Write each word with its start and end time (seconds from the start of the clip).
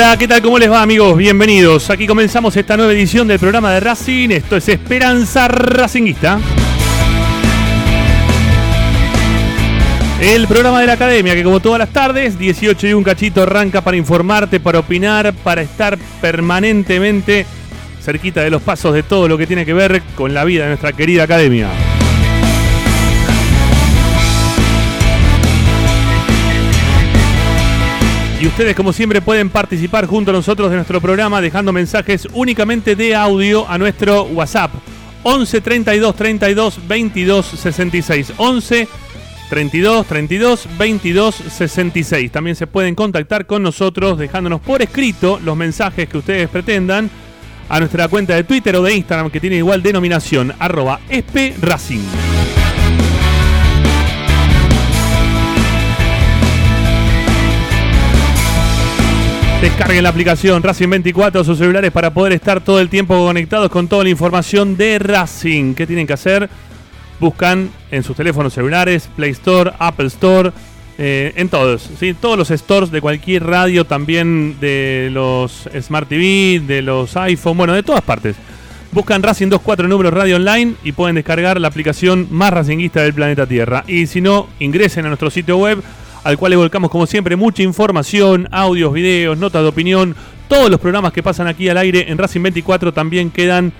Hola, 0.00 0.16
¿qué 0.16 0.28
tal? 0.28 0.40
¿Cómo 0.42 0.60
les 0.60 0.70
va 0.70 0.80
amigos? 0.80 1.16
Bienvenidos. 1.16 1.90
Aquí 1.90 2.06
comenzamos 2.06 2.56
esta 2.56 2.76
nueva 2.76 2.92
edición 2.92 3.26
del 3.26 3.40
programa 3.40 3.72
de 3.72 3.80
Racing. 3.80 4.28
Esto 4.30 4.54
es 4.54 4.68
Esperanza 4.68 5.48
Racinguista. 5.48 6.38
El 10.20 10.46
programa 10.46 10.80
de 10.80 10.86
la 10.86 10.92
academia 10.92 11.34
que 11.34 11.42
como 11.42 11.58
todas 11.58 11.80
las 11.80 11.88
tardes, 11.88 12.38
18 12.38 12.86
y 12.86 12.92
un 12.92 13.02
cachito 13.02 13.42
arranca 13.42 13.80
para 13.80 13.96
informarte, 13.96 14.60
para 14.60 14.78
opinar, 14.78 15.34
para 15.34 15.62
estar 15.62 15.98
permanentemente 16.20 17.44
cerquita 18.00 18.42
de 18.42 18.50
los 18.50 18.62
pasos 18.62 18.94
de 18.94 19.02
todo 19.02 19.26
lo 19.26 19.36
que 19.36 19.48
tiene 19.48 19.66
que 19.66 19.74
ver 19.74 20.00
con 20.14 20.32
la 20.32 20.44
vida 20.44 20.62
de 20.62 20.68
nuestra 20.68 20.92
querida 20.92 21.24
academia. 21.24 21.70
Y 28.40 28.46
ustedes, 28.46 28.76
como 28.76 28.92
siempre, 28.92 29.20
pueden 29.20 29.50
participar 29.50 30.06
junto 30.06 30.30
a 30.30 30.34
nosotros 30.34 30.70
de 30.70 30.76
nuestro 30.76 31.00
programa 31.00 31.40
dejando 31.40 31.72
mensajes 31.72 32.28
únicamente 32.34 32.94
de 32.94 33.16
audio 33.16 33.68
a 33.68 33.78
nuestro 33.78 34.22
WhatsApp 34.24 34.70
11 35.24 35.60
32 35.60 36.14
32 36.14 36.88
22 36.88 37.46
66. 37.46 38.32
11 38.36 38.88
32 39.50 40.06
32 40.06 40.68
22 40.78 41.34
66. 41.34 42.30
También 42.30 42.54
se 42.54 42.68
pueden 42.68 42.94
contactar 42.94 43.44
con 43.46 43.64
nosotros 43.64 44.18
dejándonos 44.18 44.60
por 44.60 44.82
escrito 44.82 45.40
los 45.42 45.56
mensajes 45.56 46.08
que 46.08 46.18
ustedes 46.18 46.48
pretendan 46.48 47.10
a 47.68 47.80
nuestra 47.80 48.06
cuenta 48.06 48.36
de 48.36 48.44
Twitter 48.44 48.76
o 48.76 48.82
de 48.82 48.94
Instagram 48.94 49.30
que 49.30 49.40
tiene 49.40 49.56
igual 49.56 49.82
denominación 49.82 50.54
arroba 50.60 51.00
espracing. 51.08 52.27
Descarguen 59.60 60.04
la 60.04 60.10
aplicación 60.10 60.62
Racing 60.62 60.88
24 60.88 61.40
a 61.40 61.44
sus 61.44 61.58
celulares 61.58 61.90
para 61.90 62.14
poder 62.14 62.32
estar 62.32 62.60
todo 62.60 62.78
el 62.78 62.88
tiempo 62.88 63.18
conectados 63.18 63.68
con 63.70 63.88
toda 63.88 64.04
la 64.04 64.10
información 64.10 64.76
de 64.76 65.00
Racing. 65.00 65.74
¿Qué 65.74 65.84
tienen 65.84 66.06
que 66.06 66.12
hacer? 66.12 66.48
Buscan 67.18 67.68
en 67.90 68.04
sus 68.04 68.16
teléfonos 68.16 68.54
celulares, 68.54 69.08
Play 69.16 69.32
Store, 69.32 69.72
Apple 69.80 70.06
Store, 70.06 70.52
eh, 70.96 71.32
en 71.34 71.48
todos, 71.48 71.90
¿sí? 71.98 72.14
todos 72.14 72.38
los 72.38 72.50
stores 72.50 72.92
de 72.92 73.00
cualquier 73.00 73.46
radio, 73.46 73.84
también 73.84 74.60
de 74.60 75.08
los 75.10 75.68
Smart 75.80 76.08
TV, 76.08 76.62
de 76.64 76.80
los 76.80 77.16
iPhone, 77.16 77.56
bueno, 77.56 77.72
de 77.72 77.82
todas 77.82 78.02
partes. 78.02 78.36
Buscan 78.92 79.24
Racing 79.24 79.48
24 79.48 79.88
números 79.88 80.14
radio 80.14 80.36
online 80.36 80.74
y 80.84 80.92
pueden 80.92 81.16
descargar 81.16 81.60
la 81.60 81.66
aplicación 81.66 82.28
más 82.30 82.52
racinguista 82.52 83.02
del 83.02 83.12
planeta 83.12 83.44
Tierra. 83.44 83.82
Y 83.88 84.06
si 84.06 84.20
no, 84.20 84.48
ingresen 84.60 85.04
a 85.04 85.08
nuestro 85.08 85.30
sitio 85.30 85.56
web 85.56 85.82
al 86.28 86.36
cual 86.36 86.50
le 86.50 86.56
volcamos 86.56 86.90
como 86.90 87.06
siempre 87.06 87.36
mucha 87.36 87.62
información, 87.62 88.48
audios, 88.52 88.92
videos, 88.92 89.38
notas 89.38 89.62
de 89.62 89.68
opinión. 89.68 90.14
Todos 90.46 90.68
los 90.68 90.78
programas 90.78 91.14
que 91.14 91.22
pasan 91.22 91.46
aquí 91.46 91.70
al 91.70 91.78
aire 91.78 92.10
en 92.10 92.18
Racing 92.18 92.42
24 92.42 92.92
también 92.92 93.30
quedan 93.30 93.72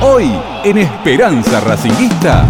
Hoy 0.01 0.29
en 0.65 0.79
Esperanza 0.79 1.61
Racinguista. 1.61 2.45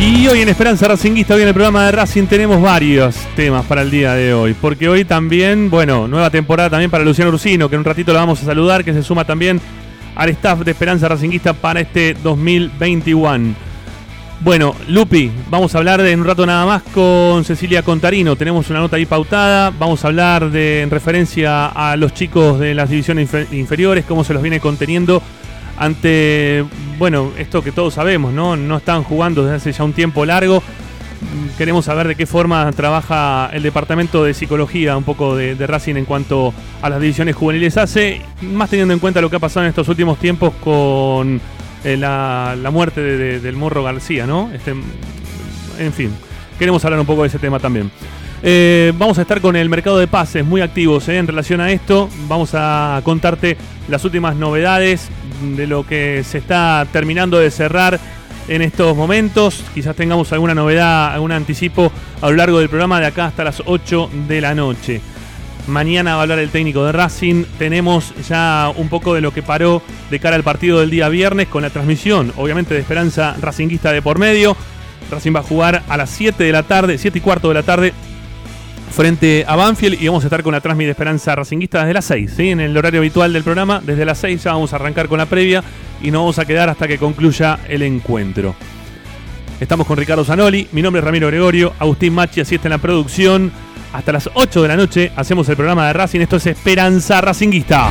Y 0.00 0.28
hoy 0.28 0.40
en 0.40 0.48
Esperanza 0.48 0.88
Racinguista, 0.88 1.34
hoy 1.34 1.42
en 1.42 1.48
el 1.48 1.54
programa 1.54 1.84
de 1.84 1.92
Racing 1.92 2.24
tenemos 2.24 2.62
varios 2.62 3.16
temas 3.36 3.66
para 3.66 3.82
el 3.82 3.90
día 3.90 4.14
de 4.14 4.32
hoy. 4.32 4.56
Porque 4.58 4.88
hoy 4.88 5.04
también, 5.04 5.68
bueno, 5.68 6.08
nueva 6.08 6.30
temporada 6.30 6.70
también 6.70 6.90
para 6.90 7.04
Luciano 7.04 7.30
Ursino, 7.30 7.68
que 7.68 7.74
en 7.74 7.80
un 7.80 7.84
ratito 7.84 8.14
lo 8.14 8.18
vamos 8.18 8.42
a 8.42 8.46
saludar, 8.46 8.82
que 8.82 8.94
se 8.94 9.02
suma 9.02 9.26
también 9.26 9.60
al 10.14 10.28
staff 10.30 10.60
de 10.60 10.70
Esperanza 10.72 11.08
Racinguista 11.08 11.52
para 11.52 11.80
este 11.80 12.14
2021. 12.22 13.54
Bueno, 14.40 14.74
Lupi, 14.88 15.30
vamos 15.50 15.72
a 15.74 15.78
hablar 15.78 16.02
de, 16.02 16.10
en 16.10 16.20
un 16.20 16.26
rato 16.26 16.44
nada 16.44 16.66
más 16.66 16.82
con 16.92 17.44
Cecilia 17.44 17.82
Contarino. 17.84 18.34
Tenemos 18.34 18.68
una 18.70 18.80
nota 18.80 18.96
ahí 18.96 19.06
pautada. 19.06 19.70
Vamos 19.70 20.04
a 20.04 20.08
hablar 20.08 20.50
de 20.50 20.82
en 20.82 20.90
referencia 20.90 21.66
a 21.66 21.96
los 21.96 22.12
chicos 22.12 22.58
de 22.58 22.74
las 22.74 22.90
divisiones 22.90 23.32
infer- 23.32 23.46
inferiores, 23.52 24.04
cómo 24.04 24.24
se 24.24 24.34
los 24.34 24.42
viene 24.42 24.58
conteniendo 24.58 25.22
ante, 25.78 26.64
bueno, 26.98 27.30
esto 27.38 27.62
que 27.62 27.72
todos 27.72 27.94
sabemos, 27.94 28.32
¿no? 28.32 28.56
No 28.56 28.76
están 28.78 29.04
jugando 29.04 29.42
desde 29.44 29.56
hace 29.56 29.72
ya 29.72 29.84
un 29.84 29.92
tiempo 29.92 30.24
largo. 30.26 30.62
Queremos 31.58 31.84
saber 31.84 32.08
de 32.08 32.14
qué 32.16 32.26
forma 32.26 32.70
trabaja 32.72 33.48
el 33.52 33.62
departamento 33.62 34.24
de 34.24 34.34
psicología 34.34 34.96
un 34.96 35.04
poco 35.04 35.36
de, 35.36 35.54
Racing 35.66 35.96
en 35.96 36.04
cuanto 36.04 36.52
a 36.80 36.88
las 36.88 37.00
divisiones 37.00 37.36
juveniles 37.36 37.76
hace, 37.76 38.20
más 38.42 38.70
teniendo 38.70 38.94
en 38.94 39.00
cuenta 39.00 39.20
lo 39.20 39.30
que 39.30 39.36
ha 39.36 39.40
pasado 39.40 39.64
en 39.64 39.70
estos 39.70 39.88
últimos 39.88 40.18
tiempos 40.18 40.52
con 40.62 41.40
eh, 41.84 41.96
la, 41.96 42.56
muerte 42.72 43.00
de- 43.00 43.16
de- 43.16 43.40
del 43.40 43.56
Morro 43.56 43.82
García, 43.82 44.26
¿no? 44.26 44.50
Este, 44.52 44.72
en 45.78 45.92
fin, 45.92 46.10
queremos 46.58 46.84
hablar 46.84 47.00
un 47.00 47.06
poco 47.06 47.22
de 47.22 47.28
ese 47.28 47.38
tema 47.38 47.58
también. 47.58 47.90
Eh, 48.44 48.92
vamos 48.98 49.18
a 49.18 49.22
estar 49.22 49.40
con 49.40 49.54
el 49.54 49.68
mercado 49.68 49.98
de 49.98 50.08
pases 50.08 50.44
muy 50.44 50.60
activos 50.62 51.08
eh, 51.08 51.16
en 51.18 51.26
relación 51.28 51.60
a 51.60 51.70
esto. 51.70 52.08
Vamos 52.28 52.50
a 52.54 53.00
contarte 53.04 53.56
las 53.88 54.04
últimas 54.04 54.34
novedades 54.34 55.08
de 55.56 55.66
lo 55.66 55.86
que 55.86 56.24
se 56.24 56.38
está 56.38 56.84
terminando 56.92 57.38
de 57.38 57.50
cerrar 57.52 58.00
en 58.48 58.62
estos 58.62 58.96
momentos. 58.96 59.64
Quizás 59.74 59.96
tengamos 59.96 60.32
alguna 60.32 60.54
novedad, 60.54 61.12
algún 61.12 61.32
anticipo 61.32 61.92
a 62.20 62.30
lo 62.30 62.36
largo 62.36 62.58
del 62.58 62.68
programa 62.68 63.00
de 63.00 63.06
acá 63.06 63.26
hasta 63.26 63.44
las 63.44 63.62
8 63.64 64.10
de 64.28 64.40
la 64.40 64.54
noche. 64.54 65.00
Mañana 65.66 66.14
va 66.14 66.20
a 66.20 66.22
hablar 66.22 66.40
el 66.40 66.50
técnico 66.50 66.84
de 66.84 66.92
Racing. 66.92 67.44
Tenemos 67.58 68.12
ya 68.28 68.72
un 68.76 68.88
poco 68.88 69.14
de 69.14 69.20
lo 69.20 69.32
que 69.32 69.42
paró 69.42 69.80
de 70.10 70.18
cara 70.18 70.34
al 70.34 70.42
partido 70.42 70.80
del 70.80 70.90
día 70.90 71.08
viernes 71.08 71.46
con 71.48 71.62
la 71.62 71.70
transmisión, 71.70 72.32
obviamente, 72.36 72.74
de 72.74 72.80
Esperanza 72.80 73.36
Racinguista 73.40 73.92
de 73.92 74.02
por 74.02 74.18
medio. 74.18 74.56
Racing 75.10 75.34
va 75.34 75.40
a 75.40 75.44
jugar 75.44 75.82
a 75.88 75.96
las 75.96 76.10
7 76.10 76.42
de 76.42 76.52
la 76.52 76.64
tarde, 76.64 76.98
7 76.98 77.18
y 77.18 77.20
cuarto 77.20 77.48
de 77.48 77.54
la 77.54 77.62
tarde, 77.62 77.92
frente 78.92 79.44
a 79.46 79.56
Banfield 79.56 80.00
y 80.00 80.06
vamos 80.06 80.24
a 80.24 80.26
estar 80.26 80.42
con 80.42 80.52
la 80.52 80.60
transmisión 80.60 80.88
de 80.88 80.92
Esperanza 80.92 81.34
Racinguista 81.34 81.80
desde 81.80 81.94
las 81.94 82.04
6, 82.04 82.32
¿sí? 82.36 82.50
en 82.50 82.60
el 82.60 82.76
horario 82.76 83.00
habitual 83.00 83.32
del 83.32 83.42
programa. 83.42 83.80
Desde 83.84 84.04
las 84.04 84.18
6 84.18 84.44
ya 84.44 84.52
vamos 84.52 84.72
a 84.72 84.76
arrancar 84.76 85.08
con 85.08 85.18
la 85.18 85.26
previa 85.26 85.64
y 86.02 86.10
nos 86.10 86.20
vamos 86.20 86.38
a 86.38 86.44
quedar 86.44 86.68
hasta 86.68 86.86
que 86.86 86.98
concluya 86.98 87.58
el 87.68 87.82
encuentro. 87.82 88.54
Estamos 89.60 89.86
con 89.86 89.96
Ricardo 89.96 90.24
Zanoli, 90.24 90.68
mi 90.72 90.82
nombre 90.82 91.00
es 91.00 91.04
Ramiro 91.04 91.28
Gregorio, 91.28 91.72
Agustín 91.78 92.14
Machi 92.14 92.40
asiste 92.40 92.68
en 92.68 92.72
la 92.72 92.78
producción. 92.78 93.52
Hasta 93.92 94.12
las 94.12 94.30
8 94.32 94.62
de 94.62 94.68
la 94.68 94.76
noche 94.76 95.12
hacemos 95.16 95.48
el 95.48 95.56
programa 95.56 95.86
de 95.86 95.92
Racing. 95.92 96.20
Esto 96.20 96.36
es 96.36 96.46
Esperanza 96.46 97.20
Racinguista. 97.20 97.90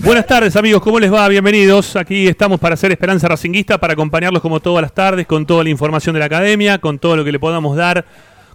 Buenas 0.00 0.26
tardes 0.26 0.56
amigos, 0.56 0.82
¿cómo 0.82 0.98
les 0.98 1.12
va? 1.12 1.28
Bienvenidos. 1.28 1.94
Aquí 1.94 2.26
estamos 2.26 2.58
para 2.58 2.74
hacer 2.74 2.90
Esperanza 2.90 3.28
Racinguista, 3.28 3.78
para 3.78 3.92
acompañarlos 3.92 4.42
como 4.42 4.58
todas 4.58 4.82
las 4.82 4.92
tardes, 4.92 5.26
con 5.26 5.46
toda 5.46 5.62
la 5.62 5.70
información 5.70 6.14
de 6.14 6.20
la 6.20 6.26
academia, 6.26 6.78
con 6.78 6.98
todo 6.98 7.16
lo 7.16 7.24
que 7.24 7.32
le 7.32 7.38
podamos 7.38 7.76
dar, 7.76 8.04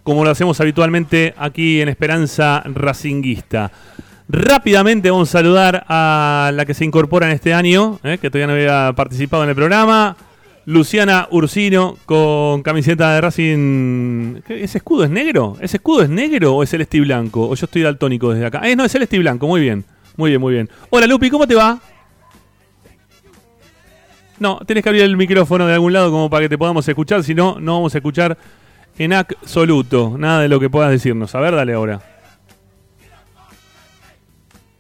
como 0.04 0.24
lo 0.24 0.32
hacemos 0.32 0.60
habitualmente 0.60 1.34
aquí 1.38 1.82
en 1.82 1.90
Esperanza 1.90 2.62
Racinguista. 2.66 3.72
Rápidamente 4.28 5.12
vamos 5.12 5.30
a 5.30 5.32
saludar 5.34 5.86
a 5.88 6.52
la 6.54 6.66
que 6.66 6.74
se 6.74 6.84
incorpora 6.84 7.28
en 7.28 7.34
este 7.34 7.54
año, 7.54 8.00
eh, 8.04 8.18
que 8.20 8.32
todavía 8.32 8.48
no 8.48 8.54
había 8.54 8.94
participado 8.96 9.44
en 9.44 9.50
el 9.50 9.56
programa. 9.56 10.18
Luciana 10.66 11.28
Ursino 11.30 11.96
con 12.08 12.64
camiseta 12.64 13.14
de 13.14 13.22
Racing. 13.22 14.42
¿Qué? 14.48 14.64
¿Ese 14.64 14.80
escudo 14.80 15.04
es 15.04 15.12
negro? 15.12 15.58
¿Ese 15.62 15.78
escudo 15.78 16.02
es 16.02 16.10
negro 16.10 16.56
o 16.56 16.64
es 16.64 16.72
celeste 16.72 16.98
y 16.98 17.02
blanco? 17.02 17.48
O 17.48 17.54
yo 17.54 17.66
estoy 17.66 17.84
daltónico 17.84 18.34
desde 18.34 18.48
acá. 18.48 18.62
Eh, 18.68 18.76
no, 18.76 18.84
es 18.84 18.92
celeste 18.92 19.16
y 19.16 19.20
blanco, 19.20 19.48
muy 19.48 19.62
bien. 19.62 19.86
Muy 20.18 20.32
bien, 20.32 20.42
muy 20.42 20.54
bien. 20.54 20.70
Hola 20.90 21.06
Lupi, 21.06 21.30
¿cómo 21.30 21.46
te 21.46 21.54
va? 21.54 21.80
No, 24.40 24.60
tenés 24.66 24.82
que 24.82 24.90
abrir 24.90 25.04
el 25.04 25.16
micrófono 25.18 25.68
de 25.68 25.74
algún 25.74 25.94
lado 25.94 26.10
como 26.10 26.32
para 26.32 26.46
que 26.46 26.50
te 26.50 26.58
podamos 26.58 26.88
escuchar, 26.88 27.24
si 27.24 27.36
no, 27.36 27.60
no 27.60 27.74
vamos 27.74 27.94
a 27.94 28.00
escuchar 28.00 28.38
en 28.98 29.14
absoluto 29.14 30.16
nada 30.18 30.42
de 30.42 30.50
lo 30.50 30.60
que 30.60 30.70
puedas 30.70 30.90
decirnos. 30.90 31.36
A 31.36 31.40
ver, 31.40 31.56
dale 31.56 31.74
ahora. 31.74 32.15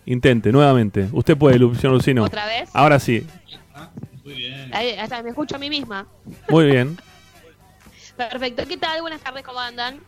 Intente, 0.05 0.51
nuevamente. 0.51 1.07
Usted 1.11 1.35
puede, 1.37 1.57
Lu- 1.57 1.73
señor 1.75 1.93
Lucino. 1.95 2.23
¿Otra 2.23 2.45
vez? 2.45 2.69
Ahora 2.73 2.99
sí. 2.99 3.25
Ahí, 4.71 4.91
hasta 4.93 5.21
me 5.23 5.29
escucho 5.29 5.55
a 5.55 5.59
mí 5.59 5.69
misma. 5.69 6.07
Muy 6.49 6.65
bien. 6.65 6.97
Perfecto. 8.17 8.63
¿Qué 8.67 8.77
tal? 8.77 9.01
Buenas 9.01 9.21
tardes, 9.21 9.43
¿cómo 9.43 9.59
andan? 9.59 9.99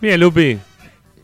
Bien, 0.00 0.18
Lupi. 0.18 0.58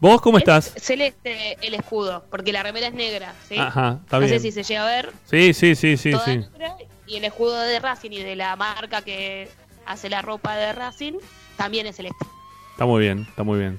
¿Vos 0.01 0.21
cómo 0.23 0.39
estás? 0.39 0.75
Es 0.77 0.83
celeste 0.85 1.59
el 1.61 1.75
escudo, 1.75 2.25
porque 2.31 2.53
la 2.53 2.63
remera 2.63 2.87
es 2.87 2.95
negra, 2.95 3.35
¿sí? 3.47 3.59
Ajá, 3.59 3.99
está 4.03 4.17
no 4.19 4.25
bien. 4.27 4.41
sé 4.41 4.41
si 4.41 4.51
se 4.53 4.63
llega 4.63 4.83
a 4.83 4.87
ver. 4.87 5.13
Sí, 5.27 5.53
sí, 5.53 5.75
sí, 5.75 5.99
sí, 5.99 6.13
toda 6.13 6.25
sí. 6.25 6.39
negra, 6.39 6.77
y 7.07 7.17
el 7.17 7.25
escudo 7.25 7.61
de 7.61 7.79
Racing 7.81 8.11
y 8.13 8.23
de 8.23 8.35
la 8.35 8.57
marca 8.57 9.03
que 9.03 9.51
hace 9.85 10.09
la 10.09 10.23
ropa 10.23 10.57
de 10.57 10.73
Racing 10.73 11.15
también 11.59 11.87
es 11.87 11.97
celeste. 11.97 12.25
Está 12.73 12.87
muy 12.87 13.03
bien, 13.03 13.27
está 13.29 13.43
muy 13.43 13.59
bien. 13.59 13.79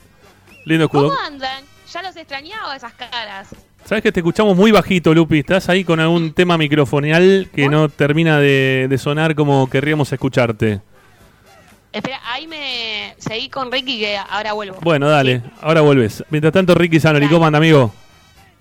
Lindo 0.65 0.85
escudo. 0.85 1.09
¿Cómo 1.09 1.19
andan? 1.21 1.63
Ya 1.91 2.03
los 2.03 2.15
extrañaba 2.15 2.75
esas 2.75 2.93
caras. 2.93 3.47
Sabes 3.85 4.03
que 4.03 4.11
te 4.11 4.21
escuchamos 4.21 4.55
muy 4.55 4.71
bajito, 4.71 5.13
Lupi. 5.13 5.39
Estás 5.39 5.67
ahí 5.69 5.83
con 5.83 5.99
algún 5.99 6.33
tema 6.33 6.57
microfonial 6.57 7.49
que 7.53 7.67
no 7.67 7.89
termina 7.89 8.39
de, 8.39 8.87
de 8.89 8.97
sonar 8.97 9.35
como 9.35 9.69
querríamos 9.69 10.11
escucharte. 10.13 10.81
Espera, 11.91 12.21
ahí 12.31 12.47
me 12.47 13.15
seguí 13.17 13.49
con 13.49 13.69
Ricky 13.69 13.99
que 13.99 14.17
ahora 14.17 14.53
vuelvo. 14.53 14.77
Bueno, 14.81 15.09
dale, 15.09 15.41
ahora 15.59 15.81
vuelves. 15.81 16.23
Mientras 16.29 16.53
tanto, 16.53 16.73
Ricky 16.73 17.01
Sanoli, 17.01 17.27
¿cómo 17.27 17.45
anda, 17.45 17.57
amigo? 17.57 17.93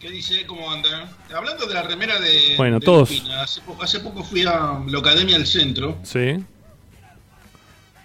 ¿Qué 0.01 0.11
dice? 0.11 0.45
¿Cómo 0.47 0.69
anda? 0.69 1.09
Hablando 1.33 1.67
de 1.67 1.75
la 1.75 1.83
remera 1.83 2.19
de. 2.19 2.55
Bueno, 2.57 2.81
de 2.81 2.85
todos. 2.85 3.11
Lupina, 3.11 3.43
hace, 3.43 3.61
poco, 3.61 3.83
hace 3.85 4.01
poco 4.01 4.25
fui 4.25 4.43
a 4.43 4.81
la 4.85 4.99
Academia 4.99 5.37
del 5.37 5.47
Centro. 5.47 5.99
Sí. 6.03 6.43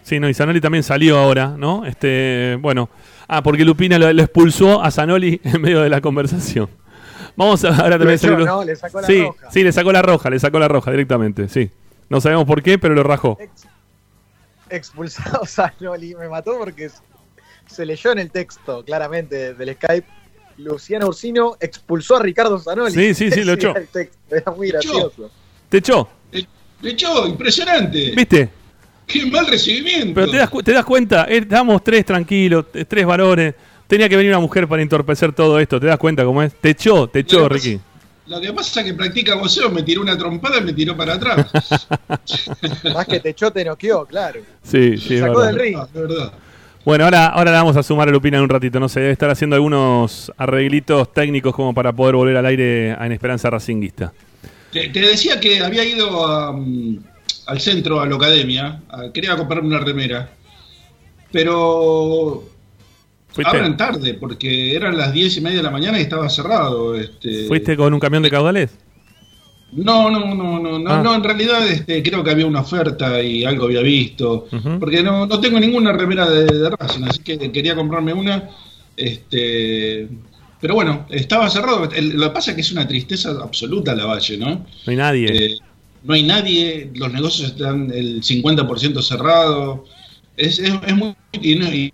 Sí, 0.03 0.19
no, 0.19 0.29
y 0.29 0.35
Zanoli 0.35 0.61
también 0.61 0.83
salió 0.83 1.17
ahora, 1.17 1.55
¿no? 1.57 1.85
Este, 1.85 2.57
bueno. 2.61 2.89
Ah, 3.27 3.41
porque 3.41 3.65
Lupina 3.65 3.97
lo, 3.97 4.13
lo 4.13 4.21
expulsó 4.21 4.83
a 4.83 4.91
Zanoli 4.91 5.41
en 5.43 5.59
medio 5.59 5.81
de 5.81 5.89
la 5.89 6.01
conversación. 6.01 6.69
Vamos 7.35 7.63
a 7.65 7.69
ahora 7.69 7.97
también 7.97 8.11
echó, 8.17 8.27
salió- 8.29 8.45
¿no? 8.45 8.63
Le 8.63 8.75
sacó 8.75 9.01
la 9.01 9.07
sí, 9.07 9.21
roja. 9.23 9.51
sí, 9.51 9.63
le 9.63 9.71
sacó 9.71 9.91
la 9.91 10.01
roja, 10.01 10.29
le 10.29 10.39
sacó 10.39 10.59
la 10.59 10.67
roja 10.67 10.91
directamente, 10.91 11.49
sí. 11.49 11.69
No 12.09 12.21
sabemos 12.21 12.45
por 12.45 12.61
qué, 12.63 12.77
pero 12.79 12.93
lo 12.95 13.03
rajó. 13.03 13.37
Ex- 13.39 13.67
expulsado 14.69 15.45
Zanoli. 15.47 16.15
Me 16.15 16.27
mató 16.29 16.57
porque 16.57 16.89
se 17.67 17.85
leyó 17.85 18.11
en 18.11 18.19
el 18.19 18.31
texto 18.31 18.83
claramente 18.85 19.53
del 19.53 19.73
Skype. 19.75 20.07
Luciano 20.57 21.07
Ursino 21.07 21.57
expulsó 21.59 22.15
a 22.15 22.21
Ricardo 22.21 22.57
Zanoli. 22.59 22.91
Sí, 22.93 23.13
sí, 23.13 23.31
sí, 23.31 23.43
lo 23.43 23.53
echó. 23.55 23.71
era 23.71 23.79
el 23.81 23.87
texto, 23.87 24.17
Era 24.35 24.51
muy 24.51 24.69
gracioso. 24.69 25.29
Te 25.69 25.77
echó, 25.79 26.07
le 26.31 26.91
echó, 26.91 27.27
impresionante. 27.27 28.11
¿viste? 28.15 28.49
Qué 29.07 29.25
mal 29.25 29.45
recibimiento. 29.47 30.13
Pero 30.15 30.31
te 30.31 30.37
das, 30.37 30.49
te 30.63 30.71
das 30.71 30.85
cuenta, 30.85 31.25
eh, 31.29 31.37
estábamos 31.39 31.83
tres 31.83 32.05
tranquilos, 32.05 32.65
eh, 32.73 32.85
tres 32.85 33.05
varones. 33.05 33.53
Tenía 33.87 34.09
que 34.09 34.15
venir 34.17 34.31
una 34.31 34.39
mujer 34.39 34.67
para 34.67 34.81
entorpecer 34.81 35.31
todo 35.33 35.59
esto, 35.59 35.79
¿te 35.79 35.85
das 35.87 35.97
cuenta 35.97 36.23
cómo 36.25 36.41
es? 36.41 36.53
Te 36.55 36.71
echó, 36.71 37.07
te 37.07 37.19
echó, 37.19 37.47
Ricky. 37.47 37.75
pasa- 37.77 37.85
Lo 38.27 38.41
que 38.41 38.53
pasa 38.53 38.79
es 38.81 38.85
que 38.87 38.93
practica 38.95 39.35
boxeo, 39.35 39.69
me 39.69 39.83
tiró 39.83 40.01
una 40.01 40.17
trompada 40.17 40.57
y 40.57 40.61
me 40.61 40.73
tiró 40.73 40.97
para 40.97 41.13
atrás. 41.13 41.45
Más 42.93 43.05
que 43.05 43.19
te 43.19 43.29
echó, 43.29 43.51
te 43.51 43.63
noqueó, 43.63 44.05
claro. 44.05 44.39
Sí, 44.63 44.97
sí, 44.97 45.19
sacó 45.19 45.39
verdad. 45.39 45.51
del 45.51 45.59
ring. 45.59 45.75
Ah, 45.77 45.87
de 45.93 46.01
verdad. 46.01 46.33
Bueno, 46.83 47.03
ahora, 47.05 47.27
ahora 47.27 47.51
la 47.51 47.57
vamos 47.59 47.77
a 47.77 47.83
sumar 47.83 48.07
a 48.09 48.11
Lupina 48.11 48.37
en 48.37 48.43
un 48.43 48.49
ratito, 48.49 48.79
no 48.79 48.89
sé, 48.89 48.99
debe 48.99 49.11
estar 49.11 49.29
haciendo 49.29 49.55
algunos 49.55 50.31
arreglitos 50.37 51.11
técnicos 51.13 51.53
como 51.55 51.73
para 51.73 51.91
poder 51.93 52.15
volver 52.15 52.37
al 52.37 52.45
aire 52.47 52.89
en 52.91 53.11
Esperanza 53.11 53.49
Racinguista. 53.49 54.11
Te, 54.71 54.89
te 54.89 54.99
decía 54.99 55.39
que 55.39 55.63
había 55.63 55.83
ido 55.85 56.25
a, 56.27 56.51
mm, 56.51 56.97
al 57.47 57.59
centro, 57.61 58.01
a 58.01 58.05
la 58.07 58.15
academia. 58.15 58.81
a- 58.89 59.11
quería 59.13 59.35
comprarme 59.35 59.67
una 59.67 59.79
remera. 59.79 60.29
Pero 61.31 62.43
¿Fuiste, 63.35 63.57
abran 63.57 63.75
tarde, 63.77 64.13
porque 64.15 64.73
eran 64.75 64.97
las 64.97 65.11
diez 65.13 65.35
y 65.37 65.41
media 65.41 65.57
de 65.57 65.63
la 65.63 65.69
mañana 65.71 65.99
y 65.99 66.03
estaba 66.03 66.29
cerrado. 66.29 66.95
Este, 66.95 67.47
¿Fuiste 67.47 67.75
con 67.75 67.93
un 67.93 67.99
camión 67.99 68.23
de 68.23 68.31
caudales? 68.31 68.71
No, 69.73 70.09
no, 70.09 70.33
no, 70.33 70.59
no, 70.59 70.79
no, 70.79 70.89
Ah. 70.91 71.01
no, 71.03 71.13
en 71.15 71.23
realidad 71.23 71.67
este, 71.67 72.01
creo 72.01 72.23
que 72.23 72.31
había 72.31 72.45
una 72.45 72.61
oferta 72.61 73.21
y 73.21 73.43
algo 73.43 73.65
había 73.65 73.81
visto, 73.81 74.47
porque 74.79 75.03
no, 75.03 75.25
no 75.27 75.39
tengo 75.41 75.59
ninguna 75.59 75.91
remera 75.91 76.29
de, 76.29 76.45
de 76.45 76.69
Racing, 76.69 77.03
así 77.03 77.19
que 77.19 77.51
quería 77.51 77.75
comprarme 77.75 78.13
una, 78.13 78.49
este, 78.95 80.07
Pero 80.61 80.73
bueno, 80.75 81.05
estaba 81.09 81.49
cerrado. 81.49 81.89
El- 81.91 82.15
lo 82.17 82.27
que 82.27 82.33
pasa 82.33 82.51
es 82.51 82.55
que 82.55 82.61
es 82.61 82.71
una 82.71 82.87
tristeza 82.87 83.31
absoluta 83.41 83.93
la 83.93 84.05
Valle, 84.05 84.37
¿no? 84.37 84.49
No 84.49 84.65
hay 84.87 84.95
nadie. 84.95 85.27
Eh, 85.27 85.57
no 86.03 86.13
hay 86.13 86.23
nadie, 86.23 86.89
los 86.95 87.11
negocios 87.11 87.49
están 87.49 87.91
el 87.93 88.21
50% 88.23 89.01
cerrado. 89.01 89.83
Es, 90.37 90.59
es, 90.59 90.73
es 90.87 90.95
muy. 90.95 91.13
Y- 91.41 91.91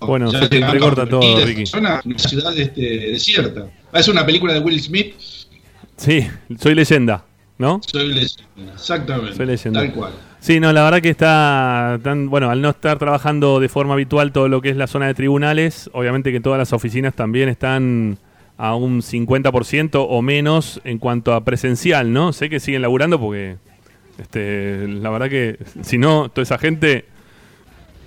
Bueno, 0.00 0.32
ya 0.32 0.40
se 0.40 0.48
te 0.48 0.56
llegando 0.56 0.76
entrecorta 0.76 1.02
a 1.02 1.06
todo, 1.06 1.44
Ricky. 1.44 1.64
Una, 1.76 2.00
una 2.04 2.18
ciudad 2.18 2.56
este, 2.58 2.80
desierta. 2.80 3.66
Es 3.92 4.08
una 4.08 4.24
película 4.24 4.52
de 4.52 4.60
Will 4.60 4.80
Smith. 4.80 5.14
Sí, 5.96 6.26
soy 6.58 6.74
leyenda, 6.74 7.24
¿no? 7.58 7.80
Soy 7.86 8.08
leyenda. 8.08 8.72
Exactamente. 8.74 9.36
Soy 9.36 9.46
leyenda. 9.46 9.80
Tal 9.80 9.92
cual. 9.92 10.12
Sí, 10.40 10.58
no, 10.58 10.72
la 10.72 10.84
verdad 10.84 11.02
que 11.02 11.10
está 11.10 12.00
tan, 12.02 12.30
bueno, 12.30 12.50
al 12.50 12.62
no 12.62 12.70
estar 12.70 12.98
trabajando 12.98 13.60
de 13.60 13.68
forma 13.68 13.92
habitual 13.92 14.32
todo 14.32 14.48
lo 14.48 14.62
que 14.62 14.70
es 14.70 14.76
la 14.76 14.86
zona 14.86 15.06
de 15.06 15.14
tribunales, 15.14 15.90
obviamente 15.92 16.32
que 16.32 16.40
todas 16.40 16.58
las 16.58 16.72
oficinas 16.72 17.14
también 17.14 17.50
están 17.50 18.18
a 18.56 18.74
un 18.74 19.02
50% 19.02 20.06
o 20.08 20.22
menos 20.22 20.80
en 20.84 20.98
cuanto 20.98 21.34
a 21.34 21.44
presencial, 21.44 22.12
¿no? 22.12 22.32
Sé 22.32 22.48
que 22.48 22.58
siguen 22.58 22.82
laburando 22.82 23.20
porque 23.20 23.56
este, 24.20 24.86
la 24.88 25.10
verdad 25.10 25.28
que 25.28 25.58
si 25.82 25.98
no, 25.98 26.28
toda 26.28 26.42
esa 26.42 26.58
gente 26.58 27.04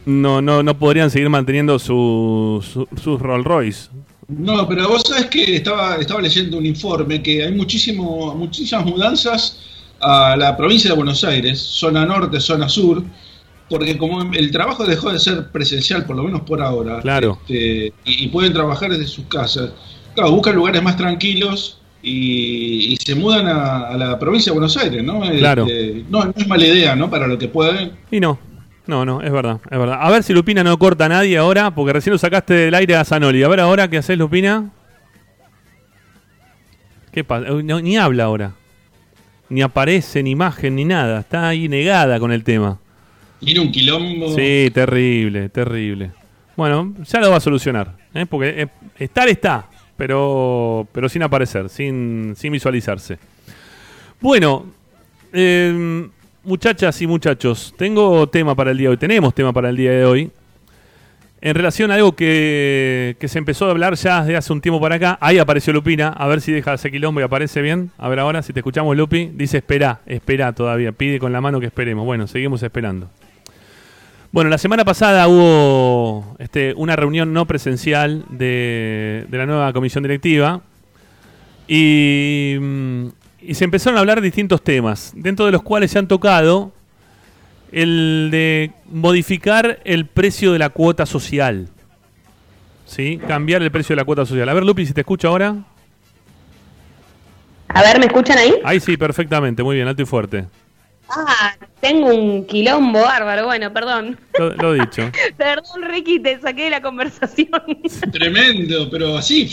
no, 0.06 0.42
no, 0.42 0.64
no 0.64 0.78
podrían 0.78 1.10
seguir 1.10 1.30
manteniendo 1.30 1.80
su, 1.80 2.64
su- 2.74 2.88
sus 3.02 3.22
Rolls 3.22 3.46
Royce. 3.46 3.90
No, 4.28 4.68
pero 4.68 4.88
vos 4.88 5.04
sabés 5.08 5.26
que 5.28 5.56
estaba, 5.56 5.98
estaba 5.98 6.22
leyendo 6.22 6.58
un 6.58 6.66
informe 6.66 7.22
que 7.22 7.44
hay 7.44 7.52
muchísimo, 7.54 8.34
muchísimas 8.36 8.86
mudanzas 8.86 9.60
a 10.00 10.36
la 10.38 10.56
provincia 10.58 10.90
de 10.92 10.96
Buenos 10.96 11.24
Aires, 11.24 11.60
zona 11.60 12.06
norte, 12.06 12.40
zona 12.40 12.68
sur, 12.68 13.04
porque 13.70 13.98
como 13.98 14.22
el 14.34 14.52
trabajo 14.52 14.86
dejó 14.86 15.12
de 15.12 15.20
ser 15.20 15.52
presencial, 15.52 16.06
por 16.06 16.16
lo 16.18 16.24
menos 16.24 16.42
por 16.42 16.62
ahora, 16.62 17.00
Claro. 17.02 17.38
este, 17.42 17.94
y, 18.06 18.26
y 18.26 18.28
pueden 18.28 18.54
trabajar 18.54 18.92
desde 18.92 19.08
sus 19.08 19.26
casas, 19.26 19.72
claro, 20.16 20.32
buscan 20.32 20.56
lugares 20.56 20.84
más 20.84 20.98
tranquilos 20.98 21.80
y, 22.04 22.94
y 22.94 22.98
se 22.98 23.16
mudan 23.16 23.48
a, 23.48 23.88
a 23.88 23.98
la 23.98 24.20
provincia 24.20 24.52
de 24.52 24.60
Buenos 24.60 24.76
Aires, 24.78 25.04
¿no? 25.04 25.22
Claro. 25.22 25.66
Este, 25.66 26.04
no, 26.10 26.26
no 26.26 26.34
es 26.36 26.48
mala 26.48 26.66
idea, 26.66 26.96
¿no? 26.96 27.10
Para 27.10 27.26
lo 27.28 27.38
que 27.38 27.48
pueden. 27.48 27.94
Y 28.12 28.20
no, 28.20 28.38
no, 28.86 29.06
no, 29.06 29.22
es 29.22 29.32
verdad, 29.32 29.62
es 29.72 29.80
verdad. 29.80 29.98
A 30.02 30.12
ver 30.12 30.22
si 30.24 30.34
Lupina 30.34 30.64
no 30.64 30.78
corta 30.78 31.06
a 31.06 31.10
nadie 31.10 31.38
ahora, 31.38 31.74
porque 31.74 31.94
recién 31.94 32.12
lo 32.12 32.18
sacaste 32.18 32.54
del 32.54 32.76
aire 32.76 32.96
a 32.96 33.06
Zanoli. 33.06 33.42
A 33.42 33.48
ver 33.48 33.62
ahora, 33.62 33.88
¿qué 33.88 33.98
haces, 33.98 34.18
Lupina? 34.18 34.70
¿Qué 37.12 37.24
pasa? 37.24 37.48
Eh, 37.48 37.64
no, 37.64 37.80
ni 37.80 37.96
habla 37.96 38.26
ahora. 38.26 38.54
Ni 39.48 39.62
aparece, 39.62 40.22
ni 40.24 40.32
imagen, 40.32 40.76
ni 40.76 40.84
nada. 40.84 41.22
Está 41.22 41.48
ahí 41.48 41.70
negada 41.70 42.20
con 42.20 42.32
el 42.32 42.44
tema. 42.44 42.80
Tiene 43.40 43.60
un 43.62 43.72
quilombo. 43.72 44.36
Sí, 44.36 44.70
terrible, 44.74 45.50
terrible. 45.50 46.12
Bueno, 46.56 46.94
ya 47.06 47.20
lo 47.20 47.32
va 47.32 47.38
a 47.38 47.40
solucionar, 47.40 47.96
¿eh? 48.14 48.26
porque 48.26 48.62
eh, 48.62 48.68
estar 49.00 49.28
está, 49.28 49.68
pero, 49.98 50.88
pero 50.92 51.10
sin 51.10 51.24
aparecer, 51.24 51.70
sin, 51.70 52.34
sin 52.36 52.52
visualizarse. 52.52 53.18
Bueno, 54.20 54.66
eh, 55.32 56.08
muchachas 56.44 57.02
y 57.02 57.08
muchachos, 57.08 57.74
tengo 57.78 58.28
tema 58.28 58.56
para 58.56 58.72
el 58.72 58.78
día 58.78 58.90
de 58.90 58.92
hoy, 58.92 58.98
tenemos 58.98 59.34
tema 59.34 59.54
para 59.54 59.70
el 59.70 59.78
día 59.78 59.92
de 59.92 60.06
hoy. 60.06 60.32
En 61.42 61.56
relación 61.56 61.92
a 61.92 61.96
algo 61.96 62.16
que, 62.16 63.18
que 63.20 63.28
se 63.28 63.38
empezó 63.38 63.66
a 63.68 63.72
hablar 63.72 63.96
ya 63.96 64.22
desde 64.22 64.38
hace 64.38 64.54
un 64.54 64.62
tiempo 64.62 64.80
para 64.80 64.96
acá, 64.96 65.18
ahí 65.20 65.40
apareció 65.40 65.74
Lupina, 65.74 66.08
a 66.08 66.26
ver 66.28 66.40
si 66.40 66.54
deja 66.54 66.74
ese 66.74 66.90
quilombo 66.90 67.20
y 67.20 67.24
aparece 67.24 67.62
bien. 67.62 67.92
A 67.98 68.08
ver 68.08 68.20
ahora, 68.20 68.42
si 68.42 68.54
te 68.54 68.62
escuchamos 68.62 68.96
Lupi, 68.96 69.30
dice 69.34 69.58
espera, 69.58 70.00
espera 70.06 70.54
todavía, 70.54 70.94
pide 70.94 71.20
con 71.20 71.34
la 71.34 71.42
mano 71.42 71.60
que 71.60 71.66
esperemos. 71.66 72.06
Bueno, 72.06 72.28
seguimos 72.28 72.64
esperando. 72.64 73.10
Bueno, 74.34 74.50
la 74.50 74.58
semana 74.58 74.84
pasada 74.84 75.28
hubo 75.28 76.36
este, 76.40 76.74
una 76.76 76.96
reunión 76.96 77.34
no 77.34 77.46
presencial 77.46 78.26
de, 78.30 79.28
de 79.30 79.38
la 79.38 79.46
nueva 79.46 79.72
comisión 79.74 80.02
directiva 80.02 80.62
y, 81.68 82.58
mm, 82.60 83.08
y 83.42 83.54
se 83.54 83.64
empezaron 83.64 83.98
a 83.98 84.00
hablar 84.00 84.22
distintos 84.22 84.64
temas, 84.64 85.14
dentro 85.16 85.46
de 85.46 85.52
los 85.52 85.62
cuales 85.62 85.92
se 85.92 86.00
han 86.00 86.08
tocado 86.08 86.72
el 87.72 88.30
de 88.32 88.72
modificar 88.90 89.80
el 89.86 90.08
precio 90.08 90.52
de 90.52 90.58
la 90.58 90.70
cuota 90.70 91.06
social. 91.06 91.68
¿Sí? 92.88 93.20
Cambiar 93.28 93.62
el 93.62 93.70
precio 93.70 93.96
de 93.96 94.02
la 94.02 94.06
cuota 94.06 94.26
social. 94.26 94.50
A 94.50 94.54
ver, 94.56 94.66
Lupi, 94.66 94.88
si 94.88 94.94
te 94.94 95.02
escucho 95.02 95.28
ahora. 95.28 95.58
A 97.68 97.82
ver, 97.84 98.00
¿me 98.00 98.08
escuchan 98.08 98.40
ahí? 98.40 98.56
Ahí 98.64 98.80
sí, 98.80 98.98
perfectamente, 98.98 99.62
muy 99.62 99.76
bien, 99.76 99.88
alto 99.88 100.02
y 100.02 100.06
fuerte. 100.08 100.46
Ah, 101.10 101.56
tengo 101.82 102.08
un 102.08 102.46
quilombo 102.46 103.02
bárbaro. 103.02 103.46
Bueno, 103.46 103.72
perdón. 103.74 104.18
Lo, 104.40 104.50
lo 104.56 104.74
dicho. 104.74 105.12
Perdón, 105.38 105.84
Ricky, 105.90 106.20
te 106.20 106.40
saqué 106.40 106.66
de 106.66 106.70
la 106.72 106.82
conversación. 106.82 107.50
Tremendo, 108.12 108.90
pero 108.90 109.18
así. 109.18 109.50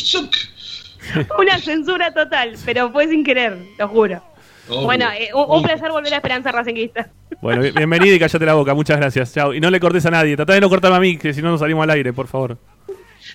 Una 1.39 1.59
censura 1.59 2.13
total, 2.15 2.55
pero 2.65 2.91
fue 2.93 3.09
sin 3.09 3.25
querer, 3.25 3.59
lo 3.79 3.89
juro. 3.89 4.23
Obvio. 4.69 4.83
Bueno, 4.83 5.07
eh, 5.11 5.31
un, 5.35 5.45
un 5.49 5.63
placer 5.63 5.91
volver 5.91 6.13
a 6.15 6.17
Esperanza 6.17 6.53
Racinguista. 6.53 7.09
Bueno, 7.43 7.63
bien- 7.63 7.75
bienvenida 7.75 8.15
y 8.15 8.19
cállate 8.21 8.47
la 8.47 8.55
boca, 8.55 8.73
muchas 8.75 8.99
gracias. 8.99 9.35
Chao. 9.35 9.53
Y 9.53 9.61
no 9.61 9.69
le 9.71 9.81
cortes 9.81 10.07
a 10.07 10.11
nadie, 10.11 10.37
tratá 10.37 10.53
de 10.55 10.61
no 10.61 10.69
cortarme 10.69 10.97
a 10.99 11.01
mí, 11.01 11.17
que 11.19 11.35
si 11.35 11.43
no 11.43 11.51
nos 11.51 11.61
salimos 11.61 11.83
al 11.83 11.91
aire, 11.91 12.13
por 12.13 12.29
favor. 12.29 12.57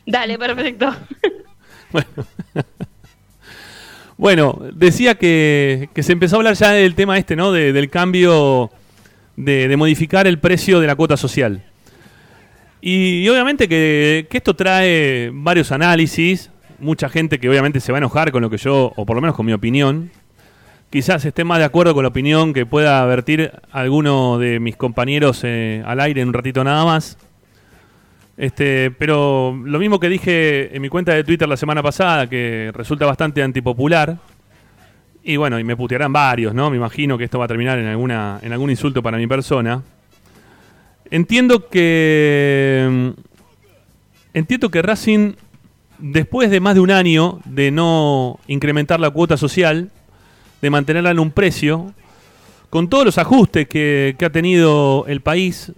Dale, 0.05 0.38
perfecto. 0.39 0.95
Bueno, 1.91 2.07
Bueno, 4.17 4.62
decía 4.74 5.15
que, 5.15 5.89
se 5.95 6.12
empezó 6.13 6.36
a 6.36 6.39
hablar 6.39 6.55
ya 6.55 6.72
del 6.72 6.95
tema 6.95 7.17
este, 7.17 7.36
¿no? 7.36 7.51
De- 7.51 7.74
del 7.74 7.89
cambio 7.89 8.72
de, 9.36 9.75
modificar 9.77 10.25
el 10.25 10.39
precio 10.39 10.79
de 10.79 10.88
la 10.88 10.95
cuota 10.95 11.17
social. 11.17 11.63
Y, 12.81 13.27
obviamente 13.27 13.67
que, 13.67 14.27
que 14.29 14.38
esto 14.38 14.55
trae 14.55 15.31
varios 15.34 15.72
análisis, 15.72 16.50
mucha 16.79 17.10
gente 17.10 17.39
que 17.39 17.50
obviamente 17.50 17.79
se 17.79 17.91
va 17.91 17.98
a 17.98 18.00
enojar 18.00 18.31
con 18.31 18.41
lo 18.41 18.50
que 18.50 18.57
yo, 18.57 18.93
o 18.95 19.05
por 19.05 19.15
lo 19.15 19.22
menos 19.22 19.36
con 19.36 19.45
mi 19.45 19.53
opinión. 19.53 20.12
Quizás 20.89 21.25
esté 21.25 21.43
más 21.43 21.60
de 21.60 21.65
acuerdo 21.65 21.93
con 21.93 22.03
la 22.03 22.10
opinión 22.10 22.53
que 22.53 22.65
pueda 22.65 23.03
vertir 23.05 23.51
alguno 23.72 24.38
de 24.38 24.62
mis 24.62 24.77
compañeros 24.77 25.41
eh, 25.43 25.84
al 25.86 26.00
aire 26.00 26.22
en 26.22 26.29
un 26.29 26.34
ratito 26.34 26.63
nada 26.63 26.86
más. 26.86 27.17
Este, 28.38 28.92
pero 28.92 29.58
lo 29.63 29.80
mismo 29.80 30.00
que 30.00 30.10
dije 30.10 30.75
en 30.75 30.82
mi 30.82 30.89
cuenta 30.89 31.13
de 31.13 31.24
Twitter 31.24 31.48
la 31.48 31.58
semana 31.58 31.82
pasada, 31.82 32.27
que 32.30 32.72
resulta 32.74 33.06
bastante 33.06 33.42
antipopular. 33.42 34.18
Y 35.24 35.38
bueno, 35.38 35.58
y 35.58 35.63
me 35.63 35.75
putearán 35.75 36.13
varios, 36.13 36.54
¿no? 36.54 36.70
Me 36.70 36.77
imagino 36.77 37.18
que 37.18 37.24
esto 37.24 37.39
va 37.39 37.46
a 37.46 37.48
terminar 37.48 37.80
en 37.80 37.88
alguna 37.88 38.39
en 38.44 38.54
algún 38.54 38.70
insulto 38.70 39.01
para 39.01 39.18
mi 39.18 39.25
persona. 39.25 39.82
Entiendo 41.10 41.70
que 41.70 42.88
mm, 42.89 43.10
entiendo 44.34 44.70
que 44.70 44.82
Racing 44.82 45.34
después 45.98 46.50
de 46.50 46.60
más 46.60 46.75
de 46.75 46.82
un 46.82 46.92
año 46.92 47.39
de 47.46 47.72
no 47.72 48.39
incrementar 48.48 49.00
la 49.00 49.10
cuota 49.10 49.38
social, 49.38 49.92
de 50.62 50.70
mantenerla 50.70 51.12
en 51.12 51.20
un 51.20 51.32
precio, 51.32 51.94
con 52.70 52.89
todos 52.89 53.06
los 53.06 53.18
ajustes 53.18 53.68
que, 53.68 54.15
que 54.20 54.25
ha 54.25 54.30
tenido 54.30 55.06
el 55.08 55.22
país, 55.22 55.72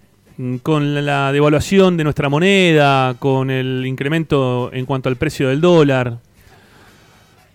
con 0.62 1.06
la- 1.06 1.32
devaluación 1.32 1.98
de 1.98 2.04
nuestra 2.04 2.30
moneda, 2.30 3.16
con 3.20 3.50
el 3.50 3.86
incremento 3.86 4.70
en 4.72 4.86
cuanto 4.86 5.10
al 5.10 5.16
precio 5.16 5.50
del 5.50 5.62
dólar, 5.62 6.20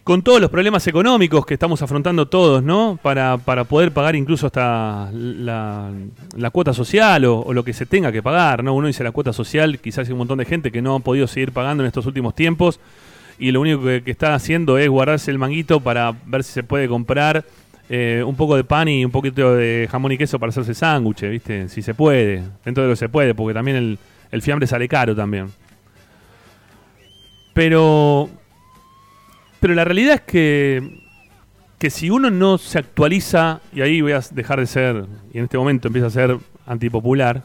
con 0.05 0.23
todos 0.23 0.41
los 0.41 0.51
problemas 0.51 0.85
económicos 0.89 1.47
que 1.47 1.55
estamos 1.55 1.81
afrontando 1.81 2.27
todos, 2.27 2.61
¿no? 2.63 2.99
Para, 3.01 3.39
para 3.39 3.63
poder 3.65 3.93
pagar 3.93 4.17
incluso 4.17 4.47
hasta 4.47 5.11
la, 5.13 5.91
la 6.37 6.51
cuota 6.51 6.73
social 6.75 7.25
o, 7.25 7.53
lo 7.53 7.65
que 7.65 7.73
se 7.73 7.87
tenga 7.87 8.11
que 8.11 8.21
pagar, 8.21 8.65
¿no? 8.65 8.75
Uno 8.75 8.89
dice 8.89 9.05
la 9.05 9.13
cuota 9.13 9.33
social, 9.33 9.79
quizás 9.79 10.09
hay 10.09 10.13
un 10.13 10.19
montón 10.19 10.39
de 10.39 10.45
gente 10.45 10.73
que 10.73 10.83
no 10.83 10.97
ha 10.97 11.01
podido 11.01 11.29
seguir 11.29 11.53
pagando 11.53 11.85
en 11.85 11.87
estos 11.87 12.05
últimos 12.07 12.35
tiempos 12.35 12.81
y 13.39 13.53
lo 13.53 13.61
único 13.61 13.83
que 13.85 14.03
está 14.07 14.35
haciendo 14.35 14.77
es 14.77 14.89
guardarse 14.89 15.31
el 15.31 15.39
manguito 15.39 15.79
para 15.79 16.15
ver 16.27 16.43
si 16.43 16.53
se 16.53 16.65
puede 16.65 16.89
comprar 16.89 17.45
eh, 17.89 18.23
un 18.27 18.37
poco 18.37 18.57
de 18.57 18.65
pan 18.65 18.89
y 18.89 19.05
un 19.05 19.11
poquito 19.11 19.55
de 19.55 19.89
jamón 19.91 20.13
y 20.13 20.19
queso 20.19 20.39
para 20.39 20.51
hacerse 20.51 20.75
sándwiches, 20.75 21.31
¿viste? 21.31 21.69
Si 21.69 21.83
se 21.83 21.95
puede, 21.95 22.43
dentro 22.65 22.83
de 22.83 22.89
lo 22.89 22.93
que 22.95 22.99
se 22.99 23.09
puede, 23.09 23.35
porque 23.35 23.55
también 23.55 23.77
el, 23.77 23.99
el 24.31 24.43
fiambre 24.43 24.67
sale 24.67 24.89
caro 24.89 25.15
también. 25.15 25.49
Pero 27.55 28.31
pero 29.63 29.77
la 29.77 29.85
realidad 29.85 30.15
es 30.15 30.21
que, 30.23 31.05
que 31.79 31.89
si 31.89 32.11
uno 32.11 32.31
no 32.31 32.59
se 32.59 32.81
actualiza, 32.81 33.61
y 33.73 33.81
ahí 33.81 34.01
voy 34.01 34.11
a 34.11 34.21
dejar 34.33 34.59
de 34.59 34.67
ser, 34.67 35.07
y 35.33 35.39
en 35.39 35.45
este 35.45 35.57
momento 35.57 35.87
empieza 35.87 36.09
a 36.09 36.11
ser 36.11 36.37
antipopular, 36.67 37.45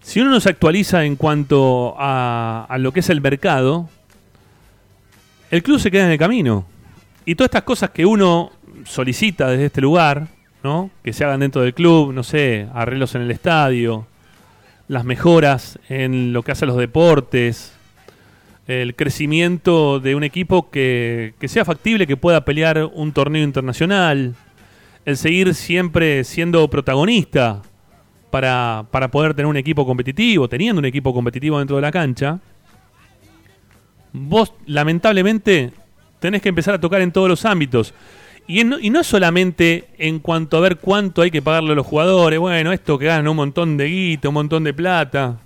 si 0.00 0.20
uno 0.20 0.30
no 0.30 0.40
se 0.40 0.48
actualiza 0.48 1.04
en 1.04 1.16
cuanto 1.16 1.94
a, 1.98 2.64
a 2.70 2.78
lo 2.78 2.90
que 2.90 3.00
es 3.00 3.10
el 3.10 3.20
mercado, 3.20 3.90
el 5.50 5.62
club 5.62 5.78
se 5.78 5.90
queda 5.90 6.06
en 6.06 6.12
el 6.12 6.18
camino. 6.18 6.64
Y 7.26 7.34
todas 7.34 7.48
estas 7.48 7.64
cosas 7.64 7.90
que 7.90 8.06
uno 8.06 8.50
solicita 8.84 9.48
desde 9.48 9.66
este 9.66 9.80
lugar, 9.80 10.28
¿no? 10.62 10.90
que 11.02 11.12
se 11.12 11.24
hagan 11.24 11.40
dentro 11.40 11.62
del 11.62 11.74
club, 11.74 12.12
no 12.12 12.22
sé, 12.22 12.68
arreglos 12.74 13.14
en 13.14 13.22
el 13.22 13.30
estadio, 13.30 14.06
las 14.88 15.04
mejoras 15.04 15.78
en 15.88 16.32
lo 16.32 16.42
que 16.42 16.52
hace 16.52 16.64
a 16.64 16.68
los 16.68 16.76
deportes, 16.76 17.74
el 18.66 18.94
crecimiento 18.94 20.00
de 20.00 20.14
un 20.14 20.24
equipo 20.24 20.70
que, 20.70 21.34
que 21.38 21.48
sea 21.48 21.64
factible, 21.64 22.06
que 22.06 22.16
pueda 22.16 22.44
pelear 22.44 22.90
un 22.92 23.12
torneo 23.12 23.42
internacional, 23.42 24.34
el 25.04 25.16
seguir 25.16 25.54
siempre 25.54 26.24
siendo 26.24 26.68
protagonista 26.68 27.62
para, 28.30 28.86
para 28.90 29.10
poder 29.10 29.34
tener 29.34 29.46
un 29.46 29.56
equipo 29.56 29.84
competitivo, 29.84 30.48
teniendo 30.48 30.78
un 30.78 30.84
equipo 30.84 31.12
competitivo 31.12 31.58
dentro 31.58 31.76
de 31.76 31.82
la 31.82 31.90
cancha, 31.90 32.38
vos 34.12 34.52
lamentablemente 34.66 35.72
tenés 36.20 36.40
que 36.40 36.48
empezar 36.48 36.74
a 36.74 36.80
tocar 36.80 37.00
en 37.00 37.12
todos 37.12 37.28
los 37.28 37.44
ámbitos. 37.44 37.92
Y, 38.46 38.60
en- 38.60 38.76
y 38.80 38.90
no 38.90 39.04
solamente 39.04 39.84
en 39.98 40.18
cuanto 40.18 40.56
a 40.56 40.60
ver 40.60 40.76
cuánto 40.76 41.22
hay 41.22 41.30
que 41.30 41.40
pagarle 41.42 41.72
a 41.72 41.74
los 41.76 41.86
jugadores, 41.86 42.38
bueno, 42.38 42.72
esto 42.72 42.98
que 42.98 43.06
ganan 43.06 43.28
un 43.28 43.36
montón 43.36 43.76
de 43.76 43.86
guita, 43.86 44.28
un 44.28 44.34
montón 44.34 44.64
de 44.64 44.74
plata. 44.74 45.36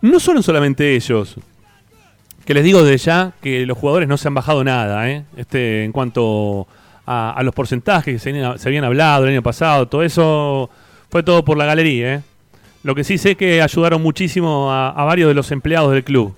No 0.00 0.18
son 0.18 0.42
solamente 0.42 0.94
ellos. 0.96 1.36
Que 2.44 2.54
les 2.54 2.64
digo 2.64 2.82
desde 2.82 3.04
ya 3.04 3.32
que 3.40 3.64
los 3.66 3.78
jugadores 3.78 4.08
no 4.08 4.16
se 4.16 4.26
han 4.26 4.34
bajado 4.34 4.64
nada, 4.64 5.08
¿eh? 5.08 5.24
Este, 5.36 5.84
en 5.84 5.92
cuanto 5.92 6.66
a, 7.06 7.30
a 7.32 7.42
los 7.44 7.54
porcentajes 7.54 8.14
que 8.14 8.18
se, 8.58 8.68
habían- 8.68 8.84
hablado 8.84 9.24
el 9.24 9.30
año 9.30 9.42
pasado, 9.42 9.86
todo 9.86 10.02
eso 10.02 10.68
fue 11.08 11.22
todo 11.22 11.44
por 11.44 11.56
la 11.56 11.66
galería, 11.66 12.14
¿eh? 12.14 12.20
Lo 12.82 12.96
que 12.96 13.04
sí 13.04 13.16
sé 13.16 13.36
que 13.36 13.62
ayudaron 13.62 14.02
muchísimo 14.02 14.72
a 14.72 15.04
varios 15.04 15.28
de 15.28 15.34
los 15.34 15.52
empleados 15.52 15.92
del 15.92 16.02
club. 16.02 16.34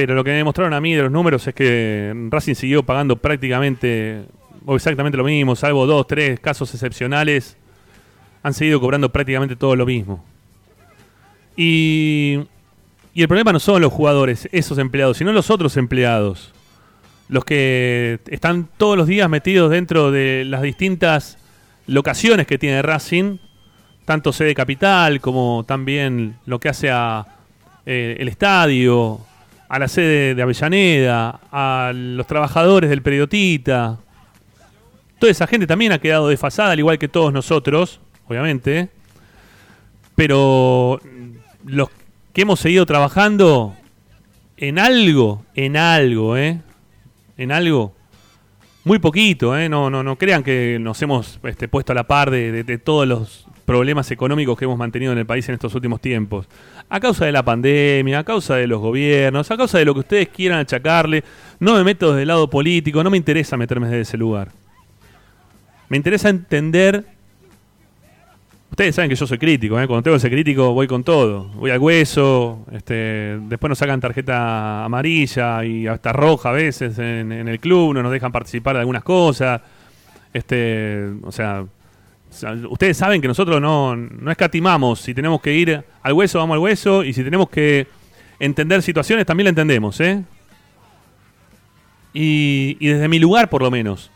Pero 0.00 0.14
lo 0.14 0.24
que 0.24 0.30
me 0.30 0.38
demostraron 0.38 0.72
a 0.72 0.80
mí 0.80 0.94
de 0.94 1.02
los 1.02 1.12
números 1.12 1.46
es 1.46 1.54
que 1.54 2.14
Racing 2.30 2.54
siguió 2.54 2.82
pagando 2.82 3.16
prácticamente 3.16 4.24
o 4.64 4.74
exactamente 4.74 5.18
lo 5.18 5.24
mismo, 5.24 5.54
salvo 5.54 5.84
dos, 5.84 6.06
tres 6.06 6.40
casos 6.40 6.72
excepcionales. 6.72 7.58
Han 8.42 8.54
seguido 8.54 8.80
cobrando 8.80 9.12
prácticamente 9.12 9.56
todo 9.56 9.76
lo 9.76 9.84
mismo. 9.84 10.24
Y, 11.54 12.40
y 13.12 13.20
el 13.20 13.28
problema 13.28 13.52
no 13.52 13.60
son 13.60 13.82
los 13.82 13.92
jugadores, 13.92 14.48
esos 14.52 14.78
empleados, 14.78 15.18
sino 15.18 15.34
los 15.34 15.50
otros 15.50 15.76
empleados. 15.76 16.50
Los 17.28 17.44
que 17.44 18.20
están 18.28 18.70
todos 18.78 18.96
los 18.96 19.06
días 19.06 19.28
metidos 19.28 19.70
dentro 19.70 20.10
de 20.10 20.46
las 20.46 20.62
distintas 20.62 21.36
locaciones 21.86 22.46
que 22.46 22.56
tiene 22.56 22.80
Racing, 22.80 23.36
tanto 24.06 24.32
sede 24.32 24.54
capital 24.54 25.20
como 25.20 25.66
también 25.68 26.38
lo 26.46 26.58
que 26.58 26.70
hace 26.70 26.90
a 26.90 27.26
eh, 27.84 28.16
el 28.18 28.28
estadio, 28.28 29.26
a 29.70 29.78
la 29.78 29.86
sede 29.86 30.34
de 30.34 30.42
Avellaneda, 30.42 31.40
a 31.52 31.92
los 31.94 32.26
trabajadores 32.26 32.90
del 32.90 33.02
periodista. 33.02 33.98
Toda 35.20 35.30
esa 35.30 35.46
gente 35.46 35.68
también 35.68 35.92
ha 35.92 36.00
quedado 36.00 36.26
desfasada, 36.26 36.72
al 36.72 36.80
igual 36.80 36.98
que 36.98 37.06
todos 37.06 37.32
nosotros, 37.32 38.00
obviamente. 38.26 38.88
Pero 40.16 41.00
los 41.64 41.88
que 42.32 42.42
hemos 42.42 42.58
seguido 42.58 42.84
trabajando 42.84 43.76
en 44.56 44.80
algo, 44.80 45.44
en 45.54 45.76
algo, 45.76 46.36
¿eh? 46.36 46.60
En 47.36 47.52
algo, 47.52 47.94
muy 48.82 48.98
poquito, 48.98 49.56
¿eh? 49.56 49.68
No, 49.68 49.88
no, 49.88 50.02
no 50.02 50.16
crean 50.16 50.42
que 50.42 50.78
nos 50.80 51.00
hemos 51.00 51.38
este, 51.44 51.68
puesto 51.68 51.92
a 51.92 51.94
la 51.94 52.08
par 52.08 52.32
de 52.32 52.78
todos 52.78 53.06
los 53.06 53.46
problemas 53.70 54.10
económicos 54.10 54.58
que 54.58 54.64
hemos 54.64 54.76
mantenido 54.76 55.12
en 55.12 55.18
el 55.18 55.26
país 55.26 55.48
en 55.48 55.54
estos 55.54 55.72
últimos 55.76 56.00
tiempos. 56.00 56.48
A 56.90 57.00
causa 57.00 57.24
de 57.24 57.32
la 57.32 57.42
pandemia, 57.42 58.18
a 58.18 58.24
causa 58.24 58.56
de 58.56 58.66
los 58.66 58.80
gobiernos, 58.80 59.50
a 59.50 59.56
causa 59.56 59.78
de 59.78 59.84
lo 59.84 59.94
que 59.94 60.00
ustedes 60.00 60.28
quieran 60.28 60.58
achacarle. 60.58 61.24
No 61.58 61.74
me 61.74 61.84
meto 61.84 62.10
desde 62.10 62.22
el 62.22 62.28
lado 62.28 62.50
político, 62.50 63.02
no 63.02 63.10
me 63.10 63.16
interesa 63.16 63.56
meterme 63.56 63.86
desde 63.86 64.02
ese 64.02 64.16
lugar. 64.18 64.48
Me 65.88 65.96
interesa 65.96 66.28
entender 66.28 67.04
Ustedes 68.70 68.94
saben 68.94 69.10
que 69.10 69.16
yo 69.16 69.26
soy 69.26 69.36
crítico, 69.36 69.80
¿eh? 69.80 69.86
cuando 69.88 70.04
tengo 70.04 70.16
que 70.16 70.20
ser 70.20 70.30
crítico 70.30 70.72
voy 70.72 70.86
con 70.86 71.02
todo. 71.02 71.48
Voy 71.56 71.72
al 71.72 71.80
hueso, 71.80 72.64
este, 72.70 73.38
después 73.42 73.68
nos 73.68 73.78
sacan 73.78 74.00
tarjeta 74.00 74.84
amarilla 74.84 75.64
y 75.64 75.88
hasta 75.88 76.12
roja 76.12 76.50
a 76.50 76.52
veces 76.52 76.96
en, 76.98 77.32
en 77.32 77.48
el 77.48 77.58
club, 77.58 77.94
no 77.94 78.02
nos 78.02 78.12
dejan 78.12 78.30
participar 78.30 78.76
de 78.76 78.80
algunas 78.80 79.02
cosas. 79.02 79.60
Este, 80.32 81.10
o 81.22 81.32
sea, 81.32 81.62
o 81.62 81.66
sea, 81.66 81.66
ustedes 82.68 82.96
saben 82.96 83.20
que 83.20 83.28
nosotros 83.28 83.60
no, 83.60 83.96
no 83.96 84.30
escatimamos. 84.30 85.00
Si 85.00 85.14
tenemos 85.14 85.40
que 85.40 85.52
ir 85.54 85.84
al 86.02 86.12
hueso, 86.12 86.38
vamos 86.38 86.54
al 86.54 86.60
hueso. 86.60 87.04
Y 87.04 87.12
si 87.12 87.24
tenemos 87.24 87.48
que 87.50 87.86
entender 88.38 88.82
situaciones, 88.82 89.26
también 89.26 89.46
la 89.46 89.50
entendemos. 89.50 90.00
¿eh? 90.00 90.22
Y, 92.12 92.74
desde 92.86 93.08
mi 93.08 93.18
lugar, 93.18 93.50
por 93.50 93.62
lo 93.62 93.70
menos. 93.70 94.10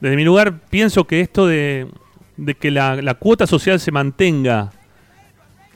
Desde 0.00 0.16
mi 0.16 0.24
lugar, 0.24 0.60
pienso 0.70 1.04
que 1.06 1.20
esto 1.20 1.46
de, 1.46 1.88
que 2.58 2.70
la 2.70 3.14
cuota 3.14 3.46
social 3.46 3.78
se 3.80 3.92
mantenga 3.92 4.72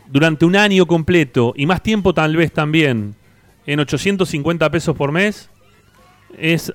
durante 0.06 0.44
un 0.44 0.56
año 0.56 0.86
completo 0.86 1.54
y 1.56 1.66
más 1.66 1.82
tiempo 1.82 2.14
tal 2.14 2.36
vez 2.36 2.52
también 2.52 3.14
en 3.66 3.80
850 3.80 4.70
pesos 4.70 4.96
por 4.96 5.12
mes 5.12 5.48
es 6.38 6.72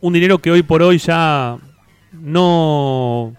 un 0.00 0.12
dinero 0.12 0.38
que 0.38 0.50
hoy 0.50 0.62
por 0.62 0.82
hoy 0.82 0.98
ya 0.98 1.56
no 2.12 3.34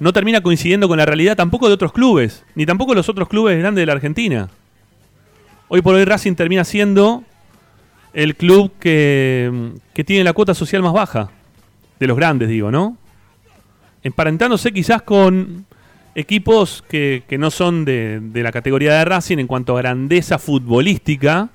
no 0.00 0.12
termina 0.12 0.40
coincidiendo 0.40 0.88
con 0.88 0.98
la 0.98 1.06
realidad 1.06 1.36
tampoco 1.36 1.68
de 1.68 1.74
otros 1.74 1.92
clubes, 1.92 2.44
ni 2.54 2.66
tampoco 2.66 2.94
los 2.94 3.08
otros 3.08 3.28
clubes 3.28 3.58
grandes 3.58 3.82
de 3.82 3.86
la 3.86 3.92
Argentina. 3.92 4.48
Hoy 5.68 5.82
por 5.82 5.94
hoy 5.94 6.04
Racing 6.04 6.34
termina 6.34 6.64
siendo 6.64 7.24
el 8.12 8.36
club 8.36 8.72
que, 8.78 9.72
que 9.92 10.04
tiene 10.04 10.24
la 10.24 10.32
cuota 10.32 10.54
social 10.54 10.82
más 10.82 10.92
baja, 10.92 11.30
de 11.98 12.06
los 12.06 12.16
grandes 12.16 12.48
digo, 12.48 12.70
¿no? 12.70 12.96
Emparentándose 14.02 14.72
quizás 14.72 15.02
con 15.02 15.66
equipos 16.14 16.84
que, 16.88 17.24
que 17.28 17.38
no 17.38 17.50
son 17.50 17.84
de, 17.84 18.20
de 18.22 18.42
la 18.42 18.52
categoría 18.52 18.94
de 18.94 19.04
Racing 19.04 19.38
en 19.38 19.46
cuanto 19.46 19.76
a 19.76 19.80
grandeza 19.80 20.38
futbolística, 20.38 21.48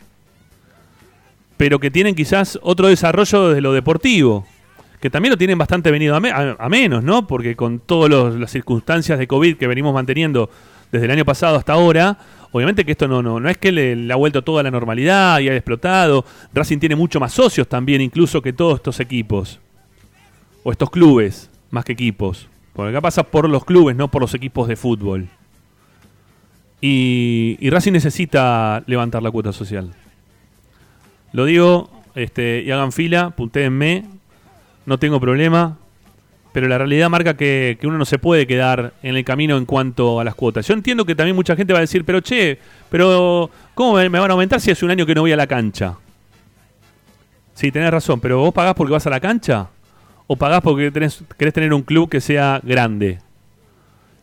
pero 1.55 1.79
que 1.79 1.91
tienen 1.91 2.13
quizás 2.13 2.59
otro 2.61 2.87
desarrollo 2.87 3.49
desde 3.49 3.61
lo 3.61 3.73
deportivo 3.73 4.45
que 5.03 5.09
también 5.09 5.31
lo 5.31 5.37
tienen 5.37 5.57
bastante 5.57 5.91
venido 5.91 6.15
a, 6.15 6.21
me- 6.21 6.31
a- 6.31 6.55
a 6.57 6.69
menos, 6.69 7.03
¿no? 7.03 7.27
Porque 7.27 7.57
con 7.57 7.79
todas 7.79 8.33
las 8.35 8.49
circunstancias 8.49 9.19
de 9.19 9.27
COVID 9.27 9.57
que 9.57 9.67
venimos 9.67 9.93
manteniendo 9.93 10.49
desde 10.93 11.07
el 11.07 11.11
año 11.11 11.25
pasado 11.25 11.57
hasta 11.57 11.73
ahora, 11.73 12.17
obviamente 12.53 12.85
que 12.85 12.93
esto 12.93 13.05
no, 13.09 13.21
no, 13.21 13.37
no 13.37 13.49
es 13.49 13.57
que 13.57 13.73
le, 13.73 14.13
ha 14.13 14.15
vuelto 14.15 14.43
toda 14.43 14.63
la 14.63 14.71
normalidad 14.71 15.41
y 15.41 15.49
ha 15.49 15.55
explotado. 15.57 16.23
Racing 16.53 16.77
tiene 16.79 16.95
mucho 16.95 17.19
más 17.19 17.33
socios 17.33 17.67
también, 17.67 17.99
incluso 17.99 18.41
que 18.41 18.53
todos 18.53 18.75
estos 18.75 19.01
equipos. 19.01 19.59
O 20.63 20.71
estos 20.71 20.89
clubes, 20.89 21.49
más 21.69 21.83
que 21.83 21.91
equipos. 21.91 22.47
Porque 22.71 22.91
acá 22.91 23.01
pasa 23.01 23.23
por 23.23 23.49
los 23.49 23.65
clubes, 23.65 23.97
no 23.97 24.07
por 24.09 24.21
los 24.21 24.33
equipos 24.33 24.69
de 24.69 24.77
fútbol. 24.77 25.27
Y, 26.79 27.57
y 27.59 27.69
Racing 27.69 27.91
necesita 27.91 28.83
levantar 28.87 29.21
la 29.21 29.31
cuota 29.31 29.51
social. 29.51 29.93
Lo 31.33 31.43
digo, 31.43 31.89
este, 32.15 32.61
y 32.65 32.71
hagan 32.71 32.93
fila, 32.93 33.31
puntéenme, 33.31 34.05
no 34.85 34.97
tengo 34.97 35.19
problema, 35.19 35.77
pero 36.53 36.67
la 36.67 36.77
realidad 36.77 37.09
marca 37.09 37.35
que, 37.35 37.77
que 37.81 37.87
uno 37.87 37.97
no 37.97 38.05
se 38.05 38.19
puede 38.19 38.45
quedar 38.45 38.93
en 39.01 39.15
el 39.15 39.25
camino 39.25 39.57
en 39.57 39.65
cuanto 39.65 40.19
a 40.19 40.23
las 40.23 40.35
cuotas. 40.35 40.67
Yo 40.67 40.75
entiendo 40.75 41.03
que 41.03 41.15
también 41.15 41.35
mucha 41.35 41.55
gente 41.55 41.73
va 41.73 41.79
a 41.79 41.81
decir, 41.81 42.05
pero 42.05 42.21
che, 42.21 42.59
pero 42.89 43.49
¿cómo 43.73 43.95
me, 43.95 44.07
van 44.07 44.29
a 44.29 44.33
aumentar 44.33 44.61
si 44.61 44.71
hace 44.71 44.85
un 44.85 44.91
año 44.91 45.05
que 45.05 45.15
no 45.15 45.21
voy 45.21 45.31
a 45.31 45.37
la 45.37 45.47
cancha? 45.47 45.95
Sí, 47.55 47.71
tenés 47.71 47.91
razón, 47.91 48.19
pero 48.19 48.39
¿vos 48.39 48.53
pagás 48.53 48.75
porque 48.75 48.93
vas 48.93 49.07
a 49.07 49.09
la 49.09 49.19
cancha? 49.19 49.67
¿O 50.27 50.35
pagás 50.35 50.61
porque 50.61 50.91
tenés, 50.91 51.23
querés 51.37 51.53
tener 51.53 51.73
un 51.73 51.81
club 51.81 52.09
que 52.09 52.21
sea 52.21 52.61
grande? 52.63 53.19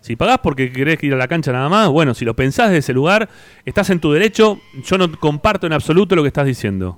Si 0.00 0.16
pagás 0.16 0.38
porque 0.38 0.72
querés 0.72 1.02
ir 1.02 1.12
a 1.12 1.16
la 1.16 1.28
cancha 1.28 1.52
nada 1.52 1.68
más, 1.68 1.88
bueno, 1.88 2.14
si 2.14 2.24
lo 2.24 2.34
pensás 2.34 2.68
desde 2.68 2.78
ese 2.78 2.92
lugar, 2.92 3.28
estás 3.64 3.90
en 3.90 4.00
tu 4.00 4.12
derecho. 4.12 4.58
Yo 4.84 4.98
no 4.98 5.10
comparto 5.18 5.66
en 5.66 5.72
absoluto 5.72 6.16
lo 6.16 6.22
que 6.22 6.28
estás 6.28 6.46
diciendo. 6.46 6.96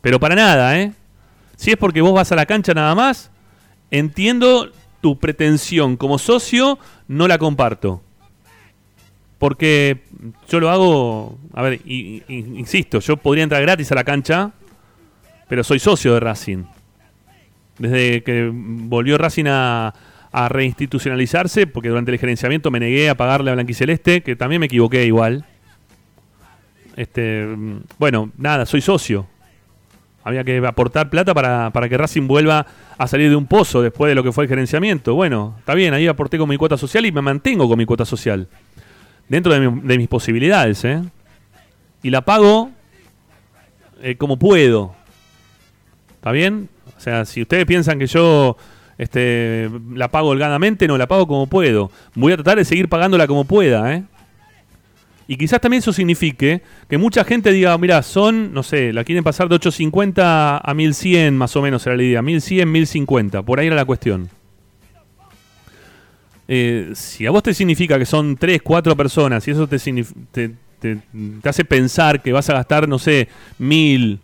Pero 0.00 0.18
para 0.18 0.34
nada, 0.34 0.78
¿eh? 0.78 0.92
Si 1.62 1.70
es 1.70 1.76
porque 1.76 2.00
vos 2.00 2.12
vas 2.12 2.32
a 2.32 2.34
la 2.34 2.44
cancha 2.44 2.74
nada 2.74 2.92
más, 2.96 3.30
entiendo 3.92 4.72
tu 5.00 5.20
pretensión 5.20 5.96
como 5.96 6.18
socio, 6.18 6.76
no 7.06 7.28
la 7.28 7.38
comparto. 7.38 8.02
Porque 9.38 10.02
yo 10.48 10.58
lo 10.58 10.70
hago, 10.70 11.38
a 11.54 11.62
ver, 11.62 11.80
insisto, 11.86 12.98
yo 12.98 13.16
podría 13.16 13.44
entrar 13.44 13.62
gratis 13.62 13.92
a 13.92 13.94
la 13.94 14.02
cancha, 14.02 14.50
pero 15.46 15.62
soy 15.62 15.78
socio 15.78 16.14
de 16.14 16.18
Racing. 16.18 16.64
Desde 17.78 18.24
que 18.24 18.50
volvió 18.52 19.16
Racing 19.16 19.46
a, 19.46 19.94
a 20.32 20.48
reinstitucionalizarse, 20.48 21.68
porque 21.68 21.90
durante 21.90 22.10
el 22.10 22.18
gerenciamiento 22.18 22.72
me 22.72 22.80
negué 22.80 23.08
a 23.08 23.16
pagarle 23.16 23.52
a 23.52 23.54
Blanquiceleste, 23.54 24.24
que 24.24 24.34
también 24.34 24.58
me 24.58 24.66
equivoqué 24.66 25.06
igual. 25.06 25.46
Este, 26.96 27.46
mm, 27.46 27.82
bueno, 28.00 28.32
nada, 28.36 28.66
soy 28.66 28.80
socio. 28.80 29.28
Había 30.24 30.44
que 30.44 30.58
aportar 30.64 31.10
plata 31.10 31.34
para, 31.34 31.70
para 31.70 31.88
que 31.88 31.98
Racing 31.98 32.28
vuelva 32.28 32.64
a 32.96 33.06
salir 33.08 33.28
de 33.28 33.36
un 33.36 33.46
pozo 33.46 33.82
después 33.82 34.08
de 34.08 34.14
lo 34.14 34.22
que 34.22 34.30
fue 34.32 34.44
el 34.44 34.48
gerenciamiento. 34.48 35.14
Bueno, 35.14 35.56
está 35.58 35.74
bien, 35.74 35.94
ahí 35.94 36.06
aporté 36.06 36.38
con 36.38 36.48
mi 36.48 36.56
cuota 36.56 36.76
social 36.76 37.04
y 37.06 37.12
me 37.12 37.22
mantengo 37.22 37.68
con 37.68 37.76
mi 37.76 37.84
cuota 37.86 38.04
social. 38.04 38.46
Dentro 39.28 39.52
de, 39.52 39.68
mi- 39.68 39.80
de 39.80 39.98
mis 39.98 40.08
posibilidades, 40.08 40.84
¿eh? 40.84 41.02
Y 42.02 42.10
la 42.10 42.20
pago 42.22 42.70
eh, 44.02 44.16
como 44.16 44.38
puedo. 44.38 44.94
¿Está 46.14 46.30
bien? 46.32 46.68
O 46.96 47.00
sea, 47.00 47.24
si 47.24 47.42
ustedes 47.42 47.64
piensan 47.66 47.98
que 47.98 48.06
yo 48.06 48.56
este, 48.98 49.68
la 49.92 50.08
pago 50.08 50.28
holgadamente, 50.28 50.86
no, 50.86 50.96
la 50.98 51.08
pago 51.08 51.26
como 51.26 51.48
puedo. 51.48 51.90
Voy 52.14 52.32
a 52.32 52.36
tratar 52.36 52.58
de 52.58 52.64
seguir 52.64 52.88
pagándola 52.88 53.26
como 53.26 53.44
pueda, 53.44 53.92
¿eh? 53.94 54.04
Y 55.32 55.36
quizás 55.38 55.62
también 55.62 55.78
eso 55.78 55.94
signifique 55.94 56.60
que 56.90 56.98
mucha 56.98 57.24
gente 57.24 57.50
diga, 57.52 57.78
mira, 57.78 58.02
son, 58.02 58.52
no 58.52 58.62
sé, 58.62 58.92
la 58.92 59.02
quieren 59.02 59.24
pasar 59.24 59.48
de 59.48 59.54
850 59.54 60.58
a 60.58 60.74
1100 60.74 61.34
más 61.38 61.56
o 61.56 61.62
menos 61.62 61.86
era 61.86 61.96
la 61.96 62.02
idea, 62.02 62.20
1100, 62.20 62.70
1050, 62.70 63.42
por 63.42 63.58
ahí 63.58 63.68
era 63.68 63.76
la 63.76 63.86
cuestión. 63.86 64.28
eh, 66.48 66.90
si 66.94 67.24
a 67.26 67.30
vos 67.30 67.42
te 67.42 67.54
significa 67.54 67.98
que 67.98 68.04
son 68.04 68.36
3, 68.36 68.60
4 68.62 68.96
personas 68.96 69.46
y 69.48 69.52
eso 69.52 69.66
te, 69.66 69.78
te, 69.78 70.50
te- 70.78 70.98
hace 71.44 71.64
pensar 71.64 72.20
que 72.20 72.32
vas 72.32 72.50
a 72.50 72.54
gastar, 72.54 72.86
no 72.86 72.98
sé, 72.98 73.28
mil 73.58 74.18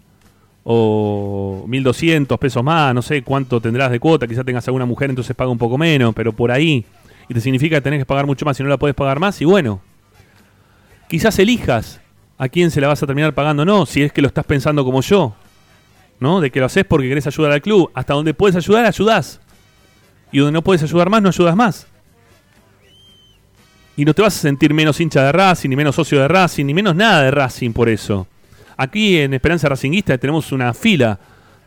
o 0.64 1.64
1200 1.66 2.38
pesos 2.38 2.62
más, 2.62 2.94
no 2.94 3.00
sé 3.00 3.22
cuánto 3.22 3.60
tendrás 3.60 3.90
de 3.90 3.98
cuota, 3.98 4.26
quizás 4.26 4.44
tengas 4.44 4.66
alguna 4.68 4.84
mujer, 4.84 5.08
entonces 5.08 5.34
paga 5.34 5.50
un 5.50 5.56
poco 5.58 5.78
menos, 5.78 6.14
pero 6.14 6.32
por 6.34 6.50
ahí, 6.50 6.84
y 7.30 7.32
te 7.34 7.40
significa 7.40 7.76
que 7.76 7.82
tenés 7.82 8.00
que 8.00 8.06
pagar 8.06 8.26
mucho 8.26 8.44
más 8.44 8.60
y 8.60 8.62
no 8.62 8.68
la 8.68 8.76
puedes 8.76 8.94
pagar 8.94 9.18
más, 9.20 9.40
y 9.40 9.46
bueno, 9.46 9.80
quizás 11.08 11.38
elijas 11.38 12.00
a 12.36 12.48
quién 12.48 12.70
se 12.70 12.80
la 12.80 12.88
vas 12.88 13.02
a 13.02 13.06
terminar 13.06 13.34
pagando 13.34 13.64
no, 13.64 13.86
si 13.86 14.02
es 14.02 14.12
que 14.12 14.22
lo 14.22 14.28
estás 14.28 14.44
pensando 14.44 14.84
como 14.84 15.00
yo, 15.00 15.34
¿no? 16.20 16.40
De 16.40 16.50
que 16.50 16.60
lo 16.60 16.66
haces 16.66 16.84
porque 16.84 17.08
querés 17.08 17.26
ayudar 17.26 17.52
al 17.52 17.62
club, 17.62 17.90
hasta 17.94 18.14
donde 18.14 18.34
puedes 18.34 18.56
ayudar, 18.56 18.86
ayudás, 18.86 19.40
y 20.30 20.38
donde 20.38 20.52
no 20.52 20.62
puedes 20.62 20.82
ayudar 20.82 21.10
más, 21.10 21.22
no 21.22 21.28
ayudas 21.28 21.56
más. 21.56 21.86
Y 23.96 24.04
no 24.04 24.14
te 24.14 24.22
vas 24.22 24.36
a 24.36 24.40
sentir 24.40 24.72
menos 24.72 25.00
hincha 25.00 25.24
de 25.24 25.32
Racing, 25.32 25.70
ni 25.70 25.74
menos 25.74 25.96
socio 25.96 26.20
de 26.20 26.28
Racing, 26.28 26.66
ni 26.66 26.74
menos 26.74 26.94
nada 26.94 27.22
de 27.22 27.32
Racing 27.32 27.72
por 27.72 27.88
eso. 27.88 28.28
Aquí 28.76 29.18
en 29.18 29.34
Esperanza 29.34 29.68
Racinguista 29.68 30.16
tenemos 30.18 30.52
una 30.52 30.72
fila 30.72 31.18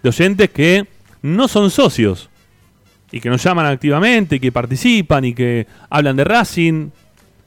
de 0.01 0.07
oyentes 0.07 0.49
que 0.51 0.87
no 1.23 1.49
son 1.49 1.69
socios 1.69 2.29
y 3.11 3.19
que 3.19 3.29
nos 3.29 3.43
llaman 3.43 3.65
activamente 3.65 4.37
y 4.37 4.39
que 4.39 4.51
participan 4.51 5.25
y 5.25 5.33
que 5.33 5.67
hablan 5.89 6.15
de 6.15 6.23
Racing. 6.23 6.89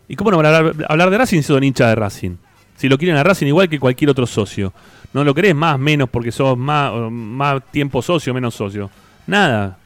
¿Y 0.08 0.16
cómo 0.16 0.30
no 0.30 0.36
van 0.38 0.46
hablar, 0.88 1.10
de 1.10 1.18
Racing 1.18 1.38
si 1.38 1.44
son 1.44 1.64
hinchas 1.64 1.88
de 1.88 1.94
Racing? 1.94 2.36
Si 2.76 2.88
lo 2.88 2.98
quieren 2.98 3.16
a 3.16 3.22
Racing 3.22 3.46
igual 3.46 3.68
que 3.68 3.78
cualquier 3.78 4.10
otro 4.10 4.26
socio. 4.26 4.72
No 5.12 5.24
lo 5.24 5.34
querés 5.34 5.54
más, 5.54 5.78
menos 5.78 6.08
porque 6.08 6.32
sos 6.32 6.58
más, 6.58 6.92
más 7.10 7.62
tiempo 7.70 8.02
socio, 8.02 8.34
menos 8.34 8.54
socio. 8.54 8.90
Nada. 9.26 9.78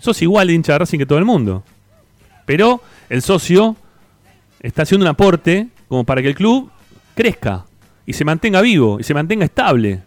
Sos 0.00 0.20
igual 0.22 0.50
hincha 0.50 0.72
de 0.72 0.78
Racing 0.80 0.98
que 0.98 1.06
todo 1.06 1.18
el 1.18 1.24
mundo. 1.24 1.62
Pero 2.46 2.80
el 3.08 3.22
socio 3.22 3.76
está 4.60 4.82
haciendo 4.82 5.04
un 5.04 5.10
aporte 5.10 5.68
como 5.88 6.04
para 6.04 6.22
que 6.22 6.28
el 6.28 6.34
club 6.34 6.70
crezca 7.14 7.66
y 8.06 8.12
se 8.12 8.24
mantenga 8.24 8.60
vivo 8.60 8.98
y 8.98 9.04
se 9.04 9.14
mantenga 9.14 9.44
estable 9.44 10.02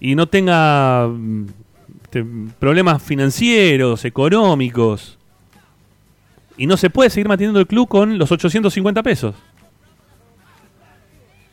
y 0.00 0.14
no 0.14 0.26
tenga 0.26 1.08
mm, 1.08 1.46
este, 2.04 2.24
problemas 2.58 3.02
financieros, 3.02 4.04
económicos. 4.04 5.17
Y 6.58 6.66
no 6.66 6.76
se 6.76 6.90
puede 6.90 7.08
seguir 7.08 7.28
manteniendo 7.28 7.60
el 7.60 7.66
club 7.66 7.88
con 7.88 8.18
los 8.18 8.30
850 8.30 9.02
pesos. 9.02 9.34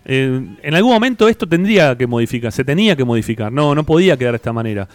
Eh, 0.04 0.46
en 0.62 0.76
algún 0.76 0.94
momento 0.94 1.28
esto 1.28 1.48
tendría 1.48 1.98
que 1.98 2.06
modificar, 2.06 2.52
se 2.52 2.63
tenía 2.63 2.96
que 2.96 3.04
modificar, 3.04 3.52
no, 3.52 3.74
no 3.74 3.84
podía 3.84 4.18
quedar 4.18 4.34
de 4.34 4.38
esta 4.38 4.54
manera. 4.54 4.88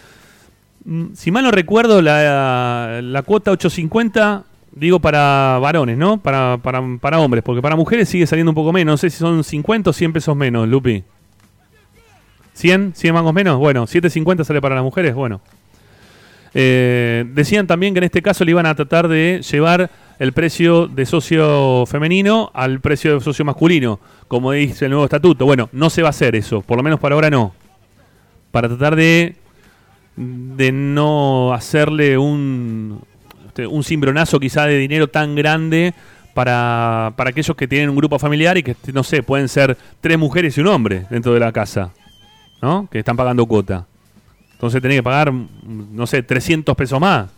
Mm, 0.85 1.07
Si 1.13 1.31
mal 1.31 1.43
no 1.43 1.51
recuerdo, 1.51 2.01
la, 2.01 3.01
la 3.01 3.21
cuota 3.23 3.51
850, 3.51 4.43
digo 4.73 4.99
para 4.99 5.59
varones, 5.61 5.97
¿no? 5.97 6.17
Para, 6.21 6.57
para, 6.61 6.81
para 6.99 7.19
hombres, 7.19 7.43
porque 7.43 7.61
para 7.61 7.75
mujeres 7.75 8.07
sigue 8.07 8.25
saliendo 8.27 8.51
un 8.51 8.55
poco 8.55 8.71
menos. 8.71 8.93
No 8.93 8.97
sé 8.97 9.09
si 9.09 9.17
son 9.17 9.43
50 9.43 9.89
o 9.89 9.93
100 9.93 10.13
pesos 10.13 10.35
menos, 10.35 10.67
Lupi. 10.67 11.03
¿100? 12.57 12.93
¿100 12.93 13.13
mangos 13.13 13.33
menos? 13.33 13.57
Bueno, 13.57 13.87
750 13.87 14.43
sale 14.43 14.61
para 14.61 14.75
las 14.75 14.83
mujeres, 14.83 15.13
bueno. 15.13 15.41
Eh, 16.53 17.25
decían 17.33 17.65
también 17.65 17.93
que 17.93 17.99
en 17.99 18.03
este 18.05 18.21
caso 18.21 18.43
le 18.43 18.51
iban 18.51 18.65
a 18.65 18.75
tratar 18.75 19.07
de 19.07 19.41
llevar 19.49 19.89
el 20.19 20.33
precio 20.33 20.87
de 20.87 21.05
socio 21.05 21.85
femenino 21.85 22.51
al 22.53 22.79
precio 22.81 23.15
de 23.15 23.21
socio 23.21 23.45
masculino, 23.45 23.99
como 24.27 24.51
dice 24.51 24.85
el 24.85 24.91
nuevo 24.91 25.05
estatuto. 25.05 25.45
Bueno, 25.45 25.69
no 25.71 25.89
se 25.89 26.01
va 26.01 26.09
a 26.09 26.11
hacer 26.11 26.35
eso, 26.35 26.61
por 26.61 26.77
lo 26.77 26.83
menos 26.83 26.99
para 26.99 27.15
ahora 27.15 27.29
no. 27.29 27.53
Para 28.51 28.67
tratar 28.67 28.95
de, 28.95 29.35
de 30.15 30.71
no 30.71 31.53
hacerle 31.53 32.17
un, 32.17 33.01
este, 33.47 33.67
un 33.67 33.83
cimbronazo 33.83 34.39
quizá 34.39 34.65
de 34.65 34.77
dinero 34.77 35.07
tan 35.07 35.35
grande 35.35 35.93
para, 36.33 37.13
para 37.15 37.31
aquellos 37.31 37.55
que 37.57 37.67
tienen 37.67 37.89
un 37.89 37.95
grupo 37.95 38.19
familiar 38.19 38.57
y 38.57 38.63
que, 38.63 38.75
no 38.93 39.03
sé, 39.03 39.23
pueden 39.23 39.49
ser 39.49 39.77
tres 39.99 40.17
mujeres 40.17 40.57
y 40.57 40.61
un 40.61 40.67
hombre 40.67 41.05
dentro 41.09 41.33
de 41.33 41.39
la 41.39 41.51
casa, 41.51 41.91
¿no? 42.61 42.87
Que 42.89 42.99
están 42.99 43.17
pagando 43.17 43.45
cuota. 43.45 43.87
Entonces 44.61 44.79
tenés 44.79 44.99
que 44.99 45.03
pagar, 45.03 45.33
no 45.33 46.05
sé, 46.05 46.21
300 46.21 46.75
pesos 46.75 46.99
más. 46.99 47.29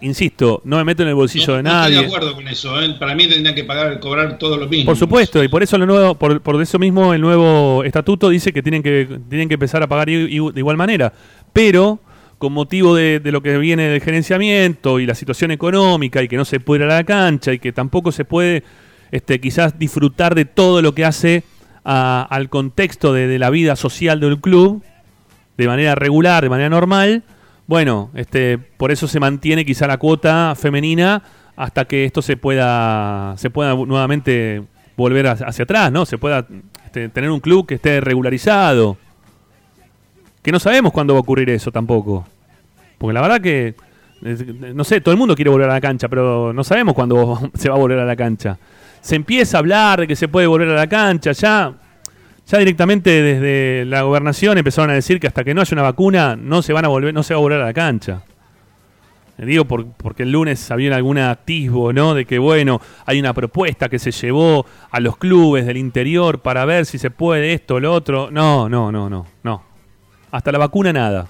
Insisto, 0.00 0.60
no 0.64 0.76
me 0.76 0.84
meto 0.84 1.02
en 1.02 1.08
el 1.08 1.14
bolsillo 1.16 1.46
No- 1.48 1.56
de 1.56 1.62
no 1.64 1.70
nadie. 1.70 1.94
Estoy 1.96 2.02
de 2.10 2.14
acuerdo 2.14 2.34
con 2.36 2.46
eso. 2.46 2.80
¿eh? 2.80 2.94
Para 3.00 3.14
mí 3.16 3.26
tendrían 3.26 3.54
que 3.54 3.64
pagar, 3.64 3.98
cobrar 3.98 4.38
todo 4.38 4.56
lo 4.58 4.68
mismo. 4.68 4.84
Por 4.86 4.96
supuesto, 4.96 5.42
y 5.42 5.48
por 5.48 5.62
eso 5.64 5.76
lo 5.78 5.86
nuevo, 5.86 6.14
por, 6.14 6.40
por 6.40 6.60
eso 6.62 6.78
mismo 6.78 7.12
el 7.14 7.20
nuevo 7.20 7.82
estatuto 7.82 8.28
dice 8.28 8.52
que 8.52 8.62
tienen 8.62 8.82
que 8.82 9.08
tienen 9.28 9.48
que 9.48 9.54
empezar 9.54 9.82
a 9.82 9.88
pagar 9.88 10.08
i- 10.08 10.36
i- 10.36 10.52
de 10.52 10.60
igual 10.60 10.76
manera. 10.76 11.12
Pero 11.52 11.98
con 12.38 12.52
motivo 12.52 12.94
de, 12.94 13.18
de 13.18 13.32
lo 13.32 13.40
que 13.42 13.56
viene 13.58 13.88
del 13.88 14.00
gerenciamiento 14.02 15.00
y 15.00 15.06
la 15.06 15.14
situación 15.16 15.50
económica 15.50 16.22
y 16.22 16.28
que 16.28 16.36
no 16.36 16.44
se 16.44 16.60
puede 16.60 16.84
ir 16.84 16.90
a 16.90 16.94
la 16.94 17.02
cancha 17.04 17.52
y 17.54 17.58
que 17.58 17.72
tampoco 17.72 18.12
se 18.12 18.24
puede 18.26 18.62
este, 19.10 19.40
quizás 19.40 19.78
disfrutar 19.78 20.34
de 20.34 20.44
todo 20.44 20.82
lo 20.82 20.94
que 20.94 21.04
hace 21.06 21.42
a- 21.84 22.24
al 22.30 22.50
contexto 22.50 23.12
de, 23.14 23.26
de 23.26 23.38
la 23.40 23.48
vida 23.50 23.74
social 23.74 24.20
del 24.20 24.38
club 24.40 24.84
de 25.56 25.66
manera 25.66 25.94
regular, 25.94 26.42
de 26.42 26.50
manera 26.50 26.68
normal, 26.68 27.24
bueno, 27.66 28.10
este, 28.14 28.58
por 28.58 28.92
eso 28.92 29.08
se 29.08 29.18
mantiene 29.18 29.64
quizá 29.64 29.86
la 29.86 29.98
cuota 29.98 30.54
femenina 30.56 31.22
hasta 31.56 31.84
que 31.84 32.04
esto 32.04 32.22
se 32.22 32.36
pueda, 32.36 33.34
se 33.38 33.50
pueda 33.50 33.74
nuevamente 33.74 34.62
volver 34.96 35.26
hacia 35.26 35.64
atrás, 35.64 35.90
¿no? 35.90 36.06
Se 36.06 36.16
pueda 36.16 36.46
este, 36.84 37.08
tener 37.08 37.30
un 37.30 37.40
club 37.40 37.66
que 37.66 37.74
esté 37.74 38.00
regularizado. 38.00 38.96
Que 40.42 40.52
no 40.52 40.60
sabemos 40.60 40.92
cuándo 40.92 41.14
va 41.14 41.18
a 41.18 41.22
ocurrir 41.22 41.50
eso 41.50 41.72
tampoco. 41.72 42.26
Porque 42.98 43.14
la 43.14 43.20
verdad 43.20 43.40
que, 43.40 43.74
no 44.74 44.84
sé, 44.84 45.00
todo 45.00 45.12
el 45.12 45.18
mundo 45.18 45.34
quiere 45.34 45.50
volver 45.50 45.68
a 45.68 45.74
la 45.74 45.80
cancha, 45.80 46.08
pero 46.08 46.52
no 46.52 46.62
sabemos 46.62 46.94
cuándo 46.94 47.50
se 47.54 47.68
va 47.68 47.74
a 47.74 47.78
volver 47.78 47.98
a 47.98 48.04
la 48.04 48.14
cancha. 48.14 48.58
Se 49.00 49.16
empieza 49.16 49.56
a 49.56 49.60
hablar 49.60 50.00
de 50.00 50.06
que 50.06 50.14
se 50.14 50.28
puede 50.28 50.46
volver 50.46 50.68
a 50.68 50.74
la 50.74 50.86
cancha, 50.86 51.32
ya 51.32 51.72
ya 52.46 52.58
directamente 52.58 53.10
desde 53.22 53.84
la 53.86 54.02
gobernación 54.02 54.56
empezaron 54.58 54.90
a 54.90 54.94
decir 54.94 55.18
que 55.20 55.26
hasta 55.26 55.42
que 55.44 55.52
no 55.54 55.60
haya 55.60 55.74
una 55.74 55.82
vacuna 55.82 56.36
no 56.36 56.62
se 56.62 56.72
van 56.72 56.84
a 56.84 56.88
volver, 56.88 57.12
no 57.12 57.22
se 57.22 57.34
va 57.34 57.38
a 57.38 57.42
volver 57.42 57.60
a 57.60 57.64
la 57.66 57.74
cancha. 57.74 58.22
Eh, 59.38 59.44
Digo 59.46 59.64
por- 59.64 59.86
porque 59.92 60.22
el 60.22 60.32
lunes 60.32 60.70
había 60.70 60.94
algún 60.96 61.18
atisbo, 61.18 61.92
¿no? 61.92 62.14
De 62.14 62.24
que 62.24 62.38
bueno, 62.38 62.80
hay 63.04 63.18
una 63.20 63.34
propuesta 63.34 63.88
que 63.88 63.98
se 63.98 64.10
llevó 64.12 64.64
a 64.90 65.00
los 65.00 65.16
clubes 65.16 65.66
del 65.66 65.76
interior 65.76 66.40
para 66.40 66.64
ver 66.64 66.86
si 66.86 66.98
se 66.98 67.10
puede 67.10 67.52
esto 67.52 67.74
o 67.76 67.80
lo 67.80 67.92
otro. 67.92 68.30
No, 68.30 68.68
no, 68.68 68.90
no, 68.92 69.10
no, 69.10 69.26
no. 69.42 69.62
Hasta 70.30 70.52
la 70.52 70.58
vacuna 70.58 70.92
nada. 70.92 71.26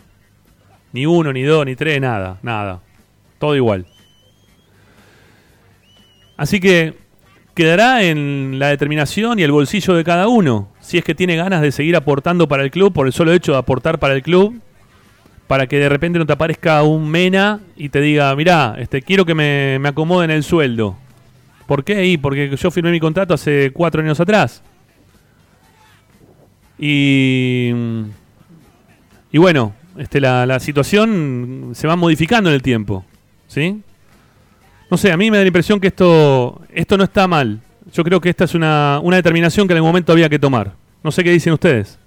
Ni 0.93 1.05
uno, 1.07 1.33
ni 1.33 1.43
dos, 1.43 1.65
ni 1.67 1.77
tres, 1.77 2.01
nada, 2.01 2.39
nada. 2.43 2.81
Todo 3.39 3.57
igual. 3.57 3.87
Así 6.37 6.61
que 6.61 6.95
quedará 7.55 8.03
en 8.03 8.59
la 8.59 8.69
determinación 8.69 9.39
y 9.39 9.43
el 9.43 9.53
bolsillo 9.53 9.95
de 9.95 10.05
cada 10.05 10.29
uno. 10.29 10.69
Si 10.87 10.99
es 10.99 11.03
que 11.03 11.17
tiene 11.17 11.35
ganas 11.35 11.63
de 11.63 11.73
seguir 11.73 11.97
aportando 11.97 12.47
para 12.47 12.63
el 12.63 12.71
club 12.71 12.93
por 12.93 13.09
el 13.09 13.13
solo 13.13 13.33
hecho 13.33 13.51
de 13.51 13.59
aportar 13.59 13.99
para 13.99 14.15
el 14.15 14.23
club, 14.23 14.61
para 15.49 15.67
que 15.67 15.81
de 15.81 15.89
repente 15.89 16.17
no 16.17 16.27
te 16.27 16.33
aparezca 16.33 16.81
un 16.85 17.11
mena 17.11 17.59
y 17.75 17.89
te 17.89 18.01
diga, 18.01 18.37
mirá, 18.37 18.77
este, 18.79 19.03
quiero 19.03 19.25
que 19.25 19.35
me, 19.35 19.81
me 19.81 19.89
acomoden 19.89 20.31
el 20.31 20.45
sueldo. 20.45 20.97
¿Por 21.67 21.83
qué? 21.83 22.07
Y 22.07 22.19
porque 22.19 22.57
yo 22.57 22.71
firmé 22.71 22.93
mi 22.93 23.01
contrato 23.01 23.35
hace 23.35 23.73
cuatro 23.73 24.01
años 24.01 24.21
atrás. 24.21 24.63
Y, 26.79 27.73
y 29.33 29.39
bueno, 29.39 29.75
este, 29.99 30.21
la, 30.21 30.47
la 30.47 30.61
situación 30.61 31.73
se 31.75 31.89
va 31.89 31.97
modificando 31.97 32.49
en 32.49 32.55
el 32.55 32.63
tiempo. 32.63 33.05
¿Sí? 33.49 33.83
No 34.89 34.97
sé, 34.97 35.11
a 35.11 35.17
mí 35.17 35.33
me 35.33 35.39
da 35.39 35.43
la 35.43 35.49
impresión 35.49 35.81
que 35.81 35.89
esto, 35.89 36.63
esto 36.73 36.97
no 36.97 37.03
está 37.03 37.27
mal. 37.27 37.61
Yo 37.93 38.05
creo 38.05 38.21
que 38.21 38.29
esta 38.29 38.45
es 38.45 38.55
una, 38.55 39.01
una 39.03 39.17
determinación 39.17 39.67
que 39.67 39.73
en 39.73 39.79
algún 39.79 39.91
momento 39.91 40.13
había 40.13 40.29
que 40.29 40.39
tomar. 40.39 40.73
No 41.03 41.13
sé 41.13 41.23
qué 41.23 41.31
dicen 41.31 41.53
ustedes. 41.53 41.99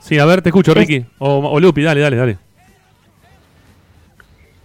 Sí, 0.00 0.18
a 0.18 0.24
ver, 0.24 0.42
te 0.42 0.48
escucho, 0.48 0.74
Ricky. 0.74 1.04
O, 1.18 1.38
o 1.38 1.60
Lupi, 1.60 1.82
dale, 1.82 2.00
dale, 2.00 2.16
dale. 2.16 2.38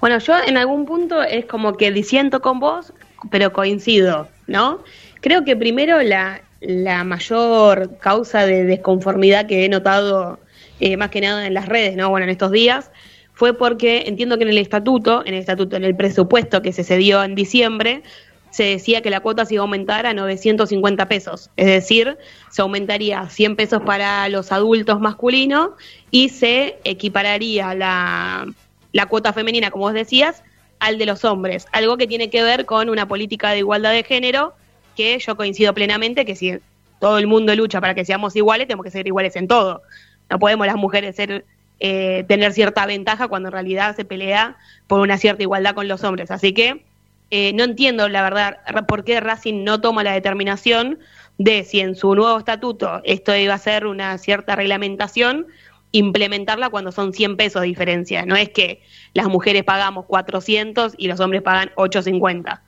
Bueno, 0.02 0.20
yo 0.20 0.34
en 0.46 0.58
algún 0.58 0.86
punto 0.86 1.24
es 1.24 1.46
como 1.46 1.78
que 1.78 1.92
disiento 1.92 2.42
con 2.42 2.60
vos, 2.60 2.94
pero 3.32 3.54
coincido, 3.54 4.28
¿no? 4.48 4.84
Creo 5.22 5.44
que 5.46 5.56
primero 5.56 6.02
la, 6.02 6.42
la 6.62 7.04
mayor 7.04 7.98
causa 8.00 8.46
de 8.46 8.66
desconformidad 8.66 9.48
que 9.48 9.66
he 9.66 9.70
notado 9.70 10.40
eh, 10.80 10.98
más 10.98 11.10
que 11.10 11.22
nada 11.22 11.48
en 11.48 11.54
las 11.54 11.68
redes, 11.68 11.96
¿no? 11.96 12.10
Bueno, 12.10 12.26
en 12.26 12.32
estos 12.32 12.52
días, 12.52 12.92
fue 13.36 13.54
porque 13.54 14.04
entiendo 14.08 14.38
que 14.38 14.44
en 14.44 14.50
el 14.50 14.58
estatuto, 14.58 15.22
en 15.26 15.34
el 15.34 15.42
estatuto, 15.42 15.76
en 15.76 15.84
el 15.84 15.96
presupuesto 15.96 16.62
que 16.62 16.74
se 16.74 16.84
cedió 16.84 17.24
en 17.24 17.36
diciembre, 17.36 18.02
se 18.50 18.64
decía 18.64 19.02
que 19.02 19.10
la 19.10 19.20
cuota 19.20 19.46
se 19.46 19.56
iba 19.56 19.62
a 19.64 19.66
aumentar 19.66 20.06
a 20.06 20.14
950 20.14 21.10
pesos. 21.10 21.50
Es 21.58 21.66
decir, 21.66 22.18
se 22.50 22.62
aumentaría 22.62 23.28
100 23.28 23.58
pesos 23.58 23.82
para 23.82 24.30
los 24.30 24.54
adultos 24.54 25.02
masculinos 25.02 25.72
y 26.10 26.30
se 26.30 26.80
equipararía 26.86 27.76
la, 27.76 28.48
la 28.94 29.06
cuota 29.08 29.34
femenina, 29.34 29.72
como 29.72 29.84
vos 29.84 29.94
decías, 29.94 30.42
al 30.80 30.98
de 30.98 31.06
los 31.06 31.26
hombres. 31.26 31.68
Algo 31.74 31.98
que 31.98 32.08
tiene 32.08 32.30
que 32.30 32.42
ver 32.44 32.66
con 32.66 32.90
una 32.90 33.10
política 33.10 33.52
de 33.52 33.58
igualdad 33.58 33.92
de 33.92 34.04
género 34.04 34.54
que 34.96 35.20
yo 35.20 35.36
coincido 35.36 35.74
plenamente 35.74 36.24
que 36.24 36.38
si 36.38 36.58
todo 37.02 37.18
el 37.18 37.28
mundo 37.28 37.54
lucha 37.56 37.82
para 37.82 37.94
que 37.94 38.06
seamos 38.06 38.38
iguales, 38.38 38.68
tenemos 38.68 38.86
que 38.86 38.92
ser 38.92 39.06
iguales 39.06 39.36
en 39.36 39.50
todo. 39.50 39.82
No 40.30 40.40
podemos 40.40 40.66
las 40.66 40.78
mujeres 40.78 41.18
ser 41.18 41.44
eh, 41.80 42.24
tener 42.28 42.54
cierta 42.54 42.86
ventaja 42.86 43.28
cuando 43.28 43.50
en 43.50 43.54
realidad 43.54 43.96
se 43.96 44.06
pelea 44.06 44.58
por 44.88 45.00
una 45.02 45.18
cierta 45.18 45.44
igualdad 45.44 45.76
con 45.76 45.88
los 45.88 46.04
hombres. 46.04 46.32
Así 46.32 46.54
que 46.54 46.86
eh, 47.32 47.54
no 47.54 47.64
entiendo, 47.64 48.08
la 48.08 48.22
verdad, 48.22 48.58
por 48.88 49.04
qué 49.04 49.20
Racing 49.20 49.64
no 49.64 49.82
toma 49.82 50.04
la 50.04 50.14
determinación 50.14 51.00
de 51.38 51.64
si 51.64 51.80
en 51.82 51.96
su 51.96 52.16
nuevo 52.16 52.38
estatuto 52.38 53.02
esto 53.04 53.36
iba 53.36 53.54
a 53.54 53.58
ser 53.58 53.88
una 53.88 54.18
cierta 54.18 54.56
reglamentación, 54.56 55.48
implementarla 55.92 56.70
cuando 56.70 56.92
son 56.92 57.14
100 57.14 57.36
pesos 57.36 57.62
de 57.62 57.68
diferencia. 57.68 58.26
No 58.26 58.36
es 58.36 58.50
que 58.50 58.82
las 59.14 59.28
mujeres 59.28 59.64
pagamos 59.64 60.06
400 60.06 60.94
y 60.98 61.08
los 61.08 61.20
hombres 61.20 61.42
pagan 61.42 61.72
850. 61.76 62.62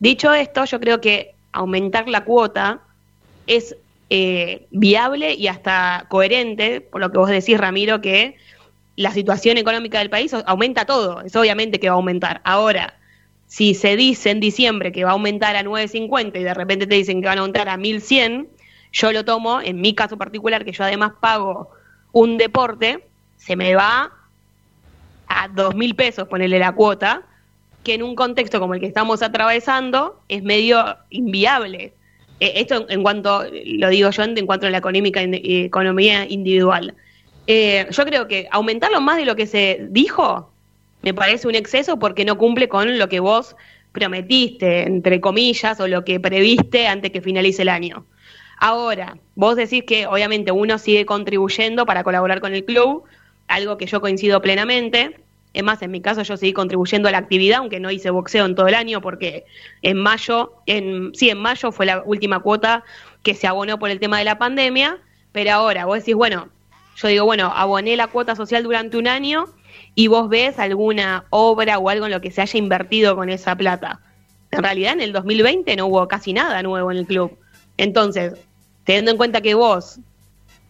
Dicho 0.00 0.32
esto, 0.32 0.64
yo 0.64 0.80
creo 0.80 1.00
que 1.00 1.34
aumentar 1.52 2.08
la 2.08 2.24
cuota 2.24 2.80
es 3.46 3.76
eh, 4.10 4.66
viable 4.70 5.34
y 5.34 5.48
hasta 5.48 6.06
coherente, 6.08 6.80
por 6.80 7.00
lo 7.00 7.10
que 7.10 7.18
vos 7.18 7.28
decís, 7.28 7.58
Ramiro, 7.58 8.00
que 8.00 8.36
la 8.96 9.12
situación 9.12 9.58
económica 9.58 9.98
del 9.98 10.10
país 10.10 10.34
aumenta 10.46 10.84
todo, 10.84 11.20
es 11.20 11.36
obviamente 11.36 11.78
que 11.78 11.88
va 11.88 11.94
a 11.94 11.96
aumentar. 11.96 12.40
Ahora, 12.44 12.98
si 13.46 13.74
se 13.74 13.96
dice 13.96 14.30
en 14.30 14.40
diciembre 14.40 14.92
que 14.92 15.04
va 15.04 15.10
a 15.10 15.12
aumentar 15.12 15.56
a 15.56 15.62
9.50 15.62 16.40
y 16.40 16.42
de 16.42 16.54
repente 16.54 16.86
te 16.86 16.94
dicen 16.94 17.20
que 17.20 17.28
van 17.28 17.38
a 17.38 17.42
aumentar 17.42 17.68
a 17.68 17.76
1.100, 17.76 18.48
yo 18.92 19.12
lo 19.12 19.24
tomo, 19.24 19.60
en 19.60 19.80
mi 19.80 19.94
caso 19.94 20.16
particular, 20.16 20.64
que 20.64 20.72
yo 20.72 20.84
además 20.84 21.12
pago 21.20 21.70
un 22.12 22.38
deporte, 22.38 23.04
se 23.36 23.56
me 23.56 23.74
va 23.74 24.12
a 25.28 25.48
2.000 25.48 25.94
pesos 25.94 26.28
ponerle 26.28 26.58
la 26.58 26.72
cuota, 26.72 27.22
que 27.84 27.94
en 27.94 28.02
un 28.02 28.14
contexto 28.14 28.60
como 28.60 28.74
el 28.74 28.80
que 28.80 28.86
estamos 28.86 29.22
atravesando 29.22 30.20
es 30.28 30.42
medio 30.42 30.96
inviable. 31.10 31.94
Eh, 32.40 32.52
esto 32.56 32.86
en, 32.88 33.02
cuanto, 33.02 33.44
lo 33.64 33.88
digo 33.88 34.10
yo, 34.10 34.22
en 34.22 34.46
cuanto 34.46 34.66
a 34.66 34.70
la 34.70 34.78
económica, 34.78 35.22
eh, 35.22 35.64
economía 35.64 36.26
individual. 36.28 36.94
Eh, 37.46 37.86
yo 37.90 38.04
creo 38.04 38.28
que 38.28 38.48
aumentarlo 38.50 39.00
más 39.00 39.16
de 39.16 39.24
lo 39.24 39.34
que 39.34 39.46
se 39.46 39.86
dijo 39.90 40.50
me 41.02 41.14
parece 41.14 41.48
un 41.48 41.54
exceso 41.54 41.98
porque 41.98 42.24
no 42.24 42.36
cumple 42.36 42.68
con 42.68 42.98
lo 42.98 43.08
que 43.08 43.20
vos 43.20 43.56
prometiste, 43.92 44.82
entre 44.82 45.20
comillas, 45.20 45.80
o 45.80 45.88
lo 45.88 46.04
que 46.04 46.20
previste 46.20 46.86
antes 46.86 47.10
que 47.10 47.20
finalice 47.20 47.62
el 47.62 47.68
año. 47.68 48.04
Ahora, 48.58 49.16
vos 49.34 49.56
decís 49.56 49.84
que 49.84 50.06
obviamente 50.06 50.50
uno 50.50 50.78
sigue 50.78 51.06
contribuyendo 51.06 51.86
para 51.86 52.02
colaborar 52.02 52.40
con 52.40 52.54
el 52.54 52.64
club, 52.64 53.04
algo 53.46 53.78
que 53.78 53.86
yo 53.86 54.00
coincido 54.00 54.42
plenamente. 54.42 55.20
Es 55.54 55.62
más, 55.64 55.80
en 55.82 55.90
mi 55.90 56.00
caso 56.00 56.22
yo 56.22 56.36
seguí 56.36 56.52
contribuyendo 56.52 57.08
a 57.08 57.12
la 57.12 57.18
actividad, 57.18 57.58
aunque 57.58 57.80
no 57.80 57.90
hice 57.90 58.10
boxeo 58.10 58.44
en 58.46 58.54
todo 58.54 58.68
el 58.68 58.74
año, 58.74 59.00
porque 59.00 59.44
en 59.82 59.96
mayo, 59.98 60.52
en, 60.66 61.12
sí, 61.14 61.30
en 61.30 61.38
mayo 61.38 61.72
fue 61.72 61.86
la 61.86 62.02
última 62.04 62.40
cuota 62.40 62.84
que 63.22 63.34
se 63.34 63.46
abonó 63.46 63.78
por 63.78 63.90
el 63.90 63.98
tema 63.98 64.18
de 64.18 64.24
la 64.24 64.38
pandemia, 64.38 64.98
pero 65.32 65.52
ahora 65.52 65.86
vos 65.86 65.98
decís, 65.98 66.14
bueno, 66.14 66.48
yo 66.96 67.08
digo, 67.08 67.24
bueno, 67.24 67.52
aboné 67.54 67.96
la 67.96 68.08
cuota 68.08 68.34
social 68.34 68.62
durante 68.62 68.96
un 68.96 69.08
año 69.08 69.46
y 69.94 70.08
vos 70.08 70.28
ves 70.28 70.58
alguna 70.58 71.24
obra 71.30 71.78
o 71.78 71.88
algo 71.88 72.06
en 72.06 72.12
lo 72.12 72.20
que 72.20 72.30
se 72.30 72.42
haya 72.42 72.58
invertido 72.58 73.16
con 73.16 73.30
esa 73.30 73.56
plata. 73.56 74.00
En 74.50 74.62
realidad 74.62 74.94
en 74.94 75.00
el 75.00 75.12
2020 75.12 75.76
no 75.76 75.86
hubo 75.86 76.08
casi 76.08 76.32
nada 76.32 76.62
nuevo 76.62 76.90
en 76.90 76.98
el 76.98 77.06
club. 77.06 77.36
Entonces, 77.76 78.34
teniendo 78.84 79.12
en 79.12 79.16
cuenta 79.16 79.40
que 79.40 79.54
vos 79.54 80.00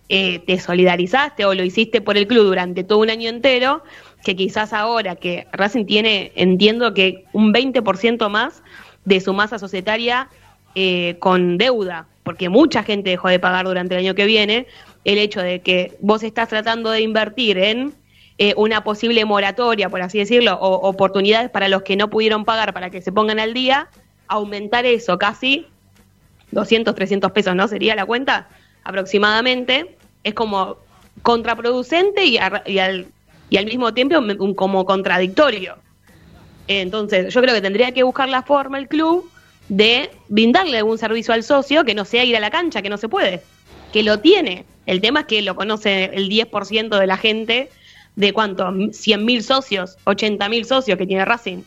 eh, 0.08 0.40
te 0.40 0.58
solidarizaste 0.58 1.44
o 1.44 1.54
lo 1.54 1.62
hiciste 1.62 2.00
por 2.00 2.16
el 2.16 2.26
club 2.26 2.44
durante 2.44 2.84
todo 2.84 2.98
un 2.98 3.10
año 3.10 3.28
entero, 3.28 3.82
que 4.24 4.36
quizás 4.36 4.72
ahora 4.72 5.16
que 5.16 5.46
Racing 5.52 5.86
tiene, 5.86 6.32
entiendo 6.34 6.92
que 6.94 7.24
un 7.32 7.52
20% 7.52 8.28
más 8.28 8.62
de 9.04 9.20
su 9.20 9.32
masa 9.32 9.58
societaria 9.58 10.28
eh, 10.74 11.16
con 11.18 11.56
deuda, 11.58 12.06
porque 12.24 12.48
mucha 12.48 12.82
gente 12.82 13.10
dejó 13.10 13.28
de 13.28 13.38
pagar 13.38 13.66
durante 13.66 13.94
el 13.94 14.00
año 14.04 14.14
que 14.14 14.26
viene, 14.26 14.66
el 15.04 15.18
hecho 15.18 15.40
de 15.40 15.60
que 15.60 15.96
vos 16.00 16.22
estás 16.22 16.48
tratando 16.48 16.90
de 16.90 17.00
invertir 17.00 17.56
en 17.58 17.94
eh, 18.38 18.52
una 18.56 18.84
posible 18.84 19.24
moratoria, 19.24 19.88
por 19.88 20.02
así 20.02 20.18
decirlo, 20.18 20.54
o 20.60 20.88
oportunidades 20.88 21.50
para 21.50 21.68
los 21.68 21.82
que 21.82 21.96
no 21.96 22.10
pudieron 22.10 22.44
pagar 22.44 22.74
para 22.74 22.90
que 22.90 23.00
se 23.00 23.10
pongan 23.12 23.38
al 23.40 23.54
día, 23.54 23.88
aumentar 24.26 24.84
eso 24.84 25.18
casi 25.18 25.66
200, 26.50 26.94
300 26.94 27.32
pesos, 27.32 27.54
¿no? 27.54 27.66
Sería 27.68 27.94
la 27.94 28.04
cuenta 28.04 28.48
aproximadamente, 28.84 29.96
es 30.22 30.34
como 30.34 30.76
contraproducente 31.22 32.24
y, 32.24 32.38
a- 32.38 32.62
y 32.66 32.78
al, 32.78 33.06
y 33.50 33.56
al 33.56 33.66
mismo 33.66 33.94
tiempo 33.94 34.16
como 34.54 34.84
contradictorio. 34.84 35.76
Entonces, 36.66 37.32
yo 37.32 37.40
creo 37.40 37.54
que 37.54 37.62
tendría 37.62 37.92
que 37.92 38.02
buscar 38.02 38.28
la 38.28 38.42
forma 38.42 38.78
el 38.78 38.88
club 38.88 39.30
de 39.68 40.10
brindarle 40.28 40.78
algún 40.78 40.98
servicio 40.98 41.34
al 41.34 41.42
socio 41.42 41.84
que 41.84 41.94
no 41.94 42.04
sea 42.04 42.24
ir 42.24 42.36
a 42.36 42.40
la 42.40 42.50
cancha, 42.50 42.82
que 42.82 42.90
no 42.90 42.98
se 42.98 43.08
puede, 43.08 43.42
que 43.92 44.02
lo 44.02 44.20
tiene. 44.20 44.64
El 44.86 45.00
tema 45.00 45.20
es 45.20 45.26
que 45.26 45.42
lo 45.42 45.56
conoce 45.56 46.10
el 46.12 46.28
10% 46.28 46.98
de 46.98 47.06
la 47.06 47.16
gente 47.16 47.70
de 48.16 48.32
cuánto, 48.32 48.68
100.000 48.68 49.40
socios, 49.42 49.96
80.000 50.04 50.64
socios 50.64 50.98
que 50.98 51.06
tiene 51.06 51.24
Racing. 51.24 51.62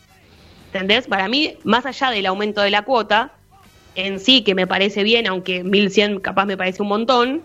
¿Entendés? 0.66 1.06
Para 1.06 1.28
mí, 1.28 1.56
más 1.64 1.86
allá 1.86 2.10
del 2.10 2.26
aumento 2.26 2.60
de 2.60 2.70
la 2.70 2.82
cuota, 2.82 3.32
en 3.94 4.20
sí 4.20 4.42
que 4.42 4.54
me 4.54 4.66
parece 4.66 5.02
bien, 5.02 5.26
aunque 5.26 5.64
1.100 5.64 6.20
capaz 6.20 6.46
me 6.46 6.56
parece 6.56 6.82
un 6.82 6.88
montón, 6.88 7.42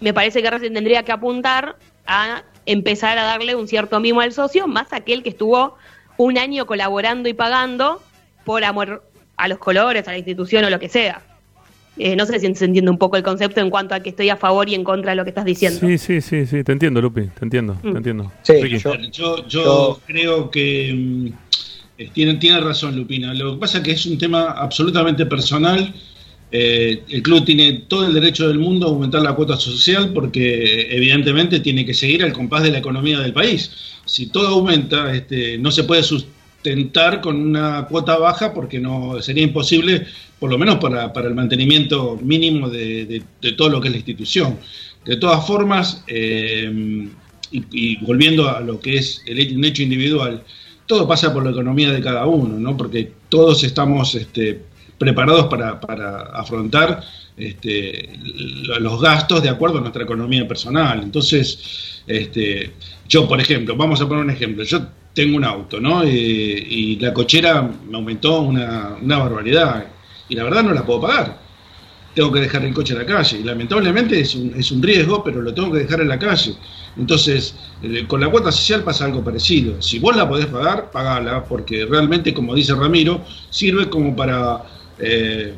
me 0.00 0.14
parece 0.14 0.42
que 0.42 0.50
Racing 0.50 0.72
tendría 0.72 1.02
que 1.02 1.12
apuntar 1.12 1.76
a 2.06 2.42
empezar 2.66 3.18
a 3.18 3.24
darle 3.24 3.54
un 3.54 3.66
cierto 3.68 4.00
mimo 4.00 4.20
al 4.20 4.32
socio, 4.32 4.66
más 4.66 4.92
aquel 4.92 5.22
que 5.22 5.30
estuvo 5.30 5.76
un 6.16 6.38
año 6.38 6.66
colaborando 6.66 7.28
y 7.28 7.34
pagando 7.34 8.02
por 8.44 8.64
amor 8.64 9.02
a 9.36 9.48
los 9.48 9.58
colores, 9.58 10.06
a 10.08 10.12
la 10.12 10.18
institución 10.18 10.64
o 10.64 10.70
lo 10.70 10.78
que 10.78 10.88
sea. 10.88 11.22
Eh, 11.98 12.14
no 12.16 12.24
sé 12.24 12.38
si 12.40 12.54
se 12.54 12.64
entiende 12.64 12.90
un 12.90 12.98
poco 12.98 13.16
el 13.16 13.22
concepto 13.22 13.60
en 13.60 13.68
cuanto 13.68 13.94
a 13.94 14.00
que 14.00 14.10
estoy 14.10 14.30
a 14.30 14.36
favor 14.36 14.68
y 14.68 14.74
en 14.74 14.84
contra 14.84 15.10
de 15.12 15.16
lo 15.16 15.24
que 15.24 15.30
estás 15.30 15.44
diciendo. 15.44 15.80
Sí, 15.80 15.98
sí, 15.98 16.20
sí, 16.20 16.46
sí, 16.46 16.62
te 16.64 16.72
entiendo, 16.72 17.00
Lupi, 17.02 17.26
te 17.26 17.44
entiendo, 17.44 17.74
Mm. 17.82 17.92
te 17.92 17.96
entiendo. 17.98 18.32
Sí, 18.42 18.54
yo- 18.78 18.94
Yo, 19.10 19.36
yo 19.46 19.46
Yo- 19.48 20.00
creo 20.06 20.50
que 20.50 20.92
mm, 20.94 21.26
eh, 21.98 22.10
tiene, 22.12 22.34
tiene 22.36 22.60
razón 22.60 22.96
Lupina. 22.96 23.34
Lo 23.34 23.54
que 23.54 23.60
pasa 23.60 23.78
es 23.78 23.84
que 23.84 23.90
es 23.92 24.06
un 24.06 24.16
tema 24.18 24.52
absolutamente 24.52 25.26
personal. 25.26 25.92
Eh, 26.52 27.04
el 27.08 27.22
club 27.22 27.44
tiene 27.44 27.84
todo 27.86 28.06
el 28.06 28.14
derecho 28.14 28.48
del 28.48 28.58
mundo 28.58 28.86
a 28.86 28.90
aumentar 28.90 29.22
la 29.22 29.34
cuota 29.34 29.56
social 29.56 30.12
porque 30.12 30.88
evidentemente 30.90 31.60
tiene 31.60 31.86
que 31.86 31.94
seguir 31.94 32.24
al 32.24 32.32
compás 32.32 32.64
de 32.64 32.72
la 32.72 32.78
economía 32.78 33.20
del 33.20 33.32
país. 33.32 33.70
Si 34.04 34.26
todo 34.26 34.48
aumenta, 34.48 35.14
este, 35.14 35.58
no 35.58 35.70
se 35.70 35.84
puede 35.84 36.02
sustentar 36.02 37.20
con 37.20 37.36
una 37.36 37.86
cuota 37.86 38.18
baja 38.18 38.52
porque 38.52 38.80
no 38.80 39.22
sería 39.22 39.44
imposible, 39.44 40.06
por 40.38 40.50
lo 40.50 40.58
menos 40.58 40.76
para, 40.76 41.12
el 41.14 41.34
mantenimiento 41.34 42.18
mínimo 42.20 42.68
de, 42.68 43.22
todo 43.56 43.68
lo 43.68 43.80
que 43.80 43.88
es 43.88 43.92
la 43.92 43.98
institución. 43.98 44.58
De 45.04 45.16
todas 45.16 45.46
formas, 45.46 46.04
eh, 46.08 47.08
y, 47.52 47.96
volviendo 48.04 48.48
a 48.48 48.60
lo 48.60 48.80
que 48.80 48.96
es 48.96 49.22
el 49.26 49.64
hecho 49.64 49.82
individual, 49.82 50.42
todo 50.86 51.06
pasa 51.06 51.32
por 51.32 51.44
la 51.44 51.52
economía 51.52 51.92
de 51.92 52.00
cada 52.00 52.26
uno, 52.26 52.58
¿no? 52.58 52.76
Porque 52.76 53.12
todos 53.28 53.62
estamos 53.62 54.16
este, 54.16 54.60
preparados 55.00 55.46
para, 55.46 55.80
para 55.80 56.20
afrontar 56.34 57.02
este, 57.36 58.10
lo- 58.66 58.78
los 58.80 59.00
gastos 59.00 59.42
de 59.42 59.48
acuerdo 59.48 59.78
a 59.78 59.80
nuestra 59.80 60.04
economía 60.04 60.46
personal. 60.46 61.00
Entonces, 61.02 62.02
este, 62.06 62.76
yo, 63.08 63.26
por 63.26 63.40
ejemplo, 63.40 63.76
vamos 63.76 64.00
a 64.02 64.06
poner 64.08 64.24
un 64.24 64.30
ejemplo. 64.30 64.62
Yo 64.64 64.80
tengo 65.14 65.36
un 65.38 65.44
auto, 65.44 65.80
¿no? 65.80 66.02
Eh, 66.04 66.08
y 66.10 66.96
la 67.00 67.14
cochera 67.14 67.62
me 67.62 67.96
aumentó 67.96 68.42
una, 68.42 68.96
una 69.00 69.18
barbaridad. 69.18 69.86
Y 70.28 70.34
la 70.36 70.44
verdad 70.44 70.62
no 70.64 70.74
la 70.74 70.84
puedo 70.84 71.00
pagar 71.00 71.40
tengo 72.14 72.32
que 72.32 72.40
dejar 72.40 72.64
el 72.64 72.74
coche 72.74 72.92
en 72.92 72.98
la 73.00 73.06
calle. 73.06 73.38
Y 73.38 73.44
lamentablemente 73.44 74.18
es 74.20 74.34
un, 74.34 74.52
es 74.56 74.72
un 74.72 74.82
riesgo, 74.82 75.22
pero 75.22 75.40
lo 75.40 75.54
tengo 75.54 75.72
que 75.72 75.80
dejar 75.80 76.00
en 76.00 76.08
la 76.08 76.18
calle. 76.18 76.56
Entonces, 76.96 77.56
eh, 77.82 78.04
con 78.06 78.20
la 78.20 78.28
cuota 78.28 78.50
social 78.50 78.82
pasa 78.82 79.04
algo 79.04 79.22
parecido. 79.22 79.80
Si 79.80 79.98
vos 80.00 80.16
la 80.16 80.28
podés 80.28 80.46
pagar, 80.46 80.90
pagala, 80.90 81.44
porque 81.44 81.86
realmente, 81.86 82.34
como 82.34 82.54
dice 82.54 82.74
Ramiro, 82.74 83.24
sirve 83.48 83.88
como 83.88 84.16
para, 84.16 84.60
eh, 85.00 85.54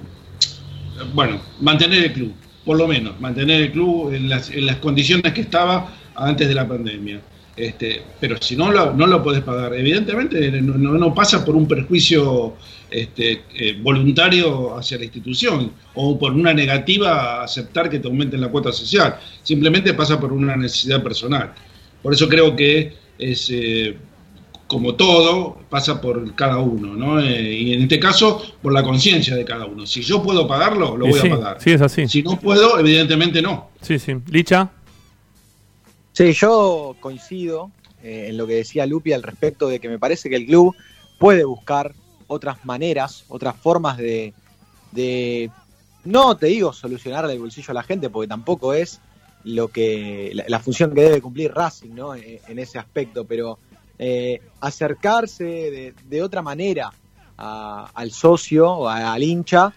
bueno, 1.15 1.41
mantener 1.61 2.05
el 2.05 2.13
club, 2.13 2.35
por 2.65 2.77
lo 2.77 2.87
menos, 2.87 3.19
mantener 3.21 3.63
el 3.63 3.73
club 3.73 4.13
en 4.13 4.29
las, 4.29 4.51
en 4.51 4.67
las 4.67 4.77
condiciones 4.77 5.33
que 5.33 5.41
estaba 5.43 5.93
antes 6.15 6.49
de 6.49 6.55
la 6.55 6.67
pandemia. 6.69 7.21
Este, 7.55 8.03
pero 8.19 8.41
si 8.41 8.57
no 8.57 8.73
lo, 8.73 8.95
no 8.95 9.07
lo 9.07 9.23
podés 9.23 9.43
pagar, 9.43 9.75
evidentemente 9.75 10.51
no, 10.63 10.75
no- 10.79 11.15
pasa 11.15 11.45
por 11.45 11.55
un 11.55 11.69
perjuicio 11.69 12.57
este, 12.91 13.45
eh, 13.55 13.79
voluntario 13.83 14.75
hacia 14.79 14.97
la 14.97 15.05
institución 15.05 15.71
o 15.95 16.19
por 16.19 16.33
una 16.33 16.55
negativa 16.55 17.41
a 17.41 17.45
aceptar 17.45 17.91
que 17.91 17.99
te 17.99 18.09
aumenten 18.09 18.41
la 18.41 18.49
cuota 18.49 18.73
social, 18.73 19.19
simplemente 19.43 19.93
pasa 19.93 20.19
por 20.19 20.33
una 20.33 20.57
necesidad 20.57 21.03
personal. 21.03 21.53
Por 22.01 22.15
eso 22.15 22.27
creo 22.27 22.57
que 22.57 22.95
es, 23.19 23.51
eh, 23.51 23.97
como 24.73 24.95
todo, 24.95 25.59
pasa 25.69 26.01
por 26.01 26.35
cada 26.35 26.59
uno, 26.59 26.95
¿no? 26.97 27.21
Eh, 27.21 27.53
y 27.53 27.75
en 27.75 27.83
este 27.83 28.01
caso, 28.01 28.43
por 28.63 28.73
la 28.73 28.83
conciencia 28.83 29.37
de 29.37 29.45
cada 29.45 29.67
uno. 29.67 29.87
Si 29.87 30.03
yo 30.03 30.23
puedo 30.23 30.49
pagarlo, 30.49 30.97
lo 30.97 31.07
Y 31.07 31.11
voy 31.11 31.21
sí, 31.21 31.29
a 31.29 31.31
pagar. 31.37 31.57
sí, 31.61 31.71
es 31.73 31.81
así. 31.81 32.09
Si 32.09 32.23
no 32.23 32.41
puedo, 32.41 32.79
evidentemente 32.79 33.41
no. 33.43 33.69
Sí, 33.83 33.99
sí. 33.99 34.17
Licha, 34.31 34.71
Sí, 36.15 36.33
yo 36.35 36.95
coincido 37.01 37.71
eh, 38.03 38.27
en 38.29 38.37
lo 38.37 38.47
que 38.47 38.55
decía 38.57 38.85
Lupi 38.87 39.13
al 39.15 39.23
respecto 39.23 39.69
de 39.69 39.79
que 39.81 39.89
me 39.89 39.99
parece 39.99 40.29
que 40.29 40.37
el 40.37 40.47
club 40.47 40.75
puede 41.19 41.45
buscar 41.45 41.95
otras 42.27 42.65
maneras, 42.67 43.25
otras 43.29 43.57
formas 43.57 43.97
de, 43.97 44.35
de 44.91 45.51
no 46.05 46.37
te 46.37 46.47
digo 46.47 46.73
solucionarle 46.75 47.33
el 47.33 47.39
bolsillo 47.39 47.71
a 47.71 47.75
la 47.75 47.83
gente, 47.83 48.11
porque 48.11 48.29
tampoco 48.29 48.75
es, 48.75 49.01
lo 49.45 49.69
que 49.69 50.31
la, 50.35 50.45
la 50.49 50.59
función 50.61 50.95
que 50.95 51.01
debe 51.03 51.21
cumplir 51.21 51.53
Racing, 51.53 51.95
¿no? 51.95 52.15
En, 52.15 52.39
en 52.47 52.59
ese 52.59 52.79
aspecto, 52.79 53.25
pero 53.25 53.59
eh, 54.05 54.41
acercarse 54.61 55.45
de, 55.45 55.95
de 56.09 56.23
otra 56.23 56.43
manera 56.43 56.93
a- 57.39 57.89
al 57.95 58.11
socio 58.11 58.69
o 58.69 58.89
a- 58.89 59.13
al 59.13 59.23
hincha 59.23 59.73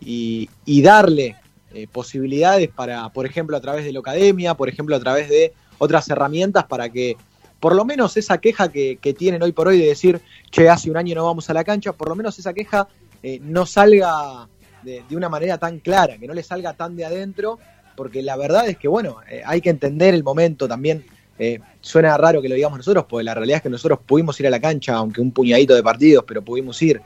y, 0.00 0.48
y 0.64 0.82
darle 0.82 1.36
eh, 1.72 1.86
posibilidades 1.86 2.70
para, 2.70 3.08
por 3.10 3.24
ejemplo, 3.24 3.56
a 3.56 3.60
través 3.60 3.84
de 3.84 3.92
la 3.92 4.00
academia, 4.00 4.54
por 4.54 4.68
ejemplo, 4.68 4.96
a 4.96 5.00
través 5.00 5.28
de 5.28 5.52
otras 5.78 6.08
herramientas 6.08 6.64
para 6.64 6.88
que 6.88 7.16
por 7.60 7.76
lo 7.76 7.84
menos 7.84 8.16
esa 8.16 8.38
queja 8.38 8.68
que, 8.68 8.98
tienen 9.16 9.42
hoy 9.44 9.52
por 9.52 9.68
hoy 9.68 9.78
de 9.78 9.86
decir, 9.86 10.20
che, 10.50 10.68
hace 10.68 10.90
un 10.90 10.96
año 10.96 11.14
no 11.14 11.24
vamos 11.24 11.48
a 11.48 11.54
la 11.54 11.62
cancha, 11.62 11.92
por 11.92 12.08
lo 12.08 12.16
menos 12.16 12.36
esa 12.38 12.52
queja 12.52 12.88
eh, 13.22 13.38
no 13.42 13.64
salga 13.64 14.48
de, 14.82 15.04
de 15.08 15.16
una 15.16 15.28
manera 15.28 15.56
tan 15.58 15.78
clara, 15.78 16.18
que 16.18 16.26
no 16.26 16.34
le 16.34 16.42
salga 16.42 16.72
tan 16.74 16.96
de 16.96 17.04
adentro, 17.04 17.58
porque 17.96 18.22
la 18.22 18.36
verdad 18.36 18.68
es 18.68 18.76
que, 18.76 18.88
bueno, 18.88 19.18
eh, 19.30 19.42
hay 19.44 19.60
que 19.60 19.70
entender 19.70 20.14
el 20.14 20.24
momento 20.24 20.66
también. 20.66 21.04
Eh, 21.38 21.60
suena 21.80 22.16
raro 22.16 22.42
que 22.42 22.48
lo 22.48 22.54
digamos 22.54 22.78
nosotros, 22.78 23.06
porque 23.08 23.24
la 23.24 23.34
realidad 23.34 23.58
es 23.58 23.62
que 23.62 23.70
nosotros 23.70 24.00
pudimos 24.04 24.38
ir 24.40 24.46
a 24.46 24.50
la 24.50 24.60
cancha, 24.60 24.94
aunque 24.94 25.20
un 25.20 25.30
puñadito 25.30 25.74
de 25.74 25.82
partidos, 25.82 26.24
pero 26.26 26.42
pudimos 26.42 26.80
ir. 26.82 27.00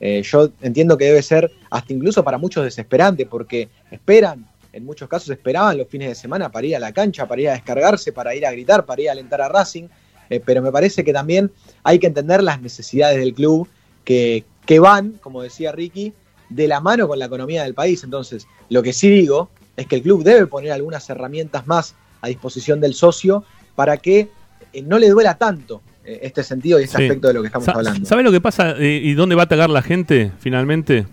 Eh, 0.00 0.22
yo 0.22 0.50
entiendo 0.60 0.96
que 0.96 1.06
debe 1.06 1.22
ser 1.22 1.50
hasta 1.70 1.92
incluso 1.92 2.22
para 2.22 2.38
muchos 2.38 2.64
desesperante, 2.64 3.26
porque 3.26 3.68
esperan, 3.90 4.46
en 4.72 4.84
muchos 4.84 5.08
casos 5.08 5.30
esperaban 5.30 5.78
los 5.78 5.88
fines 5.88 6.08
de 6.08 6.14
semana 6.14 6.52
para 6.52 6.66
ir 6.66 6.76
a 6.76 6.78
la 6.78 6.92
cancha, 6.92 7.26
para 7.26 7.40
ir 7.40 7.48
a 7.48 7.52
descargarse, 7.52 8.12
para 8.12 8.34
ir 8.34 8.46
a 8.46 8.52
gritar, 8.52 8.84
para 8.84 9.02
ir 9.02 9.08
a 9.08 9.12
alentar 9.12 9.40
a 9.40 9.48
Racing, 9.48 9.88
eh, 10.30 10.40
pero 10.44 10.60
me 10.60 10.70
parece 10.70 11.02
que 11.02 11.12
también 11.12 11.50
hay 11.82 11.98
que 11.98 12.06
entender 12.06 12.42
las 12.42 12.60
necesidades 12.60 13.18
del 13.18 13.34
club 13.34 13.66
que, 14.04 14.44
que 14.66 14.78
van, 14.78 15.12
como 15.22 15.42
decía 15.42 15.72
Ricky, 15.72 16.12
de 16.50 16.68
la 16.68 16.80
mano 16.80 17.08
con 17.08 17.18
la 17.18 17.24
economía 17.24 17.62
del 17.64 17.74
país. 17.74 18.04
Entonces, 18.04 18.46
lo 18.68 18.82
que 18.82 18.92
sí 18.92 19.08
digo 19.08 19.48
es 19.76 19.86
que 19.86 19.96
el 19.96 20.02
club 20.02 20.22
debe 20.22 20.46
poner 20.46 20.72
algunas 20.72 21.08
herramientas 21.08 21.66
más 21.66 21.94
a 22.20 22.28
disposición 22.28 22.80
del 22.80 22.94
socio 22.94 23.44
para 23.78 23.96
que 23.96 24.28
eh, 24.72 24.82
no 24.82 24.98
le 24.98 25.08
duela 25.08 25.34
tanto 25.38 25.80
eh, 26.04 26.18
este 26.22 26.42
sentido 26.42 26.80
y 26.80 26.82
este 26.82 26.96
Sí. 26.96 27.02
aspecto 27.04 27.28
de 27.28 27.34
lo 27.34 27.42
que 27.42 27.46
estamos 27.46 27.64
Sa- 27.66 27.72
hablando. 27.76 28.04
¿Sabe 28.04 28.24
lo 28.24 28.32
que 28.32 28.40
pasa 28.40 28.74
eh, 28.76 29.00
y 29.04 29.14
dónde 29.14 29.36
va 29.36 29.42
a 29.42 29.44
atacar 29.44 29.70
la 29.70 29.82
gente 29.82 30.32
finalmente? 30.40 31.06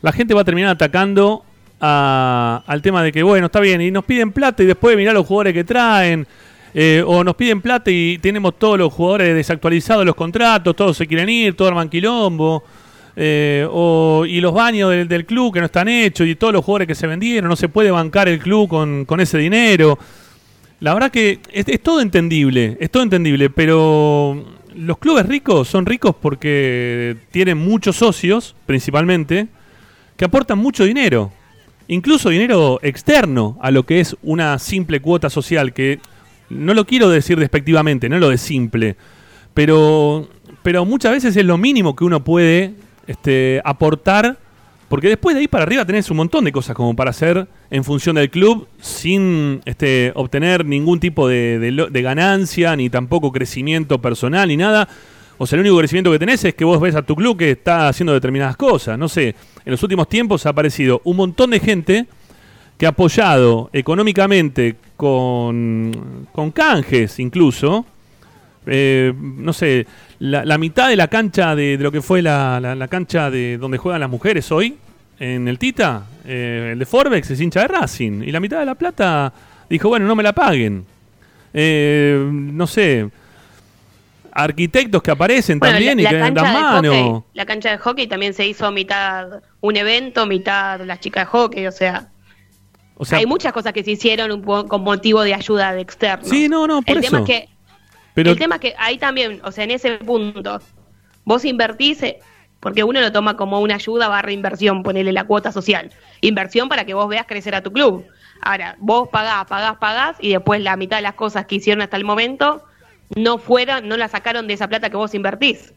La 0.00 0.12
gente 0.12 0.32
va 0.32 0.42
a 0.42 0.44
terminar 0.44 0.70
atacando 0.70 1.44
a- 1.80 2.62
al 2.64 2.82
tema 2.82 3.02
de 3.02 3.10
que, 3.10 3.24
bueno, 3.24 3.46
está 3.46 3.58
bien, 3.58 3.80
y 3.80 3.90
nos 3.90 4.04
piden 4.04 4.30
plata 4.30 4.62
y 4.62 4.66
después 4.66 4.96
mirar 4.96 5.14
los 5.14 5.26
jugadores 5.26 5.54
que 5.54 5.64
traen. 5.64 6.24
eh, 6.74 7.02
o 7.06 7.22
nos 7.22 7.34
piden 7.34 7.60
plata 7.60 7.90
y 7.90 8.16
tenemos 8.22 8.58
todos 8.58 8.78
los 8.78 8.90
jugadores 8.92 9.34
desactualizados 9.34 10.06
los 10.06 10.14
contratos, 10.14 10.74
todos 10.74 10.96
se 10.96 11.06
quieren 11.06 11.28
ir, 11.28 11.54
todos 11.54 11.70
arman 11.70 11.88
quilombo. 11.90 12.62
eh, 13.14 13.66
o, 13.70 14.24
y 14.26 14.40
los 14.40 14.54
baños 14.54 14.88
del, 14.90 15.06
del 15.06 15.26
club 15.26 15.52
que 15.52 15.60
no 15.60 15.66
están 15.66 15.86
hechos 15.88 16.26
y 16.26 16.34
todos 16.34 16.54
los 16.54 16.64
jugadores 16.64 16.88
que 16.88 16.94
se 16.94 17.06
vendieron, 17.06 17.46
no 17.50 17.56
se 17.56 17.68
puede 17.68 17.90
bancar 17.90 18.26
el 18.28 18.38
club 18.38 18.68
con, 18.70 19.04
con 19.04 19.20
ese 19.20 19.36
dinero. 19.36 19.98
La 20.82 20.94
verdad 20.94 21.12
que 21.12 21.38
es, 21.52 21.80
todo 21.80 22.00
entendible, 22.00 22.76
es 22.80 22.90
todo 22.90 23.04
entendible, 23.04 23.50
pero 23.50 24.44
los 24.74 24.98
clubes 24.98 25.26
ricos 25.26 25.68
son 25.68 25.86
ricos 25.86 26.12
porque 26.20 27.16
tienen 27.30 27.56
muchos 27.56 27.94
socios, 27.94 28.56
principalmente, 28.66 29.46
que 30.16 30.24
aportan 30.24 30.58
mucho 30.58 30.82
dinero, 30.82 31.30
incluso 31.86 32.30
dinero 32.30 32.80
externo 32.82 33.56
a 33.62 33.70
lo 33.70 33.86
que 33.86 34.00
es 34.00 34.16
una 34.24 34.58
simple 34.58 34.98
cuota 34.98 35.30
social, 35.30 35.72
que 35.72 36.00
no 36.50 36.74
lo 36.74 36.84
quiero 36.84 37.08
decir 37.08 37.38
despectivamente, 37.38 38.08
no 38.08 38.18
lo 38.18 38.30
de 38.30 38.38
simple, 38.38 38.96
pero, 39.54 40.28
pero 40.64 40.84
muchas 40.84 41.12
veces 41.12 41.36
es 41.36 41.44
lo 41.44 41.58
mínimo 41.58 41.94
que 41.94 42.02
uno 42.02 42.24
puede 42.24 42.74
este, 43.06 43.62
aportar, 43.64 44.36
porque 44.92 45.08
después 45.08 45.34
de 45.34 45.40
ahí 45.40 45.48
para 45.48 45.64
arriba 45.64 45.86
tenés 45.86 46.10
un 46.10 46.18
montón 46.18 46.44
de 46.44 46.52
cosas 46.52 46.76
como 46.76 46.94
para 46.94 47.08
hacer 47.08 47.46
en 47.70 47.82
función 47.82 48.16
del 48.16 48.28
club 48.28 48.68
sin 48.78 49.62
este, 49.64 50.12
obtener 50.14 50.66
ningún 50.66 51.00
tipo 51.00 51.26
de, 51.28 52.02
ganancia, 52.02 52.76
ni 52.76 52.90
tampoco 52.90 53.32
crecimiento 53.32 54.02
personal, 54.02 54.48
ni 54.48 54.58
nada. 54.58 54.86
O 55.38 55.46
sea, 55.46 55.56
el 55.56 55.60
único 55.62 55.78
crecimiento 55.78 56.12
que 56.12 56.18
tenés 56.18 56.44
es 56.44 56.52
que 56.54 56.66
vos 56.66 56.78
ves 56.78 56.94
a 56.94 57.00
tu 57.00 57.16
club 57.16 57.38
que 57.38 57.52
está 57.52 57.88
haciendo 57.88 58.12
determinadas 58.12 58.54
cosas. 58.58 58.98
No 58.98 59.08
sé, 59.08 59.28
en 59.64 59.70
los 59.70 59.82
últimos 59.82 60.10
tiempos 60.10 60.44
ha 60.44 60.50
aparecido 60.50 61.00
un 61.04 61.16
montón 61.16 61.52
de 61.52 61.60
gente 61.60 62.04
que 62.76 62.84
ha 62.84 62.90
apoyado 62.90 63.70
económicamente 63.72 64.76
con, 64.98 66.26
con 66.32 66.50
canjes 66.50 67.18
incluso, 67.18 67.86
eh, 68.66 69.14
no 69.16 69.54
sé, 69.54 69.86
la, 70.18 70.58
mitad 70.58 70.90
de 70.90 70.96
la 70.96 71.08
cancha 71.08 71.56
de, 71.56 71.78
de 71.78 71.82
lo 71.82 71.90
que 71.90 72.02
fue 72.02 72.20
la, 72.20 72.60
la- 72.60 72.74
la 72.74 72.88
cancha 72.88 73.30
de 73.30 73.56
donde 73.56 73.78
juegan 73.78 74.00
las 74.02 74.10
mujeres 74.10 74.52
hoy, 74.52 74.76
en 75.22 75.46
el 75.46 75.58
Tita, 75.58 76.04
eh, 76.24 76.70
el 76.72 76.78
de 76.78 76.86
Forbex 76.86 77.30
es 77.30 77.40
hincha 77.40 77.60
de 77.60 77.68
Racing, 77.68 78.22
y 78.22 78.32
la 78.32 78.40
mitad 78.40 78.58
de 78.58 78.66
la 78.66 78.74
plata 78.74 79.32
dijo, 79.70 79.88
bueno, 79.88 80.06
no 80.06 80.16
me 80.16 80.22
la 80.22 80.32
paguen. 80.32 80.84
Eh, 81.54 82.28
no 82.32 82.66
sé, 82.66 83.08
arquitectos 84.32 85.02
que 85.02 85.10
aparecen 85.10 85.58
Bueno, 85.58 85.74
también 85.74 85.96
la, 85.96 86.00
y 86.00 86.04
la 86.04 86.10
que 86.10 86.16
dan 86.16 86.34
mano. 86.34 86.92
hockey, 86.92 87.22
la 87.34 87.46
cancha 87.46 87.70
de 87.70 87.78
hockey 87.78 88.06
también 88.06 88.34
se 88.34 88.46
hizo 88.46 88.70
mitad 88.72 89.42
un 89.60 89.76
evento, 89.76 90.26
mitad 90.26 90.80
las 90.80 91.00
chicas 91.00 91.26
de 91.26 91.30
hockey, 91.30 91.66
o 91.66 91.72
sea, 91.72 92.08
O 92.96 93.04
sea, 93.04 93.18
hay 93.18 93.26
muchas 93.26 93.52
cosas 93.52 93.72
que 93.72 93.84
se 93.84 93.92
hicieron 93.92 94.32
un 94.32 94.42
po- 94.42 94.66
con 94.66 94.82
motivo 94.82 95.22
de 95.22 95.34
ayuda 95.34 95.72
de 95.72 95.82
externos. 95.82 96.28
Sí, 96.28 96.48
no, 96.48 96.66
no, 96.66 96.82
por 96.82 96.96
el 96.96 97.04
eso. 97.04 97.10
Tema 97.10 97.20
es 97.20 97.26
que, 97.26 97.48
pero 98.14 98.30
el 98.30 98.38
tema 98.38 98.54
es 98.56 98.60
que 98.62 98.74
ahí 98.78 98.98
también, 98.98 99.40
o 99.44 99.52
sea, 99.52 99.64
en 99.64 99.70
ese 99.72 99.98
punto, 99.98 100.60
vos 101.24 101.44
invertís, 101.44 102.02
eh, 102.02 102.18
porque 102.62 102.84
uno 102.84 103.00
lo 103.00 103.10
toma 103.10 103.36
como 103.36 103.60
una 103.60 103.74
ayuda 103.74 104.06
barra 104.06 104.30
inversión, 104.30 104.84
ponerle 104.84 105.12
la 105.12 105.24
cuota 105.24 105.50
social. 105.50 105.90
Inversión 106.20 106.68
para 106.68 106.84
que 106.84 106.94
vos 106.94 107.08
veas 107.08 107.26
crecer 107.26 107.56
a 107.56 107.60
tu 107.60 107.72
club. 107.72 108.06
Ahora, 108.40 108.76
vos 108.78 109.08
pagás, 109.08 109.46
pagás, 109.46 109.78
pagás, 109.78 110.16
y 110.20 110.30
después 110.30 110.60
la 110.62 110.76
mitad 110.76 110.98
de 110.98 111.02
las 111.02 111.14
cosas 111.14 111.46
que 111.46 111.56
hicieron 111.56 111.82
hasta 111.82 111.96
el 111.96 112.04
momento 112.04 112.64
no 113.16 113.38
fueron, 113.38 113.88
no 113.88 113.96
la 113.96 114.06
sacaron 114.06 114.46
de 114.46 114.54
esa 114.54 114.68
plata 114.68 114.90
que 114.90 114.96
vos 114.96 115.12
invertís. 115.12 115.74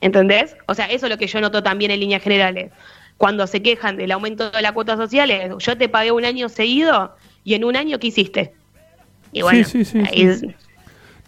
¿Entendés? 0.00 0.56
O 0.66 0.74
sea, 0.74 0.86
eso 0.86 1.06
es 1.06 1.10
lo 1.10 1.18
que 1.18 1.28
yo 1.28 1.40
noto 1.40 1.62
también 1.62 1.92
en 1.92 2.00
líneas 2.00 2.20
generales. 2.20 2.72
Cuando 3.16 3.46
se 3.46 3.62
quejan 3.62 3.96
del 3.96 4.10
aumento 4.10 4.50
de 4.50 4.60
la 4.60 4.72
cuota 4.72 4.96
social, 4.96 5.30
es, 5.30 5.52
yo 5.58 5.78
te 5.78 5.88
pagué 5.88 6.10
un 6.10 6.24
año 6.24 6.48
seguido 6.48 7.14
y 7.44 7.54
en 7.54 7.62
un 7.62 7.76
año, 7.76 8.00
¿qué 8.00 8.08
hiciste? 8.08 8.54
Y 9.30 9.42
bueno, 9.42 9.64
sí, 9.64 9.84
sí, 9.84 10.02
sí. 10.04 10.54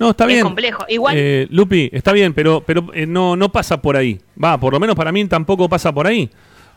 No, 0.00 0.10
está 0.10 0.24
es 0.24 0.28
bien. 0.28 0.42
complejo. 0.42 0.84
Igual- 0.88 1.14
Eh, 1.16 1.46
Lupi, 1.50 1.88
está 1.92 2.12
bien, 2.12 2.32
pero, 2.34 2.62
pero 2.66 2.86
eh, 2.94 3.06
no, 3.06 3.36
no 3.36 3.52
pasa 3.52 3.80
por 3.80 3.96
ahí. 3.96 4.18
Va, 4.42 4.58
por 4.58 4.72
lo 4.72 4.80
menos 4.80 4.96
para 4.96 5.12
mí 5.12 5.24
tampoco 5.26 5.68
pasa 5.68 5.92
por 5.92 6.06
ahí. 6.08 6.28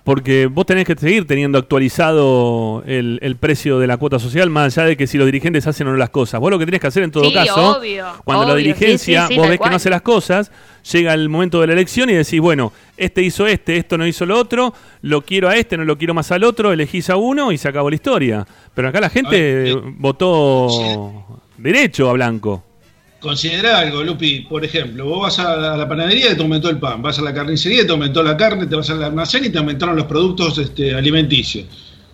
Porque 0.03 0.47
vos 0.47 0.65
tenés 0.65 0.83
que 0.85 0.95
seguir 0.97 1.25
teniendo 1.25 1.57
actualizado 1.57 2.83
el, 2.85 3.19
el 3.21 3.37
precio 3.37 3.79
de 3.79 3.87
la 3.87 3.95
cuota 3.95 4.19
social, 4.19 4.49
más 4.49 4.77
allá 4.77 4.87
de 4.89 4.97
que 4.97 5.07
si 5.07 5.17
los 5.17 5.25
dirigentes 5.25 5.65
hacen 5.65 5.87
o 5.87 5.91
no 5.91 5.97
las 5.97 6.09
cosas. 6.09 6.41
Vos 6.41 6.51
lo 6.51 6.59
que 6.59 6.65
tenés 6.65 6.81
que 6.81 6.87
hacer 6.87 7.03
en 7.03 7.11
todo 7.11 7.23
Sí, 7.23 7.33
caso, 7.33 7.77
obvio, 7.79 8.07
cuando 8.25 8.45
la 8.45 8.55
dirigencia, 8.55 9.21
sí, 9.21 9.27
sí, 9.29 9.33
sí, 9.35 9.39
vos 9.39 9.47
ves 9.47 9.61
que 9.61 9.69
no 9.69 9.77
hace 9.77 9.89
las 9.89 10.01
cosas, 10.01 10.51
llega 10.91 11.13
el 11.13 11.29
momento 11.29 11.61
de 11.61 11.67
la 11.67 11.73
elección 11.73 12.09
y 12.09 12.13
decís, 12.15 12.41
bueno, 12.41 12.73
este 12.97 13.21
hizo 13.21 13.47
este, 13.47 13.77
esto 13.77 13.97
no 13.97 14.05
hizo 14.05 14.25
lo 14.25 14.37
otro, 14.37 14.73
lo 15.03 15.21
quiero 15.21 15.47
a 15.47 15.55
este, 15.55 15.77
no 15.77 15.85
lo 15.85 15.97
quiero 15.97 16.13
más 16.13 16.29
al 16.33 16.43
otro, 16.43 16.73
elegís 16.73 17.09
a 17.09 17.15
uno 17.15 17.53
y 17.53 17.57
se 17.57 17.69
acabó 17.69 17.89
la 17.89 17.95
historia. 17.95 18.45
Pero 18.73 18.89
acá 18.89 18.99
la 18.99 19.09
gente 19.09 19.37
Ay, 19.37 19.71
eh, 19.71 19.81
votó 19.99 20.67
derecho 21.57 22.09
a 22.09 22.13
blanco. 22.13 22.61
Considera 23.23 23.79
algo, 23.79 24.03
Lupi. 24.03 24.41
Por 24.41 24.65
ejemplo, 24.65 25.05
vos 25.05 25.21
vas 25.21 25.39
a 25.39 25.55
la, 25.77 25.87
panadería 25.87 26.33
y 26.33 26.35
te 26.35 26.41
aumentó 26.41 26.69
el 26.69 26.77
pan, 26.77 27.01
vas 27.01 27.17
a 27.19 27.21
la 27.21 27.33
carnicería 27.33 27.83
y 27.83 27.85
te 27.85 27.91
aumentó 27.93 28.21
la 28.21 28.35
carne, 28.35 28.67
te 28.67 28.75
vas 28.75 28.89
al 28.89 29.01
almacén 29.01 29.45
y 29.45 29.49
te 29.49 29.57
aumentaron 29.59 29.95
los 29.95 30.05
productos 30.07 30.57
este, 30.57 30.93
alimenticios. 30.93 31.65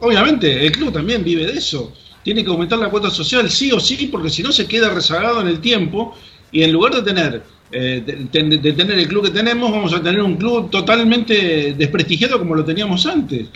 Obviamente, 0.01 0.63
el 0.67 0.71
club 0.71 0.93
también 0.93 1.23
vive 1.23 1.47
de 1.47 1.53
eso. 1.57 1.91
Tiene 2.23 2.43
que 2.43 2.51
aumentar 2.51 2.77
la 2.77 2.89
cuota 2.89 3.09
social 3.09 3.49
sí 3.49 3.71
o 3.71 3.79
sí, 3.79 4.07
porque 4.11 4.29
si 4.29 4.43
no 4.43 4.51
se 4.51 4.67
queda 4.67 4.89
rezagado 4.93 5.41
en 5.41 5.47
el 5.47 5.59
tiempo 5.59 6.15
y 6.51 6.61
en 6.61 6.71
lugar 6.73 6.93
de 6.93 7.01
tener, 7.01 7.43
eh, 7.71 8.03
de, 8.05 8.43
de- 8.43 8.57
de 8.59 8.73
tener 8.73 8.99
el 8.99 9.07
club 9.07 9.23
que 9.25 9.31
tenemos, 9.31 9.71
vamos 9.71 9.91
a 9.93 10.03
tener 10.03 10.21
un 10.21 10.35
club 10.37 10.69
totalmente 10.69 11.73
desprestigiado 11.75 12.37
como 12.37 12.53
lo 12.53 12.63
teníamos 12.63 13.07
antes. 13.07 13.47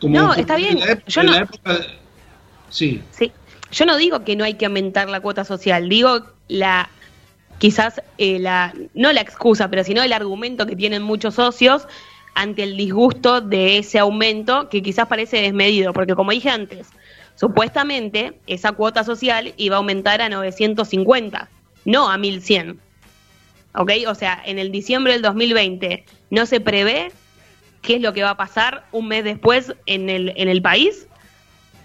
Como, 0.00 0.16
No, 0.18 0.34
está 0.34 0.56
bien. 0.56 0.78
En 0.78 0.80
la, 0.80 0.86
ép- 0.94 1.02
Yo 1.06 1.20
en 1.20 1.30
la 1.30 1.38
época... 1.40 1.78
Sí. 2.70 3.00
Sí, 3.10 3.30
yo 3.70 3.86
no 3.86 3.96
digo 3.96 4.24
que 4.24 4.36
no 4.36 4.44
hay 4.44 4.54
que 4.54 4.66
aumentar 4.66 5.08
la 5.08 5.20
cuota 5.20 5.44
social, 5.44 5.88
digo 5.88 6.26
la 6.48 6.88
quizás 7.58 8.02
eh, 8.18 8.38
la 8.38 8.74
no 8.94 9.12
la 9.12 9.20
excusa, 9.20 9.68
pero 9.68 9.84
sino 9.84 10.02
el 10.02 10.12
argumento 10.12 10.66
que 10.66 10.76
tienen 10.76 11.02
muchos 11.02 11.34
socios 11.34 11.86
ante 12.34 12.62
el 12.62 12.76
disgusto 12.76 13.40
de 13.40 13.78
ese 13.78 13.98
aumento 13.98 14.68
que 14.68 14.82
quizás 14.82 15.06
parece 15.06 15.40
desmedido, 15.40 15.92
porque 15.92 16.14
como 16.14 16.32
dije 16.32 16.50
antes, 16.50 16.88
supuestamente 17.34 18.38
esa 18.46 18.72
cuota 18.72 19.04
social 19.04 19.54
iba 19.56 19.76
a 19.76 19.78
aumentar 19.78 20.20
a 20.20 20.28
950, 20.28 21.48
no 21.86 22.10
a 22.10 22.18
1100. 22.18 22.78
¿Ok? 23.74 23.90
O 24.06 24.14
sea, 24.14 24.40
en 24.44 24.58
el 24.58 24.70
diciembre 24.70 25.14
del 25.14 25.22
2020 25.22 26.04
no 26.30 26.46
se 26.46 26.60
prevé 26.60 27.12
qué 27.82 27.96
es 27.96 28.02
lo 28.02 28.12
que 28.12 28.22
va 28.22 28.30
a 28.30 28.36
pasar 28.36 28.84
un 28.92 29.08
mes 29.08 29.24
después 29.24 29.74
en 29.86 30.10
el, 30.10 30.32
en 30.36 30.48
el 30.48 30.60
país. 30.60 31.06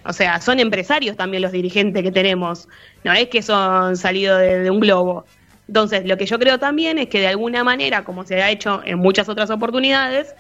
O 0.04 0.14
sea, 0.14 0.42
son 0.42 0.60
empresarios 0.60 1.16
también 1.16 1.44
los 1.44 1.52
dirigentes 1.52 2.02
que 2.04 2.12
tenemos. 2.12 2.68
No 3.04 3.14
es 3.14 3.28
que 3.30 3.42
son 3.42 3.96
salidos 3.98 4.40
de, 4.40 4.70
un 4.70 4.80
globo. 4.80 5.26
Entonces, 5.68 6.06
lo 6.06 6.18
que 6.18 6.26
yo 6.26 6.40
creo 6.40 6.60
también 6.60 6.98
es 6.98 7.08
que 7.08 7.20
de 7.20 7.28
alguna 7.28 7.64
manera, 7.64 8.04
como 8.04 8.26
se 8.26 8.42
ha 8.42 8.50
hecho 8.50 8.82
en 8.84 9.00
muchas 9.00 9.30
otras 9.30 9.50
oportunidades, 9.50 10.34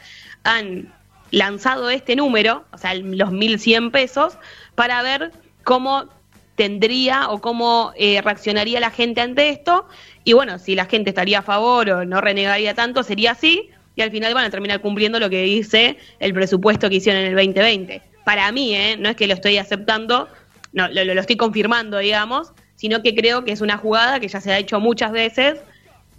han 0.44 0.92
lanzado 1.30 1.90
este 1.90 2.16
número, 2.16 2.66
o 2.72 2.78
sea, 2.78 2.94
los 2.96 3.30
1.100 3.30 3.92
pesos, 3.92 4.38
para 4.76 5.02
ver 5.04 5.32
cómo 5.64 6.10
tendría 6.56 7.30
o 7.30 7.40
cómo 7.40 7.94
eh, 7.96 8.22
reaccionaría 8.22 8.80
la 8.80 8.92
gente 8.92 9.22
ante 9.22 9.50
esto. 9.50 9.88
Y 10.24 10.34
bueno, 10.34 10.60
si 10.60 10.76
la 10.76 10.86
gente 10.86 11.12
estaría 11.12 11.40
a 11.40 11.44
favor 11.44 11.90
o 11.90 12.06
no 12.06 12.20
renegaría 12.20 12.74
tanto, 12.74 13.04
sería 13.04 13.32
así. 13.32 13.70
Y 13.96 14.02
al 14.02 14.12
final 14.12 14.34
van 14.34 14.46
a 14.46 14.50
terminar 14.50 14.82
cumpliendo 14.82 15.20
lo 15.20 15.30
que 15.30 15.44
dice 15.44 15.98
el 16.20 16.34
presupuesto 16.34 16.90
que 16.90 16.96
hicieron 16.96 17.22
en 17.22 17.30
el 17.30 17.36
2020. 17.36 18.11
Para 18.24 18.52
mí, 18.52 18.76
¿eh? 18.76 18.98
no 18.98 19.10
es 19.10 19.16
que 19.16 19.28
lo 19.28 19.34
estoy 19.34 19.58
aceptando, 19.58 20.28
no, 20.74 20.88
lo, 20.88 21.20
estoy 21.20 21.38
confirmando, 21.38 21.98
digamos, 21.98 22.52
sino 22.76 23.02
que 23.02 23.16
creo 23.16 23.44
que 23.44 23.52
es 23.52 23.62
una 23.62 23.78
jugada 23.78 24.20
que 24.20 24.28
ya 24.28 24.42
se 24.42 24.52
ha 24.52 24.58
hecho 24.58 24.80
muchas 24.80 25.12
veces 25.12 25.60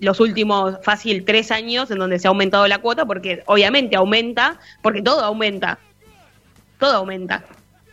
los 0.01 0.19
últimos 0.21 0.79
fácil 0.83 1.25
tres 1.25 1.53
años 1.53 1.91
en 1.91 1.99
donde 1.99 2.19
se 2.19 2.27
ha 2.27 2.31
aumentado 2.31 2.67
la 2.67 2.79
cuota, 2.79 3.07
porque 3.07 3.43
obviamente 3.47 3.97
aumenta, 3.97 4.59
porque 4.83 5.01
todo 5.01 5.21
aumenta, 5.21 5.79
todo 6.79 6.97
aumenta. 6.97 7.45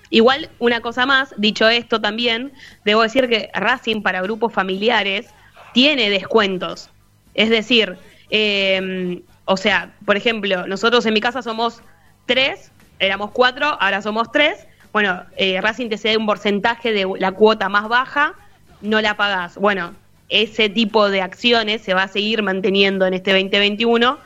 Igual, 0.09 0.49
una 0.57 0.81
cosa 0.81 1.05
más, 1.05 1.35
dicho 1.37 1.69
esto 1.69 2.01
también, 2.01 2.51
debo 2.83 3.03
decir 3.03 3.29
que 3.29 3.51
Racing 3.53 4.01
para 4.01 4.23
grupos 4.23 4.51
familiares 4.51 5.27
tiene 5.73 6.09
descuentos. 6.09 6.89
Es 7.35 7.51
decir, 7.51 7.97
eh, 8.31 9.21
o 9.45 9.57
sea, 9.57 9.93
por 10.05 10.17
ejemplo, 10.17 10.67
nosotros 10.67 11.05
en 11.05 11.13
mi 11.13 11.21
casa 11.21 11.41
somos 11.41 11.81
tres, 12.25 12.71
éramos 12.99 13.31
cuatro, 13.31 13.77
ahora 13.79 14.01
somos 14.01 14.31
tres. 14.31 14.67
Bueno, 14.91 15.23
eh, 15.37 15.59
Racing 15.61 15.89
te 15.89 15.97
cede 15.97 16.17
un 16.17 16.25
porcentaje 16.25 16.91
de 16.91 17.07
la 17.19 17.31
cuota 17.31 17.69
más 17.69 17.87
baja, 17.87 18.33
no 18.81 19.01
la 19.01 19.15
pagás. 19.15 19.55
Bueno, 19.57 19.93
ese 20.29 20.69
tipo 20.69 21.09
de 21.09 21.21
acciones 21.21 21.81
se 21.81 21.93
va 21.93 22.03
a 22.03 22.07
seguir 22.07 22.43
manteniendo 22.43 23.05
en 23.05 23.13
este 23.13 23.31
2021. 23.31 24.17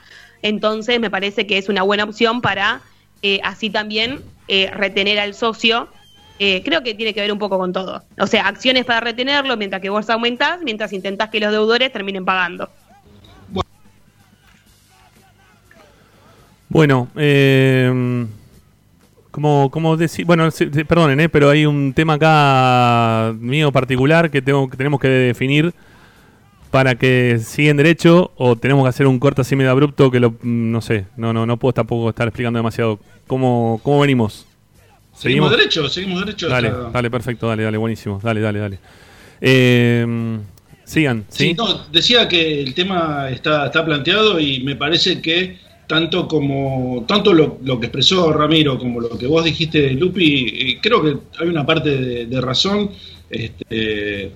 Entonces, 0.41 0.99
me 0.99 1.09
parece 1.09 1.47
que 1.47 1.57
es 1.57 1.69
una 1.69 1.83
buena 1.83 2.03
opción 2.03 2.41
para 2.41 2.81
eh, 3.21 3.39
así 3.43 3.69
también 3.69 4.21
eh, 4.47 4.69
retener 4.73 5.19
al 5.19 5.33
socio. 5.33 5.87
Creo 6.39 6.83
que 6.83 6.93
tiene 6.93 7.13
que 7.13 7.21
ver 7.21 7.31
un 7.31 7.39
poco 7.39 7.57
con 7.57 7.71
todo. 7.71 8.03
O 8.19 8.27
sea, 8.27 8.47
acciones 8.49 8.83
para 8.83 8.99
retenerlo 8.99 9.55
mientras 9.55 9.81
que 9.81 9.89
vos 9.89 10.09
aumentás, 10.09 10.59
mientras 10.61 10.91
intentás 10.91 11.29
que 11.29 11.39
los 11.39 11.53
deudores 11.53 11.89
terminen 11.93 12.25
pagando. 12.25 12.69
Bueno, 16.73 17.07
eh, 17.15 18.25
como, 19.33 19.71
como 19.71 19.97
decir, 19.97 20.25
bueno, 20.27 20.47
perdonen, 20.87 21.19
eh, 21.19 21.27
pero 21.27 21.49
hay 21.49 21.65
un 21.65 21.91
tema 21.93 22.13
acá 22.13 23.33
mío 23.39 23.71
particular 23.71 24.29
que, 24.29 24.43
tengo, 24.43 24.69
que 24.69 24.77
tenemos 24.77 24.99
que 24.99 25.07
definir 25.07 25.73
para 26.69 26.93
que 26.93 27.39
siguen 27.43 27.77
derecho 27.77 28.31
o 28.35 28.55
tenemos 28.55 28.83
que 28.85 28.89
hacer 28.89 29.07
un 29.07 29.17
corte 29.17 29.41
así 29.41 29.55
medio 29.55 29.71
abrupto 29.71 30.11
que 30.11 30.19
lo, 30.19 30.29
mm, 30.31 30.71
no 30.71 30.81
sé, 30.81 31.05
no, 31.17 31.33
no, 31.33 31.47
no 31.47 31.57
puedo 31.57 31.73
tampoco 31.73 32.09
estar 32.09 32.27
explicando 32.27 32.59
demasiado 32.59 32.99
cómo, 33.25 33.81
cómo 33.83 34.01
venimos. 34.01 34.45
Seguimos 35.15 35.49
derecho, 35.49 35.89
seguimos 35.89 36.19
derecho. 36.19 36.47
Dale, 36.47 36.67
hasta- 36.67 36.89
dale, 36.91 37.09
perfecto, 37.09 37.47
dale, 37.47 37.63
dale, 37.63 37.77
buenísimo, 37.77 38.19
dale, 38.23 38.39
dale, 38.39 38.59
dale. 38.59 38.79
Eh, 39.41 40.37
sigan, 40.85 41.25
¿sí? 41.29 41.47
Sí, 41.49 41.53
no, 41.55 41.85
decía 41.91 42.27
que 42.27 42.61
el 42.61 42.75
tema 42.75 43.31
está, 43.31 43.65
está 43.65 43.83
planteado 43.83 44.39
y 44.39 44.61
me 44.63 44.75
parece 44.75 45.21
que 45.23 45.57
tanto 45.93 46.27
como 46.27 47.05
tanto 47.07 47.31
lo, 47.33 47.59
lo 47.63 47.79
que 47.79 47.85
expresó 47.85 48.33
Ramiro 48.33 48.79
como 48.79 48.99
lo 48.99 49.15
que 49.15 49.27
vos 49.27 49.43
dijiste, 49.45 49.91
Lupi, 49.91 50.47
eh, 50.47 50.79
creo 50.81 51.03
que 51.03 51.17
hay 51.39 51.47
una 51.47 51.63
parte 51.67 52.25
de, 52.25 52.41
razón, 52.41 52.89
este, 53.29 54.31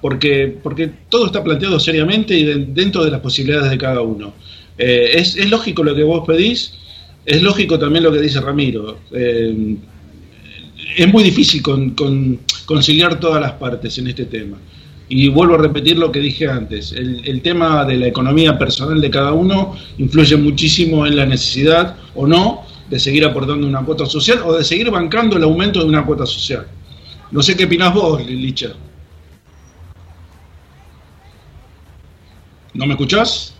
porque, 0.00 0.56
porque 0.62 0.88
todo 1.08 1.26
está 1.26 1.42
planteado 1.42 1.80
seriamente 1.80 2.38
y 2.38 2.44
de- 2.44 2.64
dentro 2.66 3.04
de 3.04 3.10
las 3.10 3.20
posibilidades 3.20 3.70
de 3.72 3.78
cada 3.78 4.02
uno. 4.02 4.34
Eh, 4.78 5.10
es, 5.14 5.34
es 5.36 5.50
lógico 5.50 5.82
lo 5.82 5.96
que 5.96 6.04
vos 6.04 6.24
pedís, 6.24 6.74
es 7.26 7.42
lógico 7.42 7.76
también 7.76 8.04
lo 8.04 8.12
que 8.12 8.20
dice 8.20 8.40
Ramiro. 8.40 8.98
Eh, 9.12 9.76
es 10.96 11.08
muy 11.12 11.24
difícil 11.24 11.60
con- 11.60 11.90
conciliar 12.66 13.18
todas 13.18 13.40
las 13.40 13.52
partes 13.52 13.98
en 13.98 14.06
este 14.06 14.26
tema. 14.26 14.58
Y 15.12 15.28
vuelvo 15.28 15.56
a 15.56 15.58
repetir 15.58 15.98
lo 15.98 16.12
que 16.12 16.20
dije 16.20 16.46
antes, 16.48 16.92
el, 16.92 17.26
el 17.28 17.42
tema 17.42 17.84
de 17.84 17.96
la 17.96 18.06
economía 18.06 18.56
personal 18.56 19.00
de 19.00 19.10
cada 19.10 19.32
uno 19.32 19.74
influye 19.98 20.36
muchísimo 20.36 21.04
en 21.04 21.16
la 21.16 21.26
necesidad 21.26 21.96
o 22.14 22.28
no 22.28 22.64
de 22.88 22.98
seguir 23.00 23.24
aportando 23.24 23.66
una 23.66 23.82
cuota 23.84 24.06
social 24.06 24.40
o 24.44 24.56
de 24.56 24.62
seguir 24.62 24.88
bancando 24.90 25.36
el 25.36 25.42
aumento 25.42 25.80
de 25.80 25.86
una 25.86 26.06
cuota 26.06 26.24
social. 26.26 26.64
No 27.32 27.42
sé 27.42 27.56
qué 27.56 27.64
opinás 27.64 27.92
vos, 27.92 28.24
Licha. 28.24 28.68
¿No 32.74 32.86
me 32.86 32.92
escuchás? 32.92 33.54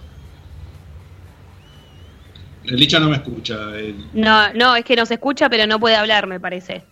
Licha 2.64 3.00
no 3.00 3.08
me 3.08 3.16
escucha. 3.16 3.76
el- 3.76 4.06
No, 4.12 4.52
no, 4.52 4.76
es 4.76 4.84
que 4.84 4.94
nos 4.94 5.10
escucha, 5.10 5.48
pero 5.50 5.66
no 5.66 5.80
puede 5.80 5.96
hablar, 5.96 6.28
me 6.28 6.38
parece. 6.38 6.84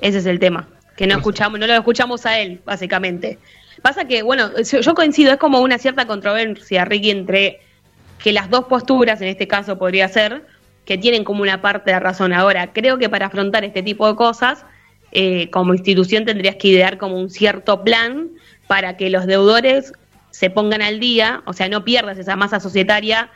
Ese 0.00 0.18
es 0.18 0.26
el 0.26 0.38
tema. 0.38 0.68
Que 0.96 1.08
no 1.08 1.16
escuchamos, 1.16 1.58
no 1.58 1.66
lo 1.66 1.74
escuchamos 1.74 2.24
a 2.24 2.38
él, 2.38 2.60
básicamente. 2.64 3.40
Pasa 3.84 4.06
que, 4.06 4.22
bueno, 4.22 4.48
yo 4.62 4.94
coincido, 4.94 5.30
es 5.30 5.36
como 5.36 5.60
una 5.60 5.76
cierta 5.76 6.06
controversia, 6.06 6.86
Ricky, 6.86 7.10
entre 7.10 7.60
que 8.16 8.32
las 8.32 8.48
dos 8.48 8.64
posturas, 8.64 9.20
en 9.20 9.28
este 9.28 9.46
caso 9.46 9.76
podría 9.76 10.08
ser, 10.08 10.46
que 10.86 10.96
tienen 10.96 11.22
como 11.22 11.42
una 11.42 11.60
parte 11.60 11.90
de 11.90 12.00
razón. 12.00 12.32
Ahora, 12.32 12.72
creo 12.72 12.96
que 12.96 13.10
para 13.10 13.26
afrontar 13.26 13.62
este 13.62 13.82
tipo 13.82 14.08
de 14.08 14.16
cosas, 14.16 14.64
eh, 15.12 15.50
como 15.50 15.74
institución 15.74 16.24
tendrías 16.24 16.56
que 16.56 16.68
idear 16.68 16.96
como 16.96 17.18
un 17.18 17.28
cierto 17.28 17.84
plan 17.84 18.30
para 18.68 18.96
que 18.96 19.10
los 19.10 19.26
deudores 19.26 19.92
se 20.30 20.48
pongan 20.48 20.80
al 20.80 20.98
día, 20.98 21.42
o 21.44 21.52
sea, 21.52 21.68
no 21.68 21.84
pierdas 21.84 22.16
esa 22.16 22.36
masa 22.36 22.60
societaria 22.60 23.28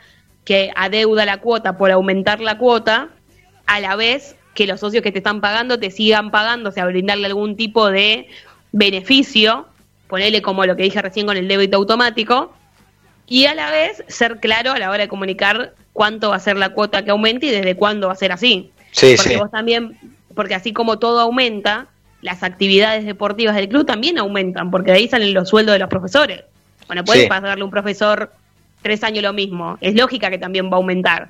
que 0.45 0.71
adeuda 0.75 1.25
la 1.25 1.37
cuota 1.41 1.77
por 1.77 1.91
aumentar 1.91 2.39
la 2.39 2.57
cuota, 2.57 3.09
a 3.67 3.79
la 3.79 3.95
vez 3.95 4.35
que 4.55 4.65
los 4.65 4.79
socios 4.79 5.03
que 5.03 5.11
te 5.11 5.19
están 5.19 5.41
pagando 5.41 5.79
te 5.79 5.91
sigan 5.91 6.31
pagando, 6.31 6.69
o 6.69 6.71
sea, 6.71 6.87
brindarle 6.87 7.27
algún 7.27 7.55
tipo 7.55 7.91
de 7.91 8.29
beneficio, 8.71 9.67
ponerle 10.09 10.41
como 10.41 10.65
lo 10.65 10.75
que 10.75 10.83
dije 10.83 11.01
recién 11.01 11.25
con 11.25 11.37
el 11.37 11.47
débito 11.47 11.77
automático, 11.77 12.51
y 13.27 13.45
a 13.45 13.53
la 13.53 13.71
vez 13.71 14.03
ser 14.07 14.39
claro 14.39 14.71
a 14.71 14.79
la 14.79 14.89
hora 14.89 15.03
de 15.03 15.07
comunicar 15.07 15.75
cuánto 15.93 16.31
va 16.31 16.35
a 16.35 16.39
ser 16.39 16.57
la 16.57 16.69
cuota 16.69 17.05
que 17.05 17.11
aumente 17.11 17.45
y 17.45 17.51
desde 17.51 17.75
cuándo 17.75 18.07
va 18.07 18.13
a 18.13 18.17
ser 18.17 18.31
así. 18.31 18.71
Sí, 18.91 19.13
porque 19.15 19.33
sí. 19.33 19.37
vos 19.37 19.51
también, 19.51 19.97
porque 20.33 20.55
así 20.55 20.73
como 20.73 20.97
todo 20.97 21.19
aumenta, 21.19 21.87
las 22.21 22.41
actividades 22.41 23.05
deportivas 23.05 23.55
del 23.55 23.69
club 23.69 23.85
también 23.85 24.17
aumentan, 24.17 24.71
porque 24.71 24.91
de 24.91 24.97
ahí 24.97 25.07
salen 25.07 25.33
los 25.33 25.47
sueldos 25.47 25.73
de 25.73 25.79
los 25.79 25.89
profesores. 25.89 26.41
Bueno, 26.87 27.03
puedes 27.03 27.23
Sí. 27.23 27.29
pagarle 27.29 27.61
a 27.61 27.65
un 27.65 27.71
profesor 27.71 28.33
tres 28.81 29.03
años 29.03 29.23
lo 29.23 29.31
mismo. 29.31 29.77
Es 29.79 29.93
lógica 29.93 30.31
que 30.31 30.39
también 30.39 30.65
va 30.65 30.73
a 30.73 30.77
aumentar. 30.77 31.29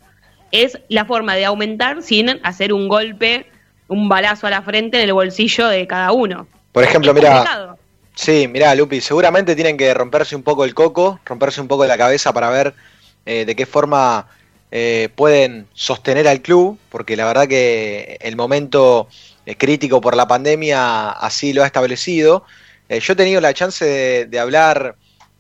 Es 0.52 0.80
la 0.88 1.04
forma 1.04 1.36
de 1.36 1.46
aumentar 1.46 2.02
sin 2.02 2.40
hacer 2.44 2.72
un 2.72 2.88
golpe, 2.88 3.46
un 3.90 4.08
balazo 4.08 4.48
a 4.48 4.50
la 4.52 4.62
frente 4.62 4.98
en 4.98 5.04
el 5.04 5.14
bolsillo 5.14 5.68
de 5.68 5.86
cada 5.86 6.14
uno. 6.14 6.48
Por 6.72 6.84
ejemplo, 6.84 7.14
mira. 7.14 7.76
Sí, 8.16 8.48
mirá, 8.48 8.76
Lupi, 8.76 9.00
seguramente 9.02 9.56
tienen 9.56 9.78
que 9.78 9.94
romperse 9.94 10.36
un 10.36 10.44
poco 10.44 10.66
el 10.66 10.74
coco, 10.74 11.20
romperse 11.26 11.62
un 11.62 11.68
poco 11.68 11.86
la 11.86 11.98
cabeza 11.98 12.34
para 12.34 12.50
ver 12.50 12.74
eh, 13.26 13.46
de 13.46 13.56
qué 13.56 13.66
forma 13.66 14.28
eh, 14.72 15.10
pueden 15.16 15.68
sostener 15.74 16.28
al 16.28 16.42
club, 16.42 16.78
porque 16.90 17.16
la 17.16 17.26
verdad 17.26 17.48
que 17.48 18.18
el 18.22 18.36
momento 18.36 19.08
eh, 19.46 19.56
crítico 19.56 20.00
por 20.00 20.16
la 20.16 20.28
pandemia 20.28 21.10
así 21.10 21.54
lo 21.54 21.64
ha 21.64 21.66
establecido. 21.66 22.46
Eh, 22.88 23.00
yo 23.00 23.14
he 23.14 23.16
tenido 23.16 23.42
la 23.42 23.54
chance 23.54 24.28
de, 24.28 24.40
hablar, 24.40 24.96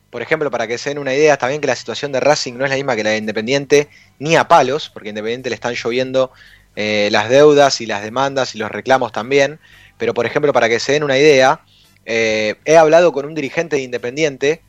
por 0.09 0.21
ejemplo, 0.21 0.49
para 0.49 0.67
que 0.67 0.77
se 0.79 0.89
den 0.89 0.97
una 0.97 1.13
idea, 1.13 1.33
está 1.33 1.47
bien 1.47 1.61
que 1.61 1.67
la 1.67 1.75
situación 1.75 2.11
de 2.11 2.19
Racing 2.19 2.53
no 2.53 2.65
es 2.65 2.71
la 2.71 2.75
misma 2.77 2.95
que 2.95 3.03
la 3.03 3.11
de 3.11 3.17
Independiente, 3.17 3.89
ni 4.17 4.35
a 4.35 4.47
palos, 4.47 4.89
porque 4.89 5.09
Independiente 5.09 5.49
le 5.49 5.55
están 5.55 5.75
lloviendo 5.75 6.31
eh, 6.75 7.09
las 7.11 7.29
deudas 7.29 7.81
y 7.81 7.85
las 7.85 8.01
demandas 8.01 8.55
y 8.55 8.57
los 8.57 8.71
reclamos 8.71 9.11
también, 9.11 9.59
pero 9.97 10.13
por 10.13 10.25
ejemplo, 10.25 10.53
para 10.53 10.69
que 10.69 10.79
se 10.79 10.93
den 10.93 11.03
una 11.03 11.17
idea, 11.17 11.61
eh, 12.11 12.55
he 12.65 12.75
hablado 12.75 13.11
con 13.13 13.25
un 13.27 13.35
dirigente 13.35 13.75
de 13.75 13.83
Independiente 13.83 14.61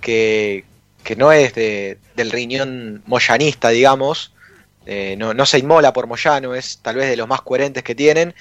que, 0.00 0.64
que 1.04 1.14
no 1.14 1.30
es 1.30 1.54
de- 1.54 1.96
del 2.16 2.30
riñón 2.32 3.02
moyanista, 3.06 3.68
digamos, 3.68 4.32
eh, 4.84 5.14
no, 5.16 5.32
no 5.32 5.46
se 5.46 5.58
inmola 5.58 5.92
por 5.92 6.06
Moyano, 6.08 6.54
es 6.56 6.78
tal 6.82 6.96
vez 6.96 7.08
de 7.08 7.16
los 7.16 7.28
más 7.28 7.42
coherentes 7.42 7.84
que 7.84 7.94
tienen, 7.94 8.34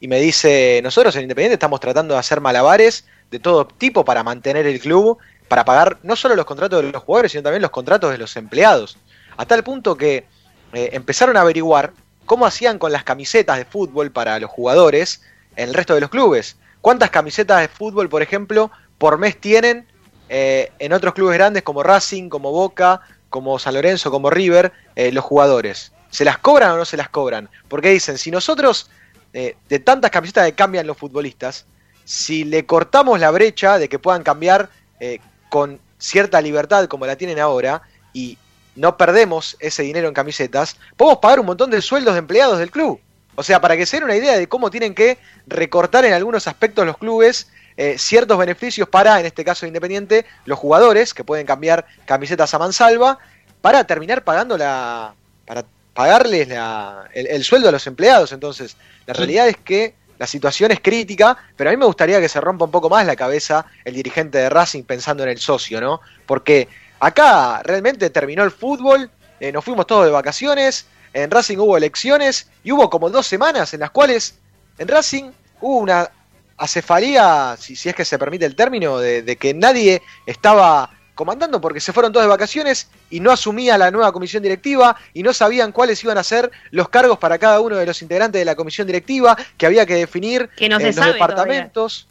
y 0.00 0.06
me 0.06 0.20
dice, 0.20 0.80
nosotros 0.84 1.16
en 1.16 1.22
Independiente 1.22 1.54
estamos 1.54 1.80
tratando 1.80 2.14
de 2.14 2.20
hacer 2.20 2.40
malabares 2.40 3.04
de 3.32 3.38
todo 3.40 3.66
tipo 3.66 4.04
para 4.04 4.22
mantener 4.22 4.64
el 4.66 4.78
club, 4.78 5.18
para 5.48 5.64
pagar 5.64 5.98
no 6.02 6.14
solo 6.14 6.36
los 6.36 6.44
contratos 6.46 6.84
de 6.84 6.92
los 6.92 7.02
jugadores, 7.02 7.32
sino 7.32 7.42
también 7.42 7.62
los 7.62 7.70
contratos 7.72 8.12
de 8.12 8.18
los 8.18 8.36
empleados, 8.36 8.96
a 9.36 9.44
tal 9.44 9.64
punto 9.64 9.96
que 9.96 10.24
eh, 10.72 10.90
empezaron 10.92 11.36
a 11.36 11.40
averiguar 11.40 11.92
cómo 12.26 12.46
hacían 12.46 12.78
con 12.78 12.92
las 12.92 13.02
camisetas 13.02 13.58
de 13.58 13.64
fútbol 13.64 14.12
para 14.12 14.38
los 14.38 14.50
jugadores 14.50 15.22
en 15.56 15.68
el 15.70 15.74
resto 15.74 15.94
de 15.94 16.00
los 16.00 16.10
clubes. 16.10 16.56
¿Cuántas 16.84 17.08
camisetas 17.08 17.62
de 17.62 17.68
fútbol, 17.68 18.10
por 18.10 18.20
ejemplo, 18.20 18.70
por 18.98 19.16
mes 19.16 19.40
tienen 19.40 19.86
eh, 20.28 20.70
en 20.78 20.92
otros 20.92 21.14
clubes 21.14 21.38
grandes 21.38 21.62
como 21.62 21.82
Racing, 21.82 22.28
como 22.28 22.52
Boca, 22.52 23.00
como 23.30 23.58
San 23.58 23.72
Lorenzo, 23.72 24.10
como 24.10 24.28
River, 24.28 24.70
eh, 24.94 25.10
los 25.10 25.24
jugadores? 25.24 25.92
¿Se 26.10 26.26
las 26.26 26.36
cobran 26.36 26.72
o 26.72 26.76
no 26.76 26.84
se 26.84 26.98
las 26.98 27.08
cobran? 27.08 27.48
Porque 27.68 27.88
dicen, 27.88 28.18
si 28.18 28.30
nosotros, 28.30 28.90
eh, 29.32 29.56
de 29.66 29.78
tantas 29.78 30.10
camisetas 30.10 30.44
que 30.44 30.52
cambian 30.52 30.86
los 30.86 30.98
futbolistas, 30.98 31.64
si 32.04 32.44
le 32.44 32.66
cortamos 32.66 33.18
la 33.18 33.30
brecha 33.30 33.78
de 33.78 33.88
que 33.88 33.98
puedan 33.98 34.22
cambiar 34.22 34.68
eh, 35.00 35.20
con 35.48 35.80
cierta 35.96 36.38
libertad 36.42 36.86
como 36.88 37.06
la 37.06 37.16
tienen 37.16 37.38
ahora 37.38 37.80
y 38.12 38.36
no 38.76 38.98
perdemos 38.98 39.56
ese 39.58 39.84
dinero 39.84 40.08
en 40.08 40.12
camisetas, 40.12 40.76
podemos 40.98 41.20
pagar 41.20 41.40
un 41.40 41.46
montón 41.46 41.70
de 41.70 41.80
sueldos 41.80 42.12
de 42.12 42.18
empleados 42.18 42.58
del 42.58 42.70
club. 42.70 43.00
O 43.36 43.42
sea, 43.42 43.60
para 43.60 43.76
que 43.76 43.86
se 43.86 43.96
den 43.96 44.04
una 44.04 44.16
idea 44.16 44.38
de 44.38 44.46
cómo 44.48 44.70
tienen 44.70 44.94
que 44.94 45.18
recortar 45.46 46.04
en 46.04 46.12
algunos 46.12 46.46
aspectos 46.46 46.86
los 46.86 46.96
clubes 46.98 47.48
eh, 47.76 47.96
ciertos 47.98 48.38
beneficios 48.38 48.88
para, 48.88 49.18
en 49.18 49.26
este 49.26 49.44
caso 49.44 49.66
Independiente, 49.66 50.24
los 50.44 50.58
jugadores 50.58 51.12
que 51.12 51.24
pueden 51.24 51.46
cambiar 51.46 51.84
camisetas 52.06 52.54
a 52.54 52.58
mansalva 52.58 53.18
para 53.60 53.84
terminar 53.84 54.22
pagando 54.24 54.56
la. 54.56 55.14
para 55.46 55.64
pagarles 55.92 56.48
la- 56.48 57.08
el, 57.12 57.26
el 57.28 57.44
sueldo 57.44 57.68
a 57.68 57.72
los 57.72 57.86
empleados. 57.86 58.32
Entonces, 58.32 58.76
la 59.06 59.14
realidad 59.14 59.48
es 59.48 59.56
que 59.58 59.94
la 60.18 60.26
situación 60.26 60.70
es 60.70 60.80
crítica, 60.80 61.36
pero 61.56 61.70
a 61.70 61.72
mí 61.72 61.76
me 61.76 61.86
gustaría 61.86 62.20
que 62.20 62.28
se 62.28 62.40
rompa 62.40 62.64
un 62.64 62.70
poco 62.70 62.88
más 62.88 63.04
la 63.06 63.16
cabeza 63.16 63.66
el 63.84 63.94
dirigente 63.94 64.38
de 64.38 64.48
Racing 64.50 64.84
pensando 64.84 65.22
en 65.24 65.28
el 65.30 65.38
socio, 65.38 65.80
¿no? 65.80 66.00
Porque 66.26 66.68
acá 67.00 67.62
realmente 67.64 68.10
terminó 68.10 68.44
el 68.44 68.50
fútbol, 68.52 69.10
eh, 69.40 69.50
nos 69.52 69.64
fuimos 69.64 69.86
todos 69.86 70.04
de 70.04 70.10
vacaciones, 70.12 70.86
en 71.14 71.30
Racing 71.30 71.58
hubo 71.58 71.76
elecciones 71.76 72.48
y 72.62 72.72
hubo 72.72 72.90
como 72.90 73.08
dos 73.08 73.26
semanas 73.26 73.72
en 73.72 73.80
las 73.80 73.90
cuales 73.90 74.34
en 74.78 74.88
Racing 74.88 75.30
hubo 75.60 75.78
una 75.78 76.10
acefalía, 76.56 77.56
si, 77.58 77.76
si 77.76 77.88
es 77.88 77.94
que 77.94 78.04
se 78.04 78.18
permite 78.18 78.44
el 78.44 78.54
término, 78.54 78.98
de, 78.98 79.22
de 79.22 79.36
que 79.36 79.54
nadie 79.54 80.02
estaba 80.26 80.90
comandando 81.14 81.60
porque 81.60 81.80
se 81.80 81.92
fueron 81.92 82.12
todos 82.12 82.24
de 82.24 82.28
vacaciones 82.28 82.88
y 83.08 83.20
no 83.20 83.30
asumía 83.30 83.78
la 83.78 83.90
nueva 83.90 84.12
comisión 84.12 84.42
directiva 84.42 84.96
y 85.12 85.22
no 85.22 85.32
sabían 85.32 85.72
cuáles 85.72 86.02
iban 86.02 86.18
a 86.18 86.24
ser 86.24 86.50
los 86.70 86.88
cargos 86.88 87.18
para 87.18 87.38
cada 87.38 87.60
uno 87.60 87.76
de 87.76 87.86
los 87.86 88.02
integrantes 88.02 88.40
de 88.40 88.44
la 88.44 88.56
comisión 88.56 88.86
directiva, 88.86 89.36
que 89.56 89.66
había 89.66 89.86
que 89.86 89.94
definir 89.94 90.50
Que 90.56 90.68
no 90.68 90.78
los 90.78 90.94
sabe 90.94 91.12
departamentos. 91.12 92.08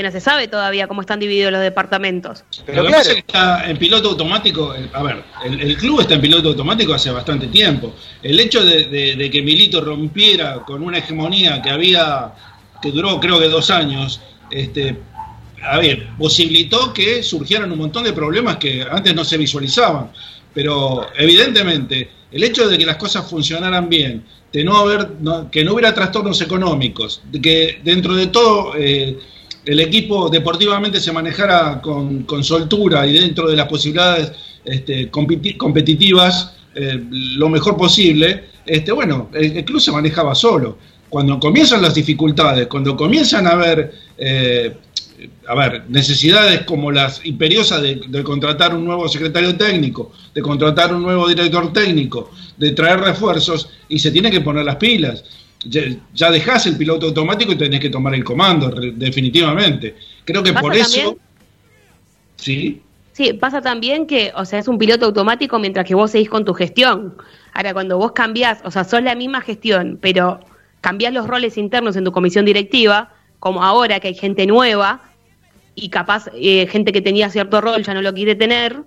Que 0.00 0.06
no 0.06 0.10
se 0.12 0.20
sabe 0.22 0.48
todavía 0.48 0.88
cómo 0.88 1.02
están 1.02 1.20
divididos 1.20 1.52
los 1.52 1.60
departamentos. 1.60 2.42
Pero 2.64 2.78
Lo 2.78 2.84
que 2.84 2.88
claro, 2.88 3.00
pasa 3.02 3.10
es 3.10 3.14
que 3.16 3.20
está 3.20 3.68
en 3.68 3.76
piloto 3.76 4.08
automático. 4.08 4.74
A 4.94 5.02
ver, 5.02 5.22
el, 5.44 5.60
el 5.60 5.76
club 5.76 6.00
está 6.00 6.14
en 6.14 6.22
piloto 6.22 6.48
automático 6.48 6.94
hace 6.94 7.10
bastante 7.10 7.48
tiempo. 7.48 7.92
El 8.22 8.40
hecho 8.40 8.64
de, 8.64 8.84
de- 8.84 9.14
de 9.16 9.30
que 9.30 9.42
Milito 9.42 9.82
rompiera 9.82 10.54
con 10.60 10.82
una 10.82 10.96
hegemonía 10.96 11.60
que 11.60 11.68
había, 11.68 12.32
que 12.80 12.90
duró 12.92 13.20
creo 13.20 13.38
que 13.38 13.48
dos 13.50 13.68
años, 13.68 14.22
este, 14.50 14.96
a 15.62 15.76
ver, 15.76 16.08
posibilitó 16.16 16.94
que 16.94 17.22
surgieran 17.22 17.70
un 17.70 17.76
montón 17.76 18.02
de 18.04 18.14
problemas 18.14 18.56
que 18.56 18.82
antes 18.90 19.14
no 19.14 19.22
se 19.22 19.36
visualizaban. 19.36 20.12
Pero 20.54 21.06
evidentemente, 21.18 22.10
el 22.32 22.42
hecho 22.42 22.66
de 22.66 22.78
que 22.78 22.86
las 22.86 22.96
cosas 22.96 23.28
funcionaran 23.28 23.86
bien, 23.90 24.24
de 24.50 24.64
no 24.64 24.78
haber, 24.78 25.10
no- 25.20 25.50
que 25.50 25.62
no 25.62 25.74
hubiera 25.74 25.92
trastornos 25.92 26.40
económicos, 26.40 27.20
de 27.30 27.38
que 27.38 27.80
dentro 27.84 28.14
de 28.14 28.28
todo 28.28 28.72
eh, 28.78 29.18
el 29.70 29.78
equipo 29.78 30.28
deportivamente 30.28 31.00
se 31.00 31.12
manejara 31.12 31.80
con, 31.80 32.24
con 32.24 32.42
soltura 32.42 33.06
y 33.06 33.12
dentro 33.12 33.48
de 33.48 33.56
las 33.56 33.68
posibilidades 33.68 34.32
este, 34.64 35.10
competi- 35.10 35.56
competitivas 35.56 36.56
eh, 36.74 36.98
lo 37.10 37.48
mejor 37.48 37.76
posible, 37.76 38.46
este, 38.66 38.90
bueno, 38.92 39.30
el, 39.32 39.56
el 39.58 39.64
club 39.64 39.80
se 39.80 39.92
manejaba 39.92 40.34
solo. 40.34 40.76
Cuando 41.08 41.38
comienzan 41.38 41.82
las 41.82 41.94
dificultades, 41.94 42.66
cuando 42.66 42.96
comienzan 42.96 43.46
a 43.46 43.50
haber, 43.50 43.92
eh, 44.16 44.76
a 45.48 45.54
ver, 45.54 45.84
necesidades 45.88 46.62
como 46.62 46.90
las 46.90 47.20
imperiosas 47.24 47.82
de, 47.82 48.00
de 48.08 48.22
contratar 48.22 48.74
un 48.74 48.84
nuevo 48.84 49.08
secretario 49.08 49.56
técnico, 49.56 50.12
de 50.34 50.40
contratar 50.40 50.94
un 50.94 51.02
nuevo 51.02 51.28
director 51.28 51.72
técnico, 51.72 52.30
de 52.56 52.70
traer 52.72 53.00
refuerzos, 53.00 53.68
y 53.88 53.98
se 53.98 54.10
tiene 54.10 54.30
que 54.30 54.40
poner 54.40 54.64
las 54.64 54.76
pilas 54.76 55.24
ya, 55.64 55.82
ya 56.14 56.30
dejás 56.30 56.66
el 56.66 56.76
piloto 56.76 57.06
automático 57.06 57.52
y 57.52 57.58
tenés 57.58 57.80
que 57.80 57.90
tomar 57.90 58.14
el 58.14 58.24
comando, 58.24 58.70
definitivamente. 58.70 59.96
Creo 60.24 60.42
que 60.42 60.52
por 60.52 60.74
eso. 60.74 60.96
también- 60.98 61.18
Sí, 62.36 62.82
Sí, 63.12 63.34
pasa 63.34 63.60
también 63.60 64.06
que, 64.06 64.32
o 64.34 64.46
sea, 64.46 64.60
es 64.60 64.68
un 64.68 64.78
piloto 64.78 65.04
automático 65.04 65.58
mientras 65.58 65.84
que 65.84 65.94
vos 65.94 66.10
seguís 66.12 66.30
con 66.30 66.44
tu 66.46 66.54
gestión. 66.54 67.16
Ahora, 67.52 67.74
cuando 67.74 67.98
vos 67.98 68.12
cambiás, 68.12 68.60
o 68.64 68.70
sea, 68.70 68.84
sos 68.84 69.02
la 69.02 69.14
misma 69.14 69.42
gestión, 69.42 69.98
pero 70.00 70.40
cambiás 70.80 71.12
los 71.12 71.26
roles 71.26 71.58
internos 71.58 71.96
en 71.96 72.04
tu 72.04 72.12
comisión 72.12 72.46
directiva, 72.46 73.12
como 73.38 73.62
ahora 73.62 74.00
que 74.00 74.08
hay 74.08 74.14
gente 74.14 74.46
nueva 74.46 75.02
y 75.74 75.90
capaz 75.90 76.28
eh, 76.34 76.66
gente 76.68 76.92
que 76.92 77.02
tenía 77.02 77.28
cierto 77.28 77.60
rol 77.60 77.82
ya 77.82 77.92
no 77.92 78.00
lo 78.00 78.14
quiere 78.14 78.36
tener, 78.36 78.78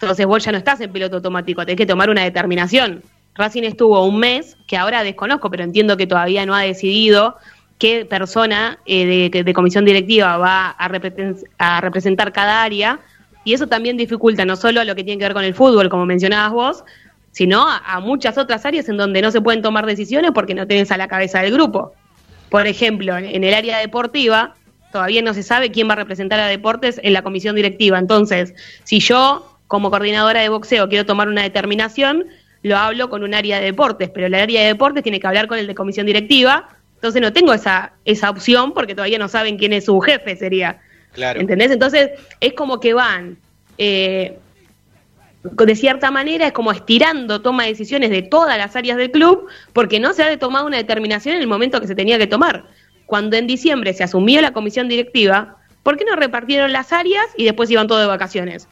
entonces 0.00 0.26
vos 0.26 0.42
ya 0.44 0.50
no 0.50 0.58
estás 0.58 0.80
en 0.80 0.90
piloto 0.90 1.16
automático, 1.16 1.64
tenés 1.64 1.76
que 1.76 1.86
tomar 1.86 2.10
una 2.10 2.24
determinación. 2.24 3.02
Racing 3.36 3.62
estuvo 3.62 4.04
un 4.04 4.18
mes, 4.18 4.56
que 4.66 4.76
ahora 4.76 5.02
desconozco, 5.02 5.50
pero 5.50 5.64
entiendo 5.64 5.96
que 5.96 6.06
todavía 6.06 6.46
no 6.46 6.54
ha 6.54 6.62
decidido 6.62 7.36
qué 7.78 8.04
persona 8.04 8.78
eh, 8.86 9.30
de, 9.30 9.52
comisión 9.52 9.84
directiva 9.84 10.38
va 10.38 10.70
a, 10.78 10.90
a 11.58 11.80
representar 11.80 12.32
cada 12.32 12.62
área, 12.62 13.00
y 13.44 13.54
eso 13.54 13.66
también 13.66 13.96
dificulta 13.96 14.44
no 14.44 14.56
solo 14.56 14.82
lo 14.82 14.94
que 14.94 15.04
tiene 15.04 15.18
que 15.18 15.26
ver 15.26 15.34
con 15.34 15.44
el 15.44 15.54
fútbol, 15.54 15.88
como 15.88 16.06
mencionabas 16.06 16.52
vos, 16.52 16.84
sino 17.30 17.68
a, 17.68 17.78
a 17.78 18.00
muchas 18.00 18.38
otras 18.38 18.64
áreas 18.64 18.88
en 18.88 18.96
donde 18.96 19.22
no 19.22 19.30
se 19.30 19.40
pueden 19.40 19.62
tomar 19.62 19.86
decisiones 19.86 20.32
porque 20.34 20.54
no 20.54 20.66
tenés 20.66 20.90
a 20.90 20.96
la 20.96 21.06
cabeza 21.06 21.42
del 21.42 21.52
grupo. 21.52 21.92
Por 22.50 22.66
ejemplo, 22.66 23.16
en 23.16 23.44
el 23.44 23.54
área 23.54 23.78
deportiva, 23.78 24.54
todavía 24.90 25.20
no 25.22 25.34
se 25.34 25.42
sabe 25.42 25.70
quién 25.70 25.88
va 25.88 25.92
a 25.92 25.96
representar 25.96 26.40
a 26.40 26.46
deportes 26.46 26.98
en 27.02 27.12
la 27.12 27.22
comisión 27.22 27.54
directiva. 27.54 27.98
Entonces, 27.98 28.54
si 28.84 29.00
yo, 29.00 29.58
como 29.66 29.90
coordinadora 29.90 30.40
de 30.40 30.48
boxeo, 30.48 30.88
quiero 30.88 31.04
tomar 31.04 31.28
una 31.28 31.42
determinación, 31.42 32.24
lo 32.66 32.76
hablo 32.76 33.08
con 33.08 33.22
un 33.22 33.32
área 33.32 33.60
de 33.60 33.66
deportes, 33.66 34.10
pero 34.10 34.26
el 34.26 34.34
área 34.34 34.62
de 34.62 34.66
deportes 34.66 35.04
tiene 35.04 35.20
que 35.20 35.26
hablar 35.26 35.46
con 35.46 35.58
el 35.58 35.68
de 35.68 35.74
comisión 35.74 36.04
directiva. 36.04 36.68
Entonces 36.96 37.22
no 37.22 37.32
tengo 37.32 37.54
esa, 37.54 37.92
esa 38.04 38.28
opción 38.28 38.74
porque 38.74 38.94
todavía 38.94 39.18
no 39.18 39.28
saben 39.28 39.56
quién 39.56 39.72
es 39.72 39.84
su 39.84 40.00
jefe, 40.00 40.34
sería. 40.34 40.80
claro. 41.12 41.40
¿Entendés? 41.40 41.70
Entonces 41.70 42.10
es 42.40 42.54
como 42.54 42.80
que 42.80 42.92
van, 42.92 43.36
eh, 43.78 44.36
de 45.44 45.76
cierta 45.76 46.10
manera, 46.10 46.48
es 46.48 46.52
como 46.52 46.72
estirando 46.72 47.40
toma 47.40 47.62
de 47.62 47.68
decisiones 47.68 48.10
de 48.10 48.22
todas 48.22 48.58
las 48.58 48.74
áreas 48.74 48.96
del 48.96 49.12
club, 49.12 49.46
porque 49.72 50.00
no 50.00 50.12
se 50.12 50.24
ha 50.24 50.36
tomado 50.36 50.66
una 50.66 50.78
determinación 50.78 51.36
en 51.36 51.42
el 51.42 51.46
momento 51.46 51.80
que 51.80 51.86
se 51.86 51.94
tenía 51.94 52.18
que 52.18 52.26
tomar. 52.26 52.64
Cuando 53.04 53.36
en 53.36 53.46
diciembre 53.46 53.94
se 53.94 54.02
asumió 54.02 54.40
la 54.40 54.52
comisión 54.52 54.88
directiva, 54.88 55.58
¿por 55.84 55.96
qué 55.96 56.04
no 56.04 56.16
repartieron 56.16 56.72
las 56.72 56.92
áreas 56.92 57.26
y 57.36 57.44
después 57.44 57.70
iban 57.70 57.86
todos 57.86 58.00
de 58.00 58.08
vacaciones? 58.08 58.66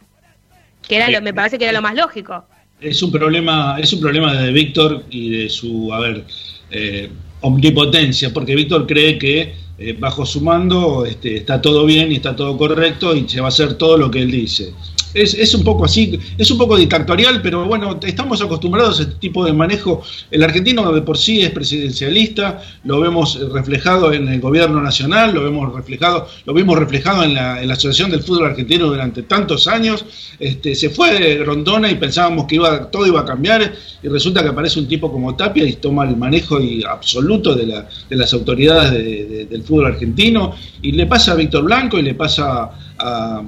Que 0.88 0.97
era 0.97 1.09
lo, 1.11 1.22
me 1.22 1.32
parece 1.32 1.59
que 1.59 1.64
era 1.64 1.72
lo 1.72 1.80
más 1.80 1.95
lógico. 1.95 2.45
Es 2.85 3.03
un 3.03 3.11
problema, 3.11 3.78
es 3.80 3.93
un 3.93 4.01
problema 4.01 4.35
de 4.35 4.53
Víctor 4.53 5.05
y 5.11 5.30
de 5.30 5.49
su, 5.49 5.93
a 5.93 6.01
ver, 6.01 6.24
eh, 6.70 7.09
omnipotencia, 7.41 8.32
porque 8.32 8.55
Víctor 8.55 8.87
cree 8.87 9.18
que 9.18 9.55
eh, 9.78 9.97
bajo 9.99 10.24
su 10.24 10.41
mando 10.41 11.05
este, 11.05 11.37
está 11.37 11.61
todo 11.61 11.85
bien 11.85 12.12
y 12.12 12.16
está 12.16 12.37
todo 12.37 12.57
correcto 12.57 13.14
y 13.14 13.28
se 13.28 13.41
va 13.41 13.47
a 13.47 13.49
hacer 13.49 13.74
todo 13.74 13.97
lo 13.97 14.11
que 14.11 14.20
él 14.20 14.30
dice. 14.30 14.72
Es, 15.14 15.32
es 15.34 15.54
un 15.54 15.62
poco 15.62 15.84
así, 15.84 16.18
es 16.36 16.50
un 16.50 16.58
poco 16.58 16.76
dictatorial, 16.76 17.40
pero 17.40 17.64
bueno, 17.66 17.98
estamos 18.04 18.42
acostumbrados 18.42 18.98
a 18.98 19.02
este 19.04 19.14
tipo 19.14 19.44
de 19.44 19.52
manejo. 19.52 20.02
El 20.30 20.42
argentino 20.42 20.92
de 20.92 21.02
por 21.02 21.16
sí 21.16 21.40
es 21.40 21.50
presidencialista, 21.50 22.60
lo 22.84 23.00
vemos 23.00 23.38
reflejado 23.52 24.12
en 24.12 24.28
el 24.28 24.40
gobierno 24.40 24.80
nacional, 24.82 25.32
lo 25.32 25.44
vemos 25.44 25.72
reflejado, 25.72 26.26
lo 26.44 26.52
vimos 26.52 26.78
reflejado 26.78 27.22
en 27.24 27.34
la, 27.34 27.54
Asociación 27.74 28.10
del 28.10 28.22
Fútbol 28.22 28.46
Argentino 28.46 28.86
durante 28.86 29.22
tantos 29.24 29.66
años. 29.66 30.04
Este, 30.38 30.74
se 30.74 30.90
fue 30.90 31.18
de 31.18 31.44
Rondona 31.44 31.90
y 31.90 31.94
pensábamos 31.96 32.46
que 32.46 32.56
iba, 32.56 32.90
todo 32.90 33.06
iba 33.06 33.20
a 33.20 33.24
cambiar, 33.24 33.72
y 34.02 34.08
resulta 34.08 34.42
que 34.42 34.48
aparece 34.48 34.78
un 34.80 34.86
tipo 34.88 35.10
como 35.10 35.34
Tapia 35.36 35.64
y 35.64 35.74
toma 35.74 36.04
el 36.08 36.16
manejo 36.16 36.60
y 36.60 36.82
absoluto 36.84 37.54
de, 37.54 37.66
la- 37.66 37.88
de 38.08 38.16
las 38.16 38.32
autoridades 38.32 38.92
de- 38.92 39.24
de- 39.26 39.44
del 39.46 39.62
fútbol 39.62 39.86
argentino, 39.86 40.54
y 40.82 40.92
le 40.92 41.06
pasa 41.06 41.32
a 41.32 41.34
Víctor 41.36 41.64
Blanco 41.64 41.98
y 41.98 42.02
le 42.02 42.14
pasa 42.14 42.70
a 42.98 43.42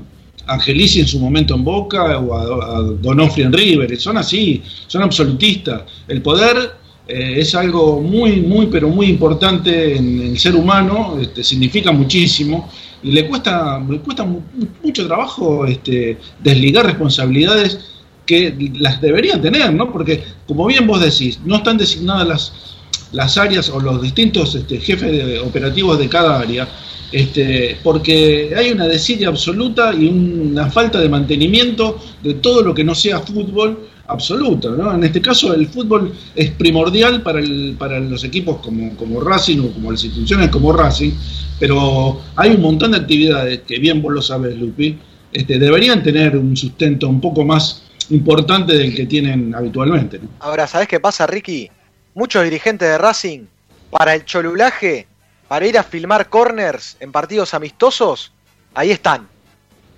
Angelici 0.46 1.00
en 1.00 1.06
su 1.08 1.18
momento 1.18 1.54
en 1.54 1.64
Boca 1.64 2.18
o 2.18 2.34
a, 2.34 2.76
a 2.78 2.80
Donofrio 2.82 3.46
en 3.46 3.52
River, 3.52 3.98
son 4.00 4.16
así, 4.18 4.62
son 4.86 5.02
absolutistas. 5.02 5.82
El 6.08 6.22
poder 6.22 6.56
eh, 7.08 7.34
es 7.38 7.54
algo 7.54 8.00
muy, 8.00 8.40
muy, 8.40 8.66
pero 8.66 8.88
muy 8.88 9.06
importante 9.06 9.96
en 9.96 10.20
el 10.22 10.38
ser 10.38 10.54
humano, 10.56 11.18
este, 11.20 11.42
significa 11.44 11.92
muchísimo 11.92 12.68
y 13.02 13.12
le 13.12 13.26
cuesta, 13.28 13.80
le 13.88 13.98
cuesta 13.98 14.24
mu- 14.24 14.40
mucho 14.82 15.06
trabajo 15.06 15.66
este, 15.66 16.18
desligar 16.42 16.86
responsabilidades 16.86 17.78
que 18.24 18.54
las 18.80 19.00
deberían 19.00 19.40
tener, 19.40 19.72
¿no? 19.72 19.92
Porque, 19.92 20.22
como 20.48 20.66
bien 20.66 20.84
vos 20.86 21.00
decís, 21.00 21.38
no 21.44 21.56
están 21.58 21.78
designadas 21.78 22.26
las, 22.26 22.52
las 23.12 23.38
áreas 23.38 23.68
o 23.68 23.78
los 23.78 24.02
distintos 24.02 24.54
este, 24.56 24.80
jefes 24.80 25.12
de- 25.12 25.38
operativos 25.38 25.96
de 25.98 26.08
cada 26.08 26.40
área, 26.40 26.68
este, 27.12 27.78
porque 27.82 28.52
hay 28.56 28.72
una 28.72 28.86
desidia 28.86 29.28
absoluta 29.28 29.94
y 29.94 30.06
una 30.08 30.70
falta 30.70 31.00
de 31.00 31.08
mantenimiento 31.08 31.98
de 32.22 32.34
todo 32.34 32.62
lo 32.62 32.74
que 32.74 32.84
no 32.84 32.94
sea 32.94 33.20
fútbol 33.20 33.88
absoluta. 34.08 34.68
¿no? 34.70 34.94
En 34.94 35.04
este 35.04 35.20
caso, 35.20 35.52
el 35.54 35.66
fútbol 35.68 36.12
es 36.34 36.50
primordial 36.52 37.22
para, 37.22 37.38
el- 37.40 37.74
para 37.78 37.98
los 38.00 38.22
equipos 38.24 38.58
como, 38.58 38.94
como 38.96 39.20
Racing 39.20 39.60
o 39.60 39.72
como 39.72 39.90
las 39.92 40.04
instituciones 40.04 40.48
como 40.50 40.72
Racing, 40.72 41.12
pero 41.58 42.20
hay 42.36 42.50
un 42.50 42.60
montón 42.62 42.92
de 42.92 42.98
actividades 42.98 43.60
que 43.66 43.78
bien 43.78 44.02
vos 44.02 44.12
lo 44.12 44.22
sabes, 44.22 44.56
Lupi, 44.56 44.96
este, 45.32 45.58
deberían 45.58 46.02
tener 46.02 46.36
un 46.36 46.56
sustento 46.56 47.08
un 47.08 47.20
poco 47.20 47.44
más 47.44 47.82
importante 48.10 48.74
del 48.76 48.94
que 48.94 49.06
tienen 49.06 49.54
habitualmente. 49.54 50.18
¿no? 50.20 50.28
Ahora, 50.40 50.66
¿sabés 50.66 50.86
qué 50.88 51.00
pasa, 51.00 51.26
Ricky? 51.26 51.68
Muchos 52.14 52.44
dirigentes 52.44 52.88
de 52.88 52.96
Racing, 52.98 53.40
para 53.90 54.14
el 54.14 54.24
cholulaje, 54.24 55.06
para 55.48 55.66
ir 55.66 55.78
a 55.78 55.82
filmar 55.82 56.28
corners 56.28 56.96
en 57.00 57.12
partidos 57.12 57.54
amistosos, 57.54 58.32
ahí 58.74 58.90
están. 58.90 59.28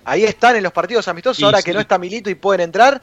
Ahí 0.05 0.23
están 0.23 0.55
en 0.55 0.63
los 0.63 0.71
partidos 0.71 1.07
amistosos, 1.07 1.37
Sí, 1.37 1.43
ahora 1.43 1.59
sí. 1.59 1.65
que 1.65 1.73
no 1.73 1.79
está 1.79 1.97
Milito 1.97 2.29
y 2.29 2.35
pueden 2.35 2.61
entrar, 2.61 3.01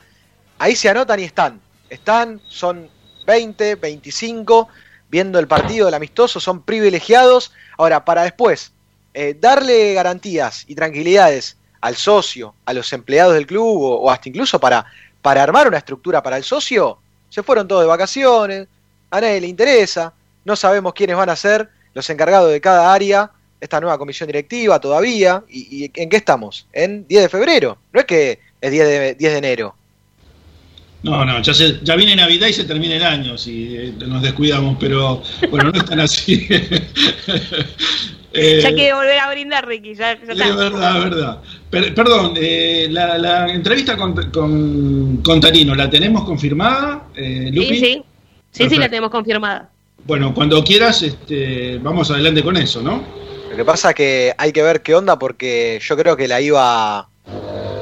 ahí 0.58 0.74
se 0.74 0.88
anotan 0.88 1.20
y 1.20 1.24
están. 1.24 1.60
Están, 1.88 2.40
son 2.48 2.88
20, 3.26 3.76
25, 3.76 4.68
viendo 5.08 5.38
el 5.38 5.46
partido 5.46 5.86
del 5.86 5.94
amistoso, 5.94 6.40
son 6.40 6.62
privilegiados. 6.62 7.52
Ahora, 7.78 8.04
para 8.04 8.22
después 8.22 8.72
eh, 9.14 9.36
darle 9.38 9.94
garantías 9.94 10.64
y 10.66 10.74
tranquilidades 10.74 11.56
al 11.80 11.94
socio, 11.96 12.54
a 12.64 12.72
los 12.72 12.92
empleados 12.92 13.34
del 13.34 13.46
club 13.46 13.82
o, 13.82 14.00
o 14.00 14.10
hasta 14.10 14.28
incluso 14.28 14.58
para, 14.58 14.84
para 15.22 15.42
armar 15.42 15.68
una 15.68 15.78
estructura 15.78 16.22
para 16.22 16.36
el 16.36 16.44
socio, 16.44 16.98
se 17.28 17.42
fueron 17.42 17.68
todos 17.68 17.82
de 17.82 17.88
vacaciones, 17.88 18.66
a 19.10 19.20
nadie 19.20 19.40
le 19.40 19.46
interesa, 19.46 20.12
no 20.44 20.56
sabemos 20.56 20.92
quiénes 20.94 21.16
van 21.16 21.28
a 21.30 21.36
ser 21.36 21.68
los 21.96 22.08
encargados 22.10 22.52
de 22.52 22.60
cada 22.60 22.92
área, 22.92 23.30
esta 23.58 23.80
nueva 23.80 23.96
comisión 23.96 24.26
directiva 24.26 24.78
todavía, 24.78 25.42
y, 25.48 25.84
y 25.86 25.90
¿en 25.94 26.10
qué 26.10 26.16
estamos? 26.18 26.66
En 26.74 27.06
10 27.08 27.22
de 27.22 27.28
febrero, 27.30 27.78
no 27.90 28.00
es 28.00 28.06
que 28.06 28.38
es 28.60 28.70
10 28.70 28.86
de, 28.86 29.14
10 29.14 29.32
de 29.32 29.38
enero. 29.38 29.74
No, 31.02 31.24
no, 31.24 31.40
ya, 31.40 31.54
se- 31.54 31.78
ya 31.82 31.96
viene 31.96 32.14
Navidad 32.16 32.48
y 32.48 32.52
se 32.52 32.64
termina 32.64 32.96
el 32.96 33.04
año 33.04 33.38
si 33.38 33.76
eh, 33.76 33.94
nos 34.06 34.20
descuidamos, 34.22 34.76
pero 34.78 35.22
bueno, 35.50 35.70
no 35.70 35.78
es 35.78 35.84
tan 35.86 36.00
así. 36.00 36.46
Eh, 38.38 38.60
Ya 38.62 38.74
que 38.74 38.92
volver 38.92 39.18
a 39.18 39.30
brindar, 39.30 39.66
Ricky, 39.66 39.94
ya, 39.94 40.14
ya 40.14 40.22
Es 40.24 40.28
está. 40.38 40.54
verdad, 40.56 40.98
es 40.98 41.04
verdad. 41.04 41.38
Per- 41.70 41.94
perdón, 41.94 42.34
eh, 42.36 42.86
la, 42.90 43.16
la 43.16 43.48
entrevista 43.50 43.96
con, 43.96 44.12
con, 44.30 45.22
con 45.24 45.40
Tarino, 45.40 45.74
¿la 45.74 45.88
tenemos 45.88 46.22
confirmada, 46.24 47.04
eh, 47.14 47.48
Lupi? 47.50 47.68
Sí, 47.68 47.80
sí. 47.80 48.02
Sí, 48.50 48.68
sí, 48.68 48.76
la 48.76 48.90
tenemos 48.90 49.10
confirmada. 49.10 49.70
Bueno, 50.06 50.32
cuando 50.32 50.62
quieras, 50.62 51.02
este, 51.02 51.78
vamos 51.78 52.10
adelante 52.12 52.42
con 52.44 52.56
eso, 52.56 52.80
¿no? 52.80 53.02
Lo 53.50 53.56
que 53.56 53.64
pasa 53.64 53.90
es 53.90 53.94
que 53.96 54.34
hay 54.38 54.52
que 54.52 54.62
ver 54.62 54.80
qué 54.82 54.94
onda 54.94 55.18
porque 55.18 55.80
yo 55.82 55.96
creo 55.96 56.16
que 56.16 56.28
la 56.28 56.40
iba. 56.40 57.08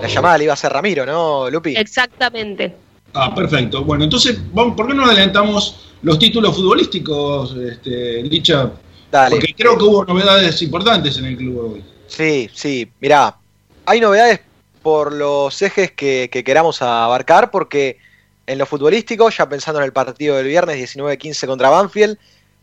La 0.00 0.08
llamada 0.08 0.38
la 0.38 0.44
iba 0.44 0.52
a 0.52 0.54
hacer 0.54 0.72
Ramiro, 0.72 1.04
¿no, 1.04 1.50
Lupi? 1.50 1.76
Exactamente. 1.76 2.74
Ah, 3.12 3.34
perfecto. 3.34 3.84
Bueno, 3.84 4.04
entonces, 4.04 4.38
vamos, 4.52 4.74
¿por 4.74 4.86
qué 4.86 4.94
no 4.94 5.04
adelantamos 5.04 5.92
los 6.02 6.18
títulos 6.18 6.56
futbolísticos, 6.56 7.56
este, 7.56 8.22
Licha? 8.22 8.70
Dale. 9.10 9.36
Porque 9.36 9.54
creo 9.54 9.76
que 9.76 9.84
hubo 9.84 10.04
novedades 10.04 10.60
importantes 10.62 11.18
en 11.18 11.26
el 11.26 11.36
club 11.36 11.74
hoy. 11.74 11.84
Sí, 12.06 12.48
sí. 12.52 12.90
Mirá, 13.00 13.36
hay 13.86 14.00
novedades 14.00 14.40
por 14.82 15.12
los 15.12 15.60
ejes 15.62 15.92
que, 15.92 16.28
que 16.32 16.42
queramos 16.42 16.80
abarcar, 16.82 17.50
porque 17.50 17.98
en 18.46 18.58
lo 18.58 18.66
futbolístico, 18.66 19.30
ya 19.30 19.48
pensando 19.48 19.80
en 19.80 19.86
el 19.86 19.92
partido 19.92 20.36
del 20.36 20.46
viernes 20.46 20.96
19-15 20.96 21.46
contra 21.46 21.70
Banfield, 21.70 22.18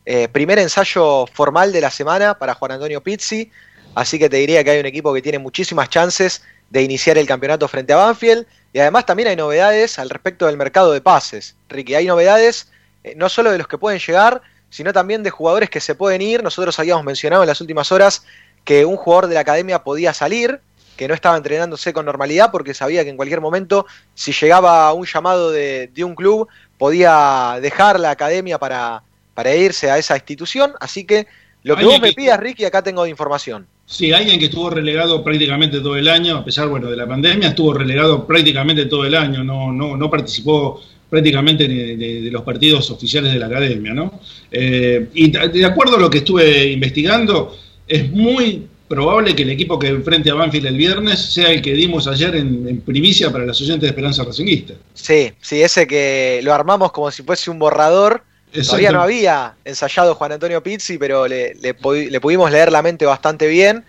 eh, 0.06 0.28
primer 0.28 0.60
ensayo 0.60 1.28
formal 1.28 1.72
de 1.72 1.82
la 1.82 1.92
semana 1.92 2.38
para 2.38 2.54
Juan 2.56 2.74
Antonio 2.74 3.02
Pizzi, 3.02 3.52
así 3.96 4.18
que 4.20 4.30
te 4.30 4.38
diría 4.38 4.64
que 4.64 4.72
hay 4.72 4.80
un 4.80 4.86
equipo 4.86 5.14
que 5.14 5.22
tiene 5.22 5.40
muchísimas 5.40 5.90
chances 5.90 6.44
de 6.70 6.82
iniciar 6.82 7.18
el 7.18 7.28
campeonato 7.28 7.68
frente 7.68 7.94
a 7.94 7.98
Banfield, 7.98 8.46
y 8.74 8.80
además 8.80 9.06
también 9.06 9.30
hay 9.30 9.36
novedades 9.36 10.00
al 10.00 10.10
respecto 10.10 10.46
del 10.48 10.58
mercado 10.58 10.92
de 10.92 11.02
pases. 11.02 11.56
Ricky, 11.70 11.96
hay 11.96 12.08
novedades 12.08 12.72
eh, 13.04 13.14
no 13.16 13.30
solo 13.30 13.52
de 13.52 13.58
los 13.58 13.68
que 13.68 13.78
pueden 13.78 14.00
llegar, 14.00 14.42
sino 14.70 14.94
también 14.94 15.24
de 15.24 15.30
jugadores 15.30 15.70
que 15.70 15.82
se 15.82 15.96
pueden 15.96 16.22
ir. 16.22 16.44
Nosotros 16.44 16.80
habíamos 16.80 17.04
mencionado 17.04 17.44
en 17.44 17.50
las 17.50 17.62
últimas 17.62 17.92
horas 17.92 18.24
que 18.64 18.86
un 18.86 18.96
jugador 18.96 19.28
de 19.28 19.36
la 19.36 19.42
academia 19.42 19.84
podía 19.84 20.14
salir, 20.14 20.62
que 21.02 21.08
no 21.08 21.16
estaba 21.16 21.36
entrenándose 21.36 21.93
con 21.93 22.06
normalidad 22.06 22.52
porque 22.52 22.76
sabía 22.76 23.04
que 23.04 23.10
en 23.10 23.16
cualquier 23.18 23.41
momento, 23.41 23.88
si 24.14 24.34
llegaba 24.34 24.93
un 24.93 25.08
llamado 25.08 25.49
de, 25.49 25.88
de 25.88 26.04
un 26.04 26.14
club, 26.14 26.47
podía 26.78 27.58
dejar 27.60 27.99
la 27.99 28.12
academia 28.12 28.60
para, 28.60 29.02
para 29.34 29.56
irse 29.56 29.89
a 29.89 29.97
esa 29.97 30.16
institución. 30.16 30.74
Así 30.80 31.04
que 31.04 31.26
lo 31.64 31.76
que 31.76 31.86
vos 31.86 31.99
me 31.99 32.10
que- 32.10 32.14
pidas, 32.14 32.39
Ricky, 32.39 32.66
acá 32.66 32.84
tengo 32.84 33.04
de 33.04 33.10
información. 33.10 33.66
Sí, 33.88 34.12
alguien 34.14 34.38
que 34.38 34.45
estuvo 34.45 34.70
relegado 34.70 35.24
prácticamente 35.24 35.80
todo 35.80 35.97
el 35.97 36.08
año, 36.08 36.38
a 36.38 36.45
pesar 36.45 36.68
bueno, 36.68 36.88
de 36.88 36.95
la 36.97 37.08
pandemia, 37.08 37.47
estuvo 37.49 37.74
relegado 37.74 38.28
prácticamente 38.28 38.86
todo 38.86 39.04
el 39.04 39.16
año, 39.16 39.43
no, 39.43 39.72
no, 39.74 39.97
no 39.97 40.08
participó 40.08 40.84
prácticamente 41.10 41.68
de, 41.68 41.97
de- 41.97 42.22
de 42.22 42.30
los 42.30 42.43
partidos 42.43 42.91
oficiales 42.91 43.34
de 43.34 43.39
la 43.39 43.47
academia, 43.47 43.91
¿no? 43.91 44.20
Eh, 44.52 45.08
y 45.16 45.32
de 45.32 45.66
acuerdo 45.66 45.95
a 45.97 45.99
lo 45.99 46.12
que 46.12 46.20
estuve 46.20 46.68
investigando, 46.68 47.58
es 47.88 48.08
muy 48.12 48.68
probable 48.92 49.34
que 49.34 49.44
el 49.44 49.50
equipo 49.52 49.80
que 49.80 49.88
enfrente 49.88 50.30
a 50.30 50.34
Banfield 50.34 50.68
el 50.68 50.76
viernes 50.76 51.34
sea 51.34 51.50
el 51.50 51.62
que 51.62 51.74
dimos 51.74 52.08
ayer 52.08 52.36
en, 52.36 52.68
en 52.68 52.82
primicia 52.82 53.32
para 53.32 53.46
los 53.46 53.60
oyentes 53.62 53.84
de 53.84 53.88
Esperanza 53.88 54.26
Racinguista. 54.26 54.74
Sí, 54.94 55.32
sí, 55.39 55.64
ese 55.64 55.88
que 55.88 56.42
lo 56.44 56.54
armamos 56.54 56.92
como 56.92 57.10
si 57.10 57.24
fuese 57.24 57.50
un 57.50 57.58
borrador. 57.58 58.24
Todavía 58.52 58.92
no 58.92 59.02
había 59.02 59.56
ensayado 59.64 60.14
Juan 60.16 60.34
Antonio 60.34 60.62
Pizzi, 60.62 60.98
pero 60.98 61.26
le, 61.26 61.56
le 61.56 61.74
le 62.10 62.20
pudimos 62.20 62.52
leer 62.52 62.70
la 62.70 62.82
mente 62.82 63.06
bastante 63.06 63.48
bien. 63.48 63.86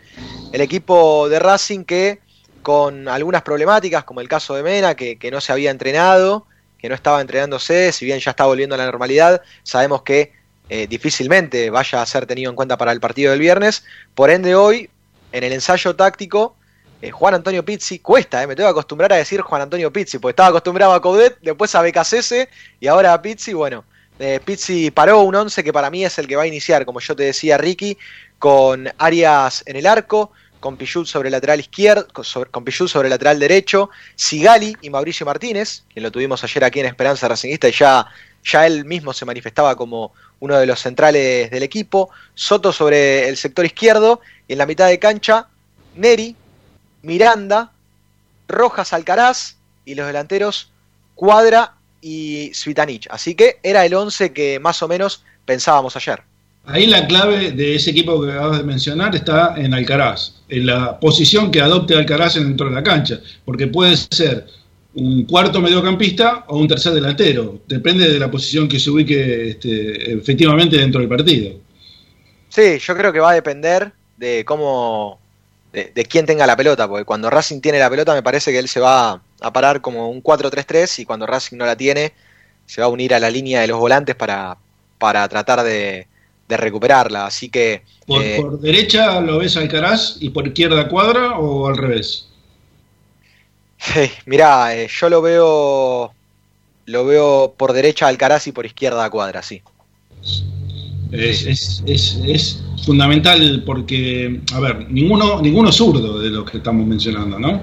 El 0.53 0.61
equipo 0.61 1.29
de 1.29 1.41
Racing 1.41 1.83
que 1.83 2.21
con 2.63 3.09
algunas 3.09 3.43
problemáticas, 3.43 4.05
como 4.05 4.21
el 4.21 4.29
caso 4.29 4.55
de 4.55 4.63
Mena, 4.63 4.95
que, 4.95 5.19
que 5.19 5.33
no 5.33 5.41
se 5.41 5.51
había 5.51 5.73
entrenado, 5.73 6.47
que 6.79 6.89
no 6.89 6.95
estaba 6.95 7.21
entrenándose, 7.21 7.91
si 7.91 8.05
bien 8.05 8.21
ya 8.21 8.31
está 8.31 8.47
volviendo 8.47 8.77
a 8.77 8.79
la 8.79 8.87
normalidad, 8.87 9.43
sabemos 9.65 10.03
que 10.03 10.33
eh, 10.69 10.87
difícilmente 10.87 11.71
vaya 11.71 12.03
a 12.03 12.07
ser 12.07 12.27
tenido 12.27 12.51
en 12.51 12.57
cuenta 12.57 12.77
para 12.77 12.93
el 12.93 13.01
partido 13.01 13.31
del 13.31 13.41
viernes. 13.41 13.85
Por 14.15 14.31
ende, 14.31 14.55
hoy, 14.55 14.91
en 15.33 15.45
el 15.45 15.53
ensayo 15.53 15.95
táctico, 15.97 16.57
eh, 17.03 17.11
Juan 17.11 17.35
Antonio 17.35 17.65
Pizzi, 17.65 17.99
cuesta, 17.99 18.41
eh, 18.43 18.47
me 18.47 18.55
tengo 18.55 18.69
que 18.69 18.73
acostumbrar 18.73 19.13
a 19.13 19.17
decir 19.17 19.41
Juan 19.41 19.63
Antonio 19.63 19.93
Pizzi, 19.93 20.19
porque 20.19 20.33
estaba 20.33 20.51
acostumbrado 20.51 20.93
a 20.93 21.03
Coudet, 21.03 21.37
después 21.43 21.75
a 21.75 21.83
BKCS 21.83 22.49
y 22.79 22.87
ahora 22.87 23.13
a 23.13 23.21
Pizzi, 23.21 23.53
bueno, 23.55 23.85
eh, 24.21 24.39
Pizzi 24.45 24.93
paró 24.93 25.23
un 25.23 25.35
11 25.35 25.65
que 25.65 25.73
para 25.73 25.91
mí 25.91 26.05
es 26.05 26.17
el 26.19 26.29
que 26.29 26.37
va 26.37 26.45
a 26.45 26.47
iniciar, 26.47 26.87
como 26.87 27.01
yo 27.01 27.17
te 27.17 27.25
decía, 27.25 27.59
Ricky, 27.59 27.99
con 28.39 28.89
Arias 28.99 29.65
en 29.67 29.75
el 29.75 29.87
arco, 29.87 30.31
con 30.61 30.77
Pichut 30.77 31.09
sobre 31.09 31.27
el 31.27 31.33
lateral 31.33 31.59
izquierdo, 31.59 32.07
con 32.53 32.63
Pichut 32.63 32.89
sobre 32.89 33.09
el 33.09 33.11
lateral 33.11 33.41
derecho, 33.41 33.91
Sigali 34.15 34.77
y 34.81 34.91
Mauricio 34.91 35.27
Martínez, 35.27 35.83
que 35.93 36.01
lo 36.01 36.13
tuvimos 36.13 36.45
ayer 36.45 36.63
aquí 36.63 36.79
en 36.79 36.87
Esperanza 36.87 37.27
Racingista 37.27 37.69
y 37.69 37.73
ya, 37.73 38.07
ya 38.45 38.65
él 38.65 38.85
mismo 38.85 39.13
se 39.13 39.25
manifestaba 39.25 39.75
como 39.75 40.13
uno 40.43 40.59
de 40.59 40.67
los 40.67 40.81
centrales 40.81 41.53
del 41.53 41.63
equipo, 41.63 42.11
Soto 42.35 42.73
sobre 42.73 43.29
el 43.29 43.37
sector 43.37 43.65
izquierdo 43.65 44.21
y 44.49 44.55
en 44.55 44.59
la 44.59 44.67
mitad 44.67 44.89
de 44.89 44.99
cancha, 44.99 45.47
Neri, 45.95 46.35
Miranda, 47.03 47.71
Rojas 48.49 48.93
Alcaraz 48.93 49.55
y 49.85 49.95
los 49.95 50.05
delanteros 50.05 50.73
Cuadra 51.15 51.75
y 52.01 52.51
Svitanich. 52.55 53.07
Así 53.09 53.37
que 53.37 53.61
era 53.63 53.87
el 53.87 53.95
11 53.95 54.33
que 54.33 54.59
más 54.59 54.83
o 54.83 54.89
menos 54.89 55.23
pensábamos 55.45 55.95
ayer. 55.95 56.23
Ahí 56.65 56.89
la 56.89 57.07
clave 57.07 57.53
de 57.53 57.77
ese 57.77 57.91
equipo 57.91 58.21
que 58.21 58.33
acabas 58.33 58.59
de 58.59 58.65
mencionar 58.65 59.15
está 59.15 59.55
en 59.57 59.73
Alcaraz, 59.75 60.43
en 60.49 60.67
la 60.67 60.99
posición 60.99 61.53
que 61.53 61.61
adopte 61.61 61.95
Alcaraz 61.95 62.35
dentro 62.35 62.69
de 62.69 62.75
la 62.75 62.83
cancha, 62.83 63.21
porque 63.45 63.69
puede 63.69 63.97
ser 63.97 64.47
un 64.95 65.25
cuarto 65.25 65.61
mediocampista 65.61 66.45
o 66.49 66.59
un 66.59 66.69
tercer 66.69 66.93
delantero, 66.93 67.61
depende 67.67 68.11
de 68.11 68.19
la 68.19 68.31
posición 68.31 68.69
que 68.69 68.79
se 68.79 68.91
ubique 68.91 69.51
este, 69.51 70.13
efectivamente 70.13 70.77
dentro 70.77 71.01
del 71.01 71.09
partido. 71.09 71.55
Sí, 72.49 72.79
yo 72.79 72.97
creo 72.97 73.13
que 73.13 73.21
va 73.21 73.31
a 73.31 73.35
depender 73.35 73.93
de 74.17 74.45
cómo. 74.45 75.21
De, 75.73 75.91
de 75.95 76.05
quién 76.05 76.27
tenga 76.27 76.47
la 76.47 76.55
pelota, 76.55 76.87
porque 76.87 77.07
cuando 77.07 77.31
Racing 77.31 77.63
tiene 77.63 77.79
la 77.79 77.89
pelota, 77.89 78.13
me 78.13 78.23
parece 78.23 78.53
que 78.53 78.59
él 78.59 78.69
se 78.69 78.79
va 78.79 79.23
a 79.41 79.53
parar 79.55 79.81
como 79.81 80.11
un 80.11 80.23
4-3-3 80.23 80.99
y 80.99 81.07
cuando 81.07 81.27
Racing 81.27 81.57
no 81.57 81.65
la 81.65 81.77
tiene, 81.77 82.13
se 82.67 82.83
va 82.83 82.89
a 82.89 82.91
unir 82.91 83.15
a 83.15 83.19
la 83.19 83.31
línea 83.31 83.63
de 83.63 83.69
los 83.69 83.79
volantes 83.79 84.15
para, 84.15 84.59
para 84.99 85.27
tratar 85.29 85.63
de, 85.63 86.07
de 86.47 86.57
recuperarla. 86.59 87.27
Así 87.27 87.49
que. 87.49 87.83
Por, 88.07 88.23
eh, 88.23 88.37
por 88.39 88.61
derecha 88.61 89.21
lo 89.21 89.39
ves 89.39 89.57
Alcaraz 89.57 90.19
y 90.21 90.29
por 90.29 90.47
izquierda 90.47 90.89
Cuadra 90.89 91.39
o 91.39 91.67
al 91.67 91.77
revés. 91.79 92.29
Sí, 93.83 94.11
mirá, 94.27 94.75
eh, 94.77 94.89
yo 94.89 95.09
lo 95.09 95.21
veo. 95.23 96.13
Lo 96.87 97.05
veo 97.05 97.55
por 97.57 97.73
derecha 97.73 98.07
a 98.07 98.09
Alcaraz 98.09 98.47
y 98.49 98.53
por 98.53 98.67
izquierda 98.67 99.05
a 99.05 99.11
Cuadra, 99.11 99.43
sí. 99.43 99.63
Es, 101.13 101.45
es, 101.47 101.83
es, 101.87 102.19
es 102.25 102.63
fundamental 102.85 103.63
porque, 103.67 104.41
a 104.53 104.61
ver, 104.61 104.91
ninguno, 104.91 105.41
ninguno 105.41 105.71
zurdo 105.71 106.19
de 106.19 106.31
los 106.31 106.51
que 106.51 106.57
estamos 106.59 106.87
mencionando, 106.87 107.39
¿no? 107.39 107.61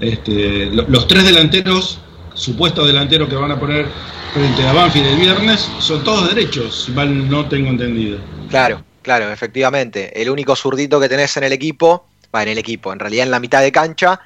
Este, 0.00 0.66
lo- 0.66 0.86
los 0.88 1.06
tres 1.06 1.24
delanteros, 1.24 1.98
supuestos 2.34 2.86
delanteros 2.86 3.28
que 3.28 3.36
van 3.36 3.52
a 3.52 3.60
poner 3.60 3.86
frente 4.32 4.66
a 4.66 4.72
Banfield 4.72 5.06
el 5.08 5.18
viernes, 5.20 5.68
son 5.78 6.02
todos 6.02 6.34
derechos, 6.34 6.84
si 6.86 6.92
mal 6.92 7.28
no 7.28 7.48
tengo 7.48 7.68
entendido. 7.68 8.18
Claro, 8.50 8.82
claro, 9.02 9.30
efectivamente. 9.30 10.20
El 10.20 10.30
único 10.30 10.56
zurdito 10.56 10.98
que 10.98 11.08
tenés 11.08 11.36
en 11.36 11.44
el 11.44 11.52
equipo, 11.52 12.06
va 12.34 12.42
en 12.42 12.48
el 12.48 12.58
equipo, 12.58 12.92
en 12.92 12.98
realidad 12.98 13.24
en 13.26 13.30
la 13.30 13.40
mitad 13.40 13.60
de 13.62 13.70
cancha, 13.70 14.20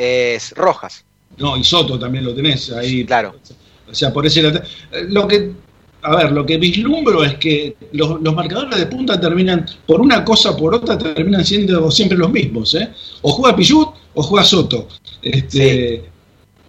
es 0.00 0.52
Rojas. 0.56 1.04
No, 1.36 1.56
y 1.56 1.64
Soto 1.64 1.98
también 1.98 2.24
lo 2.24 2.34
tenés 2.34 2.70
ahí. 2.72 3.04
Claro. 3.04 3.36
O 3.90 3.94
sea, 3.94 4.12
por 4.12 4.26
ese 4.26 4.46
eh, 4.46 4.52
Lo 5.08 5.26
que. 5.28 5.50
A 6.02 6.16
ver, 6.16 6.32
lo 6.32 6.46
que 6.46 6.56
vislumbro 6.56 7.22
es 7.22 7.34
que 7.34 7.76
los, 7.92 8.22
los 8.22 8.34
marcadores 8.34 8.78
de 8.78 8.86
punta 8.86 9.20
terminan, 9.20 9.66
por 9.84 10.00
una 10.00 10.24
cosa 10.24 10.52
o 10.52 10.56
por 10.56 10.74
otra, 10.74 10.96
terminan 10.96 11.44
siendo 11.44 11.90
siempre 11.90 12.16
los 12.16 12.30
mismos. 12.32 12.74
¿eh? 12.74 12.88
O 13.20 13.32
juega 13.32 13.54
Pichut 13.54 13.88
o 14.14 14.22
juega 14.22 14.42
Soto. 14.44 14.88
Este, 15.20 16.02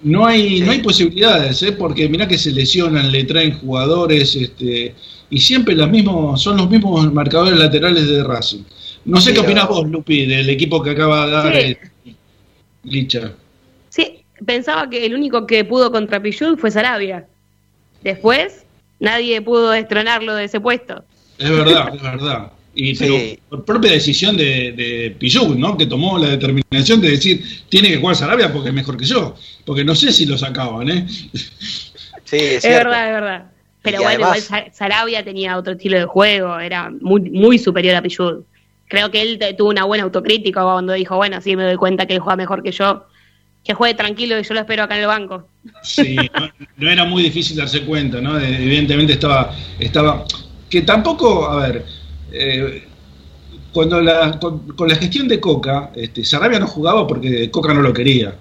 No 0.04 0.26
hay, 0.26 0.58
Sí. 0.58 0.62
no 0.66 0.72
hay 0.72 0.80
posibilidades, 0.80 1.64
¿eh? 1.64 1.72
porque 1.72 2.10
mirá 2.10 2.28
que 2.28 2.38
se 2.38 2.52
lesionan, 2.52 3.10
le 3.12 3.24
traen 3.24 3.58
jugadores, 3.60 4.36
este, 4.36 4.96
y 5.30 5.40
siempre 5.40 5.76
los 5.76 5.90
mismos, 5.90 6.42
son 6.42 6.58
los 6.58 6.70
mismos 6.70 7.14
marcadores 7.14 7.58
laterales 7.58 8.08
de 8.08 8.24
Racing. 8.24 8.64
No 9.06 9.22
sé 9.22 9.32
qué 9.34 9.40
opinás 9.40 9.68
vos, 9.70 9.88
Lupi, 9.90 10.26
del 10.26 10.50
equipo 10.50 10.84
que 10.84 10.90
acaba 10.92 11.26
de 11.26 11.32
dar 11.32 11.56
Sí. 11.56 11.78
Licha. 12.84 13.34
Sí, 13.90 14.24
pensaba 14.46 14.90
que 14.90 15.06
el 15.06 15.14
único 15.14 15.46
que 15.46 15.64
pudo 15.66 15.92
contra 15.92 16.22
Pichud 16.22 16.58
fue 16.58 16.72
Sarabia. 16.72 17.28
Después, 18.04 18.66
nadie 19.00 19.42
pudo 19.42 19.72
destronarlo 19.72 20.36
de 20.36 20.46
ese 20.46 20.60
puesto. 20.60 21.04
Es 21.38 21.50
verdad, 21.50 21.96
es 21.96 22.02
verdad. 22.02 22.52
Y, 22.74 22.96
Sí. 22.96 23.06
Pero 23.06 23.40
por 23.50 23.66
propia 23.66 23.92
decisión 23.92 24.38
de, 24.38 24.72
de 24.72 25.56
¿no? 25.58 25.78
Que 25.78 25.86
tomó 25.86 26.18
la 26.18 26.30
determinación 26.30 27.02
de 27.02 27.12
decir, 27.12 27.44
tiene 27.68 27.90
que 27.90 27.98
jugar 27.98 28.16
Sarabia 28.16 28.52
porque 28.52 28.70
es 28.70 28.76
mejor 28.76 28.96
que 28.98 29.06
yo. 29.06 29.36
Porque 29.66 29.84
no 29.84 29.94
sé 29.94 30.12
si 30.12 30.26
lo 30.26 30.38
sacaban, 30.38 30.90
¿eh? 30.90 31.08
Sí, 32.24 32.38
es, 32.38 32.64
Es 32.64 32.72
verdad, 32.72 33.08
es 33.08 33.14
verdad. 33.14 33.52
Pero 33.82 33.98
Y 34.00 34.04
bueno, 34.04 34.26
además- 34.26 34.46
igual 34.46 34.66
Sa- 34.72 34.74
Sarabia 34.74 35.24
tenía 35.24 35.58
otro 35.58 35.74
estilo 35.74 35.98
de 35.98 36.06
juego, 36.06 36.58
era 36.60 36.90
muy, 37.02 37.22
muy 37.30 37.58
superior 37.60 37.96
a 37.96 38.02
Pichud. 38.02 38.44
Creo 38.92 39.10
que 39.10 39.22
él 39.22 39.40
tuvo 39.58 39.70
una 39.70 39.86
buena 39.86 40.04
autocrítica 40.04 40.64
cuando 40.64 40.92
dijo, 40.92 41.16
bueno, 41.16 41.40
sí 41.40 41.56
me 41.56 41.64
doy 41.64 41.78
cuenta 41.78 42.06
que 42.06 42.16
él 42.16 42.20
juega 42.20 42.36
mejor 42.36 42.62
que 42.62 42.74
yo. 42.74 43.06
Que 43.64 43.74
juegue 43.74 43.94
tranquilo 43.94 44.38
y 44.38 44.44
yo 44.44 44.54
lo 44.54 44.60
espero 44.60 44.84
acá 44.84 44.96
en 44.96 45.02
el 45.04 45.08
banco. 45.08 45.48
Sí, 45.82 46.18
no, 46.76 46.92
era 46.92 47.06
muy 47.06 47.24
difícil 47.24 47.56
darse 47.56 47.86
cuenta, 47.86 48.20
¿no? 48.20 48.38
Evidentemente 48.38 49.14
estaba, 49.14 49.56
estaba, 49.80 50.26
que 50.70 50.82
tampoco, 50.82 51.48
a 51.48 51.68
ver, 51.68 51.86
eh, 52.34 52.86
cuando 53.72 54.02
la, 54.02 54.38
con, 54.38 54.76
con 54.76 54.90
la 54.90 54.96
gestión 54.96 55.30
de 55.30 55.40
Coca, 55.40 55.92
este, 55.96 56.26
Sarabia 56.26 56.60
no 56.60 56.68
jugaba 56.68 57.08
porque 57.08 57.50
Coca 57.50 57.74
no 57.74 57.80
lo 57.80 57.94
quería. 57.94 58.36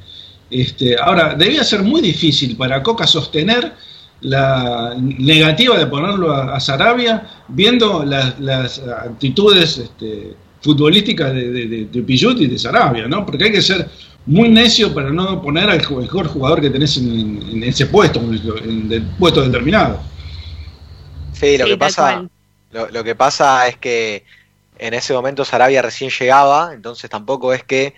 Este, 0.51 0.96
ahora, 1.01 1.36
debía 1.36 1.62
ser 1.62 1.84
muy 1.84 2.01
difícil 2.01 2.57
para 2.57 2.82
Coca 2.82 3.07
sostener 3.07 3.72
la 4.20 4.94
negativa 4.98 5.78
de 5.78 5.86
ponerlo 5.86 6.32
a, 6.32 6.54
a 6.56 6.60
Sarabia, 6.60 7.26
viendo 7.48 8.04
las, 8.04 8.38
las 8.40 8.78
actitudes 8.80 9.78
este, 9.78 10.36
futbolísticas 10.60 11.32
de, 11.32 11.50
de, 11.50 11.66
de, 11.68 11.84
de 11.86 12.02
Pillut 12.02 12.40
y 12.40 12.46
de 12.46 12.58
Sarabia, 12.58 13.08
¿no? 13.08 13.24
Porque 13.24 13.44
hay 13.44 13.52
que 13.52 13.62
ser 13.62 13.88
muy 14.26 14.48
necio 14.50 14.92
para 14.94 15.10
no 15.10 15.40
poner 15.42 15.70
al 15.70 15.78
mejor 15.96 16.28
jugador 16.28 16.60
que 16.60 16.70
tenés 16.70 16.96
en, 16.98 17.42
en 17.48 17.62
ese 17.64 17.86
puesto, 17.86 18.20
en 18.20 18.92
el 18.92 19.06
puesto 19.18 19.42
determinado. 19.42 20.10
Sí, 21.32 21.56
lo 21.58 21.66
Sí, 21.66 21.68
que 21.68 21.78
pasa, 21.78 22.26
lo, 22.70 22.88
lo 22.90 23.04
que 23.04 23.14
pasa 23.14 23.66
es 23.68 23.76
que 23.78 24.24
en 24.78 24.94
ese 24.94 25.12
momento 25.14 25.44
Sarabia 25.44 25.82
recién 25.82 26.10
llegaba, 26.10 26.72
entonces 26.74 27.10
tampoco 27.10 27.52
es 27.52 27.64
que 27.64 27.94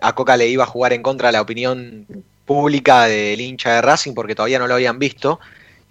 a 0.00 0.14
Coca 0.14 0.36
le 0.36 0.48
iba 0.48 0.64
a 0.64 0.66
jugar 0.66 0.92
en 0.92 1.02
contra 1.02 1.28
de 1.28 1.32
la 1.34 1.42
opinión 1.42 2.06
pública 2.44 3.04
del 3.06 3.40
hincha 3.40 3.74
de 3.74 3.82
Racing 3.82 4.14
porque 4.14 4.34
todavía 4.34 4.58
no 4.58 4.66
lo 4.66 4.74
habían 4.74 4.98
visto. 4.98 5.40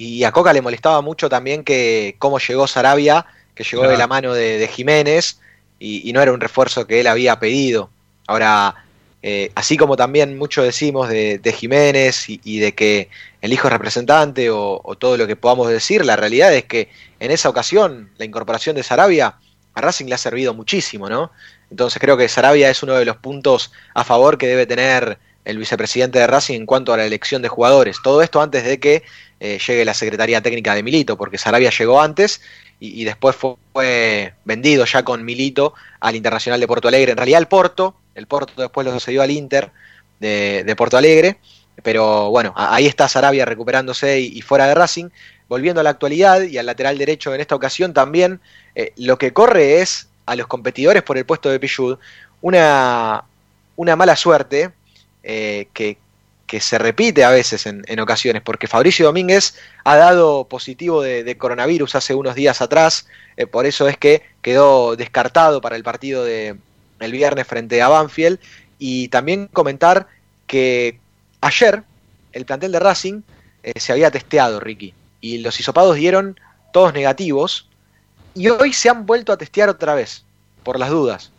Y 0.04 0.24
a 0.24 0.32
Coca 0.32 0.52
le 0.52 0.64
molestaba 0.64 0.99
mucho 1.02 1.30
también 1.30 1.64
que 1.64 2.16
cómo 2.18 2.39
llegó 2.39 2.66
Sarabia, 2.66 3.24
que 3.54 3.64
llegó 3.64 3.88
de 3.88 3.97
la 3.97 4.08
mano 4.08 4.34
de, 4.34 4.58
de 4.58 4.68
Jiménez 4.68 5.39
y, 5.78 6.10
y 6.10 6.12
no 6.12 6.24
era 6.24 6.32
un 6.34 6.39
refuerzo 6.39 6.88
que 6.88 7.02
él 7.02 7.06
había 7.06 7.38
pedido. 7.39 7.91
Ahora, 8.26 8.84
eh, 9.22 9.52
así 9.54 9.78
como 9.78 9.95
también 9.95 10.39
mucho 10.39 10.64
decimos 10.64 11.08
de, 11.08 11.38
de 11.38 11.54
Jiménez 11.54 12.30
y, 12.30 12.41
y 12.43 12.58
de 12.58 12.74
que 12.74 13.10
el 13.41 13.54
hijo 13.54 13.68
es 13.68 13.74
representante 13.74 14.49
o, 14.49 14.82
o 14.84 14.95
todo 14.95 15.18
lo 15.18 15.28
que 15.28 15.36
podamos 15.36 15.70
decir, 15.70 16.04
la 16.04 16.16
realidad 16.16 16.52
es 16.52 16.66
que 16.66 16.89
en 17.20 17.30
esa 17.30 17.49
ocasión 17.49 18.10
la 18.18 18.26
incorporación 18.26 18.76
de 18.76 18.82
Sarabia 18.82 19.36
a 19.76 19.82
Racing 19.82 20.08
le 20.08 20.16
ha 20.16 20.18
servido 20.18 20.56
muchísimo, 20.56 21.10
¿no? 21.10 21.32
Entonces 21.70 22.02
creo 22.02 22.18
que 22.18 22.28
Sarabia 22.28 22.72
es 22.72 22.82
uno 22.82 22.95
de 22.95 23.06
los 23.06 23.18
puntos 23.18 23.72
a 23.93 24.04
favor 24.04 24.39
que 24.39 24.47
debe 24.47 24.66
tener 24.66 25.20
el 25.45 25.57
vicepresidente 25.57 26.19
de 26.19 26.27
Racing 26.27 26.55
en 26.55 26.65
cuanto 26.65 26.93
a 26.93 26.97
la 26.97 27.05
elección 27.05 27.41
de 27.41 27.47
jugadores. 27.47 27.97
Todo 28.03 28.21
esto 28.21 28.41
antes 28.41 28.63
de 28.63 28.79
que 28.79 29.03
eh, 29.39 29.59
llegue 29.65 29.85
la 29.85 29.93
Secretaría 29.93 30.41
Técnica 30.41 30.75
de 30.75 30.83
Milito, 30.83 31.17
porque 31.17 31.37
Sarabia 31.37 31.71
llegó 31.71 32.01
antes 32.01 32.41
y, 32.79 33.03
después 33.03 33.35
fue, 33.35 34.33
vendido 34.43 34.85
ya 34.85 35.03
con 35.03 35.23
Milito 35.23 35.73
al 35.99 36.15
Internacional 36.15 36.59
de 36.59 36.67
Porto 36.67 36.87
Alegre. 36.87 37.11
En 37.11 37.17
realidad 37.17 37.39
el 37.39 37.47
Porto, 37.47 37.95
el 38.15 38.27
Porto 38.27 38.59
después 38.61 38.85
lo 38.85 38.99
cedió 38.99 39.21
al 39.21 39.31
Inter 39.31 39.71
de, 40.19 40.63
de 40.63 40.75
Porto 40.75 40.97
Alegre, 40.97 41.37
pero 41.83 42.29
bueno, 42.31 42.53
ahí 42.55 42.87
está 42.87 43.07
Sarabia 43.07 43.45
recuperándose 43.45 44.19
y, 44.19 44.37
y 44.37 44.41
fuera 44.41 44.67
de 44.67 44.75
Racing. 44.75 45.09
Volviendo 45.47 45.81
a 45.81 45.83
la 45.83 45.89
actualidad 45.89 46.41
y 46.41 46.57
al 46.57 46.65
lateral 46.65 46.97
derecho 46.97 47.35
en 47.35 47.41
esta 47.41 47.55
ocasión 47.55 47.93
también, 47.93 48.39
eh, 48.73 48.93
lo 48.95 49.17
que 49.17 49.33
corre 49.33 49.81
es 49.81 50.07
a 50.25 50.35
los 50.35 50.47
competidores 50.47 51.03
por 51.03 51.17
el 51.17 51.25
puesto 51.25 51.49
de 51.49 51.59
Pichud 51.59 51.97
una, 52.41 53.23
una 53.75 53.95
mala 53.95 54.15
suerte 54.15 54.71
eh, 55.24 55.67
que, 55.74 55.97
que 56.47 56.59
se 56.59 56.78
repite 56.78 57.24
a 57.24 57.30
veces 57.30 57.65
en, 57.65 57.84
en 57.88 57.99
ocasiones, 57.99 58.41
porque 58.41 58.67
Fabricio 58.67 59.05
Domínguez 59.05 59.55
ha 59.84 59.95
dado 59.95 60.45
positivo 60.45 61.01
de, 61.01 61.38
coronavirus 61.38 61.95
hace 61.95 62.15
unos 62.15 62.36
días 62.36 62.61
atrás, 62.61 63.07
eh, 63.38 63.45
por 63.47 63.65
eso 63.65 63.88
es 63.88 63.97
que 63.97 64.24
quedó 64.41 64.95
descartado 64.95 65.61
para 65.61 65.76
el 65.76 65.84
partido 65.84 66.24
de 66.24 66.57
el 66.99 67.11
viernes 67.11 67.47
frente 67.47 67.82
a 67.82 67.88
Banfield, 67.88 68.39
y 68.80 69.07
también 69.09 69.47
comentar 69.47 70.07
que 70.47 70.99
ayer 71.39 71.84
el 72.34 72.45
plantel 72.45 72.72
de 72.72 72.80
Racing 72.80 73.22
eh, 73.63 73.80
se 73.80 73.91
había 73.91 74.11
testeado, 74.11 74.59
Ricky, 74.59 74.93
y 75.22 75.38
los 75.38 75.59
hisopados 75.59 75.95
dieron 75.95 76.39
todos 76.74 76.93
negativos, 76.93 77.69
y 78.34 78.49
hoy 78.49 78.74
se 78.74 78.89
han 78.89 79.05
vuelto 79.05 79.32
a 79.32 79.38
testear 79.38 79.69
otra 79.69 79.93
vez, 79.93 80.26
por 80.63 80.80
las 80.80 80.89
dudas, 80.89 81.32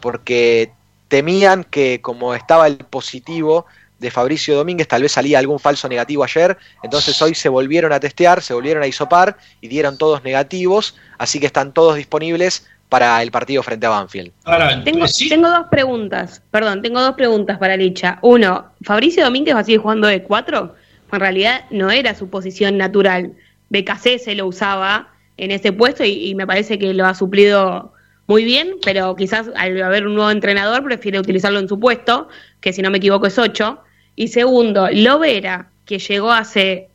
porque 0.00 0.72
temían 1.08 1.64
que 1.64 2.00
como 2.00 2.34
estaba 2.34 2.66
el 2.66 2.78
positivo 2.78 3.66
de 3.98 4.10
Fabricio 4.10 4.56
Domínguez, 4.56 4.88
tal 4.88 5.02
vez 5.02 5.12
salía 5.12 5.38
algún 5.38 5.58
falso 5.58 5.88
negativo 5.88 6.24
ayer, 6.24 6.56
entonces 6.82 7.20
hoy 7.22 7.34
se 7.34 7.48
volvieron 7.48 7.92
a 7.92 8.00
testear, 8.00 8.42
se 8.42 8.52
volvieron 8.52 8.82
a 8.82 8.86
hisopar 8.86 9.36
y 9.60 9.68
dieron 9.68 9.96
todos 9.96 10.22
negativos, 10.24 10.96
así 11.18 11.40
que 11.40 11.46
están 11.46 11.72
todos 11.72 11.96
disponibles 11.96 12.66
para 12.88 13.22
el 13.22 13.30
partido 13.30 13.62
frente 13.62 13.86
a 13.86 13.90
Banfield. 13.90 14.32
Ahora, 14.44 14.84
Tengo, 14.84 15.06
sí, 15.08 15.28
tengo 15.28 15.48
dos 15.48 15.66
preguntas, 15.70 16.42
perdón, 16.50 16.82
tengo 16.82 17.00
dos 17.00 17.14
preguntas 17.14 17.58
para 17.58 17.76
Licha. 17.76 18.18
Uno, 18.22 18.66
¿Fabricio 18.82 19.24
Domínguez 19.24 19.54
va 19.54 19.60
a 19.60 19.64
seguir 19.64 19.80
jugando 19.80 20.06
de 20.06 20.22
cuatro? 20.22 20.74
En 21.10 21.20
realidad 21.20 21.64
no 21.70 21.90
era 21.90 22.14
su 22.14 22.28
posición 22.28 22.76
natural. 22.76 23.32
BKC 23.70 24.18
se 24.18 24.34
lo 24.34 24.46
usaba 24.46 25.08
en 25.36 25.50
ese 25.50 25.72
puesto 25.72 26.04
y, 26.04 26.28
y 26.28 26.34
me 26.34 26.46
parece 26.46 26.78
que 26.78 26.92
lo 26.92 27.06
ha 27.06 27.14
suplido 27.14 27.94
muy 28.26 28.44
bien, 28.44 28.76
pero 28.84 29.14
quizás 29.16 29.48
al 29.56 29.80
haber 29.82 30.06
un 30.06 30.14
nuevo 30.14 30.30
entrenador 30.30 30.82
prefiere 30.84 31.18
utilizarlo 31.18 31.58
en 31.58 31.68
su 31.68 31.78
puesto, 31.78 32.28
que 32.60 32.72
si 32.72 32.80
no 32.82 32.90
me 32.90 32.98
equivoco 32.98 33.26
es 33.26 33.38
ocho. 33.38 33.78
Y 34.16 34.28
segundo, 34.28 34.88
Lovera, 34.90 35.68
que 35.84 35.98
llegó 35.98 36.30
hace 36.32 36.88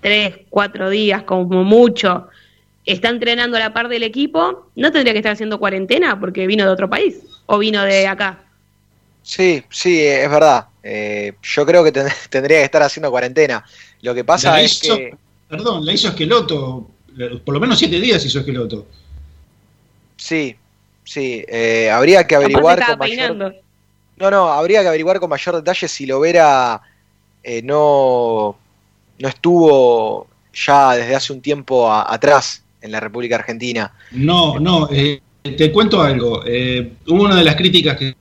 tres, 0.00 0.36
cuatro 0.50 0.90
días 0.90 1.22
como 1.24 1.64
mucho, 1.64 2.28
está 2.84 3.08
entrenando 3.08 3.56
a 3.56 3.60
la 3.60 3.72
par 3.72 3.88
del 3.88 4.02
equipo, 4.02 4.70
no 4.76 4.92
tendría 4.92 5.12
que 5.12 5.20
estar 5.20 5.32
haciendo 5.32 5.58
cuarentena 5.58 6.20
porque 6.20 6.46
vino 6.46 6.64
de 6.64 6.70
otro 6.70 6.88
país 6.90 7.20
o 7.46 7.58
vino 7.58 7.82
de 7.82 8.06
acá. 8.06 8.40
Sí, 9.22 9.64
sí, 9.70 10.02
es 10.02 10.28
verdad. 10.30 10.66
Eh, 10.82 11.32
yo 11.42 11.64
creo 11.64 11.82
que 11.82 11.92
ten- 11.92 12.08
tendría 12.30 12.58
que 12.58 12.64
estar 12.64 12.82
haciendo 12.82 13.10
cuarentena. 13.10 13.64
Lo 14.02 14.14
que 14.14 14.22
pasa 14.22 14.52
la 14.52 14.60
es 14.62 14.82
hizo- 14.84 14.96
que... 14.96 15.14
Perdón, 15.48 15.84
la 15.84 15.92
hizo 15.92 16.08
Esqueloto, 16.08 16.88
por 17.44 17.54
lo 17.54 17.60
menos 17.60 17.78
siete 17.78 18.00
días 18.00 18.24
hizo 18.24 18.40
Esqueloto. 18.40 18.86
Sí, 20.16 20.56
sí, 21.04 21.44
eh, 21.48 21.90
habría 21.90 22.26
que 22.26 22.34
averiguar 22.36 22.84
con 22.84 22.98
mayor... 22.98 23.16
peinando. 23.16 23.52
No, 24.16 24.30
no, 24.30 24.48
habría 24.52 24.82
que 24.82 24.88
averiguar 24.88 25.18
con 25.18 25.28
mayor 25.28 25.56
detalle 25.56 25.88
si 25.88 26.06
Lovera 26.06 26.80
eh, 27.42 27.62
no, 27.62 28.56
no 29.18 29.28
estuvo 29.28 30.28
ya 30.54 30.94
desde 30.94 31.14
hace 31.16 31.32
un 31.32 31.40
tiempo 31.40 31.90
a- 31.90 32.12
atrás 32.12 32.62
en 32.80 32.92
la 32.92 33.00
República 33.00 33.34
Argentina. 33.36 33.92
No, 34.12 34.58
no, 34.60 34.88
eh, 34.92 35.20
te 35.42 35.72
cuento 35.72 36.00
algo. 36.00 36.42
Eh, 36.46 36.92
hubo 37.08 37.24
una 37.24 37.36
de 37.36 37.44
las 37.44 37.56
críticas 37.56 37.96
que 37.96 38.14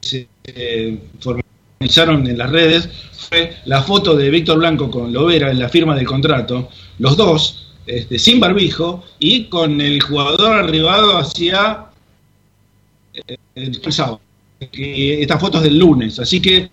se 0.00 0.26
eh, 0.44 0.98
formalizaron 1.20 2.26
en 2.26 2.38
las 2.38 2.50
redes 2.50 2.88
fue 3.28 3.56
la 3.66 3.82
foto 3.82 4.16
de 4.16 4.30
Víctor 4.30 4.58
Blanco 4.58 4.90
con 4.90 5.12
Lovera 5.12 5.50
en 5.50 5.58
la 5.58 5.68
firma 5.68 5.94
del 5.94 6.06
contrato, 6.06 6.70
los 6.98 7.16
dos, 7.16 7.73
este, 7.86 8.18
sin 8.18 8.40
barbijo 8.40 9.04
y 9.18 9.44
con 9.44 9.80
el 9.80 10.00
jugador 10.02 10.56
arribado 10.56 11.18
hacia 11.18 11.86
eh, 13.12 13.36
el 13.54 13.92
sábado. 13.92 14.20
Estas 14.60 15.40
fotos 15.40 15.62
del 15.62 15.78
lunes, 15.78 16.18
así 16.18 16.40
que 16.40 16.70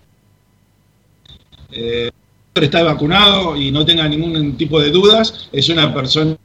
eh, 1.72 2.10
está 2.54 2.82
vacunado 2.82 3.56
y 3.56 3.70
no 3.70 3.84
tenga 3.84 4.08
ningún 4.08 4.56
tipo 4.56 4.80
de 4.80 4.90
dudas, 4.90 5.48
es 5.52 5.68
una 5.68 5.92
persona 5.92 6.36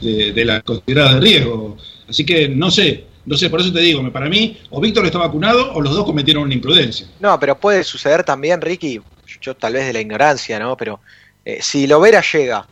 de, 0.00 0.32
de 0.32 0.44
las 0.44 0.62
consideradas 0.62 1.14
de 1.14 1.20
riesgo. 1.20 1.76
Así 2.08 2.24
que 2.24 2.48
no 2.48 2.70
sé, 2.70 3.04
no 3.26 3.36
sé, 3.36 3.50
por 3.50 3.60
eso 3.60 3.72
te 3.72 3.80
digo, 3.80 4.10
para 4.12 4.28
mí, 4.28 4.56
o 4.70 4.80
Víctor 4.80 5.04
está 5.04 5.18
vacunado 5.18 5.72
o 5.74 5.80
los 5.80 5.94
dos 5.94 6.04
cometieron 6.04 6.44
una 6.44 6.54
imprudencia. 6.54 7.06
No, 7.20 7.38
pero 7.38 7.58
puede 7.58 7.84
suceder 7.84 8.24
también, 8.24 8.60
Ricky, 8.60 9.00
yo 9.40 9.54
tal 9.54 9.74
vez 9.74 9.86
de 9.86 9.92
la 9.92 10.00
ignorancia, 10.00 10.58
¿no? 10.58 10.76
Pero 10.76 11.00
eh, 11.44 11.58
si 11.60 11.86
Lovera 11.86 12.22
llega 12.22 12.66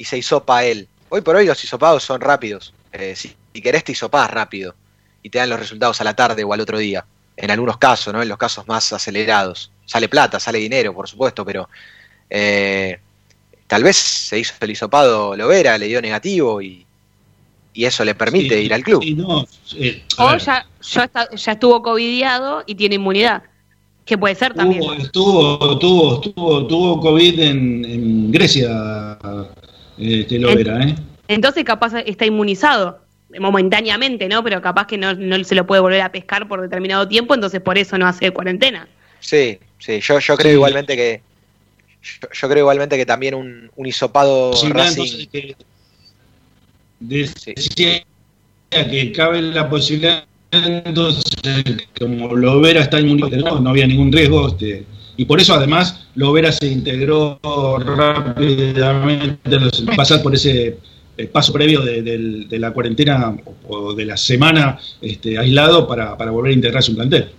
y 0.00 0.04
se 0.06 0.16
hisopa 0.16 0.58
a 0.58 0.64
él, 0.64 0.88
hoy 1.10 1.20
por 1.20 1.36
hoy 1.36 1.44
los 1.44 1.62
hisopados 1.62 2.02
son 2.02 2.22
rápidos. 2.22 2.72
Eh, 2.90 3.14
si, 3.14 3.34
si 3.52 3.60
querés 3.60 3.84
te 3.84 3.92
hisopás 3.92 4.30
rápido 4.30 4.74
y 5.22 5.28
te 5.28 5.38
dan 5.38 5.50
los 5.50 5.60
resultados 5.60 6.00
a 6.00 6.04
la 6.04 6.14
tarde 6.16 6.42
o 6.42 6.52
al 6.54 6.60
otro 6.60 6.78
día. 6.78 7.04
En 7.36 7.50
algunos 7.50 7.76
casos, 7.76 8.12
¿no? 8.14 8.22
En 8.22 8.28
los 8.28 8.38
casos 8.38 8.66
más 8.66 8.90
acelerados. 8.94 9.70
Sale 9.84 10.08
plata, 10.08 10.40
sale 10.40 10.58
dinero, 10.58 10.94
por 10.94 11.06
supuesto, 11.06 11.44
pero 11.44 11.68
eh, 12.30 12.98
tal 13.66 13.82
vez 13.82 13.96
se 13.96 14.38
hizo 14.38 14.54
el 14.60 14.70
hisopado 14.70 15.36
Lovera, 15.36 15.76
le 15.76 15.86
dio 15.86 16.00
negativo 16.00 16.62
y, 16.62 16.86
y 17.74 17.84
eso 17.84 18.02
le 18.04 18.14
permite 18.14 18.56
Sí, 18.58 18.64
ir 18.64 18.72
al 18.74 18.82
club. 18.82 19.04
no, 19.16 19.46
eh, 19.76 20.02
O 20.18 20.36
ya, 20.38 20.66
ya, 20.80 21.04
está- 21.04 21.28
ya 21.34 21.52
estuvo 21.52 21.82
covidiado 21.82 22.62
y 22.66 22.74
tiene 22.74 22.94
inmunidad. 22.94 23.42
Que 24.06 24.16
puede 24.18 24.34
ser 24.34 24.54
también. 24.54 24.82
Hubo- 24.82 24.94
estuvo, 24.94 25.78
tuvo, 25.78 26.20
tuvo, 26.20 26.66
tuvo 26.66 27.00
COVID 27.00 27.38
en, 27.40 27.84
en 27.84 28.32
Grecia, 28.32 29.18
este, 30.00 30.38
Lovera, 30.38 30.82
¿eh? 30.82 30.94
Entonces 31.28 31.64
capaz 31.64 31.94
está 32.06 32.26
inmunizado. 32.26 33.00
momentáneamente, 33.38 34.28
¿no? 34.28 34.42
Pero 34.42 34.60
capaz 34.60 34.88
que 34.88 34.98
no, 34.98 35.14
no 35.14 35.44
se 35.44 35.54
lo 35.54 35.64
puede 35.64 35.80
volver 35.80 36.00
a 36.02 36.10
pescar 36.10 36.48
por 36.48 36.60
determinado 36.60 37.06
tiempo, 37.06 37.32
entonces 37.32 37.60
por 37.60 37.78
eso 37.78 37.96
no 37.96 38.08
hace 38.08 38.32
cuarentena. 38.32 38.88
Sí, 39.20 39.56
sí, 39.78 40.00
yo, 40.00 40.18
yo 40.18 40.36
creo 40.36 40.50
Sí. 40.50 40.54
igualmente 40.56 40.96
que 40.96 41.22
yo, 42.02 42.28
yo 42.32 42.48
creo 42.48 42.62
igualmente 42.64 42.96
que 42.96 43.06
también 43.06 43.34
un, 43.36 43.70
un 43.76 43.86
hisopado 43.86 44.50
Posibilidad, 44.50 44.86
Racing 44.86 45.26
que 45.30 45.56
decía 46.98 48.04
que 48.70 49.12
cabe 49.12 49.42
la 49.42 49.68
posibilidad 49.68 50.24
entonces 50.52 51.22
como 51.98 52.34
Lovera 52.34 52.80
está 52.80 52.98
inmunizado 53.00 53.36
no, 53.36 53.60
no 53.60 53.70
había 53.70 53.86
ningún 53.86 54.10
riesgo 54.12 54.48
este, 54.48 54.84
y 55.20 55.26
por 55.26 55.38
eso 55.38 55.52
además 55.52 56.06
Lovera 56.14 56.50
se 56.50 56.66
integró 56.66 57.38
rápidamente 57.42 59.38
pasar 59.94 60.22
por 60.22 60.34
ese 60.34 60.78
eh, 61.18 61.26
paso 61.26 61.52
previo 61.52 61.82
de, 61.82 62.46
la 62.52 62.72
cuarentena 62.72 63.36
o 63.68 63.92
de 63.92 64.06
la 64.06 64.16
semana 64.16 64.78
este, 65.02 65.36
aislado 65.36 65.86
para, 65.86 66.16
para 66.16 66.30
volver 66.30 66.52
a 66.52 66.54
integrarse 66.54 66.90
un 66.90 66.96
plantel 66.96 67.30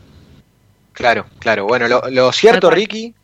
Claro, 0.93 1.25
claro. 1.39 1.65
Bueno, 1.65 1.88
lo, 1.88 2.03
lo 2.11 2.32
cierto. 2.32 2.69
Ricky, 2.69 3.15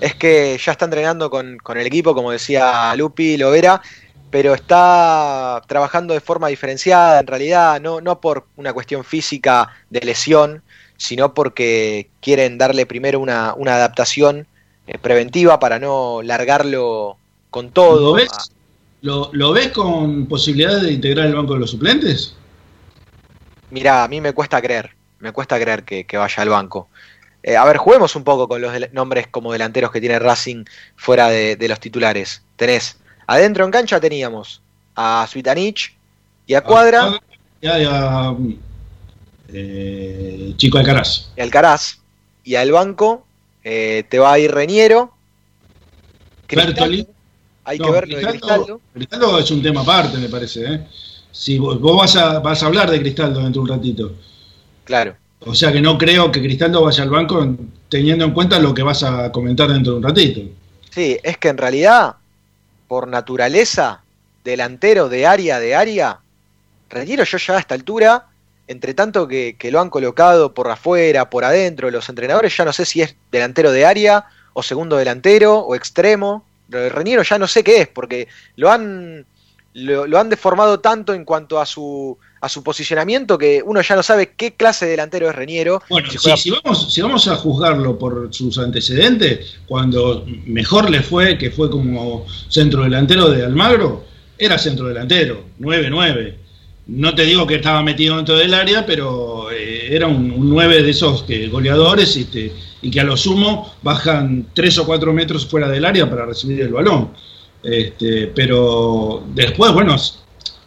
es 0.00 0.14
que 0.14 0.58
ya 0.58 0.72
está 0.72 0.86
entrenando 0.86 1.28
con, 1.28 1.58
con 1.58 1.76
el 1.76 1.86
equipo, 1.86 2.14
como 2.14 2.30
decía 2.30 2.94
Lupi, 2.96 3.36
Lovera, 3.36 3.82
pero 4.30 4.54
está 4.54 5.60
trabajando 5.66 6.14
de 6.14 6.20
forma 6.20 6.48
diferenciada, 6.48 7.20
en 7.20 7.26
realidad, 7.26 7.78
no, 7.78 8.00
no 8.00 8.22
por 8.22 8.46
una 8.56 8.72
cuestión 8.72 9.04
física 9.04 9.68
de 9.90 10.00
lesión, 10.00 10.62
sino 10.98 11.32
porque 11.32 12.10
quieren 12.20 12.58
darle 12.58 12.84
primero 12.84 13.20
una, 13.20 13.54
una 13.54 13.76
adaptación 13.76 14.46
eh, 14.86 14.98
preventiva 14.98 15.58
para 15.58 15.78
no 15.78 16.20
largarlo 16.22 17.16
con 17.48 17.70
todo. 17.70 18.10
¿Lo 18.10 18.12
ves? 18.12 18.28
¿Lo, 19.00 19.30
lo 19.32 19.52
ves 19.52 19.68
con 19.68 20.26
posibilidad 20.26 20.80
de 20.82 20.92
integrar 20.92 21.26
el 21.26 21.34
banco 21.34 21.54
de 21.54 21.60
los 21.60 21.70
suplentes? 21.70 22.34
Mira, 23.70 24.04
a 24.04 24.08
mí 24.08 24.20
me 24.20 24.32
cuesta 24.32 24.60
creer, 24.60 24.90
me 25.20 25.32
cuesta 25.32 25.58
creer 25.58 25.84
que, 25.84 26.04
que 26.04 26.16
vaya 26.16 26.42
al 26.42 26.48
banco. 26.48 26.88
Eh, 27.42 27.56
a 27.56 27.64
ver, 27.64 27.76
juguemos 27.76 28.16
un 28.16 28.24
poco 28.24 28.48
con 28.48 28.60
los 28.60 28.72
nombres 28.92 29.28
como 29.28 29.52
delanteros 29.52 29.92
que 29.92 30.00
tiene 30.00 30.18
Racing 30.18 30.64
fuera 30.96 31.28
de, 31.28 31.56
de 31.56 31.68
los 31.68 31.78
titulares. 31.78 32.42
Tenés, 32.56 32.98
adentro 33.26 33.64
en 33.64 33.70
cancha 33.70 34.00
teníamos 34.00 34.60
a 34.96 35.26
Suitanich 35.30 35.96
y 36.46 36.54
a 36.54 36.62
Cuadra 36.62 37.20
Ya, 37.62 37.78
ya, 37.78 38.34
eh, 39.48 40.52
Chico 40.56 40.78
Alcaraz. 40.78 41.28
y 41.36 41.40
Alcaraz. 41.40 41.98
Y 42.44 42.54
al 42.54 42.72
banco 42.72 43.26
eh, 43.64 44.04
te 44.08 44.18
va 44.18 44.32
a 44.32 44.38
ir 44.38 44.50
Reñero. 44.52 45.12
Cristaldo, 46.46 46.74
Bertoli. 46.74 47.06
Hay 47.64 47.78
No, 47.78 47.84
que 47.86 47.90
ver 47.92 48.08
lo 48.08 48.16
de 48.16 48.22
Cristaldo, 48.22 48.40
Cristaldo. 48.56 48.80
Cristaldo 48.94 49.38
es 49.38 49.50
un 49.50 49.62
tema 49.62 49.80
aparte, 49.82 50.16
me 50.18 50.28
parece. 50.28 50.64
¿eh? 50.74 50.86
Si 51.30 51.58
vos, 51.58 51.78
vos 51.80 51.96
vas, 51.96 52.16
a, 52.16 52.38
vas 52.40 52.62
a 52.62 52.66
hablar 52.66 52.90
de 52.90 53.00
Cristaldo 53.00 53.40
dentro 53.42 53.62
de 53.64 53.70
un 53.70 53.76
ratito. 53.78 54.12
Claro. 54.84 55.16
O 55.40 55.54
sea 55.54 55.70
que 55.70 55.80
no 55.80 55.98
creo 55.98 56.32
que 56.32 56.40
Cristaldo 56.42 56.82
vaya 56.82 57.02
al 57.02 57.10
banco 57.10 57.42
en- 57.42 57.70
teniendo 57.88 58.24
en 58.24 58.32
cuenta 58.32 58.58
lo 58.58 58.72
que 58.74 58.82
vas 58.82 59.02
a 59.02 59.30
comentar 59.30 59.70
dentro 59.70 59.92
de 59.92 59.98
un 59.98 60.02
ratito. 60.04 60.40
Sí, 60.90 61.16
es 61.22 61.36
que 61.36 61.48
en 61.48 61.58
realidad, 61.58 62.16
por 62.88 63.06
naturaleza, 63.06 64.02
delantero 64.42 65.08
de 65.08 65.26
área 65.26 65.60
de 65.60 65.74
área, 65.74 66.18
Reñero 66.90 67.22
yo 67.24 67.36
ya 67.36 67.56
a 67.56 67.60
esta 67.60 67.74
altura, 67.74 68.26
entre 68.68 68.94
tanto 68.94 69.26
que, 69.26 69.56
que 69.58 69.70
lo 69.70 69.80
han 69.80 69.90
colocado 69.90 70.54
por 70.54 70.70
afuera, 70.70 71.30
por 71.30 71.44
adentro, 71.44 71.90
los 71.90 72.08
entrenadores 72.08 72.56
ya 72.56 72.64
no 72.64 72.72
sé 72.72 72.84
si 72.84 73.02
es 73.02 73.16
delantero 73.32 73.72
de 73.72 73.84
área 73.84 74.26
o 74.52 74.62
segundo 74.62 74.96
delantero 74.96 75.58
o 75.58 75.74
extremo. 75.74 76.44
Reñero 76.68 77.22
ya 77.22 77.38
no 77.38 77.48
sé 77.48 77.64
qué 77.64 77.80
es, 77.80 77.88
porque 77.88 78.28
lo 78.56 78.70
han, 78.70 79.24
lo, 79.72 80.06
lo 80.06 80.18
han 80.18 80.28
deformado 80.28 80.80
tanto 80.80 81.14
en 81.14 81.24
cuanto 81.24 81.58
a 81.58 81.64
su, 81.64 82.18
a 82.40 82.48
su 82.48 82.62
posicionamiento 82.62 83.38
que 83.38 83.62
uno 83.64 83.80
ya 83.80 83.96
no 83.96 84.02
sabe 84.02 84.34
qué 84.36 84.54
clase 84.54 84.84
de 84.84 84.92
delantero 84.92 85.28
es 85.30 85.34
Reñero. 85.34 85.82
Bueno, 85.88 86.10
Si 86.10 86.18
si 86.18 86.50
vamos, 86.50 86.92
si 86.92 87.00
vamos 87.00 87.26
a 87.26 87.36
juzgarlo 87.36 87.98
por 87.98 88.28
sus 88.34 88.58
antecedentes, 88.58 89.56
cuando 89.66 90.24
mejor 90.46 90.90
le 90.90 91.02
fue, 91.02 91.38
que 91.38 91.50
fue 91.50 91.70
como 91.70 92.26
centro 92.48 92.84
delantero 92.84 93.30
de 93.30 93.44
Almagro, 93.44 94.04
era 94.36 94.58
centro 94.58 94.88
delantero, 94.88 95.44
9-9. 95.58 96.34
No 96.88 97.14
te 97.14 97.24
digo 97.26 97.46
que 97.46 97.56
estaba 97.56 97.82
metido 97.82 98.16
dentro 98.16 98.36
del 98.36 98.54
área, 98.54 98.86
pero 98.86 99.50
eh, 99.50 99.88
era 99.94 100.06
un, 100.06 100.30
un 100.30 100.48
9 100.48 100.82
de 100.82 100.90
esos 100.90 101.24
goleadores 101.50 102.16
este, 102.16 102.50
y 102.80 102.90
que 102.90 103.00
a 103.00 103.04
lo 103.04 103.14
sumo 103.16 103.74
bajan 103.82 104.46
3 104.54 104.78
o 104.78 104.86
4 104.86 105.12
metros 105.12 105.46
fuera 105.46 105.68
del 105.68 105.84
área 105.84 106.08
para 106.08 106.24
recibir 106.24 106.62
el 106.62 106.72
balón. 106.72 107.10
Este, 107.62 108.28
pero 108.28 109.22
después, 109.34 109.70
bueno, 109.72 109.96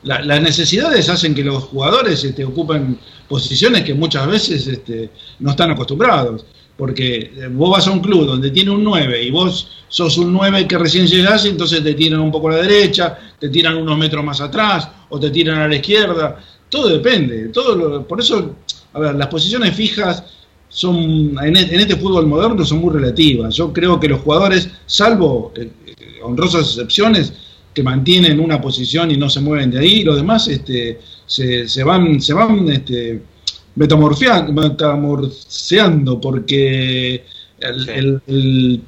la- 0.03 0.21
las 0.21 0.41
necesidades 0.41 1.09
hacen 1.09 1.33
que 1.33 1.43
los 1.43 1.63
jugadores 1.63 2.23
este, 2.23 2.45
ocupen 2.45 2.99
posiciones 3.27 3.83
que 3.83 3.95
muchas 3.95 4.27
veces 4.27 4.67
este, 4.67 5.09
no 5.39 5.51
están 5.51 5.71
acostumbrados. 5.71 6.45
Porque 6.77 7.31
eh, 7.35 7.47
vos 7.51 7.71
vas 7.71 7.87
a 7.87 7.91
un 7.91 7.99
club 7.99 8.25
donde 8.27 8.51
tiene 8.51 8.69
un 8.71 8.83
9 8.83 9.23
y 9.23 9.31
vos 9.31 9.69
sos 9.87 10.17
un 10.19 10.31
9 10.33 10.67
que 10.67 10.77
recién 10.77 11.07
llegás, 11.07 11.45
y 11.45 11.49
entonces 11.49 11.83
te 11.83 11.95
tiran 11.95 12.19
un 12.19 12.31
poco 12.31 12.49
a 12.49 12.53
la 12.53 12.61
derecha, 12.61 13.17
te 13.39 13.49
tiran 13.49 13.75
unos 13.77 13.97
metros 13.97 14.23
más 14.23 14.39
atrás 14.39 14.87
o 15.11 15.19
te 15.19 15.29
tiran 15.29 15.59
a 15.59 15.67
la 15.67 15.75
izquierda. 15.75 16.39
Todo 16.69 16.89
depende. 16.89 17.49
Todo 17.49 17.75
lo- 17.75 18.07
por 18.07 18.19
eso, 18.19 18.55
a 18.93 18.99
ver, 18.99 19.15
las 19.15 19.27
posiciones 19.27 19.75
fijas 19.75 20.23
son 20.69 21.37
en, 21.43 21.55
e- 21.57 21.73
en 21.73 21.79
este 21.81 21.97
fútbol 21.97 22.25
moderno 22.27 22.63
son 22.65 22.79
muy 22.79 22.93
relativas. 22.93 23.53
Yo 23.55 23.71
creo 23.73 23.99
que 23.99 24.07
los 24.07 24.21
jugadores, 24.21 24.69
salvo 24.85 25.51
eh, 25.55 25.69
eh, 25.85 25.95
honrosas 26.23 26.67
excepciones, 26.69 27.33
que 27.73 27.83
mantienen 27.83 28.39
una 28.41 28.59
posición 28.59 29.11
y 29.11 29.17
no 29.17 29.29
se 29.29 29.39
mueven 29.39 29.71
de 29.71 29.79
ahí, 29.79 30.03
los 30.03 30.17
demás 30.17 30.45
este, 30.49 30.99
se, 31.25 31.69
se 31.69 31.83
van, 31.85 32.19
se 32.21 32.33
van 32.33 32.67
este, 32.69 33.21
metamorfoseando 33.75 36.19
porque 36.19 37.23
el, 37.59 37.85
Sí. 37.85 37.89
el- 37.93 38.21
el- 38.27 38.81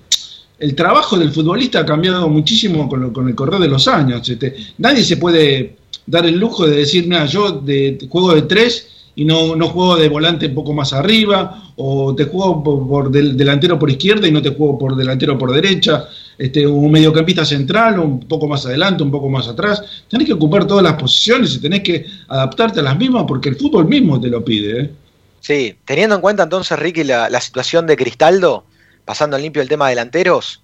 el 0.59 0.76
trabajo 0.76 1.17
del 1.17 1.32
futbolista 1.32 1.80
ha 1.80 1.86
cambiado 1.86 2.30
muchísimo 2.30 2.88
con, 2.88 3.01
lo- 3.01 3.11
con 3.13 3.28
el 3.28 3.36
correr 3.36 3.59
de 3.59 3.67
los 3.67 3.88
años. 3.88 4.28
Este, 4.30 4.55
nadie 4.78 5.03
se 5.03 5.17
puede 5.17 5.76
dar 6.05 6.25
el 6.25 6.39
lujo 6.39 6.67
de 6.67 6.77
decir, 6.77 7.07
mira, 7.07 7.25
yo 7.25 7.51
de, 7.51 7.97
juego 8.09 8.33
de 8.33 8.43
tres 8.43 8.89
y 9.15 9.25
no, 9.25 9.55
no 9.55 9.69
juego 9.69 9.95
de 9.95 10.09
volante 10.09 10.47
un 10.47 10.55
poco 10.55 10.73
más 10.73 10.91
arriba, 10.91 11.71
o 11.75 12.15
te 12.15 12.25
juego 12.25 12.63
por, 12.63 13.11
del, 13.11 13.37
delantero 13.37 13.77
por 13.77 13.89
izquierda 13.89 14.27
y 14.27 14.31
no 14.31 14.41
te 14.41 14.49
juego 14.49 14.77
por 14.77 14.95
delantero 14.95 15.37
por 15.37 15.53
derecha, 15.53 16.07
este, 16.37 16.65
un 16.65 16.91
mediocampista 16.91 17.45
central, 17.45 17.99
un 17.99 18.21
poco 18.21 18.47
más 18.47 18.65
adelante, 18.65 19.03
un 19.03 19.11
poco 19.11 19.29
más 19.29 19.47
atrás. 19.47 19.83
Tenés 20.07 20.27
que 20.27 20.33
ocupar 20.33 20.65
todas 20.65 20.83
las 20.83 20.93
posiciones 20.93 21.55
y 21.55 21.61
tenés 21.61 21.81
que 21.81 22.05
adaptarte 22.27 22.79
a 22.79 22.83
las 22.83 22.97
mismas 22.97 23.25
porque 23.27 23.49
el 23.49 23.55
fútbol 23.55 23.85
mismo 23.85 24.19
te 24.19 24.29
lo 24.29 24.43
pide. 24.43 24.81
¿eh? 24.81 24.91
Sí, 25.39 25.75
teniendo 25.85 26.15
en 26.15 26.21
cuenta 26.21 26.43
entonces, 26.43 26.77
Ricky, 26.79 27.03
la, 27.03 27.29
la 27.29 27.41
situación 27.41 27.85
de 27.85 27.95
Cristaldo, 27.95 28.65
pasando 29.05 29.35
en 29.35 29.43
limpio 29.43 29.61
el 29.61 29.69
tema 29.69 29.89
delanteros, 29.89 30.62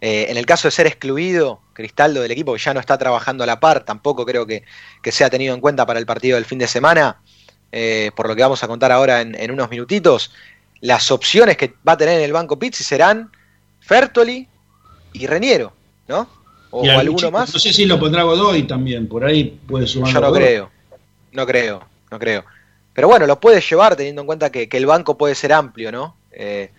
eh, 0.00 0.26
en 0.28 0.36
el 0.36 0.46
caso 0.46 0.68
de 0.68 0.72
ser 0.72 0.86
excluido 0.86 1.60
Cristaldo 1.72 2.22
del 2.22 2.30
equipo, 2.30 2.54
que 2.54 2.58
ya 2.58 2.72
no 2.72 2.80
está 2.80 2.96
trabajando 2.96 3.44
a 3.44 3.46
la 3.46 3.60
par, 3.60 3.84
tampoco 3.84 4.24
creo 4.24 4.46
que, 4.46 4.64
que 5.02 5.12
sea 5.12 5.28
tenido 5.28 5.54
en 5.54 5.60
cuenta 5.60 5.84
para 5.86 5.98
el 5.98 6.06
partido 6.06 6.36
del 6.36 6.44
fin 6.44 6.58
de 6.58 6.66
semana, 6.66 7.20
eh, 7.72 8.10
por 8.16 8.28
lo 8.28 8.34
que 8.34 8.42
vamos 8.42 8.62
a 8.62 8.68
contar 8.68 8.92
ahora 8.92 9.20
en, 9.20 9.34
en 9.34 9.50
unos 9.50 9.70
minutitos, 9.70 10.32
las 10.80 11.10
opciones 11.10 11.56
que 11.56 11.74
va 11.86 11.92
a 11.92 11.96
tener 11.96 12.18
en 12.18 12.24
el 12.24 12.32
banco 12.32 12.58
Pizzi 12.58 12.82
serán 12.82 13.30
Fertoli 13.80 14.48
y 15.12 15.26
Reniero, 15.26 15.72
¿no? 16.08 16.28
O, 16.70 16.88
alguno 16.88 17.18
chico, 17.18 17.30
más. 17.32 17.52
No 17.52 17.58
sé 17.58 17.72
si 17.72 17.84
lo 17.84 17.98
pondrá 17.98 18.22
Godoy 18.22 18.62
también, 18.62 19.08
por 19.08 19.24
ahí 19.24 19.58
puede 19.66 19.86
sumar. 19.86 20.12
Yo 20.12 20.20
no 20.20 20.28
Godoy. 20.28 20.42
creo, 20.42 20.70
no 21.32 21.46
creo, 21.46 21.84
no 22.10 22.18
creo. 22.18 22.44
Pero 22.94 23.08
bueno, 23.08 23.26
lo 23.26 23.40
puede 23.40 23.60
llevar 23.60 23.96
teniendo 23.96 24.22
en 24.22 24.26
cuenta 24.26 24.50
que, 24.50 24.68
que 24.68 24.76
el 24.76 24.86
banco 24.86 25.18
puede 25.18 25.34
ser 25.34 25.52
amplio, 25.52 25.90
¿no? 25.90 26.16
Eh, 26.32 26.70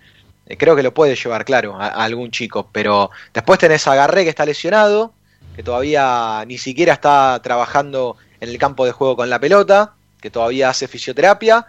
creo 0.58 0.76
que 0.76 0.84
lo 0.84 0.93
puede 0.93 1.16
llevar, 1.16 1.45
claro, 1.45 1.80
a, 1.80 1.88
algún 1.88 2.32
chico. 2.32 2.70
Pero 2.72 3.12
después 3.34 3.60
tenés 3.60 3.88
a 3.88 3.95
Garré 3.95 4.24
que 4.24 4.30
está 4.30 4.45
lesionado, 4.45 5.14
que 5.56 5.64
todavía 5.64 6.43
ni 6.47 6.58
siquiera 6.58 6.93
está 6.93 7.39
trabajando 7.43 8.18
en 8.39 8.49
el 8.49 8.58
campo 8.58 8.86
de 8.86 8.91
juego 8.91 9.16
con 9.16 9.30
la 9.30 9.39
pelota, 9.39 9.93
que 10.20 10.30
todavía 10.30 10.70
hace 10.70 10.88
fisioterapia. 10.88 11.68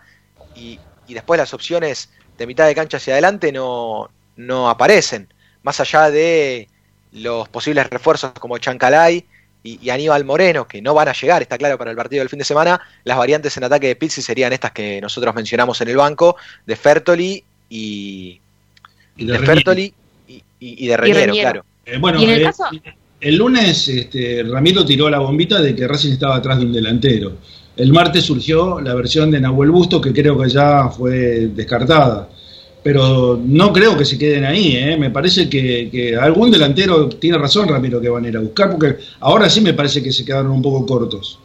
Y, 0.55 0.79
y 1.07 1.15
después 1.15 1.39
las 1.39 1.55
opciones 1.55 2.11
de 2.39 2.47
mitad 2.47 2.67
de 2.67 2.75
cancha 2.75 2.97
hacia 2.97 3.15
adelante 3.15 3.53
no, 3.53 4.11
no 4.37 4.69
aparecen. 4.69 5.33
Más 5.63 5.81
allá 5.81 6.11
de 6.11 6.69
los 7.13 7.49
posibles 7.49 7.89
refuerzos 7.91 8.33
como 8.33 8.59
Chancalay 8.59 9.25
y, 9.63 9.79
y 9.83 9.91
Aníbal 9.91 10.25
Moreno, 10.25 10.67
que 10.67 10.83
no 10.83 10.95
van 10.95 11.09
a 11.09 11.13
llegar, 11.13 11.43
está 11.43 11.59
claro, 11.59 11.79
para 11.79 11.91
el 11.91 11.97
partido 11.97 12.21
del 12.21 12.29
fin 12.29 12.39
de 12.39 12.45
semana, 12.45 12.81
las 13.05 13.17
variantes 13.17 13.57
en 13.57 13.65
ataque 13.65 13.89
de 13.89 13.97
Pizzi 13.97 14.23
serían 14.23 14.53
estas 14.53 14.73
que 14.73 15.01
nosotros 15.01 15.35
mencionamos 15.35 15.81
en 15.81 15.89
el 15.89 15.97
banco, 15.97 16.37
de 16.67 16.77
Fertoli 16.77 17.45
y, 17.69 18.42
Y 19.23 19.27
de 19.27 19.33
de 19.33 19.39
Fertoli 19.47 19.95
y, 20.61 20.87
de 20.87 20.97
Reñero, 20.97 21.21
Reñero. 21.27 21.41
claro. 21.43 21.65
Eh, 21.85 21.99
bueno, 21.99 22.21
Y 22.21 22.25
en 22.25 22.31
el 22.31 22.41
eh, 22.41 22.45
caso- 22.45 22.65
el 23.21 23.37
lunes 23.37 23.89
este, 23.89 24.43
Ramiro 24.45 24.85
tiró 24.85 25.09
la 25.11 25.19
bombita 25.19 25.61
de 25.61 25.75
que 25.75 25.87
Racing 25.87 26.13
estaba 26.13 26.37
atrás 26.37 26.59
de 26.59 26.67
un 26.67 26.73
delantero. 26.73 27.33
El 27.77 27.93
martes 27.93 28.25
surgió 28.25 28.81
la 28.81 28.95
versión 28.95 29.31
de 29.31 29.41
Nahuel 29.41 29.71
Busto, 29.71 30.01
que 30.01 30.13
creo 30.13 30.39
que 30.39 30.49
ya 30.49 30.89
fue 30.89 31.49
descartada. 31.55 32.29
Pero 32.83 33.41
no 33.45 33.73
creo 33.73 33.97
que 33.97 34.05
se 34.05 34.19
queden 34.19 34.45
ahí, 34.45 34.77
¿eh? 34.77 34.97
me 34.97 35.11
parece 35.11 35.49
que, 35.49 35.89
que 35.91 36.17
algún 36.17 36.51
delantero 36.51 37.09
tiene 37.09 37.39
razón 37.39 37.69
Ramiro 37.69 38.01
que 38.01 38.09
van 38.09 38.25
a 38.25 38.29
ir 38.29 38.37
a 38.37 38.41
buscar, 38.41 38.73
porque 38.73 38.97
ahora 39.21 39.49
sí 39.49 39.61
me 39.61 39.73
parece 39.73 40.03
que 40.03 40.13
se 40.13 40.25
quedaron 40.25 40.51
un 40.51 40.63
poco 40.63 40.85
cortos. 40.85 41.39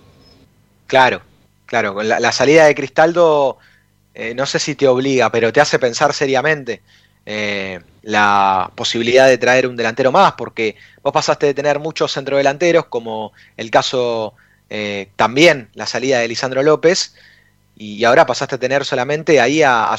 Claro, 0.87 1.21
Claro, 1.67 1.93
con 1.93 2.07
la, 2.07 2.19
la 2.21 2.31
salida 2.31 2.65
de 2.65 2.73
Cristaldo, 2.73 3.57
eh, 4.15 4.33
no 4.33 4.45
sé 4.45 4.57
si 4.57 4.73
te 4.75 4.87
obliga, 4.87 5.29
pero 5.29 5.51
te 5.51 5.59
hace 5.59 5.77
pensar 5.79 6.13
seriamente 6.13 6.81
eh, 7.29 7.81
la 8.03 8.71
posibilidad 8.73 9.27
de 9.27 9.37
traer 9.37 9.67
un 9.67 9.75
delantero 9.75 10.13
más, 10.13 10.35
porque 10.37 10.77
vos 11.03 11.11
pasaste 11.11 11.45
de 11.45 11.53
tener 11.53 11.77
muchos 11.77 12.13
centrodelanteros, 12.13 12.85
como 12.85 13.33
el 13.57 13.69
caso 13.69 14.33
eh, 14.69 15.09
también 15.17 15.67
la 15.73 15.85
salida 15.87 16.19
de 16.19 16.29
Lisandro 16.29 16.63
López, 16.63 17.15
y 17.75 18.05
ahora 18.05 18.25
pasaste 18.25 18.55
a 18.55 18.59
tener 18.59 18.85
solamente 18.85 19.41
ahí 19.41 19.61
a, 19.61 19.91
a 19.91 19.97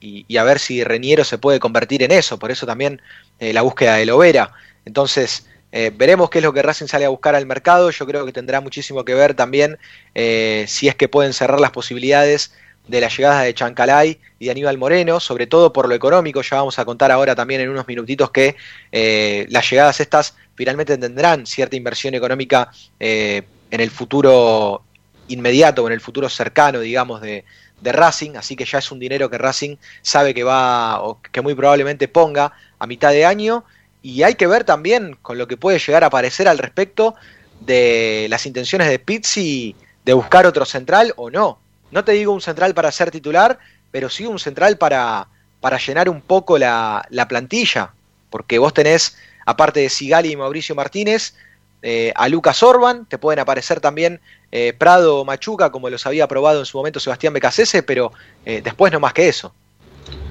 y, 0.00 0.36
a 0.36 0.44
ver 0.44 0.60
si 0.60 0.84
Reñero 0.84 1.24
se 1.24 1.38
puede 1.38 1.58
convertir 1.58 2.04
en 2.04 2.12
eso, 2.12 2.38
por 2.38 2.52
eso 2.52 2.66
también 2.66 3.02
eh, 3.40 3.52
la 3.52 3.62
búsqueda 3.62 3.96
de 3.96 4.06
Lovera. 4.06 4.52
Entonces, 4.84 5.48
veremos 5.72 6.30
qué 6.30 6.38
es 6.38 6.44
lo 6.44 6.52
que 6.52 6.62
Racing 6.62 6.86
sale 6.86 7.04
a 7.04 7.08
buscar 7.08 7.34
al 7.34 7.46
mercado. 7.46 7.90
Yo 7.90 8.06
creo 8.06 8.24
que 8.24 8.32
tendrá 8.32 8.60
muchísimo 8.60 9.04
que 9.04 9.14
ver 9.14 9.34
también 9.34 9.76
si 10.14 10.86
es 10.86 10.94
que 10.94 11.08
pueden 11.08 11.32
cerrar 11.32 11.58
las 11.58 11.72
posibilidades 11.72 12.52
de 12.86 13.00
la 13.00 13.08
llegada 13.08 13.42
de 13.42 13.54
Chancalay 13.54 14.18
y 14.38 14.46
de 14.46 14.50
Aníbal 14.50 14.78
Moreno, 14.78 15.20
sobre 15.20 15.46
todo 15.46 15.72
por 15.72 15.88
lo 15.88 15.94
económico. 15.94 16.42
Ya 16.42 16.56
vamos 16.56 16.78
a 16.78 16.84
contar 16.84 17.10
ahora 17.10 17.34
también 17.34 17.60
en 17.60 17.70
unos 17.70 17.88
minutitos 17.88 18.30
que 18.30 18.56
eh, 18.92 19.46
las 19.48 19.68
llegadas 19.70 20.00
estas 20.00 20.36
finalmente 20.54 20.96
tendrán 20.98 21.46
cierta 21.46 21.76
inversión 21.76 22.14
económica 22.14 22.70
eh, 23.00 23.42
en 23.70 23.80
el 23.80 23.90
futuro 23.90 24.82
inmediato 25.28 25.82
o 25.82 25.86
en 25.86 25.94
el 25.94 26.00
futuro 26.00 26.28
cercano, 26.28 26.80
digamos, 26.80 27.20
de, 27.20 27.44
de 27.80 27.92
Racing, 27.92 28.36
así 28.36 28.56
que 28.56 28.64
ya 28.64 28.78
es 28.78 28.90
un 28.92 28.98
dinero 28.98 29.30
que 29.30 29.38
Racing 29.38 29.76
sabe 30.02 30.34
que 30.34 30.44
va 30.44 31.02
o 31.02 31.20
que 31.20 31.40
muy 31.40 31.54
probablemente 31.54 32.08
ponga 32.08 32.52
a 32.78 32.86
mitad 32.86 33.10
de 33.10 33.24
año 33.24 33.64
y 34.02 34.22
hay 34.22 34.34
que 34.34 34.46
ver 34.46 34.64
también 34.64 35.16
con 35.22 35.38
lo 35.38 35.48
que 35.48 35.56
puede 35.56 35.78
llegar 35.78 36.04
a 36.04 36.08
aparecer 36.08 36.46
al 36.46 36.58
respecto 36.58 37.14
de 37.60 38.26
las 38.28 38.44
intenciones 38.44 38.88
de 38.88 38.98
Pizzi 38.98 39.74
de 40.04 40.12
buscar 40.12 40.46
otro 40.46 40.66
central 40.66 41.14
o 41.16 41.30
no. 41.30 41.58
No 41.90 42.04
te 42.04 42.12
digo 42.12 42.32
un 42.32 42.40
central 42.40 42.74
para 42.74 42.90
ser 42.90 43.10
titular, 43.10 43.58
pero 43.90 44.08
sí 44.08 44.26
un 44.26 44.38
central 44.38 44.78
para, 44.78 45.28
para 45.60 45.78
llenar 45.78 46.08
un 46.08 46.20
poco 46.20 46.58
la, 46.58 47.06
la 47.10 47.28
plantilla, 47.28 47.92
porque 48.30 48.58
vos 48.58 48.74
tenés, 48.74 49.16
aparte 49.46 49.80
de 49.80 49.88
Sigali 49.88 50.32
y 50.32 50.36
Mauricio 50.36 50.74
Martínez, 50.74 51.34
eh, 51.82 52.12
a 52.16 52.28
Lucas 52.28 52.62
Orban, 52.62 53.06
te 53.06 53.18
pueden 53.18 53.38
aparecer 53.38 53.78
también 53.78 54.20
eh, 54.50 54.72
Prado 54.72 55.18
o 55.18 55.24
Machuca, 55.24 55.70
como 55.70 55.90
los 55.90 56.06
había 56.06 56.26
probado 56.26 56.60
en 56.60 56.66
su 56.66 56.78
momento 56.78 56.98
Sebastián 56.98 57.34
Becasese, 57.34 57.82
pero 57.82 58.12
eh, 58.46 58.60
después 58.64 58.92
no 58.92 59.00
más 59.00 59.12
que 59.12 59.28
eso. 59.28 59.52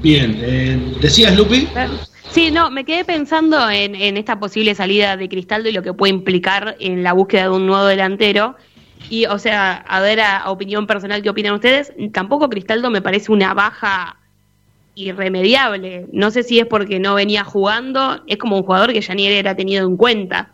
Bien, 0.02 0.40
eh, 0.42 0.80
decías 1.00 1.36
Lupi. 1.36 1.68
Sí, 2.32 2.50
no, 2.50 2.72
me 2.72 2.84
quedé 2.84 3.06
pensando 3.06 3.70
en, 3.70 3.96
en 3.96 4.18
esta 4.18 4.40
posible 4.40 4.74
salida 4.74 5.16
de 5.16 5.30
Cristaldo 5.30 5.70
y 5.70 5.72
lo 5.72 5.84
que 5.84 5.94
puede 5.94 6.12
implicar 6.12 6.76
en 6.80 7.04
la 7.04 7.14
búsqueda 7.14 7.44
de 7.44 7.50
un 7.50 7.68
nuevo 7.68 7.86
delantero. 7.86 8.56
Y, 9.10 9.26
o 9.26 9.38
sea, 9.38 9.74
a 9.74 10.02
ver, 10.02 10.22
a, 10.22 10.50
opinión 10.50 10.88
personal, 10.88 11.22
¿qué 11.22 11.30
opinan 11.30 11.54
ustedes? 11.54 11.94
Tampoco 12.12 12.50
Cristaldo 12.50 12.90
me 12.90 13.02
parece 13.02 13.32
una 13.32 13.54
baja 13.54 14.18
irremediable. 14.96 16.08
No 16.12 16.32
sé 16.32 16.44
si 16.44 16.60
es 16.60 16.66
porque 16.66 17.00
no 17.00 17.16
venía 17.16 17.44
jugando, 17.44 18.24
es 18.28 18.38
como 18.38 18.58
un 18.58 18.64
jugador 18.64 18.94
que 18.94 19.02
ya 19.02 19.14
ni 19.14 19.28
era 19.28 19.56
tenido 19.56 19.86
en 19.88 19.98
cuenta. 19.98 20.54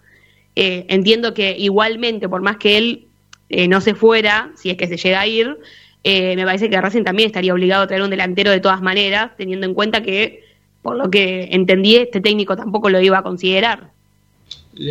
Eh, 0.56 0.86
entiendo 0.90 1.34
que 1.34 1.58
igualmente, 1.58 2.28
por 2.28 2.42
más 2.42 2.58
que 2.58 2.78
él 2.78 3.08
eh, 3.50 3.68
no 3.68 3.82
se 3.82 3.96
fuera, 3.96 4.52
si 4.56 4.70
es 4.70 4.78
que 4.78 4.88
se 4.88 4.98
llega 4.98 5.22
a 5.22 5.28
ir, 5.28 5.58
eh, 6.04 6.36
me 6.36 6.46
parece 6.46 6.70
que 6.70 6.80
Racing 6.80 7.04
también 7.04 7.28
estaría 7.28 7.54
obligado 7.54 7.84
a 7.84 7.88
traer 7.88 8.04
un 8.04 8.10
delantero 8.10 8.52
de 8.52 8.60
todas 8.60 8.82
maneras, 8.82 9.32
teniendo 9.38 9.66
en 9.66 9.74
cuenta 9.74 10.02
que, 10.02 10.44
por 10.82 10.96
lo 10.96 11.10
que 11.10 11.50
entendí, 11.52 11.98
este 11.98 12.22
técnico 12.22 12.56
tampoco 12.56 12.90
lo 12.90 13.02
iba 13.02 13.18
a 13.18 13.24
considerar. 13.24 13.92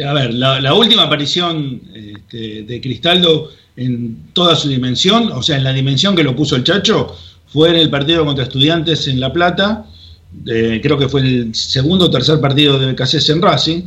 A 0.07 0.13
ver, 0.13 0.35
la, 0.35 0.61
la 0.61 0.75
última 0.75 1.05
aparición 1.05 1.81
este, 1.95 2.63
de 2.65 2.81
Cristaldo 2.81 3.51
en 3.77 4.27
toda 4.35 4.55
su 4.55 4.69
dimensión, 4.69 5.33
o 5.33 5.43
sea, 5.43 5.57
en 5.57 5.65
la 5.65 5.73
dimensión 5.73 6.15
que 6.15 6.23
lo 6.23 6.37
puso 6.37 6.57
el 6.57 6.65
Chacho, 6.65 7.17
fue 7.47 7.71
en 7.71 7.77
el 7.77 7.89
partido 7.89 8.25
contra 8.27 8.45
Estudiantes 8.45 9.09
en 9.09 9.19
La 9.19 9.33
Plata, 9.33 9.87
de- 10.31 10.81
creo 10.83 10.99
que 10.99 11.09
fue 11.09 11.23
el 11.23 11.55
segundo 11.55 12.07
o 12.07 12.11
tercer 12.11 12.39
partido 12.39 12.79
de 12.79 12.87
Becasés 12.87 13.27
en 13.31 13.41
Racing, 13.41 13.83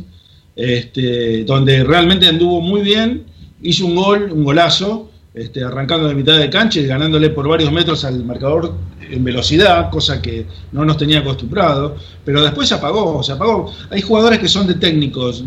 este, 0.56 1.44
donde 1.44 1.84
realmente 1.84 2.26
anduvo 2.26 2.60
muy 2.60 2.80
bien, 2.80 3.24
hizo 3.62 3.86
un 3.86 3.94
gol, 3.94 4.32
un 4.32 4.42
golazo, 4.42 5.11
este, 5.34 5.64
arrancando 5.64 6.08
de 6.08 6.14
mitad 6.14 6.38
de 6.38 6.50
cancha 6.50 6.80
y 6.80 6.86
ganándole 6.86 7.30
por 7.30 7.48
varios 7.48 7.72
metros 7.72 8.04
al 8.04 8.22
marcador 8.24 8.74
en 9.00 9.24
velocidad, 9.24 9.90
cosa 9.90 10.20
que 10.20 10.46
no 10.72 10.84
nos 10.84 10.96
tenía 10.98 11.20
acostumbrado, 11.20 11.96
pero 12.24 12.42
después 12.42 12.68
se 12.68 12.74
apagó, 12.74 13.22
se 13.22 13.32
apagó. 13.32 13.72
Hay 13.90 14.02
jugadores 14.02 14.38
que 14.38 14.48
son 14.48 14.66
de 14.66 14.74
técnicos 14.74 15.44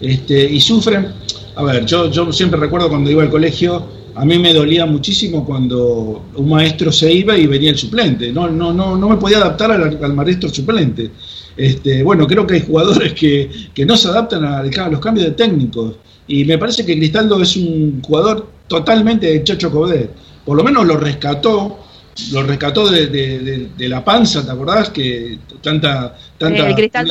este, 0.00 0.50
y 0.50 0.60
sufren. 0.60 1.08
A 1.56 1.62
ver, 1.62 1.84
yo, 1.86 2.32
siempre 2.32 2.58
recuerdo 2.58 2.88
cuando 2.88 3.10
iba 3.10 3.22
al 3.22 3.30
colegio, 3.30 3.86
a 4.14 4.24
mí 4.24 4.38
me 4.38 4.54
dolía 4.54 4.86
muchísimo 4.86 5.44
cuando 5.44 6.22
un 6.34 6.48
maestro 6.48 6.90
se 6.90 7.12
iba 7.12 7.36
y 7.36 7.46
venía 7.46 7.70
el 7.70 7.78
suplente. 7.78 8.32
No, 8.32 8.48
no, 8.48 8.72
no, 8.72 8.96
no 8.96 9.08
me 9.08 9.16
podía 9.16 9.38
adaptar 9.38 9.72
al, 9.72 10.14
maestro 10.14 10.48
suplente. 10.48 11.10
Este, 11.56 12.02
bueno, 12.02 12.26
creo 12.26 12.46
que 12.46 12.54
hay 12.54 12.60
jugadores 12.60 13.12
que, 13.14 13.50
que 13.74 13.86
no 13.86 13.96
se 13.96 14.08
adaptan 14.08 14.44
a 14.44 14.88
los 14.90 15.00
cambios 15.00 15.26
de 15.26 15.32
técnicos. 15.32 15.96
Y 16.28 16.44
me 16.44 16.58
parece 16.58 16.84
que 16.84 16.96
Cristaldo 16.96 17.40
es 17.40 17.56
un 17.56 18.02
jugador 18.02 18.55
totalmente 18.68 19.26
de 19.26 19.44
Chacho 19.44 19.70
Codet. 19.70 20.10
Por 20.44 20.56
lo 20.56 20.64
menos 20.64 20.86
lo 20.86 20.96
rescató, 20.96 21.80
lo 22.32 22.42
rescató 22.42 22.88
de, 22.88 23.06
de- 23.08 23.38
de- 23.40 23.68
de 23.76 23.88
la 23.88 24.04
panza, 24.04 24.44
¿te 24.44 24.50
acordás? 24.52 24.90
Que 24.90 25.38
tanta, 25.60 26.16
tanta 26.38 26.56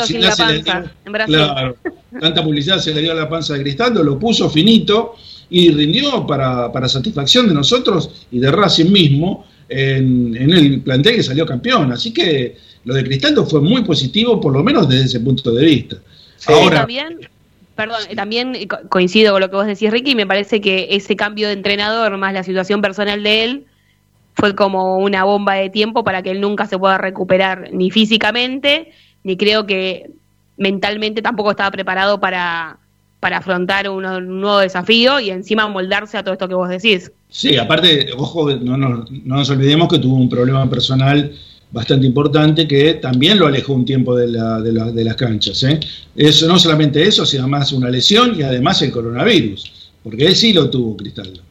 sin 0.06 0.20
publicidad 0.20 0.30
la 0.30 0.36
se 0.36 0.46
le 0.46 0.64
panza, 0.64 0.80
dio- 0.82 0.92
en 1.06 1.12
Brasil. 1.12 1.36
Claro, 1.36 1.78
tanta 2.20 2.44
publicidad 2.44 2.80
se 2.80 2.94
le 2.94 3.02
dio 3.02 3.12
a 3.12 3.16
la 3.16 3.30
panza 3.30 3.54
de 3.54 3.62
Cristaldo, 3.62 4.04
lo 4.04 4.18
puso 4.18 4.50
finito 4.50 5.16
y 5.50 5.70
rindió 5.72 6.26
para, 6.26 6.72
para 6.72 6.88
satisfacción 6.90 7.48
de 7.48 7.54
nosotros 7.54 8.10
y 8.32 8.40
de 8.40 8.52
Racing 8.52 8.92
mismo 8.92 9.46
en, 9.70 10.36
en 10.36 10.52
el 10.54 10.82
plantel 10.82 11.16
que 11.18 11.24
salió 11.24 11.46
campeón. 11.46 11.92
Así 11.92 12.12
que 12.14 12.56
lo 12.86 12.94
de 12.94 13.04
Cristaldo 13.04 13.46
fue 13.46 13.62
muy 13.62 13.84
positivo, 13.84 14.40
por 14.40 14.54
lo 14.54 14.64
menos 14.64 14.88
desde 14.90 15.06
ese 15.06 15.20
punto 15.20 15.52
de 15.52 15.66
vista. 15.66 15.98
Sí, 16.38 16.52
Ahora, 16.54 16.80
también, 16.80 17.20
perdón, 17.76 18.02
eh, 18.10 18.16
también 18.16 18.68
co- 18.68 18.80
coincido 18.90 19.34
con 19.34 19.42
lo 19.42 19.50
que 19.50 19.56
vos 19.56 19.66
decís, 19.68 19.92
Ricky, 19.92 20.16
me 20.16 20.26
parece 20.28 20.62
que 20.62 20.88
ese 20.92 21.16
cambio 21.16 21.48
de 21.48 21.54
entrenador 21.54 22.18
más 22.18 22.34
la 22.34 22.44
situación 22.44 22.82
personal 22.82 23.22
de 23.24 23.44
él 23.44 23.66
fue 24.34 24.56
como 24.56 24.98
una 24.98 25.24
bomba 25.24 25.56
de 25.56 25.70
tiempo 25.70 26.04
para 26.04 26.22
que 26.22 26.32
él 26.32 26.42
nunca 26.42 26.66
se 26.66 26.78
pueda 26.78 26.98
recuperar 26.98 27.70
ni 27.72 27.92
físicamente, 27.92 28.92
ni 29.24 29.38
creo 29.38 29.66
que 29.66 30.10
mentalmente 30.58 31.22
tampoco 31.22 31.52
estaba 31.52 31.72
preparado 31.72 32.20
para, 32.20 32.78
para 33.20 33.38
afrontar 33.38 33.90
un, 33.90 34.06
un 34.06 34.42
nuevo 34.42 34.60
desafío 34.60 35.20
y 35.20 35.30
encima 35.30 35.68
moldarse 35.68 36.18
a 36.18 36.24
todo 36.24 36.34
esto 36.34 36.48
que 36.48 36.56
vos 36.56 36.70
decís. 36.70 37.12
Sí, 37.30 37.58
aparte, 37.58 38.10
ojo, 38.18 38.50
no 38.56 38.78
nos, 38.78 39.10
no 39.12 39.36
nos 39.38 39.50
olvidemos 39.50 39.88
que 39.90 40.00
tuvo 40.00 40.16
un 40.16 40.30
problema 40.30 40.70
personal 40.70 41.34
bastante 41.72 42.06
importante 42.06 42.68
que 42.68 42.96
también 42.96 43.38
lo 43.38 43.48
alejó 43.48 43.74
un 43.74 43.86
tiempo 43.86 44.16
de, 44.16 44.28
la- 44.28 44.62
de 44.62 44.72
la- 44.72 44.92
de 44.92 45.04
las 45.04 45.16
canchas. 45.16 45.62
¿eh? 45.64 45.80
Eso, 46.16 46.48
no 46.48 46.58
solamente 46.58 47.04
eso, 47.04 47.26
sino 47.26 47.48
más 47.48 47.72
una 47.74 47.90
lesión 47.90 48.40
y 48.40 48.44
además 48.44 48.82
el 48.82 48.92
coronavirus, 48.92 49.90
porque 50.04 50.26
él 50.26 50.36
sí 50.36 50.54
lo 50.54 50.70
tuvo, 50.70 50.96
Cristaldo. 50.96 51.42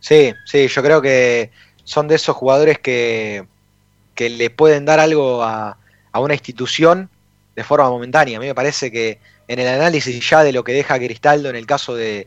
Sí, 0.00 0.32
sí, 0.44 0.68
yo 0.68 0.82
creo 0.82 1.02
que 1.02 1.50
son 1.84 2.08
de 2.08 2.14
esos 2.14 2.36
jugadores 2.36 2.78
que, 2.78 3.44
que 4.14 4.30
le 4.30 4.50
pueden 4.50 4.84
dar 4.84 5.00
algo 5.00 5.42
a, 5.42 5.76
a 6.12 6.20
una 6.20 6.34
institución 6.34 7.08
de 7.54 7.64
forma 7.64 7.88
momentánea. 7.90 8.38
A 8.38 8.40
mí 8.40 8.46
me 8.46 8.54
parece 8.54 8.90
que 8.92 9.18
en 9.48 9.58
el 9.58 9.66
análisis 9.68 10.28
ya 10.28 10.42
de 10.44 10.52
lo 10.52 10.64
que 10.64 10.72
deja 10.72 10.98
Cristaldo 10.98 11.48
en 11.50 11.56
el 11.56 11.66
caso 11.66 11.94
de, 11.94 12.26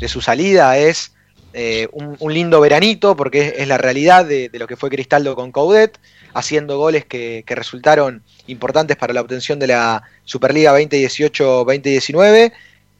de 0.00 0.08
su 0.08 0.20
salida 0.20 0.76
es 0.78 1.12
eh, 1.52 1.88
un, 1.92 2.32
lindo 2.32 2.60
veranito, 2.60 3.16
porque 3.16 3.54
es, 3.58 3.66
la 3.66 3.76
realidad 3.76 4.24
de, 4.24 4.50
lo 4.52 4.68
que 4.68 4.76
fue 4.76 4.88
Cristaldo 4.88 5.34
con 5.34 5.50
Coudet, 5.50 5.98
haciendo 6.32 6.78
goles 6.78 7.04
que, 7.04 7.42
resultaron 7.48 8.22
importantes 8.46 8.96
para 8.96 9.12
la 9.12 9.20
obtención 9.20 9.58
de 9.58 9.66
la 9.66 10.02
Superliga 10.24 10.78
2018-2019 10.78 12.52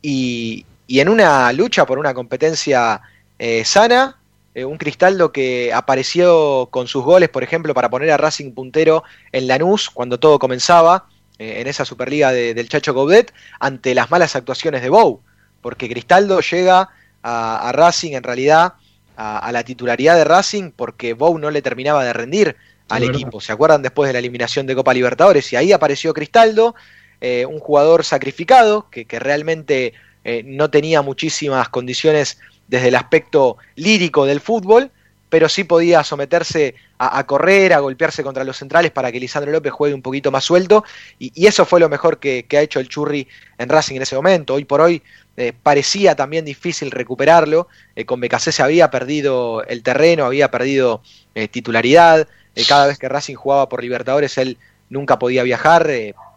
y, 0.02 0.66
y 0.88 1.00
en 1.00 1.08
una 1.08 1.52
lucha 1.52 1.86
por 1.86 1.98
una 2.00 2.12
competencia 2.12 3.00
eh, 3.38 3.64
sana, 3.64 4.18
eh, 4.54 4.64
un 4.64 4.78
Cristaldo 4.78 5.30
que 5.30 5.72
apareció 5.72 6.68
con 6.72 6.88
sus 6.88 7.04
goles, 7.04 7.28
por 7.28 7.44
ejemplo, 7.44 7.72
para 7.72 7.88
poner 7.88 8.10
a 8.10 8.16
Racing 8.16 8.52
puntero 8.52 9.04
en 9.30 9.46
Lanús 9.46 9.90
cuando 9.90 10.18
todo 10.18 10.38
comenzaba, 10.40 11.06
en 11.38 11.66
esa 11.68 11.86
Superliga 11.86 12.32
de- 12.32 12.52
del 12.52 12.68
Chacho 12.68 12.92
Coudet, 12.92 13.32
ante 13.60 13.94
las 13.94 14.10
malas 14.10 14.36
actuaciones 14.36 14.82
de 14.82 14.90
Bou, 14.90 15.22
porque 15.62 15.88
Cristaldo 15.88 16.40
llega 16.40 16.90
a, 17.22 17.68
a 17.68 17.72
Racing 17.72 18.12
en 18.12 18.22
realidad 18.22 18.74
a, 19.16 19.38
a 19.38 19.52
la 19.52 19.62
titularidad 19.64 20.16
de 20.16 20.24
Racing 20.24 20.70
porque 20.74 21.14
Bou 21.14 21.38
no 21.38 21.50
le 21.50 21.62
terminaba 21.62 22.04
de 22.04 22.12
rendir 22.12 22.56
al 22.88 23.02
Es 23.02 23.08
verdad. 23.08 23.20
equipo. 23.20 23.40
¿Se 23.40 23.52
acuerdan 23.52 23.82
después 23.82 24.08
de 24.08 24.12
la 24.14 24.18
eliminación 24.18 24.66
de 24.66 24.74
Copa 24.74 24.94
Libertadores? 24.94 25.52
Y 25.52 25.56
ahí 25.56 25.72
apareció 25.72 26.12
Cristaldo, 26.12 26.74
eh, 27.20 27.46
un 27.46 27.60
jugador 27.60 28.04
sacrificado 28.04 28.88
que, 28.90 29.04
que 29.04 29.18
realmente 29.18 29.92
eh, 30.24 30.42
no 30.44 30.70
tenía 30.70 31.02
muchísimas 31.02 31.68
condiciones 31.68 32.38
desde 32.66 32.88
el 32.88 32.94
aspecto 32.96 33.58
lírico 33.76 34.26
del 34.26 34.40
fútbol, 34.40 34.90
pero 35.28 35.48
sí 35.48 35.64
podía 35.64 36.02
someterse 36.02 36.74
a, 36.98 37.18
a 37.18 37.26
correr, 37.26 37.72
a 37.72 37.78
golpearse 37.78 38.22
contra 38.24 38.42
los 38.42 38.56
centrales 38.56 38.90
para 38.90 39.12
que 39.12 39.20
Lisandro 39.20 39.52
López 39.52 39.72
juegue 39.72 39.94
un 39.94 40.02
poquito 40.02 40.30
más 40.30 40.44
suelto, 40.44 40.84
y, 41.18 41.30
y 41.34 41.46
eso 41.46 41.64
fue 41.64 41.78
lo 41.78 41.88
mejor 41.88 42.18
que, 42.18 42.46
que 42.48 42.58
ha 42.58 42.62
hecho 42.62 42.80
el 42.80 42.88
Churri 42.88 43.28
en 43.58 43.68
Racing 43.68 43.96
en 43.96 44.02
ese 44.02 44.16
momento. 44.16 44.54
Hoy 44.54 44.64
por 44.64 44.80
hoy 44.80 45.02
eh, 45.40 45.54
parecía 45.54 46.14
también 46.14 46.44
difícil 46.44 46.90
recuperarlo. 46.90 47.66
Eh, 47.96 48.04
con 48.04 48.20
Becasé 48.20 48.52
se 48.52 48.62
había 48.62 48.90
perdido 48.90 49.64
el 49.64 49.82
terreno, 49.82 50.26
había 50.26 50.50
perdido 50.50 51.00
eh, 51.34 51.48
titularidad. 51.48 52.28
Cada 52.68 52.86
vez 52.88 52.98
que 52.98 53.08
Racing 53.08 53.36
jugaba 53.36 53.70
por 53.70 53.82
Libertadores, 53.82 54.36
él 54.36 54.58
nunca 54.90 55.18
podía 55.18 55.42
viajar 55.42 55.88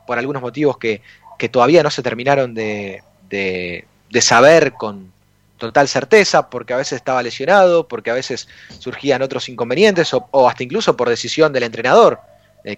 por 0.07 0.17
algunos 0.17 0.41
motivos 0.41 0.77
que, 0.77 1.01
que 1.37 1.49
todavía 1.49 1.83
no 1.83 1.89
se 1.89 2.01
terminaron 2.01 2.53
de, 2.53 3.03
de- 3.29 3.85
de 4.09 4.21
saber 4.21 4.71
con 4.73 5.11
total 5.57 5.89
certeza, 5.89 6.49
porque 6.49 6.73
a 6.73 6.77
veces 6.77 6.93
estaba 6.93 7.21
lesionado, 7.23 7.89
porque 7.89 8.09
a 8.11 8.13
veces 8.13 8.47
surgían 8.79 9.21
otros 9.21 9.49
inconvenientes 9.49 10.13
o, 10.13 10.47
hasta 10.47 10.63
incluso 10.63 10.95
por 10.95 11.09
decisión 11.09 11.51
del 11.51 11.63
entrenador, 11.63 12.19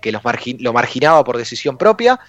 que 0.02 0.12
los 0.12 0.24
lo 0.60 0.74
marginaba 0.74 1.24
por 1.24 1.38
decisión 1.38 1.78
propia. 1.78 2.20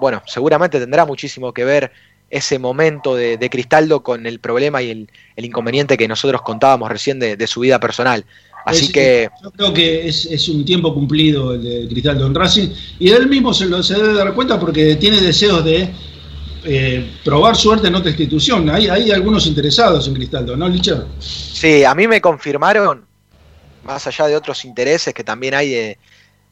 Bueno, 0.00 0.22
seguramente 0.26 0.78
tendrá 0.78 1.04
muchísimo 1.04 1.52
que 1.52 1.64
ver 1.64 1.90
ese 2.30 2.58
momento 2.58 3.14
de, 3.14 3.36
de 3.38 3.50
Cristaldo 3.50 4.02
con 4.02 4.26
el 4.26 4.38
problema 4.40 4.82
y 4.82 4.90
el, 4.90 5.10
el 5.36 5.44
inconveniente 5.44 5.96
que 5.96 6.08
nosotros 6.08 6.42
contábamos 6.42 6.90
recién 6.90 7.18
de, 7.18 7.36
de 7.36 7.46
su 7.46 7.60
vida 7.60 7.80
personal. 7.80 8.24
Así 8.64 8.86
Es- 8.86 8.92
que 8.92 9.30
Yo 9.42 9.50
creo 9.50 9.72
que 9.72 10.08
es, 10.08 10.26
es 10.26 10.48
un 10.48 10.64
tiempo 10.64 10.92
cumplido 10.92 11.54
el 11.54 11.62
de 11.62 11.88
Cristaldo 11.88 12.26
en 12.26 12.34
Racing 12.34 12.68
y 12.98 13.10
él 13.10 13.28
mismo 13.28 13.54
se, 13.54 13.66
lo, 13.66 13.82
se 13.82 13.94
debe 13.94 14.14
dar 14.14 14.34
cuenta 14.34 14.58
porque 14.60 14.96
tiene 14.96 15.20
deseos 15.20 15.64
de 15.64 15.94
eh, 16.64 17.20
probar 17.24 17.56
suerte 17.56 17.88
en 17.88 17.94
otra 17.94 18.10
institución. 18.10 18.68
Hay, 18.70 18.88
hay 18.88 19.10
algunos 19.10 19.46
interesados 19.46 20.06
en 20.08 20.14
Cristaldo, 20.14 20.56
¿no, 20.56 20.68
Licha? 20.68 21.12
Sí, 21.18 21.84
a 21.84 21.94
mí 21.94 22.06
me 22.08 22.20
confirmaron, 22.20 23.08
más 23.82 24.06
allá 24.06 24.26
de 24.26 24.36
otros 24.36 24.64
intereses 24.64 25.14
que 25.14 25.24
también 25.24 25.54
hay 25.54 25.70
de, 25.70 25.98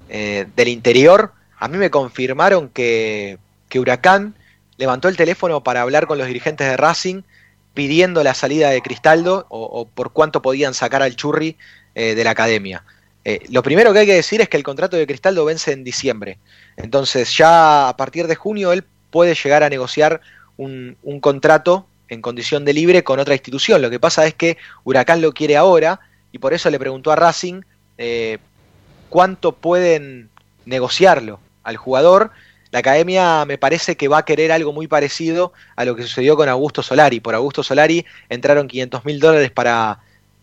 eh, 0.09 0.47
del 0.57 0.68
interior, 0.68 1.35
a 1.59 1.68
mí 1.68 1.79
me 1.79 1.91
confirmaron 1.91 2.70
que, 2.70 3.39
que 3.68 3.81
Huracán 3.81 4.37
levantó 4.79 5.09
el 5.09 5.16
teléfono 5.16 5.62
para 5.62 5.83
hablar 5.83 6.07
con 6.07 6.18
los 6.18 6.27
dirigentes 6.27 6.68
de 6.68 6.77
Racing 6.77 7.22
pidiendo 7.74 8.22
la 8.24 8.35
salida 8.35 8.70
de 8.70 8.81
Cristaldo 8.81 9.47
o, 9.49 9.87
por 9.87 10.12
cuánto 10.12 10.41
podían 10.43 10.74
sacar 10.74 11.03
al 11.03 11.16
Churri 11.16 11.57
eh, 11.95 12.14
de 12.14 12.24
la 12.24 12.31
academia. 12.31 12.85
Eh, 13.24 13.41
lo 13.51 13.62
primero 13.62 13.93
que 13.93 14.01
hay 14.01 14.07
que 14.07 14.14
decir 14.14 14.41
es 14.41 14.49
que 14.49 14.57
el 14.57 14.62
contrato 14.62 14.97
de 14.97 15.07
Cristaldo 15.07 15.45
vence 15.45 15.72
en 15.72 15.85
diciembre. 15.85 16.39
Entonces 16.77 17.37
ya 17.37 17.89
a 17.89 17.97
partir 17.97 18.27
de 18.29 18.35
junio 18.35 18.72
él 18.72 18.85
puede 19.11 19.35
llegar 19.35 19.62
a 19.62 19.68
negociar 19.68 20.20
un, 20.57 20.97
un 21.03 21.20
contrato 21.20 21.87
en 22.09 22.22
condición 22.22 22.64
de 22.64 22.72
libre 22.72 23.05
con 23.05 23.18
otra 23.18 23.35
institución. 23.35 23.83
Lo 23.83 23.91
que 23.91 24.01
pasa 24.01 24.27
es 24.27 24.35
que 24.35 24.57
Huracán 24.85 25.20
lo 25.20 25.33
quiere 25.33 25.57
ahora 25.57 26.01
y 26.33 26.39
por 26.39 26.55
eso 26.55 26.70
le 26.70 26.79
preguntó 26.79 27.12
a 27.12 27.16
Racing 27.16 27.62
eh, 27.99 28.39
cuánto 29.09 29.53
pueden 29.53 30.31
negociarlo 30.64 31.41
al 31.62 31.77
jugador. 31.77 32.31
La 32.77 32.81
academia 32.81 33.47
me 33.47 33.57
parece 33.57 33.97
que 33.97 34.07
va 34.07 34.18
a 34.18 34.24
querer 34.27 34.53
algo 34.53 34.70
muy 34.70 34.87
parecido 34.87 35.55
a 35.77 35.87
lo 35.87 35.97
que 35.97 36.03
sucedió 36.03 36.37
con 36.37 36.47
Augusto 36.51 36.83
Solari. 36.83 37.20
Por 37.20 37.35
Augusto 37.35 37.62
Solari 37.62 38.05
entraron 38.29 38.68
500 38.68 39.03
mil 39.07 39.18
dólares 39.18 39.51
para, 39.51 40.01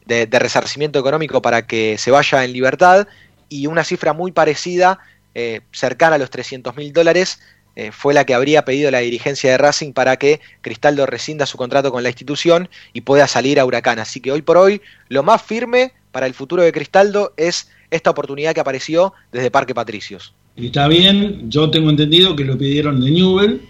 de, 0.07 0.25
resarcimiento 0.25 0.97
económico 0.97 1.43
para 1.43 1.67
que 1.67 1.95
se 1.99 2.09
vaya 2.09 2.43
en 2.43 2.51
libertad 2.51 3.07
y 3.49 3.67
una 3.67 3.83
cifra 3.83 4.13
muy 4.13 4.31
parecida, 4.31 4.97
eh, 5.35 5.61
cercana 5.71 6.15
a 6.15 6.17
los 6.17 6.31
300 6.31 6.75
mil 6.75 6.91
dólares, 6.91 7.39
eh, 7.75 7.91
fue 7.91 8.15
la 8.15 8.25
que 8.25 8.33
habría 8.33 8.65
pedido 8.65 8.89
la 8.89 8.97
dirigencia 8.97 9.51
de 9.51 9.59
Racing 9.59 9.93
para 9.93 10.17
que 10.17 10.41
Cristaldo 10.61 11.05
rescinda 11.05 11.45
su 11.45 11.59
contrato 11.59 11.91
con 11.91 12.01
la 12.01 12.09
institución 12.09 12.67
y 12.93 13.01
pueda 13.01 13.27
salir 13.27 13.59
a 13.59 13.65
Huracán. 13.65 13.99
Así 13.99 14.21
que 14.21 14.31
hoy 14.31 14.41
por 14.41 14.57
hoy 14.57 14.81
lo 15.07 15.21
más 15.21 15.43
firme 15.43 15.93
para 16.11 16.25
el 16.25 16.33
futuro 16.33 16.63
de 16.63 16.71
Cristaldo 16.71 17.35
es 17.37 17.69
esta 17.91 18.09
oportunidad 18.09 18.55
que 18.55 18.61
apareció 18.61 19.13
desde 19.31 19.51
Parque 19.51 19.75
Patricios. 19.75 20.33
Está 20.55 20.87
bien, 20.87 21.49
yo 21.49 21.69
tengo 21.71 21.89
entendido 21.89 22.35
que 22.35 22.43
lo 22.45 22.57
pidieron 22.57 23.01
de 23.01 23.09
Newell. 23.09 23.61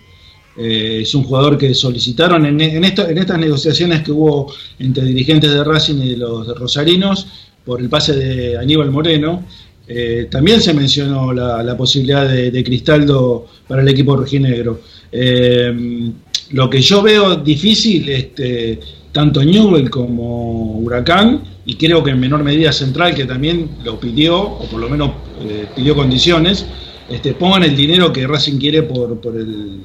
eh, 0.57 0.99
es 1.01 1.15
un 1.15 1.23
jugador 1.23 1.57
que 1.57 1.73
solicitaron 1.73 2.45
en, 2.45 2.83
estas 2.83 3.39
negociaciones 3.39 4.03
que 4.03 4.11
hubo 4.11 4.53
entre 4.79 5.05
dirigentes 5.05 5.51
de 5.51 5.63
Racing 5.63 5.95
y 5.95 6.09
de 6.09 6.17
los 6.17 6.47
rosarinos 6.59 7.27
por 7.65 7.79
el 7.81 7.89
pase 7.89 8.13
de 8.13 8.57
Aníbal 8.57 8.91
Moreno. 8.91 9.45
eh, 9.87 10.27
también 10.29 10.61
se 10.61 10.73
mencionó 10.73 11.33
la, 11.33 11.75
posibilidad 11.77 12.27
de, 12.27 12.51
de 12.51 12.63
Cristaldo 12.63 13.47
para 13.67 13.81
el 13.81 13.87
equipo 13.87 14.15
rojinegro. 14.15 14.81
Eh, 15.11 16.11
lo 16.51 16.69
que 16.69 16.81
yo 16.81 17.01
veo 17.01 17.35
difícil, 17.37 18.09
este, 18.09 18.79
tanto 19.11 19.43
Newell 19.43 19.89
como 19.89 20.79
Huracán, 20.79 21.43
y 21.65 21.75
creo 21.75 22.03
que 22.03 22.11
en 22.11 22.19
menor 22.19 22.43
medida 22.43 22.71
Central, 22.71 23.15
que 23.15 23.25
también 23.25 23.69
lo 23.83 23.99
pidió, 23.99 24.41
o 24.41 24.65
por 24.65 24.79
lo 24.79 24.89
menos 24.89 25.11
eh, 25.43 25.67
pidió 25.75 25.95
condiciones, 25.95 26.65
este, 27.09 27.33
pongan 27.33 27.63
el 27.63 27.75
dinero 27.75 28.11
que 28.13 28.25
Racing 28.25 28.57
quiere 28.57 28.83
por, 28.83 29.19
por, 29.19 29.35
el, 29.35 29.81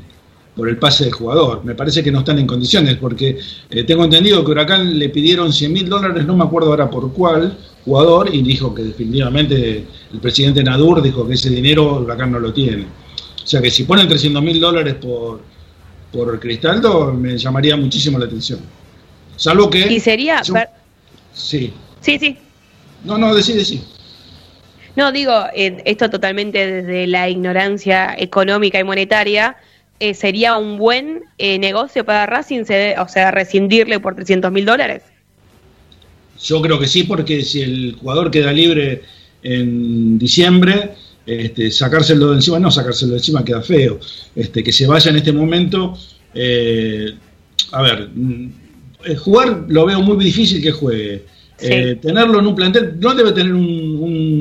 por 0.54 0.68
el 0.68 0.78
pase 0.78 1.04
del 1.04 1.12
jugador. 1.12 1.64
Me 1.64 1.74
parece 1.74 2.02
que 2.02 2.12
no 2.12 2.20
están 2.20 2.38
en 2.38 2.46
condiciones, 2.46 2.96
porque 2.96 3.38
eh, 3.70 3.84
tengo 3.84 4.04
entendido 4.04 4.44
que 4.44 4.50
Huracán 4.52 4.98
le 4.98 5.08
pidieron 5.08 5.52
100 5.52 5.72
mil 5.72 5.88
dólares, 5.88 6.24
no 6.24 6.36
me 6.36 6.44
acuerdo 6.44 6.70
ahora 6.70 6.88
por 6.88 7.12
cuál 7.12 7.58
jugador, 7.84 8.34
y 8.34 8.42
dijo 8.42 8.74
que 8.74 8.82
definitivamente 8.82 9.84
el 10.12 10.20
presidente 10.20 10.62
Nadur 10.62 11.02
dijo 11.02 11.26
que 11.26 11.34
ese 11.34 11.50
dinero 11.50 12.00
Huracán 12.00 12.32
no 12.32 12.38
lo 12.38 12.52
tiene. 12.52 12.84
O 12.84 13.46
sea 13.46 13.62
que 13.62 13.70
si 13.70 13.84
ponen 13.84 14.06
300 14.06 14.42
mil 14.42 14.60
dólares 14.60 14.94
por, 14.94 15.40
por 16.12 16.38
Cristaldo, 16.38 17.12
me 17.14 17.36
llamaría 17.36 17.76
muchísimo 17.76 18.18
la 18.18 18.26
atención. 18.26 18.60
Salvo 19.36 19.70
que... 19.70 19.90
Y 19.92 20.00
sería. 20.00 20.42
Sí. 20.44 20.52
Sí. 21.32 21.72
Sí, 22.00 22.18
sí. 22.18 22.36
No, 23.04 23.16
no, 23.16 23.34
decí, 23.34 23.52
decí. 23.52 23.82
No, 24.98 25.12
digo, 25.12 25.32
eh, 25.54 25.80
esto 25.84 26.10
totalmente 26.10 26.58
desde 26.66 27.06
la 27.06 27.28
ignorancia 27.28 28.14
económica 28.18 28.78
y 28.80 28.84
monetaria. 28.84 29.56
eh, 30.00 30.14
sería 30.14 30.56
un 30.56 30.76
buen 30.78 31.22
eh, 31.38 31.58
negocio 31.58 32.04
para 32.04 32.24
Racing, 32.26 32.64
se- 32.64 32.94
o 32.98 33.08
sea, 33.08 33.32
rescindirle 33.32 33.98
por 33.98 34.14
300 34.14 34.52
mil 34.52 34.64
dólares. 34.64 35.02
Yo 36.40 36.60
creo 36.62 36.78
que 36.78 36.86
sí, 36.86 37.02
porque 37.02 37.42
si 37.42 37.62
el 37.62 37.96
jugador 38.00 38.30
queda 38.30 38.52
libre 38.52 39.02
en 39.42 40.16
diciembre, 40.18 40.90
este, 41.26 41.70
sacárselo 41.72 42.30
de 42.30 42.36
encima, 42.36 42.60
no 42.60 42.70
sacárselo 42.70 43.12
de 43.12 43.18
encima 43.18 43.44
queda 43.44 43.60
feo. 43.62 43.98
Este, 44.36 44.62
que 44.62 44.72
se 44.72 44.86
vaya 44.86 45.10
en 45.10 45.16
este 45.16 45.32
momento. 45.32 45.96
eh, 46.34 47.12
a 47.72 47.82
ver, 47.82 48.08
mm, 48.14 48.48
eh, 49.04 49.16
jugar 49.16 49.64
lo 49.68 49.84
veo 49.86 50.00
muy 50.00 50.22
difícil 50.24 50.62
que 50.62 50.70
juegue. 50.70 51.24
Sí. 51.56 51.66
Eh, 51.72 51.96
tenerlo 52.00 52.38
en 52.38 52.46
un 52.46 52.54
plantel, 52.54 53.00
no 53.00 53.14
debe 53.16 53.32
tener 53.32 53.52
un, 53.52 53.97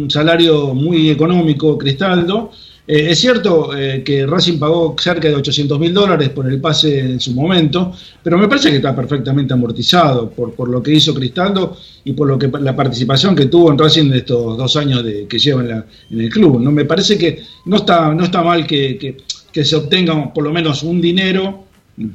salario 0.10 0.74
muy 0.74 1.10
económico, 1.10 1.78
Cristaldo. 1.78 2.51
Eh, 2.89 3.08
es 3.12 3.20
cierto 3.20 3.76
eh, 3.78 4.01
que 4.01 4.26
Racing 4.26 4.58
pagó 4.58 4.95
cerca 4.97 5.28
de 5.28 5.36
800 5.36 5.78
mil 5.78 5.93
dólares 5.93 6.30
por 6.30 6.49
el 6.49 6.62
pase 6.62 6.99
en 6.99 7.20
su 7.20 7.34
momento, 7.34 7.91
pero 8.24 8.38
me 8.38 8.47
parece 8.47 8.70
que 8.70 8.78
está 8.78 8.95
perfectamente 8.95 9.53
amortizado 9.53 10.30
por, 10.30 10.53
por 10.53 10.70
lo 10.70 10.82
que 10.82 10.93
hizo 10.93 11.14
Cristaldo 11.14 11.76
y 12.06 12.14
por 12.14 12.30
lo 12.30 12.40
que 12.40 12.48
la 12.61 12.73
participación 12.76 13.36
que 13.36 13.48
tuvo 13.48 13.72
en 13.72 13.77
Racing 13.77 14.10
de 14.10 14.19
estos 14.19 14.57
dos 14.57 14.76
años 14.77 15.03
de, 15.03 15.27
que 15.27 15.38
lleva 15.38 15.64
en, 16.10 16.19
el 16.22 16.30
club. 16.30 16.61
No 16.61 16.72
me 16.72 16.86
parece 16.86 17.18
que 17.18 17.41
no 17.65 17.76
está, 17.77 18.14
no 18.14 18.23
está 18.23 18.41
mal 18.41 18.65
que, 18.65 18.98
que- 18.98 19.18
se 19.65 19.76
obtenga 19.76 20.32
por 20.36 20.44
lo 20.44 20.53
menos 20.53 20.84
un 20.84 21.02
dinero, 21.02 21.64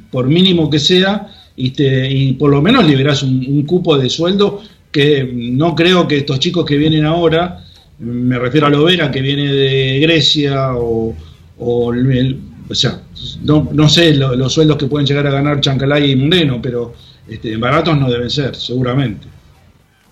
por 0.09 0.27
mínimo 0.27 0.69
que 0.69 0.79
sea, 0.79 1.27
y, 1.57 1.71
te- 1.71 2.09
y 2.09 2.33
por 2.33 2.49
lo 2.49 2.61
menos 2.61 2.87
liberás 2.87 3.21
un, 3.21 3.45
un 3.45 3.63
cupo 3.63 3.97
de 3.97 4.09
sueldo 4.09 4.61
que 4.89 5.29
no 5.35 5.75
creo 5.75 6.07
que 6.07 6.17
estos 6.19 6.39
chicos 6.39 6.63
que 6.63 6.77
vienen 6.77 7.03
ahora, 7.05 7.65
me 7.99 8.37
refiero 8.39 8.67
a 8.67 8.69
Lovera 8.69 9.11
que 9.11 9.21
viene 9.21 9.51
de 9.51 9.99
Grecia 9.99 10.73
o, 10.75 11.15
o, 11.59 11.93
el- 11.93 12.39
o 12.69 12.75
sea, 12.75 13.01
no, 13.43 13.69
no 13.71 13.89
sé 13.89 14.13
lo- 14.15 14.35
los 14.35 14.53
sueldos 14.53 14.77
que 14.77 14.87
pueden 14.87 15.05
llegar 15.05 15.27
a 15.27 15.31
ganar 15.31 15.59
Chancalay 15.61 16.11
y 16.11 16.15
Moreno, 16.15 16.61
pero 16.61 16.93
este, 17.27 17.55
baratos 17.57 17.97
no 17.97 18.09
deben 18.09 18.29
ser, 18.29 18.55
seguramente. 18.55 19.27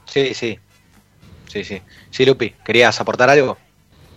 Sí, 0.05 0.33
sí. 0.33 0.57
Sí, 1.47 1.63
sí. 1.63 1.81
Sí, 2.09 2.25
Lupi, 2.25 2.53
¿querías 2.63 2.99
aportar 3.01 3.29
algo? 3.29 3.57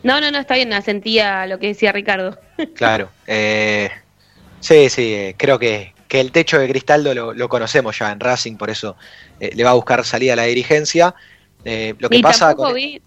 No, 0.03 0.21
no, 0.21 0.31
no, 0.31 0.39
está 0.39 0.55
bien, 0.55 0.73
asentía 0.73 1.47
lo 1.47 1.59
que 1.59 1.69
decía 1.69 1.93
Ricardo. 1.93 2.39
Claro. 2.75 3.09
Eh, 3.27 3.89
sí, 4.61 4.89
sí, 4.89 5.13
eh, 5.13 5.35
creo 5.37 5.59
que, 5.59 5.93
que 6.07 6.21
el 6.21 6.31
techo 6.31 6.59
de 6.59 6.69
Cristaldo 6.69 7.13
lo, 7.15 7.33
lo 7.33 7.49
conocemos 7.49 7.99
ya 7.99 8.13
en 8.13 8.21
Racing, 8.21 8.57
por 8.57 8.71
eso 8.71 8.97
eh, 9.41 9.51
le 9.55 9.65
va 9.65 9.71
a 9.71 9.75
buscar 9.75 10.05
salida 10.05 10.35
a 10.35 10.37
la 10.37 10.45
dirigencia. 10.45 11.15
Eh, 11.65 11.95
lo 11.99 12.09
que 12.11 12.19
y 12.19 12.23
pasa 12.23 12.49
tampoco 12.49 12.69
con... 12.69 12.75
vi, 12.77 13.01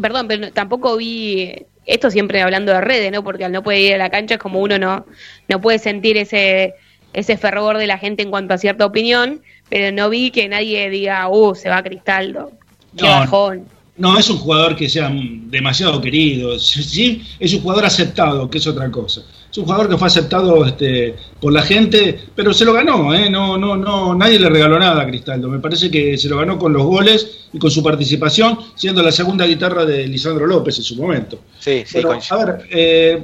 perdón, 0.00 0.28
pero 0.28 0.50
tampoco 0.52 0.96
vi, 0.96 1.66
esto 1.86 2.10
siempre 2.10 2.42
hablando 2.42 2.72
de 2.72 2.80
redes, 2.80 3.12
¿no? 3.12 3.24
Porque 3.24 3.44
al 3.44 3.52
no 3.52 3.62
poder 3.62 3.80
ir 3.80 3.94
a 3.94 3.98
la 3.98 4.10
cancha 4.10 4.34
es 4.34 4.40
como 4.40 4.60
uno 4.60 4.78
no, 4.78 5.06
no 5.48 5.60
puede 5.60 5.78
sentir 5.78 6.16
ese, 6.16 6.74
ese 7.12 7.36
fervor 7.36 7.78
de 7.78 7.86
la 7.86 7.98
gente 7.98 8.22
en 8.22 8.30
cuanto 8.30 8.54
a 8.54 8.58
cierta 8.58 8.84
opinión, 8.86 9.42
pero 9.68 9.92
no 9.92 10.10
vi 10.10 10.30
que 10.30 10.48
nadie 10.48 10.90
diga, 10.90 11.28
uh, 11.28 11.54
se 11.54 11.68
va 11.68 11.82
Cristaldo. 11.82 12.52
Qué 12.96 13.04
No, 13.04 13.10
bajón. 13.10 13.66
No 13.98 14.16
es 14.16 14.30
un 14.30 14.38
jugador 14.38 14.76
que 14.76 14.88
sea 14.88 15.12
demasiado 15.12 16.00
querido, 16.00 16.58
sí, 16.58 17.22
es 17.38 17.52
un 17.52 17.60
jugador 17.60 17.84
aceptado, 17.86 18.48
que 18.48 18.58
es 18.58 18.66
otra 18.66 18.90
cosa. 18.90 19.22
Es 19.50 19.58
un 19.58 19.64
jugador 19.64 19.88
que 19.88 19.96
fue 19.96 20.06
aceptado 20.06 20.64
este, 20.64 21.16
por 21.40 21.52
la 21.52 21.62
gente, 21.62 22.18
pero 22.34 22.52
se 22.52 22.64
lo 22.64 22.72
ganó, 22.72 23.14
¿eh? 23.14 23.28
no, 23.28 23.58
no, 23.58 23.76
no, 23.76 24.14
nadie 24.14 24.38
le 24.38 24.48
regaló 24.48 24.78
nada 24.78 25.02
a 25.02 25.06
Cristaldo. 25.06 25.48
Me 25.48 25.58
parece 25.58 25.90
que 25.90 26.16
se 26.16 26.28
lo 26.28 26.36
ganó 26.36 26.58
con 26.58 26.72
los 26.72 26.82
goles 26.82 27.48
y 27.52 27.58
con 27.58 27.70
su 27.70 27.82
participación, 27.82 28.58
siendo 28.74 29.02
la 29.02 29.10
segunda 29.10 29.46
guitarra 29.46 29.84
de 29.84 30.06
Lisandro 30.06 30.46
López 30.46 30.78
en 30.78 30.84
su 30.84 30.96
momento. 30.96 31.40
Sí, 31.58 31.82
sí, 31.84 31.94
Pero, 31.94 32.12
a 32.12 32.36
ver, 32.44 32.68
eh, 32.70 33.22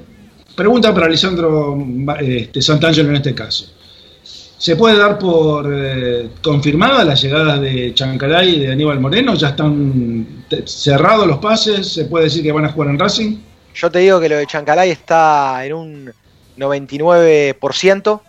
pregunta 0.56 0.94
para 0.94 1.08
Lisandro 1.08 1.78
este, 2.18 2.62
Santangelo 2.62 3.10
en 3.10 3.16
este 3.16 3.34
caso. 3.34 3.66
¿Se 4.64 4.76
puede 4.76 4.96
dar 4.96 5.18
por 5.18 5.70
eh, 5.70 6.30
confirmada 6.42 7.04
la 7.04 7.12
llegada 7.12 7.58
de 7.58 7.92
Chancalay 7.92 8.54
y 8.54 8.60
de 8.60 8.72
Aníbal 8.72 8.98
Moreno? 8.98 9.34
¿Ya 9.34 9.48
están 9.50 10.46
cerrados 10.64 11.26
los 11.26 11.36
pases? 11.36 11.92
¿Se 11.92 12.06
puede 12.06 12.24
decir 12.24 12.42
que 12.42 12.50
van 12.50 12.64
a 12.64 12.72
jugar 12.72 12.88
en 12.88 12.98
Racing? 12.98 13.36
Yo 13.74 13.90
te 13.90 13.98
digo 13.98 14.18
que 14.20 14.30
lo 14.30 14.36
de 14.36 14.46
Chancalay 14.46 14.88
está 14.88 15.66
en 15.66 15.74
un 15.74 16.12
99% 16.56 18.20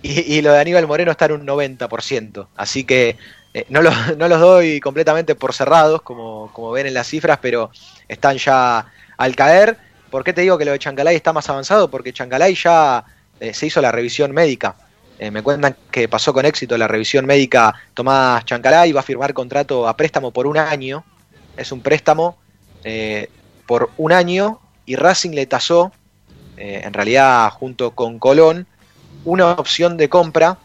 y, 0.00 0.20
y 0.34 0.40
lo 0.40 0.52
de 0.52 0.60
Aníbal 0.60 0.86
Moreno 0.86 1.10
está 1.10 1.26
en 1.26 1.32
un 1.32 1.46
90%. 1.46 2.46
Así 2.56 2.84
que 2.84 3.18
eh, 3.52 3.66
no, 3.68 3.82
los, 3.82 4.40
doy 4.40 4.80
completamente 4.80 5.34
por 5.34 5.52
cerrados, 5.52 6.00
como, 6.00 6.50
como 6.54 6.70
ven 6.70 6.86
en 6.86 6.94
las 6.94 7.06
cifras, 7.06 7.38
pero 7.42 7.70
están 8.08 8.38
ya 8.38 8.86
al 9.18 9.36
caer. 9.36 9.76
¿Por 10.10 10.24
qué 10.24 10.32
te 10.32 10.40
digo 10.40 10.56
que 10.56 10.64
lo 10.64 10.72
de 10.72 10.78
Chancalay 10.78 11.16
está 11.16 11.34
más 11.34 11.50
avanzado? 11.50 11.90
Porque 11.90 12.14
Chancalay 12.14 12.54
ya 12.54 13.04
eh, 13.40 13.52
se 13.52 13.66
hizo 13.66 13.82
la 13.82 13.92
revisión 13.92 14.32
médica. 14.32 14.74
Eh, 15.22 15.30
me 15.30 15.40
cuentan 15.40 15.76
que 15.88 16.08
pasó 16.08 16.32
con 16.32 16.44
éxito 16.44 16.76
la 16.76 16.88
revisión 16.88 17.26
médica 17.26 17.72
Tomás 17.94 18.44
Chancalay, 18.44 18.90
va 18.90 18.98
a 18.98 19.04
firmar 19.04 19.32
contrato 19.32 19.86
a 19.86 19.96
préstamo 19.96 20.32
por 20.32 20.48
un 20.48 20.58
año. 20.58 21.04
Es 21.56 21.70
un 21.70 21.80
préstamo 21.80 22.38
eh, 22.82 23.30
por 23.64 23.90
un 23.98 24.10
año 24.10 24.58
y 24.84 24.96
Racing 24.96 25.30
le 25.30 25.46
tasó, 25.46 25.92
eh, 26.56 26.80
en 26.82 26.92
realidad 26.92 27.48
junto 27.50 27.92
con 27.92 28.18
Colón, 28.18 28.66
una 29.24 29.52
opción 29.52 29.96
de 29.96 30.08
compra 30.08 30.58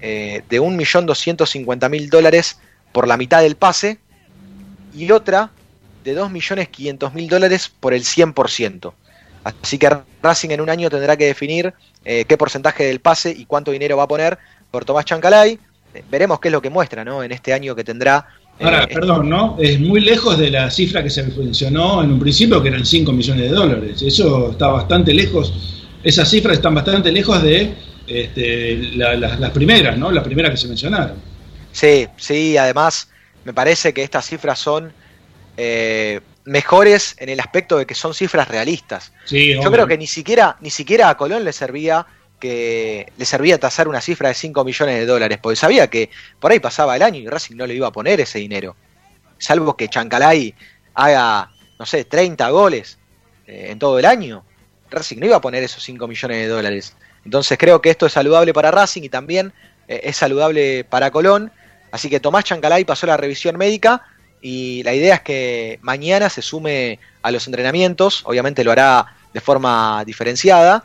de 0.00 0.42
1.250.000 0.48 2.08
dólares 2.08 2.58
por 2.90 3.06
la 3.06 3.16
mitad 3.16 3.42
del 3.42 3.54
pase 3.54 4.00
y 4.92 5.08
otra 5.12 5.52
de 6.02 6.18
2.500.000 6.18 7.28
dólares 7.28 7.68
por 7.68 7.94
el 7.94 8.02
100%. 8.02 8.92
Así 9.44 9.78
que 9.78 9.96
Racing 10.20 10.50
en 10.50 10.62
un 10.62 10.70
año 10.70 10.90
tendrá 10.90 11.16
que 11.16 11.26
definir 11.26 11.72
eh, 12.04 12.24
qué 12.26 12.36
porcentaje 12.36 12.84
del 12.84 13.00
pase 13.00 13.30
y 13.30 13.44
cuánto 13.44 13.70
dinero 13.70 13.96
va 13.96 14.04
a 14.04 14.08
poner 14.08 14.38
por 14.70 14.84
Tomás 14.84 15.04
Chancalay. 15.04 15.58
Eh, 15.94 16.04
veremos 16.10 16.38
qué 16.40 16.48
es 16.48 16.52
lo 16.52 16.62
que 16.62 16.70
muestra 16.70 17.04
¿no? 17.04 17.22
en 17.22 17.32
este 17.32 17.52
año 17.52 17.74
que 17.74 17.82
tendrá. 17.84 18.26
eh, 18.58 18.64
Ahora, 18.64 18.86
perdón, 18.86 19.28
¿no? 19.28 19.56
Es 19.60 19.80
muy 19.80 20.00
lejos 20.00 20.38
de 20.38 20.50
la 20.50 20.70
cifra 20.70 21.02
que 21.02 21.10
se 21.10 21.22
mencionó 21.24 22.02
en 22.02 22.12
un 22.12 22.20
principio, 22.20 22.62
que 22.62 22.68
eran 22.68 22.86
5 22.86 23.12
millones 23.12 23.50
de 23.50 23.56
dólares. 23.56 24.02
Eso 24.02 24.52
está 24.52 24.68
bastante 24.68 25.12
lejos, 25.12 25.52
esas 26.02 26.28
cifras 26.30 26.56
están 26.56 26.74
bastante 26.74 27.10
lejos 27.12 27.42
de 27.42 27.74
este, 28.06 28.76
la- 28.96 29.14
la- 29.14 29.36
las 29.36 29.50
primeras, 29.50 29.96
¿no? 29.98 30.10
Las 30.10 30.24
primeras 30.24 30.50
que 30.52 30.56
se 30.56 30.68
mencionaron. 30.68 31.16
Sí, 31.72 32.06
sí, 32.16 32.56
además 32.56 33.08
me 33.44 33.52
parece 33.54 33.92
que 33.92 34.02
estas 34.02 34.26
cifras 34.26 34.58
son 34.58 34.92
eh, 35.56 36.20
mejores 36.50 37.14
en 37.18 37.28
el 37.28 37.38
aspecto 37.38 37.78
de 37.78 37.86
que 37.86 37.94
son 37.94 38.12
cifras 38.12 38.48
realistas. 38.48 39.12
Sí, 39.24 39.54
Yo 39.54 39.70
creo 39.70 39.86
que 39.86 39.96
ni 39.96 40.08
siquiera, 40.08 40.56
ni 40.60 40.70
siquiera 40.70 41.08
a 41.08 41.16
Colón 41.16 41.44
le 41.44 41.52
servía 41.52 42.04
que 42.40 43.12
le 43.16 43.24
servía 43.24 43.60
tasar 43.60 43.86
una 43.86 44.00
cifra 44.00 44.30
de 44.30 44.34
5 44.34 44.64
millones 44.64 44.98
de 44.98 45.06
dólares, 45.06 45.38
porque 45.40 45.54
sabía 45.54 45.88
que 45.88 46.10
por 46.40 46.50
ahí 46.50 46.58
pasaba 46.58 46.96
el 46.96 47.02
año 47.02 47.20
y 47.20 47.28
Racing 47.28 47.54
no 47.54 47.68
le 47.68 47.74
iba 47.74 47.86
a 47.86 47.92
poner 47.92 48.20
ese 48.20 48.40
dinero. 48.40 48.74
Salvo 49.38 49.76
que 49.76 49.88
Chancalay 49.88 50.52
haga, 50.94 51.52
no 51.78 51.86
sé, 51.86 52.04
30 52.04 52.48
goles 52.50 52.98
eh, 53.46 53.68
en 53.70 53.78
todo 53.78 54.00
el 54.00 54.04
año. 54.04 54.42
Racing 54.90 55.18
no 55.18 55.26
iba 55.26 55.36
a 55.36 55.40
poner 55.40 55.62
esos 55.62 55.84
5 55.84 56.08
millones 56.08 56.38
de 56.38 56.48
dólares. 56.48 56.96
Entonces 57.24 57.58
creo 57.58 57.80
que 57.80 57.90
esto 57.90 58.06
es 58.06 58.12
saludable 58.12 58.52
para 58.52 58.72
Racing 58.72 59.02
y 59.02 59.08
también 59.08 59.52
eh, 59.86 60.00
es 60.02 60.16
saludable 60.16 60.82
para 60.82 61.12
Colón. 61.12 61.52
Así 61.92 62.10
que 62.10 62.18
Tomás 62.18 62.42
Chancalay 62.42 62.84
pasó 62.84 63.06
la 63.06 63.16
revisión 63.16 63.56
médica 63.56 64.02
y 64.42 64.82
la 64.82 64.94
idea 64.94 65.16
es 65.16 65.20
que 65.22 65.78
mañana 65.82 66.30
se 66.30 66.42
sume 66.42 66.98
a 67.22 67.30
los 67.30 67.46
entrenamientos. 67.46 68.22
Obviamente 68.24 68.64
lo 68.64 68.72
hará 68.72 69.06
de 69.32 69.40
forma 69.40 70.04
diferenciada. 70.04 70.84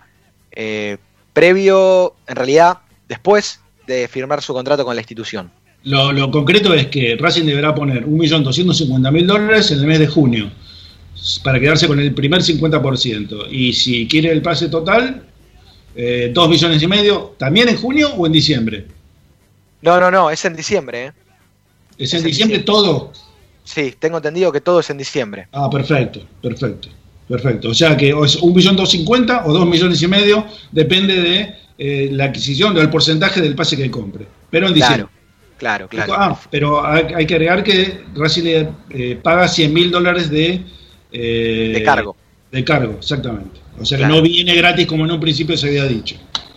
eh, 0.51 0.97
previo, 1.33 2.15
en 2.27 2.35
realidad, 2.37 2.77
después 3.09 3.59
de 3.85 4.07
firmar 4.07 4.41
su 4.41 4.53
contrato 4.53 4.85
con 4.85 4.95
la 4.95 5.01
institución. 5.01 5.51
Lo, 5.83 6.13
lo 6.13 6.31
concreto 6.31 6.73
es 6.73 6.87
que 6.87 7.17
Racing 7.19 7.43
deberá 7.43 7.75
poner 7.75 8.07
1.250.000 8.07 9.25
dólares 9.25 9.69
en 9.71 9.79
el 9.79 9.85
mes 9.85 9.99
de 9.99 10.07
junio 10.07 10.49
para 11.43 11.59
quedarse 11.59 11.87
con 11.87 11.99
el 11.99 12.13
primer 12.13 12.41
50%. 12.41 13.47
Y 13.51 13.73
si 13.73 14.07
quiere 14.07 14.31
el 14.31 14.41
pase 14.41 14.69
total, 14.69 15.25
eh, 15.95 16.31
2 16.33 16.49
millones 16.49 16.81
y 16.81 16.87
medio, 16.87 17.35
¿también 17.37 17.69
en 17.69 17.77
junio 17.77 18.13
o 18.15 18.25
en 18.25 18.31
diciembre? 18.31 18.85
No, 19.81 19.99
no, 19.99 20.09
no, 20.09 20.29
es 20.29 20.43
en 20.45 20.55
diciembre. 20.55 21.07
¿eh? 21.07 21.11
¿Es 21.97 22.13
en 22.13 22.19
Es 22.19 22.23
en 22.23 22.29
diciembre 22.29 22.59
todo? 22.59 23.11
Sí, 23.65 23.93
tengo 23.99 24.17
entendido 24.17 24.51
que 24.51 24.61
todo 24.61 24.79
es 24.79 24.89
en 24.89 24.97
diciembre. 24.97 25.47
Ah, 25.51 25.69
perfecto, 25.69 26.21
perfecto, 26.41 26.87
perfecto. 27.27 27.69
O 27.69 27.73
sea 27.73 27.97
que 27.97 28.13
o 28.13 28.23
es 28.23 28.37
un 28.37 28.53
millón 28.55 28.75
dos 28.77 28.89
cincuenta 28.91 29.43
o 29.45 29.51
dos 29.51 29.67
millones 29.67 30.01
y 30.01 30.07
medio, 30.07 30.45
depende 30.71 31.15
de 31.21 31.55
eh, 31.77 32.09
la 32.13 32.25
adquisición 32.25 32.73
del 32.73 32.89
porcentaje 32.89 33.41
del 33.41 33.55
pase 33.55 33.75
que 33.75 33.91
compre. 33.91 34.25
Pero 34.49 34.67
en 34.67 34.73
diciembre. 34.73 35.07
Claro, 35.57 35.87
claro, 35.89 36.13
claro. 36.15 36.33
Ah, 36.33 36.39
pero 36.51 36.85
hay, 36.85 37.05
hay 37.15 37.25
que 37.25 37.33
agregar 37.35 37.63
que 37.63 38.03
Racing 38.15 38.43
le 38.43 38.69
eh, 38.91 39.19
paga 39.21 39.47
100 39.47 39.73
mil 39.73 39.89
dólares 39.89 40.29
de, 40.29 40.61
eh, 41.11 41.71
De 41.75 41.83
cargo. 41.83 42.15
De 42.51 42.63
cargo, 42.63 42.95
exactamente. 42.99 43.59
O 43.79 43.83
sea 43.85 43.97
Claro. 43.97 44.13
que 44.13 44.19
no 44.19 44.23
viene 44.23 44.53
gratis 44.55 44.85
como 44.85 45.05
en 45.05 45.11
un 45.11 45.19
principio 45.19 45.57
se 45.57 45.67
había 45.67 45.85
dicho. 45.85 46.15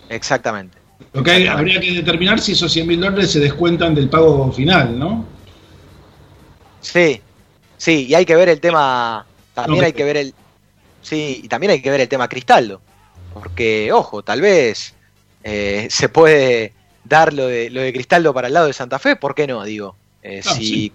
Exactamente. 0.09 0.79
Lo 1.13 1.23
que 1.23 1.31
hay- 1.31 1.47
habría 1.47 1.81
que 1.81 1.93
determinar 1.93 2.41
si 2.41 2.53
esos 2.53 2.71
100 2.73 2.87
mil 2.87 3.01
dólares 3.01 3.31
se 3.31 3.41
descuentan 3.41 3.95
del 3.95 4.09
pago 4.09 4.53
final, 4.53 4.99
¿no? 4.99 5.25
Sí, 6.81 7.21
sí, 7.77 8.07
y 8.07 8.15
hay 8.15 8.25
que 8.25 8.37
ver 8.37 8.49
el 8.49 8.61
tema, 8.61 9.27
también 9.55 9.85
hay 9.85 9.93
que 9.93 10.05
ver 10.05 10.17
el, 10.17 10.35
sí, 11.03 11.41
y 11.45 11.49
también 11.49 11.73
hay 11.73 11.83
que 11.83 11.91
ver 11.91 12.01
el 12.01 12.09
tema 12.09 12.29
Cristaldo, 12.29 12.81
porque, 13.35 13.93
ojo, 13.93 14.23
tal 14.23 14.41
vez 14.41 14.95
eh, 15.45 15.87
se 15.91 16.09
puede 16.09 16.73
dar 17.05 17.33
lo 17.33 17.47
de, 17.47 17.71
lo 17.71 17.81
de 17.81 17.93
Cristaldo 17.93 18.33
para 18.35 18.49
el 18.49 18.55
lado 18.55 18.67
de 18.67 18.73
Santa 18.73 18.99
Fe, 18.99 19.17
¿por 19.17 19.35
qué 19.35 19.47
no? 19.47 19.65
Digo, 19.65 19.97
Eh, 20.23 20.43
si, 20.43 20.53
sí. 20.53 20.93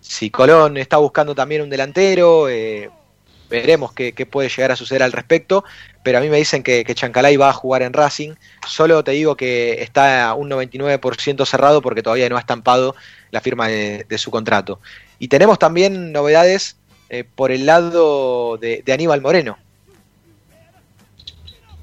si 0.00 0.30
Colón 0.30 0.76
está 0.76 0.98
buscando 0.98 1.34
también 1.34 1.62
un 1.62 1.70
delantero, 1.70 2.48
eh, 2.48 2.90
veremos 3.50 3.92
qué, 3.92 4.12
qué 4.12 4.24
puede 4.24 4.48
llegar 4.48 4.72
a 4.72 4.76
suceder 4.76 5.02
al 5.02 5.12
respecto, 5.12 5.64
pero 6.02 6.18
a 6.18 6.20
mí 6.20 6.28
me 6.28 6.38
dicen 6.38 6.62
que, 6.62 6.84
que 6.84 6.94
Chancalay 6.94 7.36
va 7.36 7.50
a 7.50 7.52
jugar 7.52 7.82
en 7.82 7.92
Racing, 7.92 8.32
solo 8.66 9.04
te 9.04 9.10
digo 9.10 9.36
que 9.36 9.82
está 9.82 10.28
a 10.28 10.34
un 10.34 10.48
99% 10.48 11.44
cerrado 11.44 11.82
porque 11.82 12.02
todavía 12.02 12.28
no 12.28 12.36
ha 12.36 12.40
estampado 12.40 12.94
la 13.30 13.40
firma 13.40 13.68
de, 13.68 14.06
de 14.08 14.18
su 14.18 14.30
contrato. 14.30 14.80
Y 15.18 15.28
tenemos 15.28 15.58
también 15.58 16.12
novedades 16.12 16.76
eh, 17.10 17.24
por 17.34 17.50
el 17.50 17.66
lado 17.66 18.56
de, 18.56 18.82
de 18.86 18.92
Aníbal 18.92 19.20
Moreno. 19.20 19.58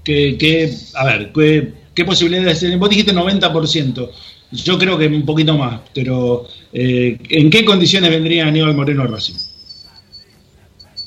que, 0.08 0.38
que, 0.38 0.74
a 0.94 1.06
ver, 1.06 1.32
¿qué, 1.34 1.74
qué 1.94 2.06
posibilidades? 2.06 2.80
Vos 2.80 2.90
dijiste 2.90 3.14
90%. 3.14 4.10
Yo 4.52 4.78
creo 4.78 4.98
que 4.98 5.08
un 5.08 5.26
poquito 5.26 5.58
más, 5.58 5.82
pero 5.94 6.48
eh, 6.72 7.18
¿en 7.30 7.50
qué 7.50 7.66
condiciones 7.66 8.10
vendría 8.10 8.48
Aníbal 8.48 8.74
Moreno 8.74 9.04
a 9.04 9.08
Racing? 9.08 9.36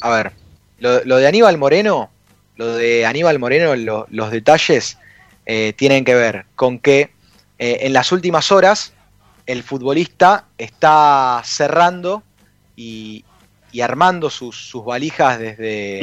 A 0.02 0.10
ver, 0.10 0.32
lo, 0.80 1.04
lo 1.04 1.16
de 1.16 1.26
Aníbal 1.26 1.56
Moreno, 1.58 2.10
lo 2.56 2.74
de 2.74 3.06
Aníbal 3.06 3.38
Moreno, 3.38 3.74
lo- 3.76 4.06
los 4.10 4.30
detalles 4.30 4.98
eh, 5.46 5.72
tienen 5.76 6.04
que 6.04 6.14
ver 6.14 6.46
con 6.56 6.78
que 6.78 7.10
eh, 7.58 7.78
en 7.82 7.92
las 7.92 8.12
últimas 8.12 8.50
horas 8.52 8.92
el 9.46 9.62
futbolista 9.62 10.46
está 10.58 11.40
cerrando 11.44 12.22
y, 12.76 13.24
y 13.72 13.80
armando 13.80 14.30
sus, 14.30 14.70
valijas 14.84 15.38
desde, 15.38 16.00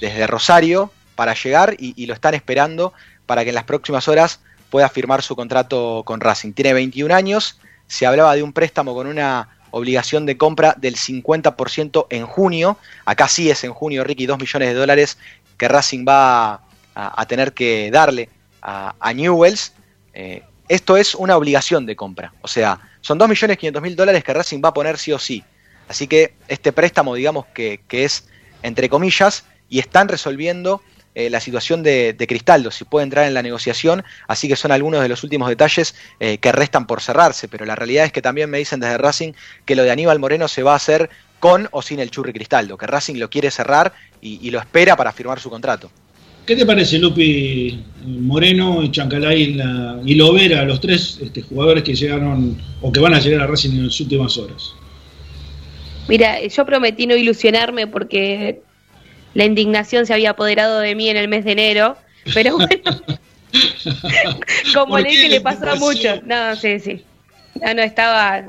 desde 0.00 0.26
Rosario 0.26 0.92
para 1.14 1.34
llegar 1.34 1.74
y, 1.78 1.94
y 2.02 2.06
lo 2.06 2.14
están 2.14 2.34
esperando 2.34 2.92
para 3.26 3.44
que 3.44 3.50
en 3.50 3.54
las 3.54 3.64
próximas 3.64 4.08
horas 4.08 4.40
pueda 4.70 4.88
firmar 4.88 5.22
su 5.22 5.34
contrato 5.36 6.02
con 6.04 6.20
Racing. 6.20 6.52
Tiene 6.52 6.72
21 6.74 7.14
años, 7.14 7.60
se 7.86 8.06
hablaba 8.06 8.34
de 8.34 8.42
un 8.42 8.52
préstamo 8.52 8.94
con 8.94 9.06
una 9.06 9.48
obligación 9.70 10.26
de 10.26 10.36
compra 10.36 10.74
del 10.78 10.96
50% 10.96 12.06
en 12.10 12.26
junio, 12.26 12.78
acá 13.04 13.28
sí 13.28 13.50
es 13.50 13.64
en 13.64 13.72
junio, 13.72 14.04
Ricky, 14.04 14.26
2 14.26 14.38
millones 14.38 14.68
de 14.68 14.74
dólares 14.74 15.18
que 15.56 15.68
Racing 15.68 16.04
va 16.06 16.62
a, 16.94 17.26
tener 17.26 17.52
que 17.52 17.90
darle 17.90 18.28
a, 18.62 19.12
Newells. 19.14 19.72
Eh, 20.14 20.42
esto 20.68 20.96
es 20.96 21.14
una 21.14 21.36
obligación 21.36 21.86
de 21.86 21.96
compra, 21.96 22.32
o 22.42 22.48
sea, 22.48 22.80
son 23.00 23.18
2.500.000 23.18 23.94
dólares 23.94 24.24
que 24.24 24.34
Racing 24.34 24.60
va 24.64 24.70
a 24.70 24.74
poner 24.74 24.98
sí 24.98 25.12
o 25.12 25.18
sí. 25.18 25.42
Así 25.88 26.06
que 26.06 26.34
este 26.46 26.72
préstamo, 26.72 27.14
digamos 27.14 27.46
que 27.46 27.80
es 27.90 28.24
entre 28.62 28.88
comillas, 28.88 29.44
y 29.68 29.78
están 29.78 30.08
resolviendo 30.08 30.82
eh, 31.14 31.30
la 31.30 31.40
situación 31.40 31.82
de, 31.82 32.12
de 32.12 32.26
Cristaldo, 32.26 32.70
si 32.70 32.84
puede 32.84 33.04
entrar 33.04 33.26
en 33.26 33.34
la 33.34 33.42
negociación, 33.42 34.04
así 34.28 34.48
que 34.48 34.56
son 34.56 34.72
algunos 34.72 35.02
de 35.02 35.08
los 35.08 35.22
últimos 35.24 35.48
detalles 35.48 35.94
eh, 36.20 36.38
que 36.38 36.52
restan 36.52 36.86
por 36.86 37.00
cerrarse, 37.00 37.48
pero 37.48 37.64
la 37.64 37.74
realidad 37.76 38.04
es 38.06 38.12
que 38.12 38.22
también 38.22 38.48
me 38.50 38.58
dicen 38.58 38.80
desde 38.80 38.98
Racing 38.98 39.32
que 39.64 39.74
lo 39.74 39.82
de 39.82 39.90
Aníbal 39.90 40.18
Moreno 40.18 40.46
se 40.48 40.62
va 40.62 40.72
a 40.72 40.76
hacer 40.76 41.10
con 41.40 41.68
o 41.72 41.82
sin 41.82 42.00
el 42.00 42.10
Churri 42.10 42.32
Cristaldo, 42.32 42.76
que 42.76 42.86
Racing 42.86 43.16
lo 43.16 43.30
quiere 43.30 43.50
cerrar 43.50 43.92
y, 44.20 44.38
y 44.46 44.50
lo 44.50 44.58
espera 44.60 44.96
para 44.96 45.10
firmar 45.12 45.40
su 45.40 45.50
contrato. 45.50 45.90
¿Qué 46.46 46.56
te 46.56 46.66
parece, 46.66 46.98
Lupi, 46.98 47.80
Moreno 48.04 48.82
y 48.82 48.90
Chancalay 48.90 49.42
y, 49.42 49.54
la- 49.54 50.00
y 50.04 50.14
Lovera, 50.16 50.64
los 50.64 50.80
tres 50.80 51.18
este, 51.22 51.42
jugadores 51.42 51.82
que 51.84 51.94
llegaron 51.94 52.56
o 52.80 52.90
que 52.90 52.98
van 53.00 53.14
a 53.14 53.20
llegar 53.20 53.42
a 53.42 53.46
Racing 53.46 53.70
en 53.70 53.86
las 53.86 54.00
últimas 54.00 54.36
horas? 54.36 54.72
Mira, 56.08 56.44
yo 56.46 56.66
prometí 56.66 57.06
no 57.06 57.14
ilusionarme 57.14 57.86
porque 57.86 58.62
la 59.34 59.44
indignación 59.44 60.06
se 60.06 60.14
había 60.14 60.30
apoderado 60.30 60.80
de 60.80 60.94
mí 60.94 61.08
en 61.08 61.16
el 61.16 61.28
mes 61.28 61.44
de 61.44 61.52
enero, 61.52 61.96
pero 62.34 62.56
bueno, 62.56 63.02
como 64.74 64.94
¿Por 64.94 65.02
le 65.02 65.10
dije, 65.10 65.28
le 65.28 65.40
pasó 65.40 65.76
muchos. 65.76 66.22
No, 66.24 66.56
sí, 66.56 66.80
sí. 66.80 67.04
No, 67.60 67.74
no, 67.74 67.82
estaba, 67.82 68.44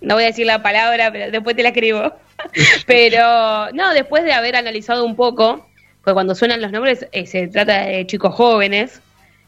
no 0.00 0.14
voy 0.14 0.24
a 0.24 0.26
decir 0.26 0.46
la 0.46 0.62
palabra, 0.62 1.10
pero 1.10 1.30
después 1.30 1.56
te 1.56 1.62
la 1.62 1.70
escribo. 1.70 2.12
Pero, 2.86 3.72
no, 3.72 3.94
después 3.94 4.22
de 4.22 4.34
haber 4.34 4.56
analizado 4.56 5.06
un 5.06 5.16
poco, 5.16 5.66
porque 6.04 6.12
cuando 6.12 6.34
suenan 6.34 6.60
los 6.60 6.70
nombres 6.70 7.06
eh, 7.12 7.26
se 7.26 7.48
trata 7.48 7.86
de 7.86 8.06
chicos 8.06 8.34
jóvenes, 8.34 9.00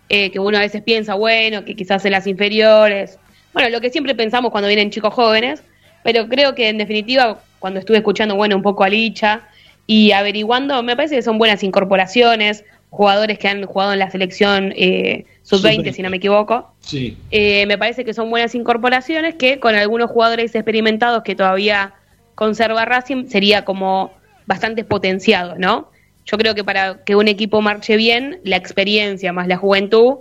eh, 0.09 0.31
que 0.31 0.39
uno 0.39 0.57
a 0.57 0.63
veces 0.63 0.83
piensa, 0.83 1.15
bueno, 1.15 1.67
que 1.67 1.77
quizás 1.77 2.03
en 2.07 2.13
las 2.13 2.27
inferiores, 2.27 3.19
bueno, 3.53 3.69
lo 3.69 3.83
que 3.83 3.91
siempre 3.91 4.15
pensamos 4.15 4.51
cuando 4.51 4.69
vienen 4.69 4.91
chicos 4.91 5.13
jóvenes, 5.13 5.63
pero 6.03 6.29
creo 6.29 6.55
que 6.55 6.71
en 6.71 6.79
definitiva, 6.79 7.43
cuando 7.59 7.79
estuve 7.79 7.99
escuchando, 7.99 8.37
bueno, 8.37 8.57
un 8.57 8.63
poco 8.63 8.85
a 8.85 8.89
Licha 8.89 9.48
y 9.91 10.13
averiguando, 10.13 10.83
me 10.83 10.95
parece 10.95 11.17
que 11.17 11.23
son 11.23 11.39
buenas 11.39 11.63
incorporaciones, 11.63 12.63
jugadores 12.91 13.39
que 13.39 13.49
han 13.49 13.65
jugado 13.65 13.95
en 13.95 13.99
la 13.99 14.11
selección 14.11 14.75
eh, 14.77 15.25
sub-20, 15.43 15.77
Sub-20. 15.77 15.93
si 15.95 16.03
no 16.03 16.11
me 16.11 16.19
equivoco. 16.19 16.75
Sí. 16.81 17.17
Eh, 17.31 17.65
me 17.65 17.79
parece 17.79 18.05
que 18.05 18.13
son 18.13 18.29
buenas 18.29 18.55
incorporaciones 18.55 19.37
que 19.37 19.59
con 19.59 19.75
algunos 19.75 20.11
jugadores 20.11 20.55
experimentados 20.55 21.23
que 21.23 21.35
todavía 21.35 21.95
conserva 22.35 22.85
Racing 22.85 23.29
sería 23.29 23.65
como 23.65 24.13
bastante 24.45 24.85
potenciado, 24.85 25.57
¿no? 25.57 25.91
Yo 26.27 26.37
creo 26.37 26.55
que 26.55 26.65
para 26.65 27.03
que 27.05 27.17
un 27.17 27.27
equipo 27.27 27.63
marche 27.63 27.97
bien, 27.97 28.41
la 28.45 28.57
experiencia 28.57 29.33
más 29.33 29.49
la 29.49 29.57
juventud, 29.57 30.19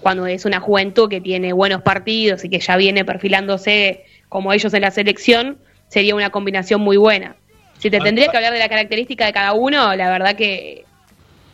cuando 0.00 0.26
es 0.26 0.44
una 0.46 0.58
juventud 0.58 1.08
que 1.08 1.20
tiene 1.20 1.52
buenos 1.52 1.82
partidos 1.82 2.44
y 2.44 2.48
que 2.48 2.58
ya 2.58 2.76
viene 2.76 3.04
perfilándose 3.04 4.04
como 4.28 4.52
ellos 4.52 4.74
en 4.74 4.82
la 4.82 4.90
selección, 4.90 5.58
sería 5.86 6.16
una 6.16 6.30
combinación 6.30 6.80
muy 6.80 6.96
buena. 6.96 7.36
Si 7.78 7.90
te 7.90 8.00
tendría 8.00 8.28
que 8.28 8.36
hablar 8.36 8.52
de 8.52 8.58
la 8.58 8.68
característica 8.68 9.26
de 9.26 9.32
cada 9.32 9.52
uno, 9.52 9.94
la 9.94 10.10
verdad 10.10 10.34
que 10.36 10.84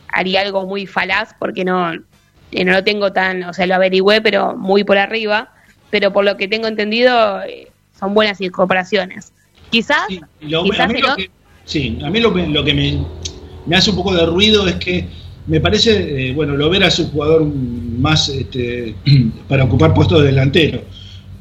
haría 0.07 0.41
algo 0.41 0.65
muy 0.65 0.85
falaz 0.87 1.35
porque 1.39 1.65
no, 1.65 1.93
eh, 2.51 2.63
no 2.65 2.71
lo 2.71 2.83
tengo 2.83 3.11
tan, 3.11 3.43
o 3.43 3.53
sea, 3.53 3.65
lo 3.65 3.75
averigüé, 3.75 4.21
pero 4.21 4.55
muy 4.55 4.83
por 4.83 4.97
arriba. 4.97 5.49
Pero 5.89 6.11
por 6.11 6.25
lo 6.25 6.37
que 6.37 6.47
tengo 6.47 6.67
entendido, 6.67 7.41
eh, 7.43 7.67
son 7.99 8.13
buenas 8.13 8.41
incorporaciones. 8.41 9.31
Quizás, 9.69 10.03
Sí, 10.07 10.19
y 10.41 10.49
lo- 10.49 10.63
quizás 10.63 10.79
a 10.81 10.87
mí 10.87 11.01
lo 11.01 11.15
que, 11.15 11.29
sí, 11.65 11.99
a 12.03 12.09
mí 12.09 12.19
lo, 12.19 12.33
que- 12.33 12.47
lo 12.47 12.63
que 12.63 12.73
me, 12.73 13.05
me 13.65 13.75
hace 13.75 13.89
un 13.91 13.95
poco 13.97 14.13
de 14.15 14.25
ruido 14.25 14.67
es 14.67 14.75
que 14.75 15.07
me 15.45 15.59
parece, 15.59 16.29
eh, 16.29 16.33
bueno, 16.33 16.55
Lovera 16.55 16.87
es 16.87 16.97
un 16.99 17.11
jugador 17.11 17.43
más 17.45 18.29
este, 18.29 18.95
para 19.47 19.65
ocupar 19.65 19.93
puestos 19.93 20.21
de 20.21 20.27
delantero, 20.27 20.81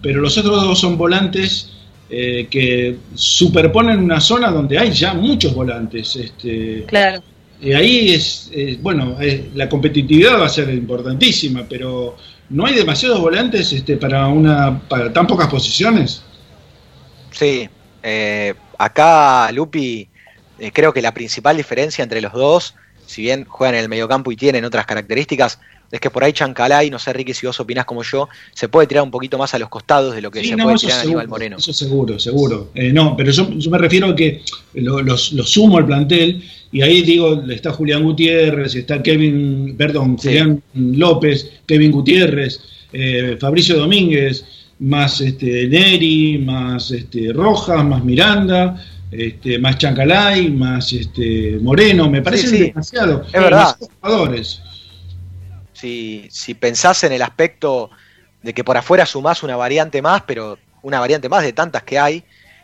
pero 0.02 0.20
los 0.20 0.36
otros 0.36 0.60
dos 0.62 0.80
son 0.80 0.98
volantes 0.98 1.70
eh, 2.14 2.46
que 2.50 2.98
superponen 3.14 3.98
una 3.98 4.20
zona 4.20 4.50
donde 4.50 4.78
hay 4.78 4.92
ya 4.92 5.14
muchos 5.14 5.54
volantes. 5.54 6.14
Este, 6.16 6.84
claro. 6.86 7.22
y 7.60 7.72
ahí 7.72 8.10
es, 8.10 8.50
eh, 8.52 8.78
bueno, 8.80 9.16
eh, 9.18 9.50
la 9.54 9.66
competitividad 9.66 10.38
va 10.38 10.46
a 10.46 10.50
ser 10.50 10.68
importantísima, 10.68 11.64
pero 11.66 12.16
no 12.50 12.66
hay 12.66 12.74
demasiados 12.74 13.18
volantes 13.18 13.72
este, 13.72 13.96
para, 13.96 14.26
una, 14.26 14.78
para 14.80 15.10
tan 15.10 15.26
pocas 15.26 15.48
posiciones. 15.48 16.22
Sí, 17.30 17.68
eh, 18.02 18.54
acá 18.76 19.50
Lupi, 19.52 20.08
eh, 20.58 20.70
creo 20.72 20.92
que 20.92 21.00
la 21.02 21.14
principal 21.14 21.56
diferencia 21.56 22.02
entre 22.02 22.20
los 22.20 22.32
dos, 22.32 22.74
si 23.06 23.22
bien 23.22 23.46
juegan 23.46 23.74
en 23.76 23.82
el 23.82 23.88
mediocampo 23.88 24.30
y 24.32 24.36
tienen 24.36 24.64
otras 24.64 24.86
características, 24.86 25.58
es 25.92 26.00
que 26.00 26.10
por 26.10 26.24
ahí 26.24 26.32
Chancalay, 26.32 26.90
no 26.90 26.98
sé 26.98 27.12
Ricky 27.12 27.34
si 27.34 27.46
vos 27.46 27.60
opinás 27.60 27.84
como 27.84 28.02
yo, 28.02 28.28
se 28.54 28.68
puede 28.68 28.86
tirar 28.88 29.04
un 29.04 29.10
poquito 29.10 29.38
más 29.38 29.54
a 29.54 29.58
los 29.58 29.68
costados 29.68 30.14
de 30.14 30.22
lo 30.22 30.30
que 30.30 30.40
Sí, 30.40 30.48
se 30.48 30.56
no, 30.56 30.64
puede 30.64 30.78
tirar 30.78 30.96
seguro, 30.96 31.18
Aníbal 31.18 31.28
Moreno. 31.28 31.56
Eso 31.58 31.72
seguro, 31.72 32.18
seguro. 32.18 32.70
Eh, 32.74 32.92
no, 32.92 33.14
pero 33.16 33.30
yo, 33.30 33.48
yo 33.50 33.70
me 33.70 33.78
refiero 33.78 34.08
a 34.08 34.16
que 34.16 34.42
lo, 34.74 35.00
los- 35.02 35.32
lo 35.34 35.44
sumo 35.44 35.76
al 35.78 35.86
plantel 35.86 36.42
y 36.72 36.80
ahí 36.82 37.02
digo, 37.02 37.42
está 37.50 37.70
Julián 37.72 38.02
Gutiérrez, 38.02 38.74
está 38.74 39.02
Kevin, 39.02 39.74
perdón, 39.76 40.16
Sí. 40.18 40.28
Julián 40.28 40.62
López, 40.74 41.50
Kevin 41.66 41.92
Gutiérrez, 41.92 42.60
eh, 42.92 43.36
Fabricio 43.38 43.76
Domínguez, 43.76 44.44
más 44.78 45.20
este, 45.20 45.68
Neri, 45.68 46.38
más 46.38 46.90
este, 46.90 47.32
Rojas, 47.32 47.84
más 47.84 48.02
Miranda, 48.02 48.82
este, 49.10 49.58
más 49.58 49.76
Chancalay, 49.76 50.50
más 50.50 50.90
este, 50.94 51.58
Moreno, 51.60 52.08
me 52.10 52.22
parece 52.22 52.48
sí. 52.48 52.58
demasiado. 52.64 53.24
Es 53.26 53.32
verdad. 53.40 53.76
Jugadores. 54.00 54.60
Si, 55.82 56.28
si 56.30 56.54
pensás 56.54 57.02
en 57.02 57.10
el 57.10 57.22
aspecto 57.22 57.90
de 58.40 58.54
que 58.54 58.62
por 58.62 58.76
afuera 58.76 59.04
sumás 59.04 59.42
una 59.42 59.56
variante 59.56 60.00
más, 60.00 60.22
pero 60.22 60.56
una 60.82 61.00
variante 61.00 61.28
más 61.28 61.42
de 61.42 61.52
tantas 61.52 61.82
que 61.82 61.98
hay, 61.98 62.22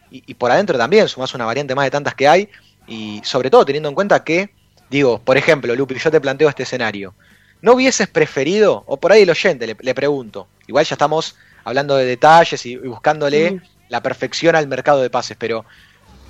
y, 0.09 0.23
y 0.25 0.35
por 0.35 0.53
adentro 0.53 0.79
también 0.79 1.09
sumás 1.09 1.35
una 1.35 1.45
variante 1.45 1.75
más 1.75 1.85
de 1.87 1.91
tantas 1.91 2.15
que 2.15 2.29
hay, 2.29 2.49
y 2.87 3.21
sobre 3.25 3.51
todo 3.51 3.65
teniendo 3.65 3.89
en 3.89 3.97
cuenta 3.97 4.23
que, 4.23 4.51
digo, 4.89 5.19
por 5.19 5.37
ejemplo, 5.37 5.75
Lupi, 5.75 5.99
yo 5.99 6.13
te 6.13 6.21
planteo 6.21 6.49
este 6.49 6.63
escenario. 6.63 7.13
¿No 7.61 7.73
hubieses 7.73 8.07
preferido, 8.07 8.85
o 8.87 8.99
por 8.99 9.11
ahí 9.11 9.23
el 9.23 9.31
oyente 9.31 9.67
le, 9.67 9.77
le 9.81 9.95
pregunto, 9.95 10.47
igual 10.69 10.85
ya 10.85 10.95
estamos 10.95 11.35
hablando 11.65 11.97
de 11.97 12.05
detalles 12.05 12.65
y, 12.67 12.75
y 12.75 12.77
buscándole 12.77 13.51
Mm. 13.51 13.63
la 13.89 14.01
perfección 14.01 14.55
al 14.55 14.69
mercado 14.69 15.03
de 15.03 15.11
pases, 15.11 15.37
pero 15.37 15.65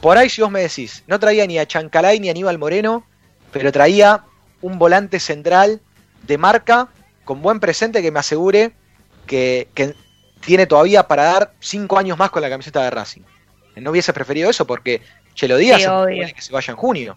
por 0.01 0.17
ahí 0.17 0.31
si 0.31 0.41
vos 0.41 0.51
me 0.51 0.61
decís, 0.61 1.05
no 1.07 1.19
traía 1.21 1.47
ni 1.47 1.59
a 1.59 1.67
Chancalay 1.67 2.19
ni 2.19 2.29
a 2.29 2.31
Aníbal 2.31 2.57
Moreno, 2.57 3.05
pero 3.53 3.71
traía 3.73 4.25
un 4.63 4.79
volante 4.79 5.21
central 5.21 5.83
de 6.23 6.39
marca 6.39 6.89
con 7.25 7.43
buen 7.43 7.61
presente 7.61 8.03
que 8.03 8.11
me 8.11 8.21
asegure 8.21 8.73
que, 9.27 9.69
que 9.75 9.95
tiene 10.41 10.67
todavía 10.67 11.07
para 11.07 11.25
dar 11.25 11.53
cinco 11.61 11.99
años 11.99 12.19
más 12.19 12.31
con 12.31 12.43
la 12.43 12.51
camiseta 12.51 12.83
de 12.83 12.91
Racing. 12.91 13.23
¿No 13.77 13.91
hubiese 13.91 14.13
preferido 14.13 14.51
eso? 14.51 14.67
Porque 14.67 15.03
Chelo 15.35 15.57
Díaz 15.57 15.83
Sí, 15.83 16.35
que 16.35 16.43
se 16.43 16.53
vaya 16.53 16.73
en 16.73 16.77
junio. 16.77 17.17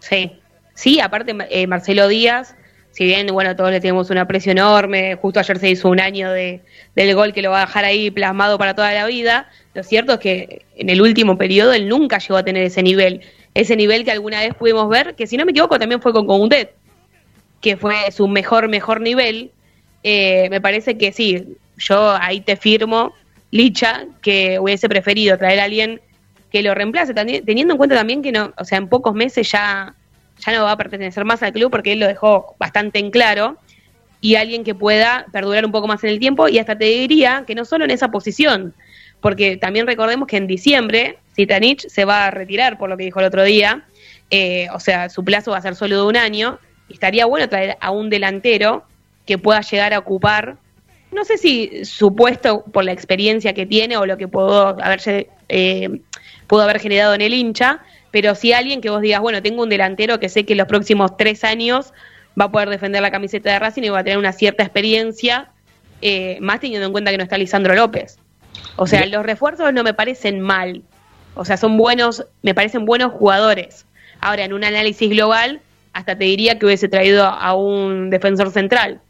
Sí, 0.00 0.40
sí, 0.74 1.00
aparte 1.00 1.34
eh, 1.50 1.66
Marcelo 1.66 2.08
Díaz, 2.08 2.56
si 2.90 3.04
bien, 3.04 3.28
bueno, 3.28 3.54
todos 3.56 3.70
le 3.70 3.80
tenemos 3.80 4.10
un 4.10 4.18
aprecio 4.18 4.52
enorme, 4.52 5.16
justo 5.16 5.40
ayer 5.40 5.58
se 5.58 5.70
hizo 5.70 5.88
un 5.88 6.00
año 6.00 6.30
de, 6.30 6.60
del 6.94 7.14
gol 7.14 7.32
que 7.32 7.40
lo 7.40 7.50
va 7.50 7.62
a 7.62 7.66
dejar 7.66 7.84
ahí 7.84 8.10
plasmado 8.10 8.58
para 8.58 8.74
toda 8.74 8.92
la 8.92 9.06
vida, 9.06 9.48
lo 9.74 9.82
cierto 9.82 10.14
es 10.14 10.18
que 10.18 10.66
en 10.76 10.90
el 10.90 11.00
último 11.00 11.38
periodo 11.38 11.72
él 11.72 11.88
nunca 11.88 12.18
llegó 12.18 12.36
a 12.36 12.44
tener 12.44 12.64
ese 12.64 12.82
nivel, 12.82 13.22
ese 13.54 13.76
nivel 13.76 14.04
que 14.04 14.10
alguna 14.10 14.40
vez 14.40 14.54
pudimos 14.54 14.88
ver, 14.88 15.14
que 15.14 15.26
si 15.26 15.36
no 15.36 15.44
me 15.44 15.52
equivoco 15.52 15.78
también 15.78 16.02
fue 16.02 16.12
con 16.12 16.26
Comundet, 16.26 16.74
que 17.62 17.78
fue 17.78 18.10
su 18.10 18.28
mejor, 18.28 18.68
mejor 18.68 19.00
nivel. 19.00 19.50
Eh, 20.02 20.48
me 20.50 20.60
parece 20.60 20.98
que 20.98 21.12
sí, 21.12 21.56
yo 21.78 22.10
ahí 22.20 22.42
te 22.42 22.56
firmo, 22.56 23.14
Licha, 23.50 24.04
que 24.20 24.58
hubiese 24.58 24.88
preferido 24.88 25.38
traer 25.38 25.60
a 25.60 25.64
alguien 25.64 26.00
que 26.50 26.62
lo 26.62 26.74
reemplace, 26.74 27.14
teniendo 27.14 27.74
en 27.74 27.78
cuenta 27.78 27.96
también 27.96 28.20
que 28.20 28.32
no, 28.32 28.52
o 28.58 28.64
sea, 28.64 28.76
en 28.76 28.88
pocos 28.88 29.14
meses 29.14 29.50
ya, 29.50 29.94
ya 30.44 30.52
no 30.52 30.64
va 30.64 30.72
a 30.72 30.76
pertenecer 30.76 31.24
más 31.24 31.42
al 31.42 31.52
club 31.52 31.70
porque 31.70 31.92
él 31.92 32.00
lo 32.00 32.06
dejó 32.06 32.56
bastante 32.58 32.98
en 32.98 33.10
claro, 33.10 33.56
y 34.20 34.34
alguien 34.34 34.62
que 34.62 34.74
pueda 34.74 35.26
perdurar 35.32 35.64
un 35.64 35.72
poco 35.72 35.88
más 35.88 36.04
en 36.04 36.10
el 36.10 36.18
tiempo, 36.18 36.48
y 36.48 36.58
hasta 36.58 36.76
te 36.76 36.84
diría 36.84 37.44
que 37.46 37.54
no 37.54 37.64
solo 37.64 37.84
en 37.84 37.90
esa 37.90 38.10
posición, 38.10 38.74
porque 39.20 39.56
también 39.56 39.86
recordemos 39.86 40.28
que 40.28 40.36
en 40.36 40.46
diciembre 40.46 41.18
Zitanich 41.34 41.88
se 41.88 42.04
va 42.04 42.26
a 42.26 42.30
retirar, 42.30 42.76
por 42.76 42.90
lo 42.90 42.96
que 42.96 43.04
dijo 43.04 43.20
el 43.20 43.26
otro 43.26 43.44
día, 43.44 43.84
eh, 44.30 44.68
o 44.74 44.80
sea, 44.80 45.08
su 45.08 45.24
plazo 45.24 45.52
va 45.52 45.58
a 45.58 45.62
ser 45.62 45.74
solo 45.74 45.96
de 45.96 46.08
un 46.08 46.16
año, 46.16 46.58
estaría 46.88 47.26
bueno 47.26 47.48
traer 47.48 47.76
a 47.80 47.90
un 47.90 48.10
delantero 48.10 48.84
que 49.26 49.38
pueda 49.38 49.60
llegar 49.60 49.94
a 49.94 49.98
ocupar 49.98 50.56
no 51.12 51.24
sé 51.24 51.36
si 51.38 51.84
su 51.84 52.16
puesto 52.16 52.64
por 52.64 52.84
la 52.84 52.92
experiencia 52.92 53.52
que 53.52 53.66
tiene 53.66 53.96
o 53.96 54.06
lo 54.06 54.16
que 54.16 54.28
pudo 54.28 54.68
haberse 54.82 55.28
eh, 55.48 56.00
pudo 56.46 56.62
haber 56.62 56.80
generado 56.80 57.14
en 57.14 57.20
el 57.20 57.34
hincha, 57.34 57.80
pero 58.10 58.34
sí 58.34 58.52
alguien 58.52 58.80
que 58.80 58.90
vos 58.90 59.00
digas, 59.00 59.20
bueno, 59.20 59.42
tengo 59.42 59.62
un 59.62 59.68
delantero 59.68 60.18
que 60.18 60.28
sé 60.28 60.44
que 60.44 60.52
en 60.52 60.58
los 60.58 60.66
próximos 60.66 61.16
tres 61.16 61.44
años 61.44 61.92
va 62.38 62.46
a 62.46 62.52
poder 62.52 62.68
defender 62.68 63.02
la 63.02 63.10
camiseta 63.10 63.52
de 63.52 63.58
Racing 63.58 63.82
y 63.82 63.88
va 63.90 64.00
a 64.00 64.04
tener 64.04 64.18
una 64.18 64.32
cierta 64.32 64.62
experiencia, 64.62 65.50
eh, 66.00 66.38
más 66.40 66.60
teniendo 66.60 66.86
en 66.86 66.92
cuenta 66.92 67.10
que 67.10 67.18
no 67.18 67.22
está 67.22 67.38
Lisandro 67.38 67.74
López. 67.74 68.18
O 68.76 68.86
sea, 68.86 69.06
los 69.06 69.24
refuerzos 69.24 69.72
no 69.72 69.82
me 69.82 69.94
parecen 69.94 70.40
mal, 70.40 70.82
o 71.34 71.44
sea, 71.44 71.56
son 71.56 71.76
buenos, 71.76 72.26
me 72.42 72.54
parecen 72.54 72.84
buenos 72.84 73.12
jugadores. 73.12 73.86
Ahora, 74.20 74.44
en 74.44 74.52
un 74.52 74.64
análisis 74.64 75.08
global, 75.10 75.60
hasta 75.92 76.16
te 76.16 76.24
diría 76.24 76.58
que 76.58 76.66
hubiese 76.66 76.88
traído 76.88 77.24
a 77.24 77.54
un 77.54 78.10
defensor 78.10 78.50
central. 78.50 79.00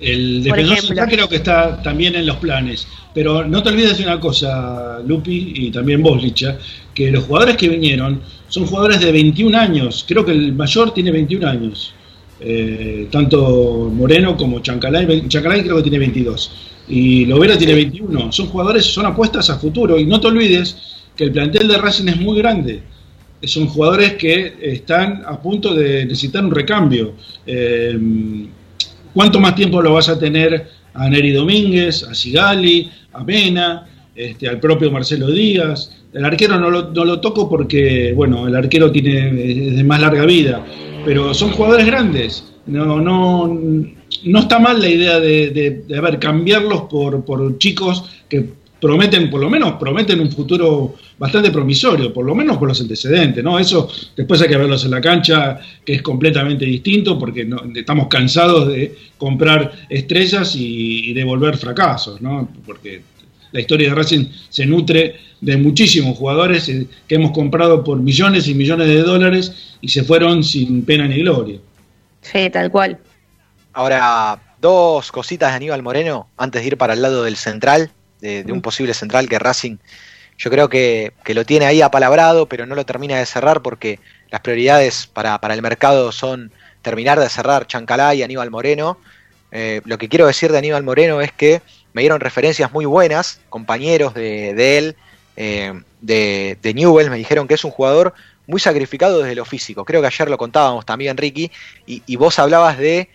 El 0.00 0.42
defensor 0.42 0.78
central 0.78 1.08
creo 1.08 1.28
que 1.28 1.36
está 1.36 1.82
también 1.82 2.14
en 2.16 2.26
los 2.26 2.36
planes. 2.36 2.86
Pero 3.14 3.44
no 3.44 3.62
te 3.62 3.68
olvides 3.68 3.98
de 3.98 4.04
una 4.04 4.18
cosa, 4.18 4.98
Lupi, 5.06 5.52
y 5.54 5.70
también 5.70 6.02
vos, 6.02 6.20
Licha, 6.20 6.58
que 6.92 7.10
los 7.12 7.24
jugadores 7.24 7.56
que 7.56 7.68
vinieron 7.68 8.20
son 8.48 8.66
jugadores 8.66 9.00
de 9.00 9.12
21 9.12 9.56
años. 9.56 10.04
Creo 10.06 10.24
que 10.24 10.32
el 10.32 10.52
mayor 10.52 10.92
tiene 10.92 11.12
21 11.12 11.46
años. 11.46 11.94
Eh, 12.40 13.08
tanto 13.10 13.90
Moreno 13.94 14.36
como 14.36 14.60
Chancalay. 14.60 15.28
Chancalay 15.28 15.62
creo 15.62 15.76
que 15.76 15.82
tiene 15.82 15.98
22. 15.98 16.50
Y 16.88 17.24
Lovera 17.26 17.56
tiene 17.56 17.74
21. 17.74 18.32
Son 18.32 18.46
jugadores, 18.48 18.84
son 18.84 19.06
apuestas 19.06 19.48
a 19.50 19.58
futuro. 19.58 19.98
Y 19.98 20.06
no 20.06 20.20
te 20.20 20.26
olvides 20.26 20.76
que 21.16 21.24
el 21.24 21.32
plantel 21.32 21.68
de 21.68 21.78
Racing 21.78 22.08
es 22.08 22.20
muy 22.20 22.38
grande. 22.38 22.82
Son 23.46 23.66
jugadores 23.66 24.14
que 24.14 24.54
están 24.60 25.22
a 25.26 25.40
punto 25.40 25.74
de 25.74 26.04
necesitar 26.04 26.44
un 26.44 26.50
recambio. 26.50 27.14
Eh, 27.46 27.98
¿Cuánto 29.12 29.40
más 29.40 29.54
tiempo 29.54 29.80
lo 29.80 29.94
vas 29.94 30.08
a 30.08 30.18
tener 30.18 30.68
a 30.92 31.08
Neri 31.08 31.32
Domínguez, 31.32 32.02
a 32.04 32.14
Sigali, 32.14 32.90
a 33.12 33.22
Mena, 33.22 33.86
este, 34.14 34.48
al 34.48 34.58
propio 34.60 34.90
Marcelo 34.90 35.30
Díaz? 35.30 35.90
El 36.12 36.24
arquero 36.24 36.58
no 36.58 36.70
lo, 36.70 36.92
no 36.92 37.04
lo 37.04 37.20
toco 37.20 37.48
porque, 37.48 38.12
bueno, 38.14 38.46
el 38.46 38.54
arquero 38.54 38.90
tiene 38.90 39.68
es 39.68 39.76
de 39.76 39.84
más 39.84 40.00
larga 40.00 40.24
vida, 40.24 40.64
pero 41.04 41.34
son 41.34 41.50
jugadores 41.50 41.86
grandes. 41.86 42.52
No, 42.66 43.00
no, 43.00 43.46
no 44.24 44.38
está 44.38 44.58
mal 44.58 44.80
la 44.80 44.88
idea 44.88 45.20
de, 45.20 45.50
de, 45.86 46.00
ver, 46.00 46.18
cambiarlos 46.18 46.82
por, 46.82 47.24
por 47.24 47.58
chicos 47.58 48.04
que 48.28 48.48
prometen, 48.84 49.30
por 49.30 49.40
lo 49.40 49.48
menos 49.48 49.76
prometen 49.80 50.20
un 50.20 50.30
futuro 50.30 50.96
bastante 51.16 51.50
promisorio, 51.50 52.12
por 52.12 52.26
lo 52.26 52.34
menos 52.34 52.58
con 52.58 52.68
los 52.68 52.78
antecedentes, 52.82 53.42
¿no? 53.42 53.58
Eso 53.58 53.88
después 54.14 54.42
hay 54.42 54.48
que 54.48 54.58
verlos 54.58 54.84
en 54.84 54.90
la 54.90 55.00
cancha, 55.00 55.58
que 55.82 55.94
es 55.94 56.02
completamente 56.02 56.66
distinto, 56.66 57.18
porque 57.18 57.46
no, 57.46 57.62
estamos 57.74 58.08
cansados 58.08 58.68
de 58.68 58.94
comprar 59.16 59.72
estrellas 59.88 60.54
y, 60.54 61.12
y 61.12 61.12
devolver 61.14 61.56
fracasos, 61.56 62.20
¿no? 62.20 62.46
Porque 62.66 63.00
la 63.52 63.60
historia 63.60 63.88
de 63.88 63.94
Racing 63.94 64.26
se 64.50 64.66
nutre 64.66 65.16
de 65.40 65.56
muchísimos 65.56 66.18
jugadores 66.18 66.68
eh, 66.68 66.86
que 67.08 67.14
hemos 67.14 67.30
comprado 67.30 67.82
por 67.82 67.98
millones 67.98 68.48
y 68.48 68.54
millones 68.54 68.88
de 68.88 69.02
dólares 69.02 69.76
y 69.80 69.88
se 69.88 70.04
fueron 70.04 70.44
sin 70.44 70.84
pena 70.84 71.08
ni 71.08 71.20
gloria. 71.20 71.58
Sí, 72.20 72.50
tal 72.50 72.70
cual. 72.70 72.98
Ahora, 73.72 74.38
dos 74.60 75.10
cositas 75.10 75.52
de 75.52 75.56
Aníbal 75.56 75.82
Moreno 75.82 76.28
antes 76.36 76.60
de 76.60 76.68
ir 76.68 76.76
para 76.76 76.92
el 76.92 77.00
lado 77.00 77.24
del 77.24 77.36
central, 77.36 77.90
de, 78.24 78.42
de 78.42 78.52
un 78.52 78.62
posible 78.62 78.94
central 78.94 79.28
que 79.28 79.38
Racing 79.38 79.76
yo 80.36 80.50
creo 80.50 80.68
que, 80.68 81.12
que, 81.24 81.34
lo 81.34 81.44
tiene 81.44 81.66
ahí 81.66 81.80
apalabrado, 81.80 82.46
pero 82.46 82.66
no 82.66 82.74
lo 82.74 82.84
termina 82.84 83.18
de 83.18 83.26
cerrar 83.26 83.62
porque 83.62 84.00
las 84.30 84.40
prioridades 84.40 85.06
para, 85.06 85.40
para 85.40 85.54
el 85.54 85.62
mercado 85.62 86.10
son 86.10 86.50
terminar 86.82 87.20
de 87.20 87.28
cerrar 87.28 87.66
Chancalá 87.66 88.14
y 88.14 88.22
Aníbal 88.22 88.50
Moreno. 88.50 88.98
Eh, 89.52 89.80
lo 89.84 89.96
que 89.96 90.08
quiero 90.08 90.26
decir 90.26 90.50
de 90.50 90.58
Aníbal 90.58 90.82
Moreno 90.82 91.20
es 91.20 91.32
que 91.32 91.62
me 91.92 92.02
dieron 92.02 92.20
referencias 92.20 92.72
muy 92.72 92.84
buenas, 92.84 93.40
compañeros 93.48 94.14
de, 94.14 94.54
de 94.54 94.78
él, 94.78 94.96
eh, 95.36 95.80
de, 96.00 96.58
de 96.60 96.74
Newell, 96.74 97.10
me 97.10 97.16
dijeron 97.16 97.46
que 97.46 97.54
es 97.54 97.64
un 97.64 97.70
jugador 97.70 98.14
muy 98.46 98.60
sacrificado 98.60 99.20
desde 99.20 99.36
lo 99.36 99.44
físico. 99.44 99.84
Creo 99.84 100.00
que 100.00 100.08
ayer 100.08 100.28
lo 100.28 100.36
contábamos 100.36 100.84
también, 100.84 101.16
Ricky, 101.16 101.50
y, 101.86 102.02
y 102.06 102.16
vos 102.16 102.38
hablabas 102.38 102.78
de 102.78 103.08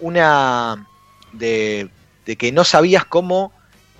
una. 0.00 0.86
De, 1.32 1.88
de, 2.26 2.36
que 2.36 2.52
no 2.52 2.62
sabías 2.62 3.04
cómo 3.04 3.52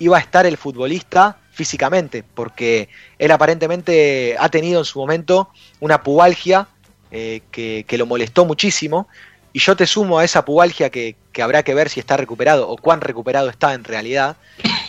iba 0.04 0.18
a 0.18 0.20
estar 0.20 0.46
el 0.46 0.56
futbolista 0.56 1.38
físicamente, 1.52 2.24
porque 2.34 2.88
él 3.18 3.30
aparentemente 3.30 4.36
ha 4.38 4.48
tenido 4.48 4.80
en 4.80 4.84
su 4.84 4.98
momento 4.98 5.50
una 5.80 6.02
pubalgia 6.02 6.68
eh, 7.10 7.42
que, 7.50 7.84
que, 7.86 7.96
lo 7.96 8.06
molestó 8.06 8.44
muchísimo. 8.44 9.08
Y 9.52 9.60
yo 9.60 9.76
te 9.76 9.86
sumo 9.86 10.18
a 10.18 10.24
esa 10.24 10.44
pubalgia 10.44 10.90
que, 10.90 11.16
que, 11.32 11.42
habrá 11.42 11.62
que 11.62 11.74
ver 11.74 11.88
si 11.88 12.00
está 12.00 12.16
recuperado 12.16 12.68
o 12.68 12.76
cuán 12.76 13.00
recuperado 13.00 13.48
está 13.48 13.72
en 13.72 13.84
realidad. 13.84 14.36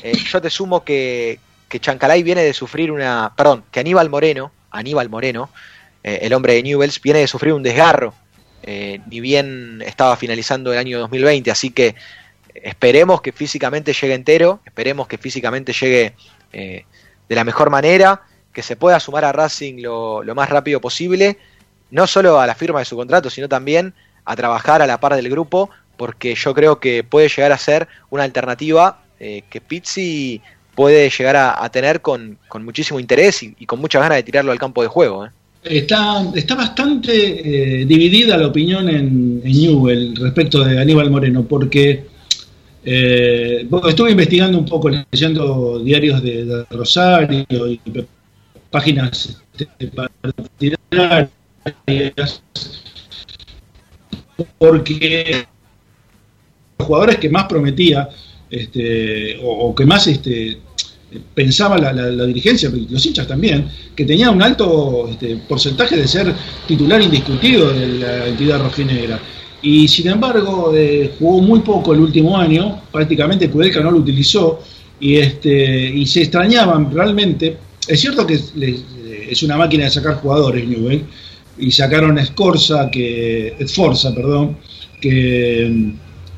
Eh, 0.02 0.18
yo 0.18 0.42
te 0.42 0.50
sumo 0.50 0.84
que, 0.84 1.40
que 1.70 1.80
Chancalay 1.80 2.24
viene 2.24 2.42
de 2.42 2.54
sufrir 2.54 2.92
una. 2.92 3.32
Perdón, 3.38 3.64
que 3.72 3.80
Aníbal 3.80 4.10
Moreno, 4.10 4.52
Aníbal 4.72 5.10
Moreno, 5.10 5.50
eh, 6.04 6.20
el 6.24 6.34
hombre 6.34 6.54
de 6.54 6.64
Newells, 6.64 7.00
viene 7.00 7.20
de 7.20 7.28
sufrir 7.28 7.54
un 7.54 7.64
desgarro. 7.64 8.14
Ni 8.68 9.20
bien 9.20 9.84
estaba 9.86 10.18
finalizando 10.18 10.74
el 10.74 10.80
año 10.80 10.98
2020, 10.98 11.52
así 11.52 11.70
que 11.70 11.94
esperemos 12.56 13.22
que 13.22 13.32
físicamente 13.32 13.94
llegue 13.94 14.14
entero, 14.14 14.62
esperemos 14.66 15.08
que 15.08 15.18
físicamente 15.18 15.74
llegue 15.74 16.14
eh, 16.54 16.86
de 17.28 17.36
la 17.36 17.44
mejor 17.44 17.70
manera, 17.70 18.22
que 18.54 18.64
se 18.64 18.76
pueda 18.76 19.00
sumar 19.00 19.26
a 19.26 19.32
Racing 19.32 19.82
lo, 19.82 20.24
lo, 20.24 20.36
más 20.36 20.50
rápido 20.50 20.80
posible, 20.80 21.38
no 21.92 22.08
solo 22.08 22.40
a 22.40 22.48
la 22.48 22.56
firma 22.56 22.80
de 22.80 22.86
su 22.86 22.96
contrato, 22.96 23.30
sino 23.30 23.50
también 23.50 23.94
a 24.24 24.36
trabajar 24.36 24.82
a 24.82 24.88
la 24.88 25.00
par 25.00 25.16
del 25.16 25.30
grupo, 25.30 25.70
porque 25.98 26.36
yo 26.36 26.54
creo 26.54 26.80
que 26.80 27.04
puede 27.04 27.30
llegar 27.30 27.52
a 27.52 27.58
ser 27.58 27.88
una 28.10 28.24
alternativa 28.24 29.02
eh, 29.20 29.44
que 29.50 29.62
Pizzi 29.62 30.42
puede 30.76 31.10
llegar 31.10 31.36
a, 31.38 31.70
tener 31.70 32.02
con, 32.02 32.38
con, 32.50 32.66
muchísimo 32.66 33.00
interés 33.00 33.44
y, 33.44 33.66
con 33.66 33.80
muchas 33.80 34.02
ganas 34.02 34.18
de 34.18 34.24
tirarlo 34.24 34.52
al 34.52 34.60
campo 34.60 34.82
de 34.82 34.90
juego. 34.90 35.26
¿eh? 35.26 35.30
Está, 35.64 36.22
está 36.36 36.56
bastante 36.56 37.86
dividida 37.88 38.38
la 38.38 38.48
opinión 38.48 38.90
en, 38.90 39.42
en, 39.44 39.52
Newell 39.52 40.16
respecto 40.18 40.66
de 40.66 40.82
Aníbal 40.82 41.10
Moreno, 41.10 41.44
porque 41.44 42.04
eh, 42.86 43.68
estuve 43.88 44.12
investigando 44.12 44.58
un 44.60 44.66
poco, 44.66 44.90
leyendo 44.90 45.80
diarios 45.80 46.22
de, 46.22 46.66
Rosario 46.70 47.46
y 47.50 47.80
páginas 48.70 49.42
partidarias, 51.64 52.42
porque 54.58 55.46
los 56.78 56.88
jugadores 56.88 57.18
que 57.18 57.30
más 57.30 57.46
prometía 57.46 58.10
este, 58.50 59.40
o, 59.42 59.70
o, 59.70 59.76
que 59.76 59.86
más 59.86 60.06
este, 60.08 60.60
pensaba 61.34 61.78
la, 61.78 61.94
la, 61.94 62.12
la, 62.12 62.26
dirigencia, 62.26 62.70
los 62.70 63.06
hinchas 63.06 63.28
también, 63.28 63.68
que 63.96 64.06
tenía 64.06 64.30
un 64.30 64.42
alto 64.42 65.08
este, 65.10 65.38
porcentaje 65.48 65.96
de 65.98 66.08
ser 66.08 66.34
titular 66.68 67.02
indiscutido 67.02 67.74
de 67.74 67.88
la 67.88 68.28
entidad 68.28 68.62
rojinegra. 68.62 69.20
Y 69.66 69.88
sin 69.88 70.08
embargo, 70.10 70.72
eh, 70.76 71.10
jugó 71.18 71.42
muy 71.42 71.62
poco 71.62 71.92
el 71.96 72.00
último 72.00 72.38
año, 72.38 72.84
prácticamente 72.92 73.50
Kudelka 73.50 73.80
no 73.82 73.90
lo 73.90 73.98
utilizó, 73.98 74.60
y, 75.00 75.16
este, 75.16 75.90
y 75.90 76.06
se 76.06 76.22
extrañaban 76.22 76.94
realmente. 76.94 77.58
Es 77.88 78.00
cierto 78.00 78.28
que 78.28 78.36
es, 78.36 78.54
es 78.56 79.42
una 79.42 79.58
máquina 79.58 79.86
de 79.86 79.90
sacar 79.90 80.18
jugadores, 80.18 80.68
Newell, 80.68 81.04
y 81.58 81.72
sacaron 81.72 82.20
a 82.20 82.22
Escorza, 82.22 82.92
que, 82.92 83.56
Esforza, 83.58 84.14
perdón, 84.14 84.56
que, 85.02 85.94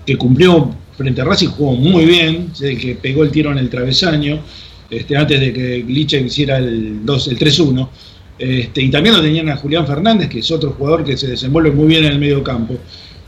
que 0.05 0.15
cumplió 0.15 0.73
frente 0.95 1.19
a 1.19 1.25
Racing, 1.25 1.49
jugó 1.49 1.73
muy 1.73 2.05
bien, 2.05 2.53
que 2.57 2.97
pegó 3.01 3.23
el 3.23 3.31
tiro 3.31 3.51
en 3.51 3.57
el 3.57 3.69
travesaño, 3.69 4.39
este, 4.89 5.17
antes 5.17 5.37
de 5.37 5.51
que 5.51 5.83
Liche 5.85 6.21
hiciera 6.21 6.59
el, 6.59 7.05
2, 7.05 7.27
el 7.27 7.37
3-1. 7.37 7.89
Este, 8.39 8.83
y 8.83 8.89
también 8.89 9.15
lo 9.15 9.21
tenían 9.21 9.49
a 9.49 9.57
Julián 9.57 9.85
Fernández, 9.85 10.29
que 10.29 10.39
es 10.39 10.49
otro 10.49 10.71
jugador 10.71 11.03
que 11.03 11.17
se 11.17 11.27
desenvuelve 11.27 11.71
muy 11.71 11.87
bien 11.87 12.05
en 12.05 12.13
el 12.13 12.19
medio 12.19 12.41
campo. 12.41 12.77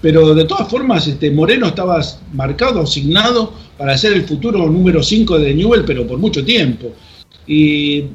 Pero 0.02 0.34
de 0.34 0.46
todas 0.46 0.68
formas, 0.70 1.08
este, 1.08 1.30
Moreno 1.32 1.68
estaba 1.68 2.02
marcado, 2.34 2.82
asignado 2.82 3.54
para 3.78 3.98
ser 3.98 4.14
el 4.14 4.24
futuro 4.24 4.70
número 4.70 5.04
5 5.04 5.40
de 5.40 5.54
Newell, 5.54 5.84
pero 5.86 6.08
por 6.08 6.20
mucho 6.20 6.44
tiempo. 6.44 6.94
Y, 7.46 8.06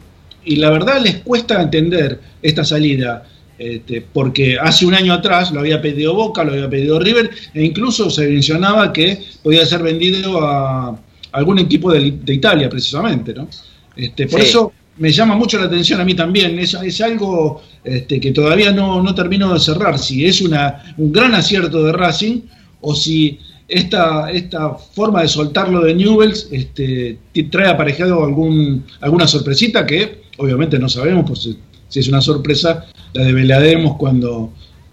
y, 0.45 0.57
la 0.57 0.71
verdad 0.71 1.03
les 1.03 1.17
cuesta 1.19 1.61
entender 1.61 2.21
esta 2.41 2.65
salida, 2.65 3.25
este, 3.59 4.01
porque 4.01 4.57
hace 4.59 4.87
un 4.87 4.95
año 4.95 5.13
atrás 5.13 5.53
lo 5.53 5.61
había 5.61 5.83
pedido 5.83 6.15
Boca, 6.15 6.43
lo 6.45 6.53
había 6.53 6.71
pedido 6.71 6.99
River, 6.99 7.31
e 7.53 7.65
incluso 7.65 8.09
se 8.09 8.29
mencionaba 8.29 8.93
que 8.93 9.23
podía 9.43 9.67
ser 9.67 9.83
vendido 9.83 10.41
a 10.41 10.99
algún 11.33 11.59
equipo 11.59 11.93
de, 11.93 12.13
de 12.13 12.35
Italia, 12.35 12.71
precisamente. 12.71 13.35
¿no? 13.35 13.49
Este, 13.97 14.27
por 14.27 14.41
sí. 14.41 14.47
eso 14.47 14.73
me 14.97 15.11
llama 15.11 15.37
mucho 15.37 15.59
la 15.59 15.67
atención 15.67 16.01
a 16.01 16.05
mí 16.05 16.15
también. 16.15 16.59
Es, 16.59 16.75
es 16.75 17.01
algo 17.01 17.63
este, 17.83 18.21
que 18.21 18.33
todavía 18.33 18.73
no, 18.73 19.03
no, 19.03 19.15
termino 19.15 19.53
de 19.53 19.61
cerrar. 19.61 19.99
Si 19.99 20.25
es 20.25 20.41
una, 20.41 20.95
un 20.97 21.13
gran 21.13 21.35
acierto 21.35 21.83
de 21.85 21.93
Racing 21.93 22.43
o 22.81 22.95
si 22.95 23.39
esta, 23.69 24.31
esta 24.31 24.75
forma 24.75 25.23
de 25.23 25.29
soltarlo 25.29 25.81
de 25.81 25.95
Newells 25.95 26.49
este, 26.51 27.19
trae 27.51 27.71
aparejado 27.71 28.25
algún, 28.25 28.85
alguna 29.01 29.27
sorpresita 29.27 29.87
que 29.87 30.25
obviamente 30.39 30.79
no 30.79 30.89
sabemos, 30.89 31.25
pues 31.27 31.43
si, 31.43 31.59
si 31.89 32.01
es 32.01 32.09
una 32.09 32.21
sorpresa 32.21 32.87
la 33.13 33.25
develaremos 33.25 33.97
cuando 33.97 34.53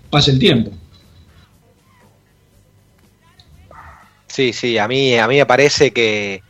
pase 0.10 0.32
el 0.32 0.40
tiempo. 0.40 0.72
Sí, 4.28 4.53
sí, 4.53 4.78
a 4.78 4.88
mí, 4.88 5.15
a 5.18 5.28
mí 5.28 5.38
me 5.38 5.45
parece 5.45 5.91
que, 5.91 6.41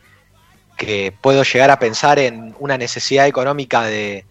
que 0.84 1.12
puedo 1.20 1.44
llegar 1.44 1.70
a 1.70 1.78
pensar 1.78 2.18
en 2.18 2.54
una 2.58 2.76
necesidad 2.76 3.28
económica 3.28 3.84
de, 3.84 4.24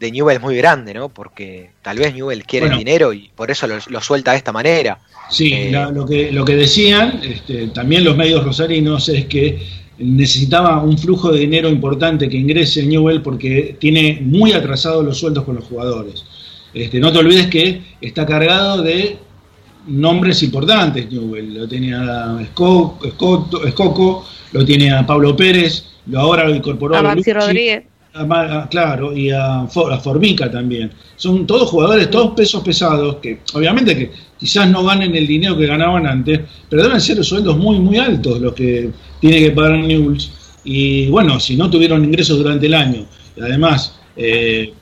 de 0.00 0.10
Newell 0.10 0.40
muy 0.40 0.56
grande, 0.56 0.92
¿no? 0.92 1.08
Porque 1.08 1.70
tal 1.80 1.98
vez 1.98 2.12
Newell 2.12 2.44
quiere 2.44 2.66
bueno, 2.66 2.78
dinero 2.78 3.12
y 3.12 3.30
por 3.36 3.52
eso 3.52 3.68
lo, 3.68 3.76
lo, 3.88 4.00
suelta 4.00 4.32
de 4.32 4.38
esta 4.38 4.50
manera. 4.50 4.98
Sí, 5.30 5.52
eh, 5.52 5.70
la, 5.70 5.90
lo, 5.90 6.04
que, 6.04 6.32
lo 6.32 6.44
que 6.44 6.56
decían 6.56 7.20
este, 7.22 7.68
también 7.68 8.02
los 8.02 8.16
medios 8.16 8.44
rosarinos 8.44 9.08
es 9.08 9.26
que 9.26 9.64
necesitaba 9.98 10.82
un 10.82 10.98
flujo 10.98 11.30
de 11.30 11.38
dinero 11.38 11.68
importante 11.68 12.28
que 12.28 12.36
ingrese 12.36 12.84
Newell 12.84 13.22
porque 13.22 13.76
tiene 13.78 14.18
muy 14.20 14.52
atrasados 14.52 15.04
los 15.04 15.18
sueldos 15.18 15.44
con 15.44 15.54
los 15.54 15.64
jugadores. 15.66 16.24
Este, 16.74 16.98
no 16.98 17.12
te 17.12 17.18
olvides 17.18 17.46
que 17.46 17.80
está 18.00 18.26
cargado 18.26 18.82
de 18.82 19.18
nombres 19.86 20.42
importantes 20.42 21.10
Newell. 21.12 21.54
Lo 21.54 21.68
tenía 21.68 22.38
Escoco 22.40 22.98
lo 24.52 24.64
tiene 24.64 24.90
a 24.92 25.06
Pablo 25.06 25.34
Pérez, 25.36 25.84
lo 26.06 26.20
ahora 26.20 26.44
lo 26.48 26.54
incorporó 26.54 26.96
a 26.96 27.02
Maxi 27.02 27.32
Rodríguez. 27.32 27.84
A, 28.14 28.66
claro, 28.70 29.14
y 29.14 29.28
a, 29.30 29.60
a, 29.62 30.00
Formica 30.00 30.50
también. 30.50 30.90
Son 31.16 31.46
todos 31.46 31.68
jugadores, 31.68 32.08
todos 32.10 32.34
pesos 32.34 32.62
pesados, 32.62 33.16
que 33.16 33.40
obviamente 33.52 33.94
que 33.94 34.10
quizás 34.38 34.70
no 34.70 34.84
ganen 34.84 35.14
el 35.14 35.26
dinero 35.26 35.54
que 35.58 35.66
ganaban 35.66 36.06
antes, 36.06 36.40
pero 36.70 36.82
deben 36.84 36.98
ser 37.00 37.22
sueldos 37.22 37.58
muy, 37.58 37.78
muy 37.78 37.98
altos 37.98 38.40
los 38.40 38.54
que 38.54 38.90
tiene 39.20 39.40
que 39.40 39.50
pagar 39.50 39.78
Newell's. 39.80 40.30
Y 40.64 41.08
bueno, 41.08 41.38
si 41.38 41.56
no 41.56 41.68
tuvieron 41.68 42.04
ingresos 42.04 42.38
durante 42.38 42.64
el 42.66 42.74
año, 42.74 43.04
y 43.36 43.40
además 43.42 43.96
eh, 44.16 44.72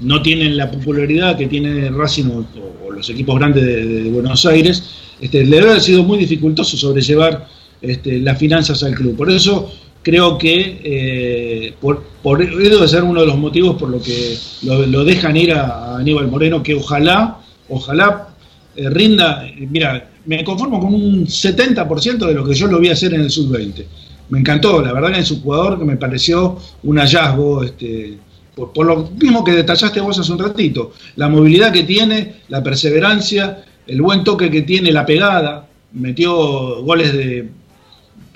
no 0.00 0.22
tienen 0.22 0.56
la 0.56 0.70
popularidad 0.70 1.36
que 1.36 1.46
tiene 1.48 1.90
Racing 1.90 2.24
o, 2.26 2.46
o 2.86 2.90
los 2.90 3.08
equipos 3.10 3.38
grandes 3.38 3.64
de, 3.64 3.84
de- 3.84 4.02
de 4.04 4.10
Buenos 4.10 4.46
Aires, 4.46 4.82
este, 5.20 5.44
le 5.44 5.56
debe 5.56 5.70
haber 5.72 5.82
sido 5.82 6.02
muy 6.02 6.16
dificultoso 6.18 6.76
sobrellevar 6.76 7.48
este, 7.80 8.18
las 8.18 8.38
finanzas 8.38 8.82
al 8.82 8.94
club. 8.94 9.16
Por 9.16 9.30
eso 9.30 9.70
creo 10.02 10.38
que 10.38 10.80
eh, 10.84 11.74
por, 11.80 12.04
debe 12.38 12.86
ser 12.86 13.02
uno 13.02 13.20
de 13.22 13.26
los 13.26 13.38
motivos 13.38 13.76
por 13.76 13.88
lo 13.88 14.00
que 14.00 14.38
lo, 14.62 15.04
dejan 15.04 15.36
ir 15.36 15.52
a, 15.52 15.94
a 15.94 15.98
Aníbal 15.98 16.28
Moreno, 16.28 16.62
que 16.62 16.74
ojalá, 16.74 17.38
ojalá 17.68 18.28
eh, 18.76 18.88
rinda, 18.88 19.46
eh, 19.46 19.66
mira, 19.68 20.10
me 20.26 20.44
conformo 20.44 20.78
con 20.78 20.94
un 20.94 21.26
70% 21.26 22.26
de 22.26 22.34
lo 22.34 22.44
que 22.44 22.54
yo 22.54 22.66
lo 22.68 22.78
vi 22.78 22.88
hacer 22.88 23.14
en 23.14 23.22
el 23.22 23.30
sub-20. 23.30 23.84
Me 24.28 24.38
encantó, 24.38 24.80
la 24.80 24.92
verdad 24.92 25.12
que 25.12 25.20
es 25.20 25.30
un 25.32 25.40
jugador 25.40 25.78
que 25.78 25.84
me 25.84 25.96
pareció 25.96 26.56
un 26.82 26.98
hallazgo, 26.98 27.64
este, 27.64 28.18
por, 28.54 28.72
por 28.72 28.86
lo 28.86 29.10
mismo 29.20 29.42
que 29.42 29.52
detallaste 29.52 30.00
vos 30.00 30.18
hace 30.18 30.30
un 30.30 30.38
ratito, 30.38 30.92
la 31.16 31.28
movilidad 31.28 31.72
que 31.72 31.82
tiene, 31.82 32.42
la 32.48 32.62
perseverancia, 32.62 33.64
el 33.86 34.02
buen 34.02 34.22
toque 34.24 34.50
que 34.50 34.62
tiene, 34.62 34.92
la 34.92 35.04
pegada, 35.04 35.66
metió 35.92 36.82
goles 36.82 37.12
de 37.12 37.48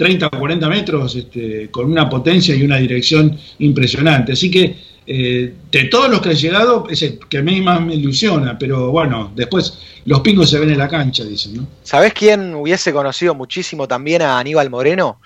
30 0.01 0.28
o 0.28 0.31
40 0.31 0.68
metros 0.70 1.14
este, 1.14 1.70
con 1.70 1.93
una 1.93 2.09
potencia 2.09 2.55
y 2.55 2.62
una 2.62 2.78
dirección 2.78 3.39
impresionante. 3.59 4.32
Así 4.32 4.51
que 4.51 4.74
eh, 5.06 5.52
de 5.70 5.85
todos 5.85 6.09
los 6.09 6.22
que 6.22 6.31
han 6.31 6.36
llegado, 6.36 6.86
es 6.89 7.02
el 7.02 7.18
que 7.28 7.36
a 7.36 7.43
mí 7.43 7.60
más 7.60 7.82
me 7.82 7.97
ilusiona, 7.97 8.59
pero 8.59 8.90
bueno, 8.90 9.31
después 9.36 9.78
los 10.06 10.20
pingos 10.20 10.48
se 10.48 10.59
ven 10.59 10.70
en 10.70 10.78
la 10.78 10.89
cancha, 10.89 11.22
dicen, 11.24 11.55
¿no? 11.55 11.68
¿Sabés 11.82 12.14
quién 12.14 12.55
hubiese 12.55 12.94
conocido 12.94 13.35
muchísimo 13.35 13.86
también 13.86 14.22
a 14.22 14.39
Aníbal 14.39 14.70
Moreno? 14.70 15.20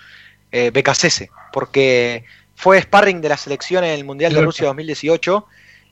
Eh, 0.50 0.72
Becasese, 0.74 1.30
porque 1.52 2.24
fue 2.56 2.82
sparring 2.82 3.20
de 3.20 3.28
la 3.28 3.36
selección 3.36 3.84
en 3.84 3.90
el 3.90 4.04
Mundial 4.04 4.32
de. 4.32 4.42
Rusia 4.42 4.66
2018 4.66 5.46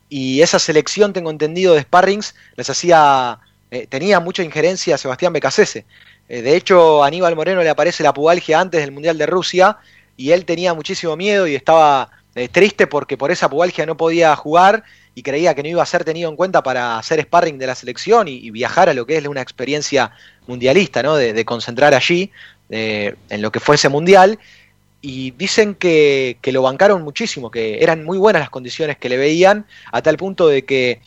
y 0.09 0.43
esa 0.43 0.59
selección, 0.59 1.13
tengo 1.13 1.31
entendido, 1.31 1.75
de 1.75 1.83
sparrings 1.83 2.35
les 2.57 2.69
hacía, 2.69 3.39
eh, 3.71 3.87
tenía 3.89 4.19
mucha 4.19 4.43
injerencia 4.43 4.97
a 4.97 4.99
Sebastián 4.99 5.33
Becasese. 5.33 5.85
Eh, 6.33 6.41
de 6.41 6.57
hecho, 6.57 7.05
a 7.05 7.09
Aníbal 7.09 7.37
Moreno 7.37 7.63
le 7.63 7.69
aparece 7.69 8.03
la 8.03 8.15
pubalgia 8.15 8.59
antes 8.59 8.81
del 8.81 8.91
Mundial 8.91 9.19
de 9.19 9.27
Rusia 9.27 9.77
y 10.17 10.31
él 10.31 10.47
tenía 10.47 10.73
muchísimo 10.73 11.15
miedo 11.15 11.47
y 11.47 11.55
estaba 11.55 12.09
eh, 12.35 12.49
triste 12.49 12.87
porque 12.87 13.19
por 13.19 13.31
esa 13.31 13.51
pubalgia 13.51 13.85
no 13.85 13.99
podía 13.99 14.35
jugar 14.35 14.83
y 15.15 15.23
creía 15.23 15.55
que 15.55 15.63
no 15.63 15.69
iba 15.69 15.83
a 15.83 15.87
ser 15.87 16.05
tenido 16.05 16.31
en 16.31 16.37
cuenta 16.37 16.63
para 16.63 16.97
hacer 16.97 17.21
sparring 17.21 17.59
de 17.59 17.67
la 17.67 17.75
selección 17.75 18.29
y, 18.29 18.51
viajar 18.51 18.89
a 18.89 18.95
lo 18.95 19.05
que 19.05 19.19
es 19.19 19.27
una 19.27 19.43
experiencia 19.43 20.13
mundialista, 20.47 21.03
¿no? 21.03 21.17
De, 21.17 21.35
de 21.35 21.45
concentrar 21.45 21.93
allí 21.93 22.31
eh, 22.71 23.15
en 23.29 23.43
lo 23.43 23.53
que 23.53 23.61
fue 23.61 23.75
ese 23.75 23.91
mundial. 23.91 24.39
Y 25.03 25.33
dicen 25.33 25.75
que, 25.75 26.39
lo 26.45 26.63
bancaron 26.63 27.03
muchísimo, 27.03 27.51
que 27.51 27.83
eran 27.83 28.05
muy 28.05 28.17
buenas 28.17 28.41
las 28.41 28.51
condiciones 28.51 28.97
que 28.97 29.11
le 29.11 29.19
veían, 29.19 29.67
a 29.91 30.01
tal 30.01 30.17
punto 30.17 30.49
de 30.49 30.65
que 30.65 31.01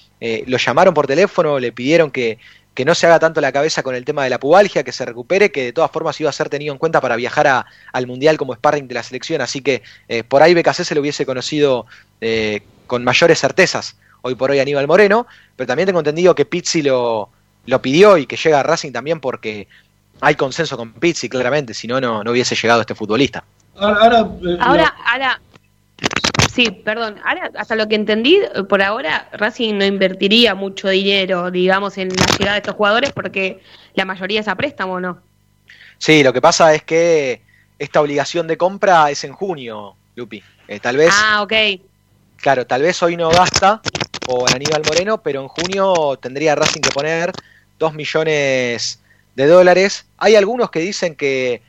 lo 0.47 0.57
llamaron 0.57 0.93
por 0.93 1.07
teléfono, 1.07 1.60
le 1.60 1.72
pidieron 1.72 2.11
que, 2.11 2.38
que 2.76 2.85
no 2.85 2.93
se 2.93 3.07
haga 3.07 3.18
tanto 3.19 3.41
la 3.41 3.52
cabeza 3.52 3.81
con 3.81 3.95
el 3.95 4.06
tema 4.06 4.23
de 4.23 4.30
la 4.30 4.39
pubalgia, 4.39 4.84
que 4.84 4.91
se 4.91 5.06
recupere, 5.06 5.52
que 5.52 5.64
de 5.64 5.73
todas 5.73 5.89
formas 5.89 6.19
iba 6.22 6.30
a 6.30 6.34
ser 6.34 6.49
tenido 6.49 6.73
en 6.73 6.77
cuenta 6.77 7.02
para 7.02 7.15
viajar 7.15 7.47
a- 7.47 7.65
al 7.93 8.06
Mundial 8.06 8.38
como 8.38 8.53
sparring 8.53 8.88
de 8.88 8.93
la 8.95 9.02
selección. 9.02 9.41
Así 9.41 9.61
que 9.61 9.81
eh, 10.10 10.23
por 10.23 10.43
ahí 10.43 10.53
BKC 10.53 10.84
se 10.84 10.93
lo 10.93 11.02
hubiese 11.02 11.26
conocido 11.26 11.85
eh, 12.22 12.61
con 12.85 13.03
mayores 13.03 13.39
certezas 13.39 13.95
hoy 14.22 14.35
por 14.35 14.52
hoy 14.52 14.60
Aníbal 14.60 14.88
Moreno, 14.88 15.26
pero 15.56 15.65
también 15.68 15.88
tengo 15.88 15.99
entendido 15.99 16.35
que 16.35 16.45
Pizzi 16.45 16.81
lo, 16.81 17.30
lo 17.65 17.81
pidió 17.81 18.18
y 18.18 18.26
que 18.26 18.35
llega 18.38 18.60
a 18.60 18.64
Racing 18.64 18.91
también 18.91 19.19
porque 19.19 19.68
hay 20.22 20.35
consenso 20.35 20.76
con 20.77 20.93
Pizzi, 20.93 21.30
claramente, 21.30 21.73
si 21.73 21.88
no, 21.88 22.02
no 22.02 22.23
no 22.23 22.31
hubiese 22.31 22.56
llegado 22.56 22.81
este 22.81 22.95
futbolista. 22.95 23.43
Ahora, 23.77 23.99
ahora, 24.02 24.19
eh, 24.43 24.57
Ahora, 24.60 24.95
ahora, 25.06 25.41
sí, 26.56 26.72
perdón, 26.72 27.18
ahora 27.26 27.52
hasta 27.57 27.76
lo 27.76 27.88
que 27.88 27.95
entendí, 27.95 28.40
por 28.69 28.82
ahora 28.82 29.30
Racing 29.34 29.76
no 29.77 29.86
invertiría 29.86 30.56
mucho 30.56 30.88
dinero, 30.90 31.52
digamos, 31.52 31.98
en 31.98 32.10
la 32.10 32.26
llegada 32.38 32.53
de 32.53 32.60
estos 32.60 32.76
jugadores 32.76 33.11
porque 33.11 33.60
la 33.94 34.06
mayoría 34.06 34.40
es 34.40 34.48
a 34.48 34.56
préstamo, 34.56 34.99
¿no? 34.99 35.22
Sí, 35.98 36.23
lo 36.23 36.34
que 36.34 36.41
pasa 36.41 36.73
es 36.73 36.84
que 36.84 37.41
esta 37.77 38.02
obligación 38.02 38.48
de 38.48 38.57
compra 38.57 39.10
es 39.11 39.23
en 39.23 39.34
junio, 39.34 39.95
Lupi. 40.15 40.41
Eh, 40.68 40.80
tal 40.80 40.98
vez, 40.98 41.14
Ah, 41.14 41.41
ok. 41.44 41.53
claro, 42.38 42.65
tal 42.65 42.82
vez 42.82 43.02
hoy 43.03 43.15
no 43.18 43.30
gasta 43.30 43.82
por 44.26 44.49
Aníbal 44.53 44.82
Moreno, 44.88 45.22
pero 45.22 45.41
en 45.41 45.48
junio 45.48 46.18
tendría 46.22 46.56
Racing 46.56 46.82
que 46.82 46.90
poner 46.90 47.32
2 47.77 47.94
millones 47.94 49.02
de 49.36 49.45
dólares. 49.48 50.06
Hay 50.18 50.36
algunos 50.36 50.72
que 50.72 50.80
dicen 50.80 51.15
que, 51.15 51.61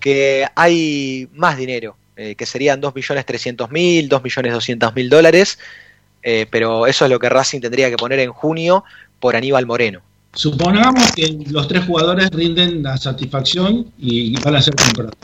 que 0.00 0.46
hay 0.54 1.28
más 1.32 1.56
dinero, 1.56 1.96
eh, 2.20 2.34
que 2.34 2.44
serían 2.44 2.80
2 2.80 2.94
millones 2.94 3.24
300 3.24 3.70
mil, 3.70 4.08
2 4.08 4.22
millones 4.22 4.52
200 4.52 4.94
mil 4.94 5.08
dólares, 5.08 5.58
eh, 6.22 6.46
pero 6.50 6.86
eso 6.86 7.04
es 7.06 7.10
lo 7.10 7.18
que 7.18 7.28
Racing 7.30 7.60
tendría 7.60 7.88
que 7.88 7.96
poner 7.96 8.18
en 8.18 8.30
junio 8.30 8.84
por 9.18 9.36
Aníbal 9.36 9.64
Moreno. 9.64 10.00
Supongamos 10.34 11.12
que 11.12 11.38
los 11.50 11.66
tres 11.66 11.84
jugadores 11.86 12.28
rinden 12.30 12.82
la 12.82 12.96
satisfacción 12.98 13.86
y 13.98 14.38
van 14.40 14.56
a 14.56 14.60
ser 14.62 14.74
comprados. 14.76 15.14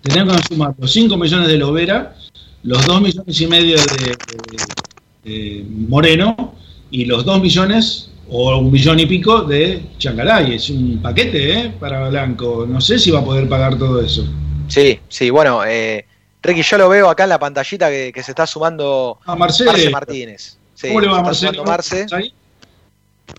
Tenemos 0.00 0.36
que 0.40 0.48
sumar 0.54 0.74
los 0.78 0.90
5 0.92 1.16
millones 1.16 1.48
de 1.48 1.58
Lovera, 1.58 2.16
los 2.62 2.84
2 2.86 3.02
millones 3.02 3.40
y 3.40 3.46
medio 3.46 3.76
de, 3.76 4.16
de- 4.16 5.30
de 5.30 5.64
Moreno 5.88 6.54
y 6.90 7.04
los 7.04 7.24
2 7.24 7.40
millones 7.42 8.10
o 8.28 8.58
un 8.58 8.72
millón 8.72 8.98
y 8.98 9.06
pico 9.06 9.42
de 9.42 9.82
Chancalay. 9.98 10.54
Es 10.54 10.70
un 10.70 11.00
paquete 11.02 11.52
¿eh? 11.52 11.72
para 11.78 12.08
Blanco. 12.08 12.66
No 12.68 12.80
sé 12.80 12.98
si 12.98 13.10
va 13.10 13.20
a 13.20 13.24
poder 13.24 13.48
pagar 13.48 13.78
todo 13.78 14.00
eso. 14.00 14.26
Sí, 14.68 14.98
sí, 15.08 15.30
bueno, 15.30 15.64
eh, 15.64 16.06
Ricky, 16.42 16.62
yo 16.62 16.78
lo 16.78 16.88
veo 16.88 17.08
acá 17.08 17.22
en 17.24 17.28
la 17.28 17.38
pantallita 17.38 17.88
que, 17.88 18.12
que 18.12 18.22
se 18.22 18.32
está 18.32 18.46
sumando 18.46 19.18
A 19.26 19.36
Marce 19.36 19.64
Martínez. 19.90 20.58
Sí, 20.74 20.88
¿cómo 20.88 21.00
le 21.00 21.08
va 21.08 21.22
Marcelo? 21.22 21.64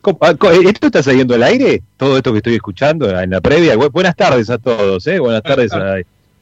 co- 0.01 0.51
¿Esto 0.51 0.87
está 0.87 1.03
saliendo 1.03 1.35
al 1.35 1.43
aire? 1.43 1.81
Todo 1.97 2.17
esto 2.17 2.31
que 2.31 2.37
estoy 2.37 2.55
escuchando 2.55 3.09
en 3.19 3.29
la 3.31 3.41
previa. 3.41 3.75
Bu- 3.75 3.91
buenas 3.91 4.15
tardes 4.15 4.49
a 4.49 4.57
todos, 4.57 5.05
¿eh? 5.07 5.19
Buenas 5.19 5.43
tardes 5.43 5.73
a, 5.73 5.97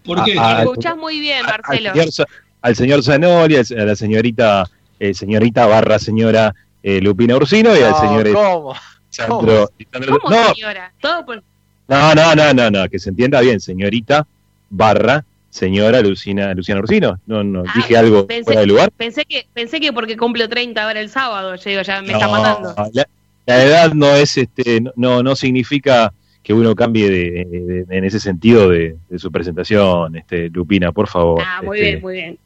¿Por 0.05 0.23
qué? 0.23 0.35
Ah, 0.37 0.61
escuchás 0.61 0.95
muy 0.95 1.19
bien, 1.19 1.43
al, 1.45 1.61
Marcelo. 1.61 1.91
señor, 1.93 2.27
al 2.61 2.75
señor 2.75 3.03
Zanoli, 3.03 3.55
a 3.55 3.63
la 3.85 3.95
señorita 3.95 4.69
eh, 4.99 5.13
señorita 5.15 5.65
barra 5.65 5.97
señora 5.97 6.53
eh, 6.83 7.01
Lupina 7.01 7.35
Ursino 7.35 7.75
y 7.75 7.81
al 7.81 7.95
señor 7.95 8.27
eh, 8.27 8.33
¿cómo? 8.33 8.75
Sandro. 9.09 9.71
Sandro- 9.91 10.19
¿Cómo, 10.19 10.35
no, 10.35 10.53
señora? 10.53 10.93
Todo 11.01 11.25
por... 11.25 11.43
no, 11.87 12.15
no, 12.15 12.35
no, 12.35 12.53
no, 12.53 12.69
no, 12.71 12.87
que 12.89 12.99
se 12.99 13.09
entienda 13.09 13.41
bien, 13.41 13.59
señorita 13.59 14.25
barra 14.69 15.25
señora 15.51 16.01
Lucina, 16.01 16.53
Luciana 16.55 16.81
Ursino. 16.81 17.19
No, 17.27 17.43
no, 17.43 17.63
Ah, 17.67 17.71
dije 17.75 17.95
algo 17.95 18.25
pensé- 18.25 18.45
fuera 18.45 18.61
de 18.61 18.67
lugar. 18.67 18.91
Pensé 18.97 19.25
que, 19.25 19.45
pensé 19.53 19.79
que 19.79 19.93
porque 19.93 20.17
cumplo 20.17 20.49
30 20.49 20.83
ahora 20.83 20.99
el 20.99 21.09
sábado, 21.09 21.55
yo 21.55 21.69
digo, 21.69 21.81
ya 21.83 22.01
me 22.01 22.13
está 22.13 22.27
matando. 22.27 22.73
La, 22.93 23.05
la 23.45 23.63
edad 23.63 23.93
no 23.93 24.15
es 24.15 24.37
este, 24.37 24.81
no, 24.95 25.21
no 25.21 25.35
significa 25.35 26.11
que 26.41 26.53
uno 26.55 26.73
cambie 26.73 27.07
de, 27.07 27.45
de- 27.45 27.85
en 27.97 28.03
ese 28.03 28.19
sentido 28.19 28.67
de, 28.69 28.95
de 29.09 29.19
su 29.19 29.31
presentación, 29.31 30.15
este, 30.15 30.49
Lupina, 30.49 30.91
por 30.91 31.07
favor. 31.07 31.43
Ah, 31.45 31.61
muy 31.63 31.77
este, 31.77 31.89
bien, 31.91 32.01
muy 32.01 32.13
bien. 32.13 32.37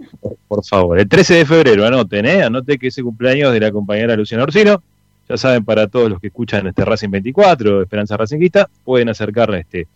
Por 0.50 0.66
favor. 0.66 1.00
El 1.00 1.08
13 1.08 1.36
de 1.36 1.46
febrero, 1.46 1.86
anoten, 1.86 2.26
¿eh? 2.26 2.44
Anoten 2.44 2.78
que 2.78 2.88
ese 2.88 3.02
cumpleaños 3.02 3.54
de 3.54 3.60
la 3.62 3.72
compañera 3.72 4.16
Luciana 4.18 4.44
Orsino. 4.44 4.82
Ya 5.30 5.38
saben, 5.38 5.64
para 5.66 5.88
todos 5.88 6.10
los 6.10 6.20
que 6.20 6.28
escuchan 6.28 6.68
este 6.68 6.84
Racing 6.86 7.10
24, 7.10 7.82
Esperanza 7.82 8.16
Racinguista, 8.18 8.70
pueden 8.84 9.10
acercarle 9.10 9.62
este 9.62 9.88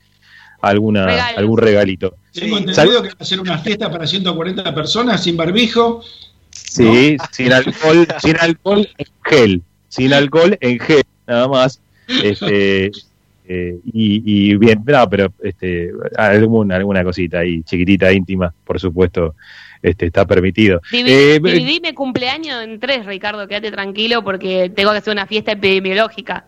alguna 0.62 1.06
Regalos. 1.06 1.38
algún 1.38 1.58
regalito. 1.58 2.16
Tengo 2.34 2.58
Sí. 2.58 2.64
entendido 2.64 3.02
que 3.04 3.10
va 3.10 3.16
a 3.20 3.26
ser 3.26 3.40
una 3.40 3.58
fiesta 3.58 3.90
para 3.92 4.06
140 4.08 4.74
personas 4.76 5.24
sin 5.24 5.36
barbijo. 5.38 6.04
Sí, 6.52 7.18
sin 7.32 7.54
alcohol, 7.54 8.08
sin 8.22 8.38
alcohol 8.40 8.88
en 8.98 9.06
gel, 9.24 9.62
sin 9.88 10.14
alcohol 10.14 10.58
en 10.60 10.80
gel, 10.80 11.04
nada 11.28 11.48
más. 11.48 11.80
Este, 12.08 12.86
eh, 13.48 13.78
y, 13.94 14.52
y 14.52 14.56
bien, 14.58 14.84
no, 14.86 15.10
pero 15.10 15.32
este, 15.44 15.92
alguna, 16.18 16.76
alguna 16.76 17.04
cosita 17.04 17.40
ahí, 17.40 17.64
chiquitita, 17.64 18.12
íntima, 18.12 18.54
por 18.66 18.80
supuesto, 18.80 19.36
este, 19.82 20.08
está 20.08 20.26
permitido. 20.26 20.82
Divi- 20.92 21.10
Eh, 21.10 21.40
dividime 21.42 21.94
cumpleaños 21.96 22.64
en 22.64 22.80
tres, 22.80 23.06
Ricardo, 23.06 23.48
quédate 23.48 23.72
tranquilo 23.72 24.24
porque 24.24 24.72
tengo 24.76 24.92
que 24.92 24.98
hacer 24.98 25.14
una 25.14 25.26
fiesta 25.26 25.54
epidemiológica 25.54 26.46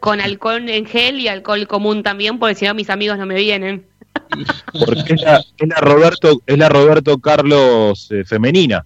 con 0.00 0.20
alcohol 0.20 0.68
en 0.68 0.86
gel 0.86 1.20
y 1.20 1.28
alcohol 1.28 1.66
común 1.66 2.02
también, 2.02 2.38
porque 2.38 2.54
si 2.54 2.64
no 2.66 2.74
mis 2.74 2.90
amigos 2.90 3.18
no 3.18 3.26
me 3.26 3.36
vienen. 3.36 3.84
porque 4.86 5.14
es 5.14 5.22
la, 5.22 5.38
es 5.56 5.68
la 5.68 5.76
Roberto 5.76 6.42
es 6.46 6.58
la 6.58 6.68
Roberto 6.68 7.18
Carlos 7.18 8.10
eh, 8.10 8.24
femenina 8.24 8.84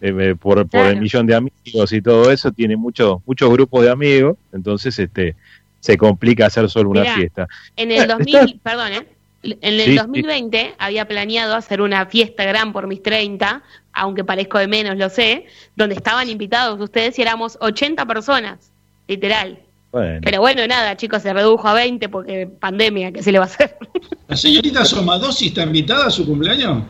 eh, 0.00 0.14
eh, 0.18 0.34
por, 0.34 0.66
el 0.72 1.00
millón 1.00 1.26
de 1.26 1.34
amigos 1.34 1.92
y 1.92 2.00
todo 2.02 2.30
eso 2.30 2.50
tiene 2.50 2.76
muchos 2.76 3.18
muchos 3.26 3.50
grupos 3.50 3.84
de 3.84 3.90
amigos 3.90 4.36
entonces 4.52 4.98
este 4.98 5.36
se 5.80 5.96
complica 5.96 6.46
hacer 6.46 6.68
solo 6.70 6.90
una 6.90 7.04
fiesta 7.14 7.46
En 7.76 7.90
el 7.90 8.06
2000, 8.08 8.34
está- 8.36 8.54
perdón, 8.62 8.92
¿eh? 8.92 9.06
En 9.42 9.74
el 9.74 9.80
Sí, 9.80 9.90
sí. 9.92 9.96
2020 9.96 10.74
había 10.78 11.08
planeado 11.08 11.54
hacer 11.54 11.80
una 11.80 12.04
fiesta 12.06 12.44
gran 12.44 12.72
por 12.74 12.86
mis 12.86 13.02
30, 13.02 13.62
aunque 13.94 14.22
parezco 14.22 14.58
de 14.58 14.68
menos, 14.68 14.98
lo 14.98 15.08
sé, 15.08 15.46
donde 15.76 15.94
estaban 15.94 16.28
invitados 16.28 16.78
ustedes 16.80 17.18
y 17.18 17.22
éramos 17.22 17.56
80 17.60 18.04
personas, 18.04 18.70
literal. 19.08 19.58
Bueno 19.92 20.20
Pero 20.22 20.40
bueno, 20.40 20.66
nada, 20.66 20.96
chicos, 20.96 21.22
se 21.22 21.32
redujo 21.32 21.66
a 21.66 21.74
20 21.74 22.08
porque 22.08 22.48
pandemia, 22.58 23.12
¿qué 23.12 23.22
se 23.22 23.32
le 23.32 23.38
va 23.38 23.44
a 23.44 23.48
hacer? 23.48 23.76
¿La 24.28 24.36
señorita 24.36 24.84
Somadosi 24.84 25.48
está 25.48 25.62
invitada 25.62 26.06
a 26.06 26.10
su 26.10 26.26
cumpleaños? 26.26 26.84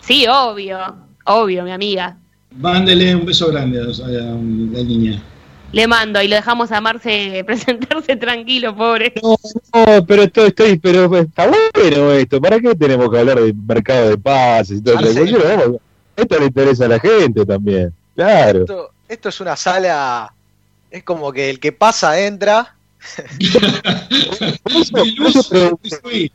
Sí, 0.00 0.26
obvio, 0.28 0.78
obvio, 1.24 1.64
mi 1.64 1.72
amiga. 1.72 2.16
Mándele 2.56 3.16
un 3.16 3.26
beso 3.26 3.50
grande 3.50 3.80
a, 3.80 3.84
a 3.84 4.08
la 4.08 4.82
niña. 4.82 5.22
Le 5.74 5.88
mando 5.88 6.22
y 6.22 6.28
lo 6.28 6.36
dejamos 6.36 6.70
a 6.70 6.80
Marce 6.80 7.42
presentarse 7.46 8.14
tranquilo, 8.14 8.76
pobre. 8.76 9.12
No, 9.20 9.36
no, 9.74 10.06
pero 10.06 10.22
esto, 10.22 10.46
estoy, 10.46 10.78
pero 10.78 11.16
está 11.16 11.48
bueno 11.48 12.12
esto. 12.12 12.40
¿Para 12.40 12.60
qué 12.60 12.76
tenemos 12.76 13.10
que 13.10 13.18
hablar 13.18 13.40
de 13.40 13.52
mercado 13.52 14.10
de 14.10 14.16
pases 14.16 14.78
y 14.78 14.82
todo 14.82 15.00
eso? 15.00 15.80
Esto 16.16 16.38
le 16.38 16.46
interesa 16.46 16.84
a 16.84 16.88
la 16.88 17.00
gente 17.00 17.44
también. 17.44 17.92
Claro. 18.14 18.60
Esto, 18.60 18.90
esto 19.08 19.28
es 19.30 19.40
una 19.40 19.56
sala. 19.56 20.32
Es 20.94 21.02
como 21.02 21.32
que 21.32 21.50
el 21.50 21.58
que 21.58 21.72
pasa 21.72 22.20
entra. 22.20 22.76
Por 24.62 24.72
eso- 24.72 24.92
por 24.92 25.26
eso 25.26 25.42
pregunté- 25.50 26.30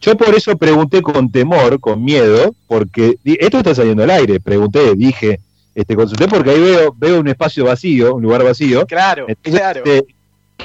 Yo 0.00 0.16
por 0.16 0.34
eso 0.34 0.56
pregunté 0.56 1.02
con 1.02 1.30
temor, 1.30 1.78
con 1.78 2.02
miedo, 2.02 2.54
porque 2.66 3.16
esto 3.24 3.58
está 3.58 3.74
saliendo 3.74 4.02
al 4.02 4.10
aire. 4.10 4.40
Pregunté, 4.40 4.94
dije, 4.96 5.38
este, 5.74 5.94
consulté 5.94 6.26
porque 6.26 6.50
ahí 6.50 6.60
veo, 6.60 6.94
veo 6.96 7.20
un 7.20 7.28
espacio 7.28 7.66
vacío, 7.66 8.14
un 8.16 8.22
lugar 8.22 8.42
vacío. 8.42 8.86
Claro, 8.86 9.26
Entonces, 9.28 9.60
claro. 9.60 9.82
este, 9.84 10.14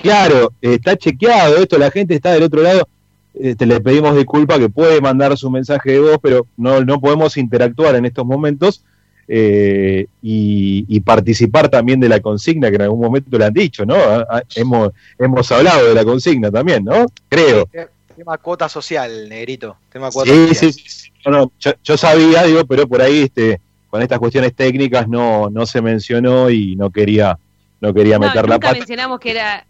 claro, 0.01 0.53
está 0.61 0.95
chequeado 0.97 1.57
esto, 1.57 1.77
la 1.77 1.91
gente 1.91 2.15
está 2.15 2.31
del 2.31 2.43
otro 2.43 2.61
lado. 2.63 2.87
Este, 3.35 3.65
le 3.67 3.79
pedimos 3.81 4.15
disculpas 4.15 4.57
que 4.57 4.69
puede 4.69 4.99
mandar 5.01 5.37
su 5.37 5.51
mensaje 5.51 5.91
de 5.91 5.99
voz, 5.99 6.17
pero 6.21 6.47
no, 6.55 6.81
no 6.83 6.99
podemos 7.01 7.35
interactuar 7.37 7.93
en 7.95 8.05
estos 8.05 8.25
momentos 8.25 8.83
eh, 9.27 10.07
y, 10.21 10.85
y 10.87 10.99
participar 11.01 11.69
también 11.69 11.99
de 11.99 12.09
la 12.09 12.19
consigna 12.19 12.69
que 12.69 12.75
en 12.75 12.83
algún 12.83 13.01
momento 13.01 13.37
le 13.37 13.45
han 13.45 13.53
dicho, 13.53 13.85
¿no? 13.85 13.95
Ah, 13.95 14.25
ah, 14.29 14.41
hemos, 14.55 14.91
hemos 15.19 15.51
hablado 15.51 15.87
de 15.87 15.93
la 15.93 16.05
consigna 16.05 16.49
también, 16.51 16.83
¿no? 16.85 17.05
Creo. 17.29 17.67
Tema 18.15 18.37
cuota 18.37 18.67
social, 18.69 19.27
negrito. 19.29 19.75
Tema 19.91 20.09
cuota 20.11 20.31
Sí, 20.31 20.47
social. 20.47 20.73
sí, 20.73 20.79
sí, 20.81 20.89
sí. 20.89 21.11
No, 21.25 21.31
no, 21.31 21.51
yo, 21.59 21.71
yo 21.83 21.97
sabía, 21.97 22.43
digo, 22.43 22.65
pero 22.65 22.87
por 22.87 23.01
ahí 23.01 23.23
este, 23.23 23.59
con 23.89 24.01
estas 24.01 24.17
cuestiones 24.19 24.53
técnicas 24.55 25.07
no, 25.07 25.49
no 25.49 25.65
se 25.65 25.81
mencionó 25.81 26.49
y 26.49 26.75
no 26.75 26.89
quería, 26.89 27.37
no 27.81 27.93
quería 27.93 28.17
No, 28.17 28.25
meter 28.27 28.47
la 28.47 28.55
nunca 28.55 28.67
pata. 28.69 28.79
mencionamos 28.79 29.19
que 29.19 29.31
era 29.31 29.65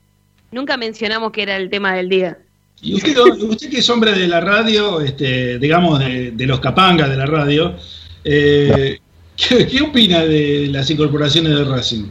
nunca 0.51 0.77
mencionamos 0.77 1.31
que 1.31 1.41
era 1.43 1.57
el 1.57 1.69
tema 1.69 1.93
del 1.95 2.07
día. 2.09 2.38
Y 2.81 2.93
usted, 2.93 3.17
usted 3.17 3.69
que 3.71 3.79
es 3.79 3.89
hombre 3.89 4.11
de 4.13 4.27
la 4.27 4.39
radio, 4.39 5.01
este, 5.01 5.57
digamos, 5.57 5.99
de, 5.99 6.31
de 6.31 6.45
los 6.45 6.59
capangas 6.59 7.09
de 7.09 7.17
la 7.17 7.25
radio, 7.25 7.75
eh, 8.23 8.99
¿qué, 9.38 9.68
qué 9.68 9.81
opina 9.81 10.22
de 10.23 10.68
las 10.72 10.89
incorporaciones 10.89 11.55
de 11.55 11.64
Racing? 11.64 12.05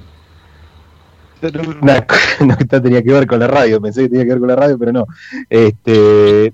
Una 1.83 2.07
no, 2.41 2.55
esto 2.59 2.83
tenía 2.83 3.03
que 3.03 3.13
ver 3.13 3.27
con 3.27 3.39
la 3.39 3.47
radio, 3.47 3.81
pensé 3.81 4.03
que 4.03 4.09
tenía 4.09 4.25
que 4.25 4.31
ver 4.31 4.39
con 4.39 4.49
la 4.49 4.57
radio, 4.57 4.79
pero 4.79 4.93
no. 4.93 5.07
Este, 5.51 6.53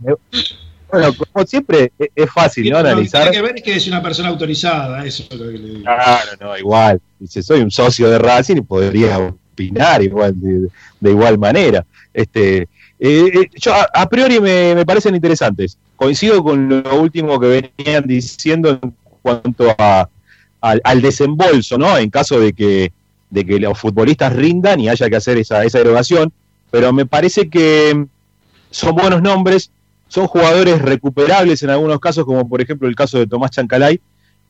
bueno, 0.91 1.15
como 1.33 1.47
siempre, 1.47 1.93
e- 1.99 2.11
es 2.15 2.31
fácil, 2.31 2.69
¿no? 2.69 2.79
Lo 2.79 2.85
que 2.85 2.91
Analizar. 2.91 3.23
tiene 3.31 3.37
que 3.37 3.43
ver 3.43 3.57
es 3.57 3.63
que 3.63 3.77
es 3.77 3.87
una 3.87 4.03
persona 4.03 4.29
autorizada, 4.29 5.05
eso 5.07 5.25
es 5.31 5.39
lo 5.39 5.47
que 5.51 5.59
le 5.59 5.69
digo. 5.69 5.83
Claro, 5.83 6.31
no, 6.41 6.59
igual. 6.59 7.01
Dice, 7.19 7.43
soy 7.43 7.61
un 7.61 7.71
socio 7.71 8.11
de 8.11 8.19
Racing 8.19 8.57
y 8.57 8.61
podría 8.63 9.19
opinar 9.19 10.03
igual, 10.03 10.39
de, 10.41 10.69
de 11.01 11.11
igual 11.11 11.39
manera. 11.39 11.87
Este, 12.13 12.63
eh, 12.63 12.69
eh, 12.99 13.51
yo 13.55 13.73
a, 13.73 13.89
a 13.95 14.09
priori 14.09 14.41
me, 14.41 14.75
me 14.75 14.85
parecen 14.85 15.15
interesantes. 15.15 15.79
Coincido 15.97 16.43
con 16.43 16.69
lo 16.69 17.01
último 17.01 17.39
que 17.39 17.73
venían 17.79 18.05
diciendo 18.07 18.79
en 18.83 18.95
cuanto 19.23 19.75
a, 19.79 20.09
al, 20.63 20.81
al 20.85 21.03
desembolso, 21.03 21.77
¿no? 21.77 21.99
En 21.99 22.09
caso 22.09 22.41
de 22.41 22.55
que, 22.55 22.93
de 23.29 23.45
que 23.45 23.61
los 23.61 23.79
futbolistas 23.79 24.35
rindan 24.35 24.81
y 24.81 24.89
haya 24.89 25.11
que 25.11 25.17
hacer 25.17 25.37
esa, 25.37 25.65
esa 25.65 25.81
erogación. 25.81 26.33
Pero 26.71 26.93
me 26.95 27.05
parece 27.05 27.51
que 27.51 28.07
son 28.71 28.95
buenos 28.95 29.21
nombres, 29.21 29.71
son 30.09 30.27
jugadores 30.27 30.81
recuperables 30.81 31.63
en 31.63 31.71
algunos 31.71 32.01
casos, 32.01 32.25
como 32.25 32.49
por 32.49 32.63
ejemplo 32.63 32.89
el 32.89 32.97
caso 32.97 33.19
de 33.19 33.27
Tomás 33.27 33.51
Chancalay. 33.51 34.01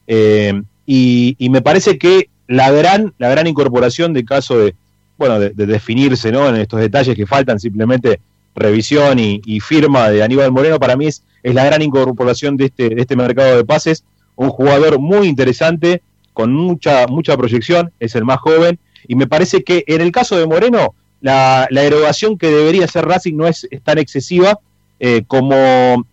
Eh, 0.07 0.63
y, 0.87 1.35
y 1.39 1.49
me 1.49 1.63
parece 1.63 1.99
que 1.99 2.29
la 2.47 2.71
gran, 2.71 3.15
la 3.19 3.31
gran 3.31 3.47
incorporación 3.47 4.13
de 4.13 4.25
caso 4.25 4.59
de, 4.59 4.75
bueno, 5.17 5.41
de, 5.41 5.51
de 5.51 5.67
definirse 5.67 6.31
¿no? 6.31 6.49
en 6.49 6.57
estos 6.57 6.81
detalles 6.81 7.17
que 7.17 7.27
faltan, 7.27 7.59
simplemente 7.59 8.21
revisión 8.55 9.19
y, 9.19 9.41
y 9.47 9.61
firma 9.61 10.11
de 10.11 10.23
Aníbal 10.23 10.53
Moreno, 10.53 10.79
para 10.79 10.97
mí 10.97 11.07
es, 11.07 11.23
es 11.43 11.55
la 11.55 11.65
gran 11.65 11.81
incorporación 11.81 12.57
de 12.57 12.67
este, 12.67 12.91
de 12.91 13.01
este 13.01 13.17
mercado 13.17 13.57
de 13.57 13.65
pases, 13.65 14.05
un 14.37 14.51
jugador 14.51 14.99
muy 14.99 15.29
interesante, 15.29 16.03
con 16.33 16.53
mucha, 16.53 17.07
mucha 17.07 17.37
proyección, 17.37 17.93
es 18.01 18.15
el 18.15 18.25
más 18.25 18.39
joven, 18.41 18.79
y 19.07 19.15
me 19.15 19.27
parece 19.27 19.63
que 19.63 19.85
en 19.87 20.01
el 20.01 20.13
caso 20.13 20.39
de 20.39 20.47
Moreno, 20.47 20.95
la, 21.21 21.67
la 21.71 21.83
erogación 21.83 22.37
que 22.37 22.49
debería 22.49 22.85
hacer 22.85 23.07
Racing 23.07 23.37
no 23.37 23.47
es, 23.47 23.69
tan 23.85 23.99
excesiva 23.99 24.59
eh, 24.99 25.23
como 25.27 26.05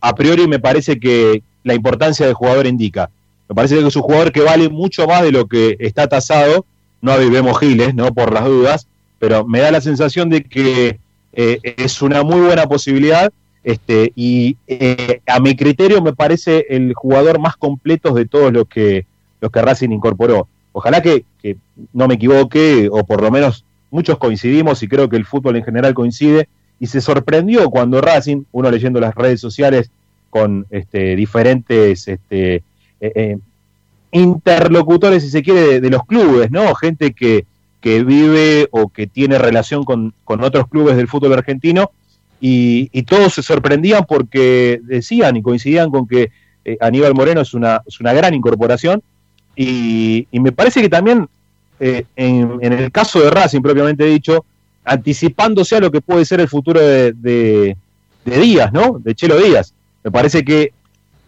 a 0.00 0.14
priori 0.14 0.46
me 0.46 0.58
parece 0.58 1.00
que 1.00 1.42
la 1.64 1.74
importancia 1.74 2.26
del 2.26 2.34
jugador 2.34 2.66
indica. 2.66 3.10
Me 3.48 3.54
parece 3.54 3.78
que 3.78 3.86
es 3.86 3.96
un 3.96 4.02
jugador 4.02 4.30
que 4.30 4.42
vale 4.42 4.68
mucho 4.68 5.06
más 5.06 5.22
de 5.22 5.32
lo 5.32 5.46
que 5.46 5.76
está 5.80 6.06
tasado. 6.06 6.64
No 7.00 7.12
avivemos 7.12 7.58
giles, 7.58 7.94
¿no? 7.94 8.12
Por 8.12 8.32
las 8.32 8.44
dudas, 8.44 8.86
pero 9.18 9.46
me 9.46 9.60
da 9.60 9.70
la 9.70 9.80
sensación 9.80 10.28
de 10.28 10.44
que 10.44 10.98
eh, 11.32 11.60
es 11.62 12.02
una 12.02 12.22
muy 12.22 12.40
buena 12.40 12.66
posibilidad. 12.66 13.32
Este, 13.68 14.12
y 14.16 14.56
eh, 14.66 15.20
a 15.26 15.40
mi 15.40 15.54
criterio 15.54 16.00
me 16.00 16.14
parece 16.14 16.64
el 16.70 16.94
jugador 16.94 17.38
más 17.38 17.54
completo 17.54 18.14
de 18.14 18.24
todos 18.24 18.50
los 18.50 18.66
que, 18.66 19.04
los 19.42 19.52
que 19.52 19.60
Racing 19.60 19.90
incorporó. 19.90 20.48
Ojalá 20.72 21.02
que, 21.02 21.26
no 21.92 22.08
me 22.08 22.14
equivoque, 22.14 22.88
o 22.90 23.04
por 23.04 23.20
lo 23.20 23.30
menos 23.30 23.66
muchos 23.90 24.16
coincidimos, 24.16 24.82
y 24.82 24.88
creo 24.88 25.10
que 25.10 25.16
el 25.16 25.26
fútbol 25.26 25.56
en 25.56 25.64
general 25.64 25.92
coincide, 25.92 26.48
y 26.80 26.86
se 26.86 27.02
sorprendió 27.02 27.68
cuando 27.68 28.00
Racing, 28.00 28.44
uno 28.52 28.70
leyendo 28.70 29.00
las 29.00 29.14
redes 29.14 29.38
sociales 29.38 29.90
con 30.30 30.64
este, 30.70 31.14
diferentes 31.14 32.08
este, 32.08 32.54
eh, 32.54 32.62
eh, 33.02 33.36
interlocutores, 34.12 35.24
si 35.24 35.28
se 35.28 35.42
quiere, 35.42 35.60
de, 35.60 35.80
de 35.82 35.90
los 35.90 36.06
clubes, 36.06 36.50
¿no? 36.50 36.74
Gente 36.74 37.12
que, 37.12 37.44
que 37.82 38.02
vive 38.02 38.68
o 38.70 38.88
que 38.88 39.06
tiene 39.06 39.36
relación 39.36 39.84
con, 39.84 40.14
con 40.24 40.42
otros 40.42 40.68
clubes 40.68 40.96
del 40.96 41.06
fútbol 41.06 41.34
argentino, 41.34 41.90
y, 42.40 42.88
y 42.92 43.02
todos 43.02 43.34
se 43.34 43.42
sorprendían 43.42 44.04
porque 44.08 44.80
decían 44.82 45.36
y 45.36 45.42
coincidían 45.42 45.90
con 45.90 46.06
que 46.06 46.30
eh, 46.64 46.76
Aníbal 46.80 47.14
Moreno 47.14 47.40
es 47.40 47.54
una, 47.54 47.82
es 47.86 48.00
una 48.00 48.12
gran 48.12 48.34
incorporación, 48.34 49.02
y, 49.56 50.28
y 50.30 50.40
me 50.40 50.52
parece 50.52 50.80
que 50.80 50.88
también 50.88 51.28
eh, 51.80 52.04
en, 52.16 52.58
en 52.60 52.72
el 52.72 52.90
caso 52.90 53.20
de 53.20 53.30
Racing, 53.30 53.60
propiamente 53.60 54.04
dicho, 54.04 54.44
anticipándose 54.84 55.76
a 55.76 55.80
lo 55.80 55.90
que 55.90 56.00
puede 56.00 56.24
ser 56.24 56.40
el 56.40 56.48
futuro 56.48 56.80
de, 56.80 57.12
de, 57.12 57.76
Díaz, 58.24 58.72
¿no? 58.72 58.98
De 59.02 59.14
Chelo 59.14 59.38
Díaz. 59.38 59.72
Me 60.04 60.10
parece 60.10 60.44
que, 60.44 60.72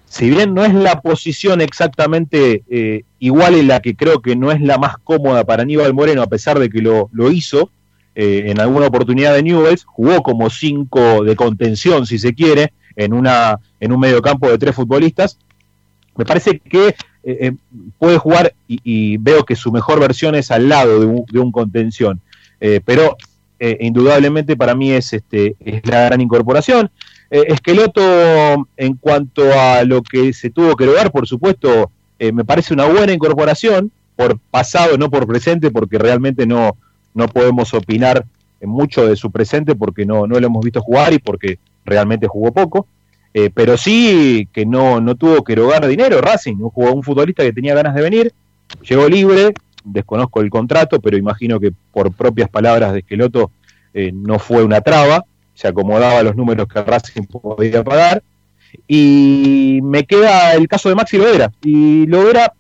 si 0.06 0.28
bien 0.28 0.52
no 0.52 0.64
es 0.64 0.74
la 0.74 1.00
posición 1.00 1.60
exactamente 1.60 2.62
eh, 2.68 3.04
igual 3.20 3.54
en 3.54 3.68
la 3.68 3.80
que 3.80 3.94
creo 3.94 4.20
que 4.20 4.36
no 4.36 4.52
es 4.52 4.60
la 4.60 4.76
más 4.76 4.98
cómoda 4.98 5.44
para 5.44 5.62
Aníbal 5.62 5.94
Moreno, 5.94 6.22
a 6.22 6.26
pesar 6.26 6.58
de 6.58 6.68
que 6.68 6.82
lo, 6.82 7.08
lo 7.12 7.30
hizo 7.30 7.70
eh, 8.14 8.50
en 8.50 8.60
alguna 8.60 8.86
oportunidad 8.86 9.34
de 9.34 9.42
Newells, 9.42 9.84
jugó 9.84 10.22
como 10.22 10.50
cinco 10.50 11.22
de 11.22 11.36
contención, 11.36 12.06
si 12.06 12.18
se 12.18 12.34
quiere, 12.34 12.72
en, 12.96 13.12
una, 13.12 13.60
en 13.78 13.92
un 13.92 14.00
mediocampo 14.00 14.48
de 14.50 14.58
tres 14.58 14.74
futbolistas. 14.74 15.38
Me 16.16 16.24
parece 16.24 16.58
que 16.58 16.88
eh, 16.88 16.94
eh, 17.22 17.52
puede 17.98 18.18
jugar 18.18 18.52
y, 18.66 19.16
veo 19.18 19.44
que 19.44 19.54
su 19.54 19.70
mejor 19.70 20.00
versión 20.00 20.34
es 20.34 20.50
al 20.50 20.68
lado 20.68 21.00
de 21.00 21.06
un, 21.06 21.24
de 21.30 21.38
un 21.38 21.52
contención. 21.52 22.20
Pero 22.84 23.16
indudablemente 23.58 24.54
para 24.54 24.74
mí 24.74 24.90
es, 24.90 25.14
este, 25.14 25.56
es 25.60 25.86
la 25.86 26.04
gran 26.04 26.20
incorporación. 26.20 26.90
Esqueloto, 27.30 28.02
en 28.76 28.96
cuanto 28.96 29.44
a 29.58 29.82
lo 29.84 30.02
que 30.02 30.34
se 30.34 30.50
tuvo 30.50 30.76
que 30.76 30.84
lograr, 30.84 31.10
por 31.10 31.26
supuesto, 31.26 31.90
me 32.18 32.44
parece 32.44 32.74
una 32.74 32.84
buena 32.84 33.14
incorporación, 33.14 33.92
por 34.14 34.38
pasado, 34.38 34.98
no 34.98 35.10
por 35.10 35.26
presente, 35.26 35.70
porque 35.70 35.96
realmente 35.96 36.46
no, 36.46 36.76
no 37.14 37.28
podemos 37.28 37.74
opinar 37.74 38.24
mucho 38.62 39.06
de 39.06 39.16
su 39.16 39.30
presente 39.30 39.74
porque 39.74 40.04
no, 40.04 40.26
no 40.26 40.38
lo 40.38 40.46
hemos 40.46 40.64
visto 40.64 40.80
jugar 40.80 41.12
y 41.12 41.18
porque 41.18 41.58
realmente 41.84 42.26
jugó 42.26 42.52
poco. 42.52 42.86
Eh, 43.32 43.50
pero 43.54 43.76
sí 43.76 44.48
que 44.52 44.66
no, 44.66 45.00
no 45.00 45.14
tuvo 45.14 45.44
que 45.44 45.52
erogar 45.52 45.86
dinero 45.86 46.20
Racing, 46.20 46.56
un, 46.56 46.72
un 46.74 47.02
futbolista 47.02 47.44
que 47.44 47.52
tenía 47.52 47.74
ganas 47.74 47.94
de 47.94 48.02
venir, 48.02 48.32
llegó 48.82 49.08
libre, 49.08 49.54
desconozco 49.84 50.40
el 50.40 50.50
contrato, 50.50 51.00
pero 51.00 51.16
imagino 51.16 51.60
que 51.60 51.72
por 51.92 52.12
propias 52.12 52.48
palabras 52.48 52.92
de 52.92 53.00
Esqueloto 53.00 53.52
eh, 53.94 54.10
no 54.12 54.38
fue 54.38 54.64
una 54.64 54.80
traba, 54.80 55.24
se 55.54 55.68
acomodaba 55.68 56.18
a 56.18 56.22
los 56.22 56.34
números 56.36 56.66
que 56.68 56.82
Racing 56.82 57.22
podía 57.22 57.84
pagar. 57.84 58.22
Y 58.86 59.80
me 59.82 60.04
queda 60.04 60.54
el 60.54 60.68
caso 60.68 60.88
de 60.88 60.94
Maxi 60.94 61.18
Loera. 61.18 61.50
Y 61.62 62.06
Loera 62.06 62.52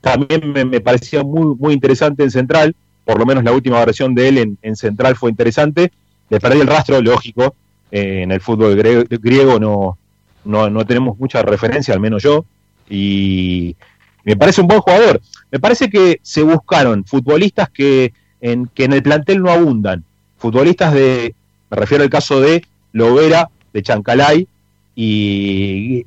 también 0.00 0.52
me, 0.52 0.64
me 0.64 0.80
parecía 0.80 1.24
muy, 1.24 1.56
muy 1.56 1.74
interesante 1.74 2.22
en 2.22 2.30
Central, 2.30 2.76
por 3.04 3.18
lo 3.18 3.26
menos 3.26 3.44
la 3.44 3.52
última 3.52 3.84
versión 3.84 4.14
de 4.14 4.28
él 4.28 4.38
en, 4.38 4.58
en 4.62 4.76
Central 4.76 5.16
fue 5.16 5.30
interesante. 5.30 5.92
Le 6.30 6.40
perdí 6.40 6.60
el 6.60 6.66
rastro, 6.66 7.00
lógico, 7.00 7.54
eh, 7.90 8.22
en 8.22 8.32
el 8.32 8.40
fútbol 8.40 8.74
griego 8.76 9.58
no, 9.60 9.98
no, 10.44 10.70
no 10.70 10.86
tenemos 10.86 11.18
mucha 11.18 11.42
referencia, 11.42 11.92
al 11.94 12.00
menos 12.00 12.22
yo, 12.22 12.44
y 12.88 13.76
me 14.24 14.36
parece 14.36 14.60
un 14.60 14.68
buen 14.68 14.80
jugador. 14.80 15.20
Me 15.50 15.60
parece 15.60 15.88
que 15.90 16.18
se 16.22 16.42
buscaron 16.42 17.04
futbolistas 17.04 17.68
que 17.70 18.12
en, 18.40 18.66
que 18.74 18.84
en 18.84 18.92
el 18.92 19.02
plantel 19.02 19.42
no 19.42 19.50
abundan, 19.50 20.04
futbolistas 20.38 20.92
de, 20.94 21.34
me 21.70 21.76
refiero 21.76 22.02
al 22.04 22.10
caso 22.10 22.40
de 22.40 22.64
Lovera, 22.92 23.48
de 23.72 23.82
Chancalay, 23.82 24.48
y, 24.96 26.06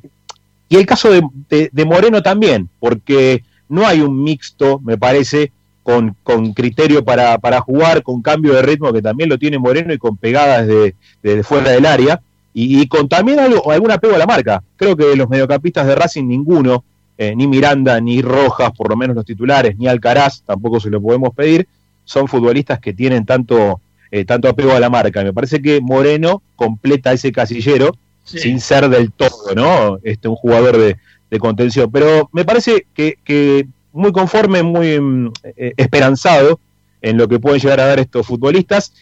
y 0.70 0.76
el 0.76 0.86
caso 0.86 1.10
de- 1.12 1.70
de 1.72 1.86
Moreno 1.86 2.22
también, 2.22 2.70
porque 2.80 3.44
no 3.70 3.86
hay 3.86 4.02
un 4.02 4.24
mixto, 4.24 4.80
me 4.84 4.98
parece, 4.98 5.52
con, 5.88 6.18
con 6.22 6.52
criterio 6.52 7.06
para, 7.06 7.38
para 7.38 7.62
jugar, 7.62 8.04
con 8.04 8.22
cambio 8.22 8.52
de 8.54 8.62
ritmo, 8.62 8.92
que 8.92 9.02
también 9.02 9.30
lo 9.30 9.38
tiene 9.40 9.58
Moreno 9.58 9.94
y 9.94 9.98
con 9.98 10.18
pegadas 10.18 10.68
desde 10.68 11.44
fuera 11.44 11.70
del 11.72 11.86
área, 11.86 12.20
y, 12.54 12.82
y 12.82 12.88
con 12.90 13.08
también 13.08 13.40
algo, 13.40 13.72
algún 13.72 13.90
apego 13.92 14.14
a 14.14 14.18
la 14.18 14.26
marca. 14.26 14.62
Creo 14.76 14.98
que 14.98 15.06
de 15.06 15.16
los 15.16 15.30
mediocampistas 15.30 15.88
de 15.88 15.96
Racing 15.96 16.26
ninguno, 16.26 16.84
eh, 17.18 17.34
ni 17.38 17.48
Miranda, 17.48 18.02
ni 18.02 18.22
Rojas, 18.22 18.72
por 18.76 18.90
lo 18.90 18.98
menos 18.98 19.16
los 19.16 19.24
titulares, 19.24 19.78
ni 19.78 19.88
Alcaraz, 19.88 20.42
tampoco 20.42 20.82
se 20.82 20.90
lo 20.90 21.02
podemos 21.02 21.34
pedir, 21.34 21.66
son 22.04 22.28
futbolistas 22.28 22.80
que 22.82 22.92
tienen 22.92 23.26
tanto, 23.26 23.80
eh, 24.12 24.26
tanto 24.26 24.50
apego 24.50 24.74
a 24.74 24.82
la 24.82 24.90
marca. 24.90 25.22
Y 25.22 25.24
me 25.24 25.32
parece 25.34 25.62
que 25.62 25.80
Moreno 25.80 26.42
completa 26.58 27.14
ese 27.14 27.32
casillero 27.32 27.96
Sí. 28.26 28.40
sin 28.40 28.60
ser 28.60 28.90
del 28.90 29.14
todo, 29.14 29.56
¿no? 29.56 30.00
Este, 30.04 30.28
un 30.28 30.36
jugador 30.36 30.78
de, 30.78 30.98
de 31.32 31.40
contención. 31.40 31.90
Pero 31.90 32.28
me 32.34 32.44
parece 32.44 32.86
que, 32.94 33.18
que 33.24 33.66
muy 33.98 34.12
conforme, 34.12 34.64
muy 34.64 35.00
mm, 35.00 35.32
eh, 35.44 35.74
esperanzado 35.76 36.60
en 37.02 37.18
lo 37.18 37.28
que 37.28 37.40
pueden 37.40 37.60
llegar 37.60 37.80
a 37.80 37.88
dar 37.88 38.00
estos 38.00 38.26
futbolistas. 38.26 38.94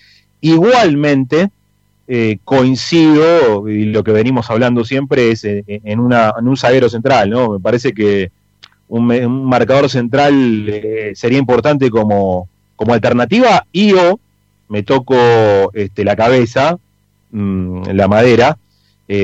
Igualmente, 0.41 1.49
eh, 2.07 2.37
coincido, 2.43 3.67
y 3.67 3.85
lo 3.85 4.03
que 4.03 4.11
venimos 4.11 4.49
hablando 4.49 4.85
siempre 4.85 5.31
es 5.31 5.43
eh, 5.43 5.63
en, 5.67 5.99
una, 5.99 6.33
en 6.39 6.47
un 6.47 6.57
zaguero 6.57 6.89
central, 6.89 7.29
¿no? 7.29 7.53
Me 7.53 7.59
parece 7.59 7.93
que 7.93 8.31
un, 8.87 9.07
marcador 9.45 9.89
central 9.89 11.13
sería 11.15 11.39
importante 11.39 11.89
como, 11.89 12.47
como 12.75 12.93
alternativa 12.93 13.65
y 13.71 13.93
o 13.93 14.19
me 14.69 14.83
toco 14.83 15.71
este, 15.73 16.03
la 16.03 16.15
cabeza, 16.15 16.77
mm, 17.31 17.89
la 17.89 18.07
madera, 18.07 18.57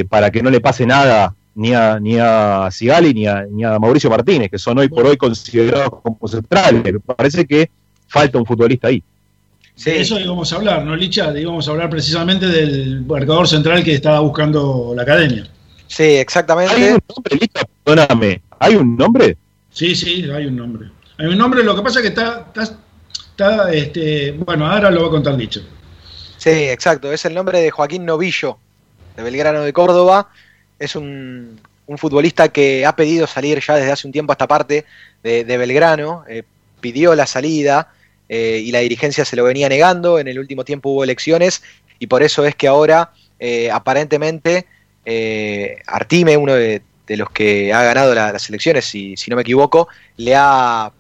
para 0.10 0.30
que 0.30 0.44
no 0.44 0.52
le 0.52 0.62
pase 0.62 0.86
nada 0.86 1.34
ni 1.62 1.76
a, 1.76 2.00
ni 2.00 2.18
a 2.18 2.70
Sigali 2.72 3.14
ni 3.14 3.28
a, 3.28 3.46
ni 3.50 3.64
a 3.64 3.78
Mauricio 3.78 4.10
Martínez, 4.10 4.50
que 4.50 4.58
son 4.58 4.80
hoy 4.80 4.90
por 4.90 5.06
hoy 5.06 5.16
considerados 5.16 6.02
como 6.02 6.28
centrales. 6.28 6.84
Me 6.84 7.00
parece 7.00 7.46
que 7.46 7.70
falta 8.08 8.40
un 8.40 8.46
futbolista 8.48 8.88
ahí. 8.88 9.04
De 9.86 10.02
eso 10.02 10.20
íbamos 10.20 10.52
a 10.52 10.56
hablar, 10.56 10.84
¿no, 10.84 10.96
Licha? 10.96 11.38
Íbamos 11.38 11.68
a 11.68 11.72
hablar 11.72 11.90
precisamente 11.90 12.48
del 12.48 13.06
marcador 13.06 13.48
central 13.48 13.84
que 13.84 13.94
estaba 13.94 14.20
buscando 14.22 14.94
la 14.96 15.04
academia. 15.04 15.48
Sí, 15.88 16.04
exactamente. 16.04 16.74
¿Hay 16.74 16.84
un 16.94 17.00
nombre, 17.16 17.36
Licha? 17.40 17.62
Perdóname. 17.84 18.42
¿Hay 18.60 18.76
un 18.76 18.98
nombre? 18.98 19.38
Sí, 19.70 19.96
sí, 19.96 20.28
hay 20.34 20.48
un 20.48 20.56
nombre. 20.56 20.90
Hay 21.20 21.28
un 21.28 21.38
nombre, 21.38 21.64
lo 21.64 21.76
que 21.76 21.84
pasa 21.84 22.00
es 22.00 22.04
que 22.04 22.10
está, 22.10 22.48
está, 22.48 22.78
está, 23.30 23.72
este, 23.72 24.32
bueno, 24.32 24.66
ahora 24.66 24.90
lo 24.90 25.04
va 25.04 25.08
a 25.08 25.12
contar 25.12 25.36
Licha. 25.36 25.62
Sí, 26.38 26.50
exacto. 26.50 27.12
Es 27.12 27.24
el 27.26 27.36
nombre 27.36 27.60
de 27.60 27.70
Joaquín 27.70 28.04
Novillo, 28.04 28.58
de 29.16 29.22
Belgrano 29.22 29.62
de 29.62 29.74
Córdoba. 29.74 30.30
Es 30.82 30.96
un, 30.96 31.60
un 31.88 31.98
futbolista 31.98 32.50
que 32.50 32.86
ha 32.86 32.96
pedido 32.96 33.28
salir 33.28 33.60
ya 33.66 33.76
desde 33.76 33.92
hace 33.92 34.08
un 34.08 34.12
tiempo 34.14 34.32
a 34.32 34.36
esta 34.36 34.48
parte 34.48 34.86
de, 35.24 35.44
Belgrano. 35.58 36.24
eh, 36.28 36.44
pidió 36.80 37.14
la 37.16 37.28
salida 37.28 37.94
eh, 38.28 38.62
y 38.64 38.72
la 38.72 38.80
dirigencia 38.80 39.24
se 39.26 39.36
lo 39.36 39.44
venía 39.44 39.70
negando. 39.70 40.18
En 40.20 40.28
el 40.28 40.40
último 40.40 40.64
tiempo 40.66 40.90
hubo 40.90 41.04
elecciones 41.04 41.62
y 42.00 42.08
por 42.08 42.24
eso 42.24 42.46
es 42.46 42.56
que 42.56 42.68
ahora, 42.68 43.12
eh, 43.40 43.70
aparentemente, 43.72 44.66
Artime, 45.86 46.38
uno 46.38 46.54
de, 46.56 46.82
los 47.08 47.30
que 47.32 47.74
ha 47.74 47.84
ganado 47.84 48.16
la- 48.16 48.32
las 48.32 48.48
elecciones, 48.50 48.86
si, 48.86 49.18
si 49.18 49.30
no 49.30 49.36
me 49.36 49.42
equivoco, 49.42 49.88
le 50.18 50.34
ha, 50.36 50.92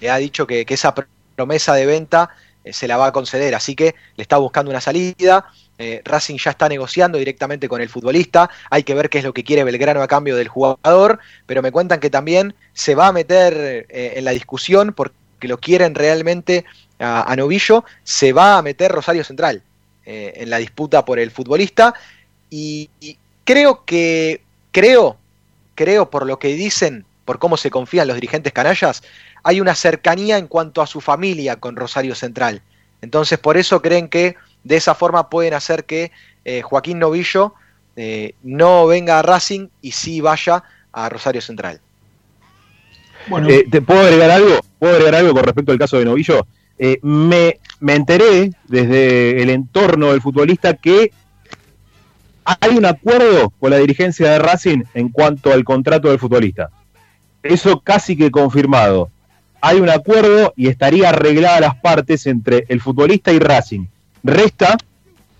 le 0.00 0.10
ha 0.10 0.16
dicho 0.18 0.46
que, 0.46 0.64
esa 0.68 0.94
pr- 0.94 1.06
promesa 1.34 1.74
de 1.74 1.86
venta 1.86 2.30
se 2.70 2.86
la 2.88 2.96
va 2.96 3.06
a 3.06 3.12
conceder. 3.12 3.54
Así 3.54 3.74
que 3.74 3.94
le 4.16 4.22
está 4.22 4.36
buscando 4.38 4.70
una 4.70 4.80
salida. 4.80 5.46
Eh, 5.78 6.02
Racing 6.04 6.36
ya 6.36 6.52
está 6.52 6.68
negociando 6.68 7.18
directamente 7.18 7.68
con 7.68 7.80
el 7.80 7.88
futbolista. 7.88 8.48
Hay 8.70 8.84
que 8.84 8.94
ver 8.94 9.10
qué 9.10 9.18
es 9.18 9.24
lo 9.24 9.34
que 9.34 9.44
quiere 9.44 9.64
Belgrano 9.64 10.02
a 10.02 10.08
cambio 10.08 10.36
del 10.36 10.48
jugador. 10.48 11.18
Pero 11.46 11.62
me 11.62 11.72
cuentan 11.72 12.00
que 12.00 12.10
también 12.10 12.54
se 12.72 12.94
va 12.94 13.08
a 13.08 13.12
meter 13.12 13.86
eh, 13.88 14.14
en 14.16 14.24
la 14.24 14.30
discusión 14.30 14.92
porque 14.94 15.14
lo 15.42 15.58
quieren 15.58 15.94
realmente 15.94 16.64
a, 16.98 17.34
Novillo. 17.36 17.84
Se 18.04 18.32
va 18.32 18.58
a 18.58 18.62
meter 18.62 18.92
Rosario 18.92 19.24
Central 19.24 19.62
eh, 20.06 20.34
en 20.36 20.50
la 20.50 20.58
disputa 20.58 21.04
por 21.04 21.18
el 21.18 21.30
futbolista. 21.30 21.94
Y 22.50 22.88
creo 23.44 23.84
que, 23.84 24.42
creo, 24.70 25.16
creo 25.74 26.08
por 26.08 26.24
lo 26.24 26.38
que 26.38 26.54
dicen, 26.54 27.04
por 27.24 27.38
cómo 27.40 27.56
se 27.56 27.70
confían 27.70 28.06
los 28.06 28.14
dirigentes 28.14 28.52
canallas, 28.52 29.02
hay 29.42 29.60
una 29.60 29.74
cercanía 29.74 30.38
en 30.38 30.46
cuanto 30.46 30.82
a 30.82 30.86
su 30.86 31.00
familia 31.00 31.56
con 31.56 31.74
Rosario 31.74 32.14
Central. 32.14 32.62
Entonces, 33.02 33.38
por 33.38 33.56
eso 33.56 33.82
creen 33.82 34.08
que 34.08 34.36
de 34.64 34.76
esa 34.76 34.94
forma 34.94 35.28
pueden 35.30 35.54
hacer 35.54 35.84
que 35.84 36.10
eh, 36.44 36.62
Joaquín 36.62 36.98
Novillo 36.98 37.54
eh, 37.96 38.34
no 38.42 38.86
venga 38.86 39.18
a 39.18 39.22
Racing 39.22 39.68
y 39.80 39.92
sí 39.92 40.20
vaya 40.20 40.64
a 40.92 41.08
Rosario 41.08 41.40
Central. 41.40 41.80
Bueno, 43.28 43.48
Eh, 43.48 43.66
¿Te 43.70 43.80
puedo 43.80 44.00
agregar 44.00 44.30
algo? 44.30 44.60
¿Puedo 44.78 44.94
agregar 44.94 45.14
algo 45.16 45.32
con 45.32 45.44
respecto 45.44 45.72
al 45.72 45.78
caso 45.78 45.98
de 45.98 46.04
Novillo? 46.04 46.46
Eh, 46.78 46.98
me, 47.02 47.60
me 47.80 47.94
enteré 47.94 48.50
desde 48.66 49.42
el 49.42 49.50
entorno 49.50 50.10
del 50.10 50.20
futbolista 50.20 50.74
que 50.74 51.12
hay 52.44 52.76
un 52.76 52.84
acuerdo 52.84 53.50
con 53.58 53.70
la 53.70 53.78
dirigencia 53.78 54.30
de 54.32 54.38
Racing 54.38 54.82
en 54.92 55.08
cuanto 55.08 55.52
al 55.52 55.64
contrato 55.64 56.08
del 56.08 56.18
futbolista. 56.18 56.70
Eso 57.42 57.80
casi 57.80 58.16
que 58.16 58.30
confirmado. 58.30 59.10
Hay 59.60 59.80
un 59.80 59.88
acuerdo 59.88 60.52
y 60.56 60.68
estaría 60.68 61.08
arreglada 61.08 61.60
las 61.60 61.76
partes 61.76 62.26
entre 62.26 62.66
el 62.68 62.82
futbolista 62.82 63.32
y 63.32 63.38
Racing. 63.38 63.86
Resta, 64.24 64.76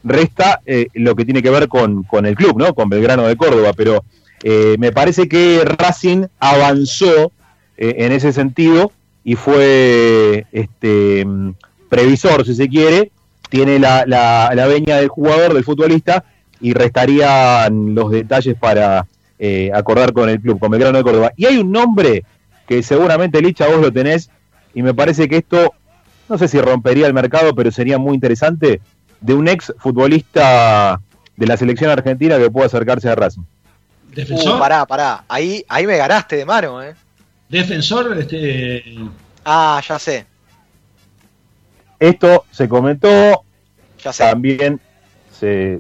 resta 0.05 0.61
eh, 0.66 0.86
lo 0.94 1.16
que 1.16 1.24
tiene 1.24 1.43
que 1.43 1.51
ver 1.51 1.66
con, 1.66 2.05
con 2.05 2.27
el 2.27 2.36
club, 2.36 2.59
¿no? 2.59 2.74
Con 2.74 2.89
Belgrano 2.89 3.27
de 3.27 3.36
Córdoba, 3.36 3.73
pero 3.74 4.05
eh, 4.43 4.77
me 4.78 4.93
parece 4.93 5.28
que 5.28 5.65
Racing 5.65 6.27
avanzó 6.39 7.32
eh, 7.77 7.94
en 7.98 8.12
ese 8.12 8.32
sentido 8.32 8.93
y 9.24 9.36
fue 9.36 10.47
este 10.52 11.27
previsor, 11.89 12.44
si 12.44 12.55
se 12.55 12.69
quiere, 12.69 13.11
tiene 13.48 13.78
la, 13.78 14.05
la, 14.06 14.52
la 14.55 14.66
veña 14.66 14.97
del 14.97 15.09
jugador, 15.09 15.55
del 15.55 15.65
futbolista, 15.65 16.24
y 16.61 16.73
restarían 16.73 17.94
los 17.94 18.11
detalles 18.11 18.56
para 18.56 19.06
eh, 19.39 19.70
acordar 19.74 20.12
con 20.12 20.28
el 20.28 20.40
club, 20.40 20.59
con 20.59 20.70
Belgrano 20.70 20.98
de 20.98 21.05
Córdoba. 21.05 21.32
Y 21.36 21.47
hay 21.47 21.59
un 21.59 21.73
nombre 21.73 22.24
que 22.66 22.82
seguramente, 22.82 23.40
Licha, 23.40 23.66
vos 23.66 23.81
lo 23.81 23.93
tenés, 23.93 24.31
y 24.74 24.82
me 24.82 24.94
parece 24.94 25.28
que 25.28 25.39
esto, 25.39 25.73
no 26.29 26.39
sé 26.39 26.49
si 26.49 26.61
rompería 26.61 27.07
el 27.07 27.15
mercado, 27.15 27.55
pero 27.55 27.71
sería 27.71 27.99
muy 27.99 28.15
interesante, 28.15 28.81
de 29.21 29.35
un 29.35 29.49
ex 29.49 29.73
futbolista 29.79 31.01
de 31.37 31.47
la 31.47 31.57
selección 31.57 31.91
argentina 31.91 32.39
que 32.39 32.51
pueda 32.51 32.67
acercarse 32.67 33.09
a 33.09 33.15
Racing. 33.15 33.43
defensor, 34.13 34.57
Uh, 34.57 34.59
pará, 34.59 34.87
pará. 34.87 35.25
Ahí, 35.29 35.65
ahí 35.69 35.87
me 35.87 35.97
ganaste 35.97 36.37
de 36.37 36.45
mano, 36.45 36.83
¿eh? 36.83 36.95
defensor, 37.49 38.17
este, 38.19 38.83
Ah, 39.45 39.81
ya 39.87 39.99
sé, 39.99 40.27
Esto 41.99 42.45
se 42.51 42.69
comentó, 42.69 43.45
ya 44.03 44.13
sé. 44.13 44.25
también 44.25 44.81
se, 45.33 45.79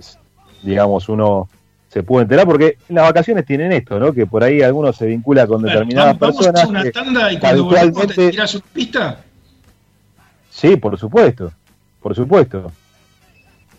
digamos, 0.62 1.08
uno 1.08 1.48
se 1.88 2.02
puede 2.02 2.22
enterar 2.24 2.46
porque 2.46 2.78
en 2.88 2.96
las 2.96 3.04
vacaciones 3.04 3.44
tienen 3.46 3.72
esto, 3.72 3.98
¿no? 4.00 4.12
Que 4.12 4.26
por 4.26 4.42
ahí 4.42 4.62
alguno 4.62 4.92
se 4.92 5.06
vincula 5.06 5.46
con 5.46 5.62
determinadas 5.62 6.18
vamos, 6.18 6.36
vamos 6.36 6.46
a 6.48 6.52
personas. 6.52 6.84
hacer 6.84 7.02
una 7.02 7.04
tanda 7.14 7.32
y 7.32 7.38
cuando 7.38 7.64
volvamos 7.64 8.06
te 8.14 8.30
tirás 8.30 8.54
una 8.54 8.64
pista. 8.72 9.23
Sí, 10.54 10.76
por 10.76 10.96
supuesto, 10.96 11.52
por 12.00 12.14
supuesto. 12.14 12.70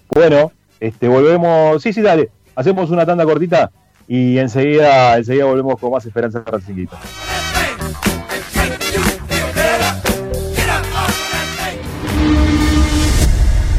Bueno, 0.09 0.51
este, 0.77 1.07
volvemos, 1.07 1.81
sí, 1.81 1.93
sí, 1.93 2.01
dale, 2.01 2.29
hacemos 2.53 2.89
una 2.89 3.05
tanda 3.05 3.23
cortita 3.23 3.71
y 4.09 4.37
enseguida, 4.37 5.15
enseguida 5.15 5.45
volvemos 5.45 5.79
con 5.79 5.91
más 5.91 6.05
esperanza 6.05 6.43
racinguista. 6.45 6.99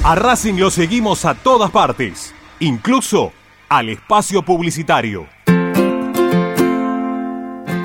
A 0.02 0.14
Racing 0.14 0.54
lo 0.54 0.70
seguimos 0.70 1.26
a 1.26 1.34
todas 1.34 1.70
partes, 1.70 2.34
incluso 2.60 3.32
al 3.68 3.90
espacio 3.90 4.42
publicitario. 4.42 5.35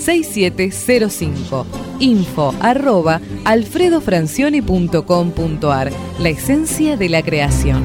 4772-6705. 0.00 1.66
Info 2.00 2.52
arroba 2.60 3.20
alfredofrancioni.com.ar. 3.44 5.92
La 6.18 6.28
esencia 6.28 6.96
de 6.96 7.08
la 7.08 7.22
creación. 7.22 7.84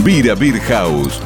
Vira 0.03 0.35
Beer 0.35 0.59
House. 0.61 1.19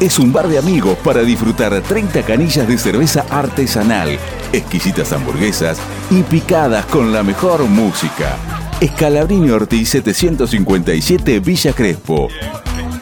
Es 0.00 0.18
un 0.18 0.32
bar 0.32 0.48
de 0.48 0.56
amigos 0.58 0.96
para 1.04 1.22
disfrutar 1.22 1.82
30 1.82 2.22
canillas 2.22 2.66
de 2.66 2.78
cerveza 2.78 3.26
artesanal, 3.28 4.18
exquisitas 4.52 5.12
hamburguesas 5.12 5.78
y 6.10 6.22
picadas 6.22 6.86
con 6.86 7.12
la 7.12 7.22
mejor 7.22 7.64
música. 7.64 8.38
Escalabrini 8.80 9.50
Ortiz 9.50 9.90
757 9.90 11.40
Villa 11.40 11.74
Crespo. 11.74 12.28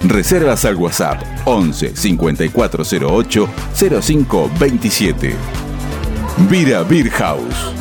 Reservas 0.04 0.64
al 0.64 0.76
WhatsApp 0.76 1.22
11 1.44 1.96
5408 1.96 3.48
0527. 3.74 5.36
Vira 6.48 6.82
Beer 6.82 7.10
House. 7.10 7.72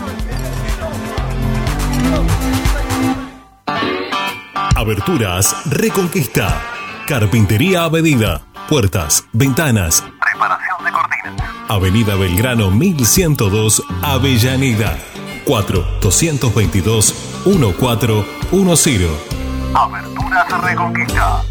Aberturas 4.75 5.55
Reconquista. 5.65 6.61
Carpintería 7.07 7.85
a 7.85 7.89
medida. 7.89 8.41
Puertas, 8.69 9.25
ventanas. 9.33 10.03
Preparación 10.19 10.83
de 10.83 10.91
cortinas. 10.91 11.49
Avenida 11.69 12.15
Belgrano 12.15 12.71
1102, 12.71 13.83
Avellaneda. 14.01 14.97
4 15.45 15.85
222 16.01 17.15
1410. 17.45 19.09
Aberturas 19.73 20.61
Reconquista. 20.63 21.50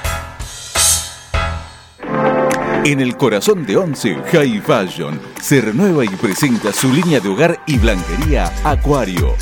En 2.83 2.99
el 2.99 3.15
corazón 3.15 3.63
de 3.67 3.77
Once, 3.77 4.15
High 4.31 4.59
Fashion 4.61 5.21
se 5.39 5.61
renueva 5.61 6.03
y 6.03 6.09
presenta 6.09 6.73
su 6.73 6.91
línea 6.91 7.19
de 7.19 7.29
hogar 7.29 7.61
y 7.67 7.77
blanquería 7.77 8.51
Acuario. 8.63 9.35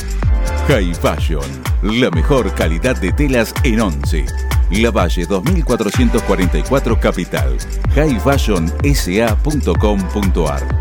High 0.67 0.93
Fashion, 0.93 1.45
la 1.81 2.11
mejor 2.11 2.53
calidad 2.53 2.99
de 2.99 3.13
telas 3.13 3.53
en 3.63 3.79
Once. 3.79 4.25
La 4.71 4.91
Valle 4.91 5.25
2444 5.25 6.99
Capital. 6.99 7.57
highfashionsa.com.ar 7.95 10.79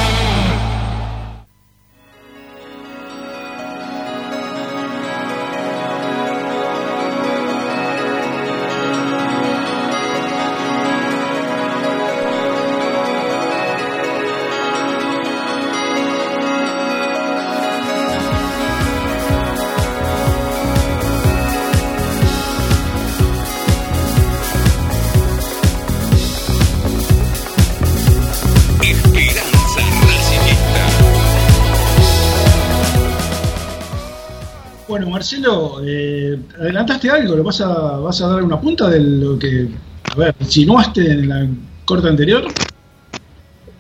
Adelantaste 36.59 37.11
algo, 37.11 37.37
¿lo 37.37 37.43
vas 37.45 37.61
a, 37.61 37.69
vas 37.99 38.21
a 38.21 38.29
dar 38.29 38.43
una 38.43 38.61
punta 38.61 38.89
de 38.89 39.01
lo 39.01 39.39
que, 39.39 39.69
a 40.13 40.15
ver, 40.17 40.35
insinuaste 40.41 41.11
en 41.11 41.29
la 41.29 41.47
corte 41.85 42.09
anterior? 42.09 42.45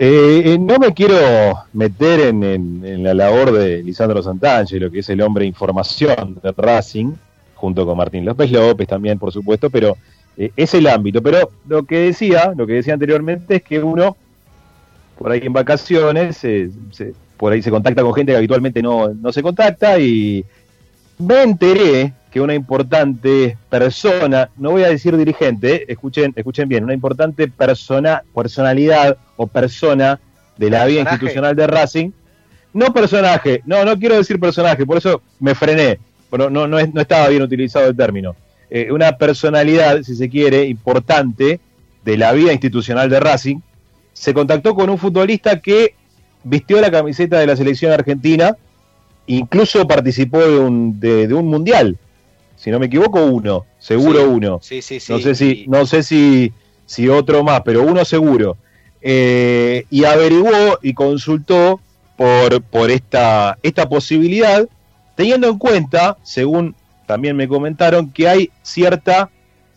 Eh, 0.00 0.42
eh, 0.44 0.58
no 0.60 0.78
me 0.78 0.94
quiero 0.94 1.16
meter 1.72 2.20
en, 2.20 2.42
en- 2.44 3.02
la 3.02 3.14
labor 3.14 3.50
de 3.52 3.82
Lisandro 3.82 4.22
Santangelo, 4.22 4.90
que 4.90 5.00
es 5.00 5.08
el 5.08 5.20
hombre 5.22 5.42
de 5.42 5.48
información 5.48 6.38
de 6.42 6.52
Racing, 6.56 7.14
junto 7.56 7.84
con 7.84 7.96
Martín 7.96 8.24
López 8.24 8.50
López 8.52 8.86
también, 8.86 9.18
por 9.18 9.32
supuesto, 9.32 9.70
pero 9.70 9.96
eh, 10.36 10.52
es 10.56 10.72
el 10.74 10.86
ámbito. 10.86 11.20
Pero 11.20 11.50
lo 11.66 11.82
que 11.82 11.98
decía, 11.98 12.52
lo 12.56 12.64
que 12.66 12.74
decía 12.74 12.94
anteriormente 12.94 13.56
es 13.56 13.62
que 13.64 13.80
uno, 13.82 14.16
por 15.18 15.32
ahí 15.32 15.40
en 15.42 15.52
vacaciones, 15.52 16.36
se- 16.36 16.70
por 17.36 17.52
ahí 17.52 17.60
se 17.62 17.70
contacta 17.70 18.02
con 18.02 18.14
gente 18.14 18.32
que 18.32 18.36
habitualmente 18.38 18.80
no, 18.82 19.08
no 19.08 19.32
se 19.32 19.42
contacta 19.42 19.98
y 19.98 20.44
me 21.18 21.42
enteré 21.42 22.12
que 22.30 22.40
una 22.40 22.54
importante 22.54 23.56
persona, 23.70 24.50
no 24.56 24.72
voy 24.72 24.82
a 24.82 24.88
decir 24.88 25.16
dirigente, 25.16 25.82
eh, 25.82 25.84
escuchen, 25.88 26.32
escuchen 26.36 26.68
bien, 26.68 26.84
una 26.84 26.94
importante 26.94 27.48
persona, 27.48 28.22
personalidad 28.34 29.16
o 29.36 29.46
persona 29.46 30.20
de 30.56 30.70
la 30.70 30.84
vida 30.86 31.00
institucional 31.00 31.56
de 31.56 31.66
Racing, 31.66 32.10
no 32.74 32.92
personaje, 32.92 33.62
no, 33.64 33.84
no 33.84 33.98
quiero 33.98 34.16
decir 34.16 34.38
personaje, 34.38 34.84
por 34.84 34.98
eso 34.98 35.22
me 35.40 35.54
frené, 35.54 35.98
pero 36.30 36.50
no, 36.50 36.66
no, 36.66 36.78
no 36.86 37.00
estaba 37.00 37.28
bien 37.28 37.42
utilizado 37.42 37.86
el 37.88 37.96
término. 37.96 38.36
Eh, 38.70 38.92
una 38.92 39.16
personalidad, 39.16 40.02
si 40.02 40.14
se 40.14 40.28
quiere, 40.28 40.64
importante 40.64 41.60
de 42.04 42.16
la 42.18 42.32
vida 42.32 42.52
institucional 42.52 43.08
de 43.08 43.20
Racing, 43.20 43.60
se 44.12 44.34
contactó 44.34 44.74
con 44.74 44.90
un 44.90 44.98
futbolista 44.98 45.60
que 45.60 45.94
vistió 46.44 46.80
la 46.80 46.90
camiseta 46.90 47.38
de 47.38 47.46
la 47.46 47.56
selección 47.56 47.92
argentina, 47.92 48.56
incluso 49.26 49.86
participó 49.86 50.40
de 50.40 50.58
un, 50.58 51.00
de, 51.00 51.28
de 51.28 51.34
un 51.34 51.46
mundial, 51.46 51.96
si 52.58 52.70
no 52.70 52.78
me 52.78 52.86
equivoco, 52.86 53.24
uno, 53.24 53.64
seguro 53.78 54.20
Sí, 54.20 54.26
uno. 54.26 54.60
Sí, 54.62 54.82
sí, 54.82 55.00
sí. 55.00 55.12
No 55.12 55.18
sé 55.20 55.34
si, 55.34 55.64
no 55.68 55.86
sé 55.86 56.02
si, 56.02 56.52
si 56.86 57.08
otro 57.08 57.44
más, 57.44 57.62
pero 57.64 57.82
uno 57.82 58.04
seguro. 58.04 58.56
Eh, 59.00 59.86
y 59.90 60.04
averiguó 60.04 60.78
y 60.82 60.92
consultó 60.92 61.80
por, 62.16 62.60
por 62.62 62.90
esta, 62.90 63.58
esta 63.62 63.88
posibilidad, 63.88 64.68
teniendo 65.14 65.48
en 65.48 65.56
cuenta, 65.56 66.18
según 66.24 66.74
también 67.06 67.36
me 67.36 67.46
comentaron, 67.46 68.10
que 68.10 68.28
hay 68.28 68.50
cierta 68.62 69.30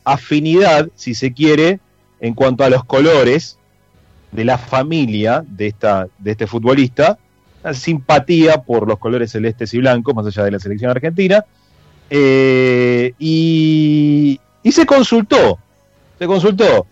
afinidad, 0.03 0.89
si 0.95 1.13
se 1.13 1.33
quiere, 1.33 1.79
en 2.19 2.33
cuanto 2.33 2.63
a 2.63 2.69
los 2.69 2.83
colores 2.83 3.57
de 4.31 4.43
la 4.43 4.57
familia 4.57 5.43
de, 5.47 5.67
esta, 5.67 6.07
de 6.17 6.31
este 6.31 6.47
futbolista, 6.47 7.19
una 7.63 7.75
simpatía 7.75 8.63
por 8.63 8.87
los 8.87 8.97
colores 8.97 9.31
celestes 9.31 9.71
y 9.75 9.77
blancos, 9.77 10.15
más 10.15 10.25
allá 10.25 10.45
de 10.45 10.51
la 10.51 10.59
selección 10.59 10.89
argentina, 10.89 11.45
eh, 12.13 13.13
y, 13.17 14.39
se 14.69 14.85
consultó, 14.85 15.57
se 16.19 16.27
consultó. 16.27 16.85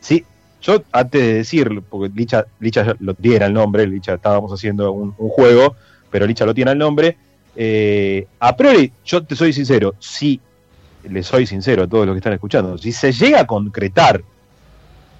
Sí, 0.00 0.24
yo 0.62 0.82
antes 0.90 1.20
de 1.22 1.34
decirlo, 1.34 1.82
porque 1.88 2.10
Licha, 2.18 2.46
Licha 2.58 2.96
lo 3.00 3.12
tiene 3.14 3.44
el 3.44 3.52
nombre, 3.52 3.86
Licha 3.86 4.14
estábamos 4.14 4.50
haciendo 4.52 4.90
un, 4.92 5.14
un 5.18 5.28
juego, 5.28 5.76
pero 6.10 6.26
Licha 6.26 6.46
lo 6.46 6.54
tiene 6.54 6.72
el 6.72 6.78
nombre. 6.78 7.16
eh, 7.54 8.26
a 8.40 8.56
priori, 8.56 8.90
yo 9.04 9.22
te 9.22 9.36
soy 9.36 9.52
sincero, 9.52 9.94
si 9.98 10.40
le 11.08 11.22
soy 11.22 11.46
sincero 11.46 11.84
a 11.84 11.86
todos 11.86 12.06
los 12.06 12.14
que 12.14 12.18
están 12.18 12.32
escuchando, 12.32 12.76
si 12.78 12.92
se 12.92 13.12
llega 13.12 13.40
a 13.42 13.46
concretar 13.46 14.22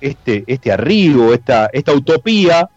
este, 0.00 0.42
este 0.46 0.72
arribo, 0.72 1.32
esta, 1.32 1.66
esta 1.72 1.92
utopía, 1.92 2.68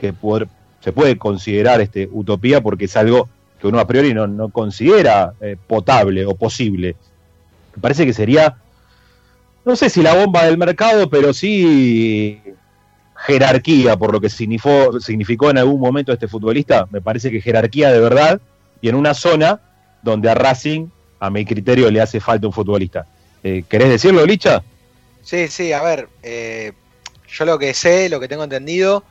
que 0.00 0.12
por- 0.12 0.48
se 0.80 0.92
puede 0.92 1.16
considerar 1.16 1.80
este, 1.80 2.08
utopía 2.12 2.60
porque 2.60 2.84
es 2.84 2.96
algo 2.96 3.28
que 3.60 3.66
uno 3.66 3.78
a 3.78 3.86
priori 3.86 4.12
no, 4.12 4.26
no 4.26 4.48
considera 4.48 5.34
eh, 5.40 5.56
potable 5.66 6.24
o 6.26 6.34
posible. 6.34 6.96
Me 7.74 7.82
parece 7.82 8.04
que 8.04 8.12
sería, 8.12 8.56
no 9.64 9.76
sé 9.76 9.90
si 9.90 10.02
la 10.02 10.14
bomba 10.14 10.44
del 10.44 10.58
mercado, 10.58 11.08
pero 11.08 11.32
sí 11.32 12.40
jerarquía 13.16 13.96
por 13.96 14.12
lo 14.12 14.20
que 14.20 14.28
significó, 14.28 15.00
significó 15.00 15.50
en 15.50 15.58
algún 15.58 15.80
momento 15.80 16.12
este 16.12 16.28
futbolista. 16.28 16.86
Me 16.90 17.00
parece 17.00 17.30
que 17.30 17.40
jerarquía 17.40 17.90
de 17.90 18.00
verdad 18.00 18.40
y 18.80 18.88
en 18.88 18.94
una 18.94 19.14
zona 19.14 19.60
donde 20.02 20.28
a 20.28 20.34
Racing, 20.34 20.88
a 21.18 21.30
mi 21.30 21.44
criterio, 21.44 21.90
le 21.90 22.00
hace 22.00 22.20
falta 22.20 22.46
un 22.46 22.52
futbolista. 22.52 23.06
Eh, 23.42 23.64
¿Querés 23.68 23.88
decirlo, 23.88 24.24
Licha? 24.26 24.62
Sí, 25.22 25.48
sí, 25.48 25.72
a 25.72 25.82
ver, 25.82 26.08
eh, 26.22 26.72
yo 27.26 27.44
lo 27.46 27.58
que 27.58 27.72
sé, 27.72 28.10
lo 28.10 28.20
que 28.20 28.28
tengo 28.28 28.44
entendido, 28.44 29.04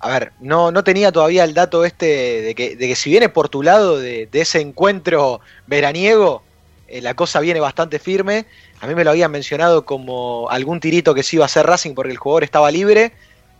a 0.00 0.08
ver, 0.08 0.32
no, 0.40 0.72
no 0.72 0.82
tenía 0.82 1.12
todavía 1.12 1.44
el 1.44 1.54
dato 1.54 1.84
este 1.84 2.42
de 2.42 2.54
que, 2.54 2.74
de 2.74 2.88
que 2.88 2.96
si 2.96 3.10
viene 3.10 3.28
por 3.28 3.48
tu 3.48 3.62
lado 3.62 3.98
de, 3.98 4.26
de 4.32 4.40
ese 4.40 4.60
encuentro 4.60 5.40
veraniego, 5.66 6.42
eh, 6.88 7.00
la 7.00 7.14
cosa 7.14 7.40
viene 7.40 7.60
bastante 7.60 7.98
firme. 7.98 8.46
A 8.80 8.86
mí 8.86 8.94
me 8.94 9.04
lo 9.04 9.10
habían 9.10 9.30
mencionado 9.30 9.84
como 9.84 10.48
algún 10.50 10.80
tirito 10.80 11.14
que 11.14 11.22
sí 11.22 11.36
iba 11.36 11.44
a 11.44 11.46
hacer 11.46 11.66
Racing 11.66 11.94
porque 11.94 12.12
el 12.12 12.18
jugador 12.18 12.44
estaba 12.44 12.70
libre, 12.70 13.12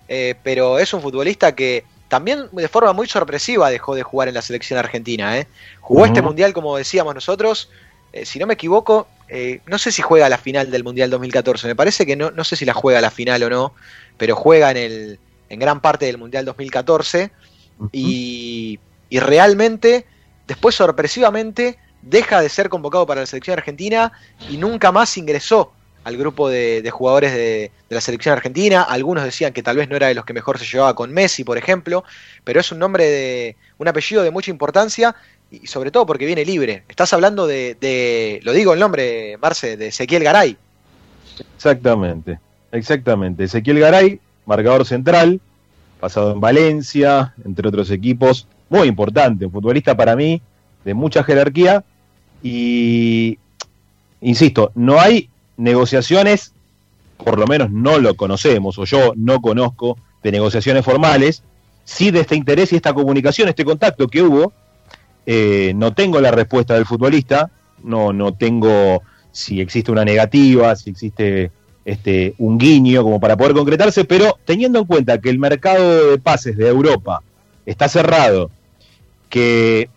eh, 0.09 0.35
pero 0.43 0.79
es 0.79 0.93
un 0.95 1.03
futbolista 1.03 1.55
que 1.55 1.85
también 2.09 2.49
de 2.53 2.69
forma 2.69 2.93
muy 2.93 3.07
sorpresiva 3.07 3.71
dejó 3.71 3.95
de 3.95 4.03
jugar 4.03 4.29
en 4.29 4.35
la 4.35 4.43
selección 4.43 4.79
argentina. 4.79 5.39
¿eh? 5.39 5.47
Jugó 5.81 6.07
este 6.07 6.23
mundial, 6.23 6.53
como 6.53 6.77
decíamos 6.77 7.15
nosotros, 7.15 7.71
eh, 8.12 8.27
si 8.27 8.39
no 8.41 8.47
me 8.47 8.55
equivoco, 8.55 9.07
eh, 9.29 9.61
no 9.67 9.79
sé 9.79 9.93
si 9.93 10.03
juega 10.03 10.29
la 10.29 10.37
final 10.37 10.71
del 10.71 10.83
Mundial 10.83 11.11
2014, 11.11 11.69
me 11.69 11.77
parece 11.77 12.05
que 12.05 12.17
no, 12.17 12.33
no 12.33 12.43
sé 12.43 12.57
si 12.57 12.65
la 12.65 12.75
juega 12.75 13.01
la 13.01 13.12
final 13.12 13.43
o 13.45 13.51
no, 13.51 13.75
pero 14.17 14.35
juega 14.35 14.73
en, 14.73 14.77
el, 14.77 15.19
en 15.51 15.59
gran 15.59 15.81
parte 15.81 16.07
del 16.07 16.17
Mundial 16.17 16.47
2014 16.47 17.31
y, 17.93 18.79
y 19.11 19.21
realmente, 19.21 20.07
después 20.47 20.75
sorpresivamente, 20.75 21.79
deja 22.03 22.41
de 22.41 22.49
ser 22.49 22.71
convocado 22.71 23.07
para 23.07 23.21
la 23.21 23.27
selección 23.27 23.59
argentina 23.59 24.13
y 24.49 24.57
nunca 24.57 24.91
más 24.93 25.19
ingresó 25.19 25.73
al 26.03 26.17
grupo 26.17 26.49
de, 26.49 26.81
de 26.81 26.91
jugadores 26.91 27.33
de, 27.33 27.71
de 27.89 27.95
la 27.95 28.01
selección 28.01 28.33
argentina. 28.33 28.83
Algunos 28.83 29.25
decían 29.25 29.53
que 29.53 29.63
tal 29.63 29.77
vez 29.77 29.89
no 29.89 29.97
era 29.97 30.07
de 30.07 30.15
los 30.15 30.25
que 30.25 30.33
mejor 30.33 30.59
se 30.59 30.65
llevaba 30.65 30.95
con 30.95 31.13
Messi, 31.13 31.45
por 31.45 31.59
ejemplo, 31.59 32.05
pero 32.43 32.61
es 32.61 32.73
un 32.73 32.79
nombre 32.79 33.05
de 33.05 33.57
un 33.77 33.89
apellido 33.89 34.23
de 34.23 34.31
mucha 34.31 34.51
importancia 34.51 35.15
y 35.51 35.67
sobre 35.67 35.91
todo 35.91 36.07
porque 36.07 36.27
viene 36.27 36.45
libre. 36.45 36.85
Estás 36.89 37.13
hablando 37.13 37.47
de, 37.47 37.77
de 37.81 38.41
lo 38.45 38.53
digo 38.53 38.73
el 38.73 38.81
nombre, 38.81 39.37
Marce, 39.39 39.77
de 39.77 39.89
Ezequiel 39.89 40.25
Garay. 40.25 40.57
Exactamente, 41.57 42.39
exactamente. 42.73 43.45
Ezequiel 43.45 43.81
Garay, 43.81 44.21
marcador 44.47 44.85
central, 44.85 45.41
pasado 46.01 46.33
en 46.33 46.41
Valencia, 46.41 47.35
entre 47.45 47.69
otros 47.69 47.91
equipos, 47.91 48.47
muy 48.69 48.89
importante, 48.89 49.47
un 49.47 49.53
futbolista 49.53 49.97
para 49.97 50.17
mí 50.17 50.41
de 50.85 50.95
mucha 50.95 51.23
jerarquía 51.23 51.85
y, 52.43 53.39
insisto, 54.21 54.73
no 54.75 55.01
hay 55.01 55.29
negociaciones, 55.57 56.53
por 57.19 57.39
lo 57.39 57.47
menos 57.47 57.71
no 57.71 57.99
lo 57.99 58.15
conocemos, 58.15 58.79
o 58.79 58.85
yo 58.85 59.12
no 59.17 59.41
conozco 59.41 59.99
de 60.23 60.33
negociaciones 60.33 60.85
formales, 60.85 61.43
sí 61.85 62.11
de 62.11 62.21
este 62.21 62.37
interés 62.37 62.73
y 62.73 62.77
esta 62.77 62.95
comunicación, 62.95 63.49
este 63.49 63.65
contacto 63.65 64.09
que 64.09 64.23
hubo, 64.23 64.53
eh, 65.27 65.73
no 65.77 65.93
tengo 65.93 66.21
la 66.21 66.31
respuesta 66.31 66.75
del 66.75 66.87
futbolista, 66.87 67.51
no, 67.83 68.12
no 68.12 68.33
tengo 68.33 69.03
si 69.33 69.61
existe 69.61 69.93
una 69.93 70.05
negativa, 70.05 70.75
si 70.77 70.91
existe 70.91 71.51
este, 71.85 72.35
un 72.39 72.59
guiño 72.59 73.02
como 73.02 73.20
para 73.20 73.36
poder 73.36 73.55
concretarse, 73.55 74.05
pero 74.05 74.39
teniendo 74.44 74.78
en 74.78 74.85
cuenta 74.85 75.20
que 75.20 75.31
el 75.31 75.39
mercado 75.39 76.11
de 76.11 76.19
pases 76.19 76.57
de 76.57 76.69
Europa 76.69 77.23
está 77.66 77.89
cerrado, 77.89 78.51
que 79.28 79.89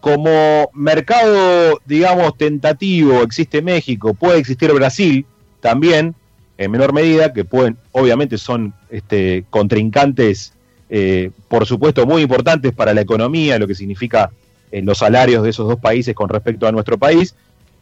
como 0.00 0.70
mercado, 0.74 1.80
digamos, 1.84 2.36
tentativo 2.36 3.22
existe 3.22 3.62
México, 3.62 4.14
puede 4.14 4.38
existir 4.38 4.72
Brasil 4.72 5.26
también, 5.60 6.14
en 6.56 6.70
menor 6.70 6.92
medida, 6.92 7.32
que 7.32 7.44
pueden, 7.44 7.76
obviamente 7.92 8.38
son 8.38 8.74
este, 8.90 9.44
contrincantes, 9.50 10.52
eh, 10.90 11.30
por 11.48 11.66
supuesto, 11.66 12.06
muy 12.06 12.22
importantes 12.22 12.72
para 12.72 12.94
la 12.94 13.00
economía, 13.00 13.58
lo 13.58 13.66
que 13.66 13.74
significa 13.74 14.30
eh, 14.72 14.82
los 14.82 14.98
salarios 14.98 15.42
de 15.42 15.50
esos 15.50 15.68
dos 15.68 15.78
países 15.78 16.14
con 16.14 16.28
respecto 16.28 16.66
a 16.66 16.72
nuestro 16.72 16.98
país, 16.98 17.34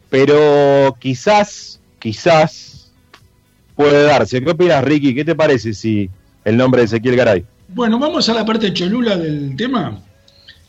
pero 0.09 0.95
quizás, 0.99 1.79
quizás 1.99 2.76
puede 3.77 4.03
darse. 4.03 4.43
¿Qué 4.43 4.49
opinas, 4.49 4.83
Ricky? 4.83 5.15
¿Qué 5.15 5.23
te 5.23 5.35
parece 5.35 5.73
si 5.73 6.09
el 6.43 6.57
nombre 6.57 6.81
de 6.81 6.87
Ezequiel 6.87 7.15
Garay? 7.15 7.45
Bueno, 7.69 7.99
vamos 7.99 8.27
a 8.27 8.33
la 8.33 8.45
parte 8.45 8.73
cholula 8.73 9.15
del 9.15 9.55
tema. 9.55 10.01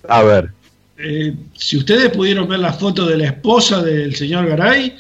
A 0.07 0.23
ver. 0.23 0.51
Eh, 0.99 1.35
si 1.55 1.79
ustedes 1.79 2.11
pudieron 2.11 2.47
ver 2.49 2.61
la 2.61 2.73
foto 2.73 3.07
de 3.07 3.17
la 3.17 3.27
esposa 3.27 3.83
del 3.83 4.15
señor 4.15 4.47
Garay, 4.47 4.97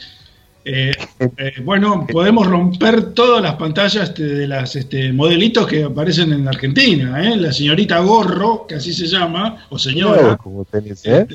eh, 0.65 0.93
eh, 1.19 1.53
bueno, 1.63 2.07
podemos 2.11 2.47
romper 2.47 3.13
todas 3.13 3.43
las 3.43 3.57
pantallas 3.57 4.11
este, 4.11 4.25
de 4.25 4.47
las 4.47 4.75
este, 4.75 5.13
modelitos 5.13 5.67
que 5.67 5.85
aparecen 5.85 6.33
en 6.33 6.49
Argentina. 6.49 7.23
¿eh? 7.23 7.37
La 7.37 7.53
señorita 7.53 7.99
Gorro, 7.99 8.67
que 8.67 8.77
así 8.77 8.93
se 8.93 9.07
llama, 9.07 9.67
o 9.69 9.79
señora, 9.79 10.37
Como 10.37 10.65
tenés, 10.65 11.05
¿eh? 11.05 11.27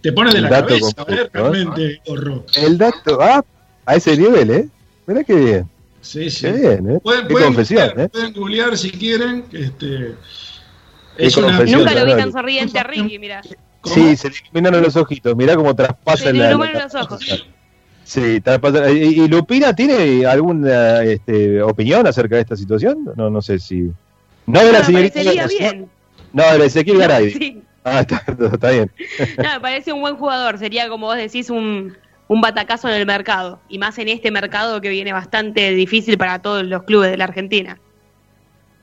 te 0.00 0.12
pone 0.12 0.32
de 0.32 0.38
El 0.38 0.44
la 0.44 0.50
cabeza, 0.50 0.94
completo, 0.96 1.22
¿eh? 1.22 1.30
realmente, 1.32 2.00
Gorro. 2.06 2.46
El 2.56 2.78
dato, 2.78 3.20
ah, 3.20 3.44
a 3.86 3.94
ese 3.96 4.16
nivel, 4.16 4.50
¿eh? 4.50 4.68
Mirá 5.06 5.24
qué 5.24 5.34
bien. 5.34 5.68
Sí, 6.00 6.30
sí. 6.30 6.46
Qué 6.46 6.52
bien, 6.52 6.90
¿eh? 6.90 7.00
Pueden, 7.02 7.26
Qué 7.26 7.32
pueden 7.32 7.46
confesión, 7.48 7.88
googlear, 7.88 8.06
¿eh? 8.06 8.08
pueden 8.08 8.32
googlear 8.32 8.78
si 8.78 8.90
quieren. 8.90 9.44
Este, 9.52 10.14
es 11.18 11.36
una, 11.36 11.58
Nunca 11.64 11.94
lo 11.94 12.04
vi 12.06 12.12
tan 12.16 12.32
sonriente 12.32 12.78
a 12.78 12.82
Ricky, 12.84 13.18
mira. 13.18 13.42
Sí, 13.84 14.16
se 14.16 14.28
le 14.30 14.36
iluminaron 14.50 14.82
los 14.82 14.96
ojitos. 14.96 15.36
Mirá 15.36 15.56
cómo 15.56 15.74
traspasa 15.74 16.24
Se 16.24 16.32
le 16.32 16.38
iluminaron 16.48 16.72
la- 16.74 16.84
los 16.84 16.94
ojos. 16.94 17.46
Sí, 18.04 18.40
traspasa- 18.40 18.90
¿Y, 18.90 19.20
y 19.20 19.28
Lupina 19.28 19.74
tiene 19.74 20.26
alguna 20.26 21.02
este, 21.04 21.62
opinión 21.62 22.06
acerca 22.06 22.36
de 22.36 22.42
esta 22.42 22.56
situación? 22.56 23.10
No, 23.16 23.30
no 23.30 23.40
sé 23.42 23.58
si. 23.58 23.90
No 24.46 24.60
de 24.64 24.72
la 24.72 24.80
me 24.80 24.84
señorita. 24.84 25.46
bien. 25.46 25.88
No, 26.32 26.58
de 26.58 26.66
Ezequiel 26.66 26.98
Garay. 26.98 27.30
Sí. 27.30 27.62
Ah, 27.84 28.00
está, 28.00 28.22
está 28.52 28.70
bien. 28.70 28.90
No, 29.38 29.54
me 29.54 29.60
parece 29.60 29.92
un 29.92 30.00
buen 30.00 30.16
jugador. 30.16 30.58
Sería, 30.58 30.88
como 30.88 31.06
vos 31.06 31.16
decís, 31.16 31.48
un, 31.50 31.96
un 32.30 32.40
batacazo 32.40 32.88
en 32.88 32.94
el 32.94 33.06
mercado. 33.06 33.58
Y 33.68 33.78
más 33.78 33.98
en 33.98 34.08
este 34.08 34.30
mercado 34.30 34.80
que 34.80 34.88
viene 34.88 35.12
bastante 35.12 35.72
difícil 35.72 36.16
para 36.16 36.38
todos 36.38 36.62
los 36.62 36.84
clubes 36.84 37.10
de 37.10 37.16
la 37.16 37.24
Argentina. 37.24 37.76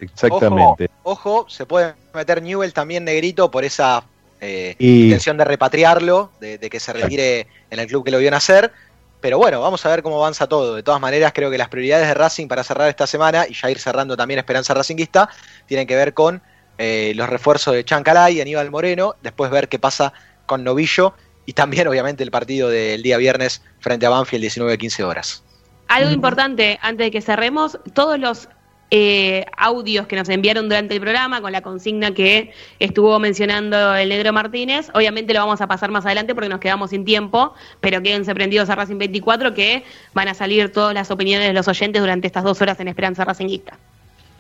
Exactamente. 0.01 0.89
Ojo, 1.03 1.43
ojo, 1.43 1.49
se 1.49 1.65
puede 1.65 1.95
meter 2.13 2.41
Newell 2.43 2.73
también 2.73 3.05
negrito 3.05 3.49
por 3.49 3.63
esa 3.63 4.03
eh, 4.41 4.75
Y- 4.79 5.05
intención 5.05 5.37
de 5.37 5.45
repatriarlo, 5.45 6.29
de, 6.41 6.57
de 6.57 6.69
que 6.69 6.81
se 6.81 6.91
retire 6.91 7.47
en 7.71 7.79
el 7.79 7.87
club 7.87 8.03
que 8.03 8.11
lo 8.11 8.17
vio 8.19 8.29
nacer. 8.29 8.73
Pero 9.21 9.37
bueno, 9.37 9.61
vamos 9.61 9.85
a 9.85 9.89
ver 9.91 10.03
cómo 10.03 10.17
avanza 10.17 10.47
todo. 10.47 10.75
De 10.75 10.83
todas 10.83 10.99
maneras, 10.99 11.31
creo 11.33 11.49
que 11.49 11.57
las 11.57 11.69
prioridades 11.69 12.05
de 12.05 12.15
Racing 12.15 12.49
para 12.49 12.65
cerrar 12.65 12.89
esta 12.89 13.07
semana, 13.07 13.45
y 13.47 13.53
ya 13.53 13.71
ir 13.71 13.79
cerrando 13.79 14.17
también 14.17 14.39
Esperanza 14.39 14.73
Racinguista, 14.73 15.29
tienen 15.65 15.87
que 15.87 15.95
ver 15.95 16.13
con 16.13 16.41
eh, 16.77 17.13
los 17.15 17.29
refuerzos 17.29 17.73
de 17.75 17.85
Chancalay 17.85 18.35
y 18.35 18.41
Aníbal 18.41 18.69
Moreno, 18.71 19.15
después 19.23 19.49
ver 19.49 19.69
qué 19.69 19.79
pasa 19.79 20.11
con 20.45 20.65
Novillo 20.65 21.13
y 21.47 21.53
también 21.53 21.87
obviamente 21.91 22.23
el 22.23 22.29
partido 22.29 22.69
del 22.69 23.01
día 23.01 23.17
viernes 23.17 23.63
frente 23.79 24.05
a 24.05 24.09
Banfield 24.09 24.43
19-15 24.45 25.03
horas. 25.03 25.43
Algo 25.87 26.11
importante, 26.11 26.77
antes 26.81 27.07
de 27.07 27.11
que 27.11 27.21
cerremos, 27.21 27.79
todos 27.93 28.19
los 28.19 28.49
eh, 28.91 29.45
audios 29.57 30.05
que 30.07 30.15
nos 30.17 30.27
enviaron 30.29 30.67
durante 30.69 30.93
el 30.95 31.01
programa 31.01 31.41
con 31.41 31.51
la 31.51 31.61
consigna 31.61 32.13
que 32.13 32.51
estuvo 32.79 33.17
mencionando 33.19 33.95
el 33.95 34.09
negro 34.09 34.31
Martínez, 34.33 34.89
obviamente 34.93 35.33
lo 35.33 35.39
vamos 35.39 35.61
a 35.61 35.67
pasar 35.67 35.89
más 35.91 36.05
adelante 36.05 36.35
porque 36.35 36.49
nos 36.49 36.59
quedamos 36.59 36.89
sin 36.91 37.03
tiempo, 37.05 37.53
pero 37.79 38.01
quédense 38.01 38.33
prendidos 38.35 38.69
a 38.69 38.75
Racing 38.75 38.97
24 38.97 39.53
que 39.53 39.83
van 40.13 40.27
a 40.27 40.33
salir 40.33 40.71
todas 40.71 40.93
las 40.93 41.09
opiniones 41.09 41.47
de 41.47 41.53
los 41.53 41.67
oyentes 41.69 42.01
durante 42.01 42.27
estas 42.27 42.43
dos 42.43 42.61
horas 42.61 42.79
en 42.81 42.89
Esperanza 42.89 43.23
Racinguista. 43.25 43.77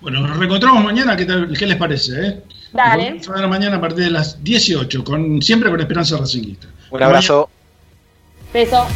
Bueno, 0.01 0.19
nos 0.21 0.37
reencontramos 0.37 0.83
mañana, 0.83 1.15
¿qué, 1.17 1.25
tal- 1.25 1.53
qué 1.57 1.65
les 1.65 1.77
parece? 1.77 2.27
Eh? 2.27 2.41
Dale. 2.71 3.11
Nos 3.15 3.27
vamos 3.27 3.29
a 3.29 3.41
ver 3.41 3.49
mañana 3.49 3.77
a 3.77 3.81
partir 3.81 4.03
de 4.03 4.11
las 4.11 4.43
18, 4.43 5.03
con, 5.03 5.41
siempre 5.41 5.69
con 5.69 5.79
Esperanza 5.79 6.17
Racinguista. 6.17 6.67
Un 6.91 7.03
abrazo. 7.03 7.49
Beso. 8.53 8.87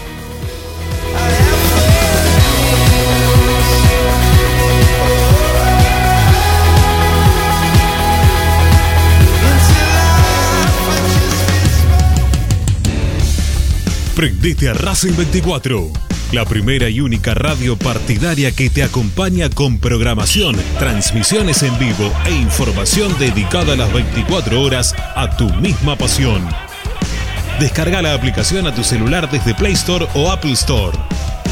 Prendete 14.15 14.69
a 14.69 14.73
Racing 14.73 15.15
24, 15.15 15.89
la 16.31 16.45
primera 16.45 16.87
y 16.89 17.01
única 17.01 17.33
radio 17.33 17.75
partidaria 17.75 18.51
que 18.51 18.69
te 18.69 18.83
acompaña 18.83 19.49
con 19.49 19.79
programación, 19.79 20.55
transmisiones 20.77 21.63
en 21.63 21.77
vivo 21.79 22.13
e 22.25 22.31
información 22.31 23.17
dedicada 23.17 23.73
a 23.73 23.77
las 23.77 23.91
24 23.91 24.61
horas 24.61 24.93
a 25.15 25.35
tu 25.37 25.49
misma 25.55 25.95
pasión. 25.95 26.47
Descarga 27.61 28.01
la 28.01 28.13
aplicación 28.15 28.65
a 28.65 28.73
tu 28.73 28.83
celular 28.83 29.29
desde 29.29 29.53
Play 29.53 29.73
Store 29.73 30.07
o 30.15 30.31
Apple 30.31 30.53
Store. 30.53 30.97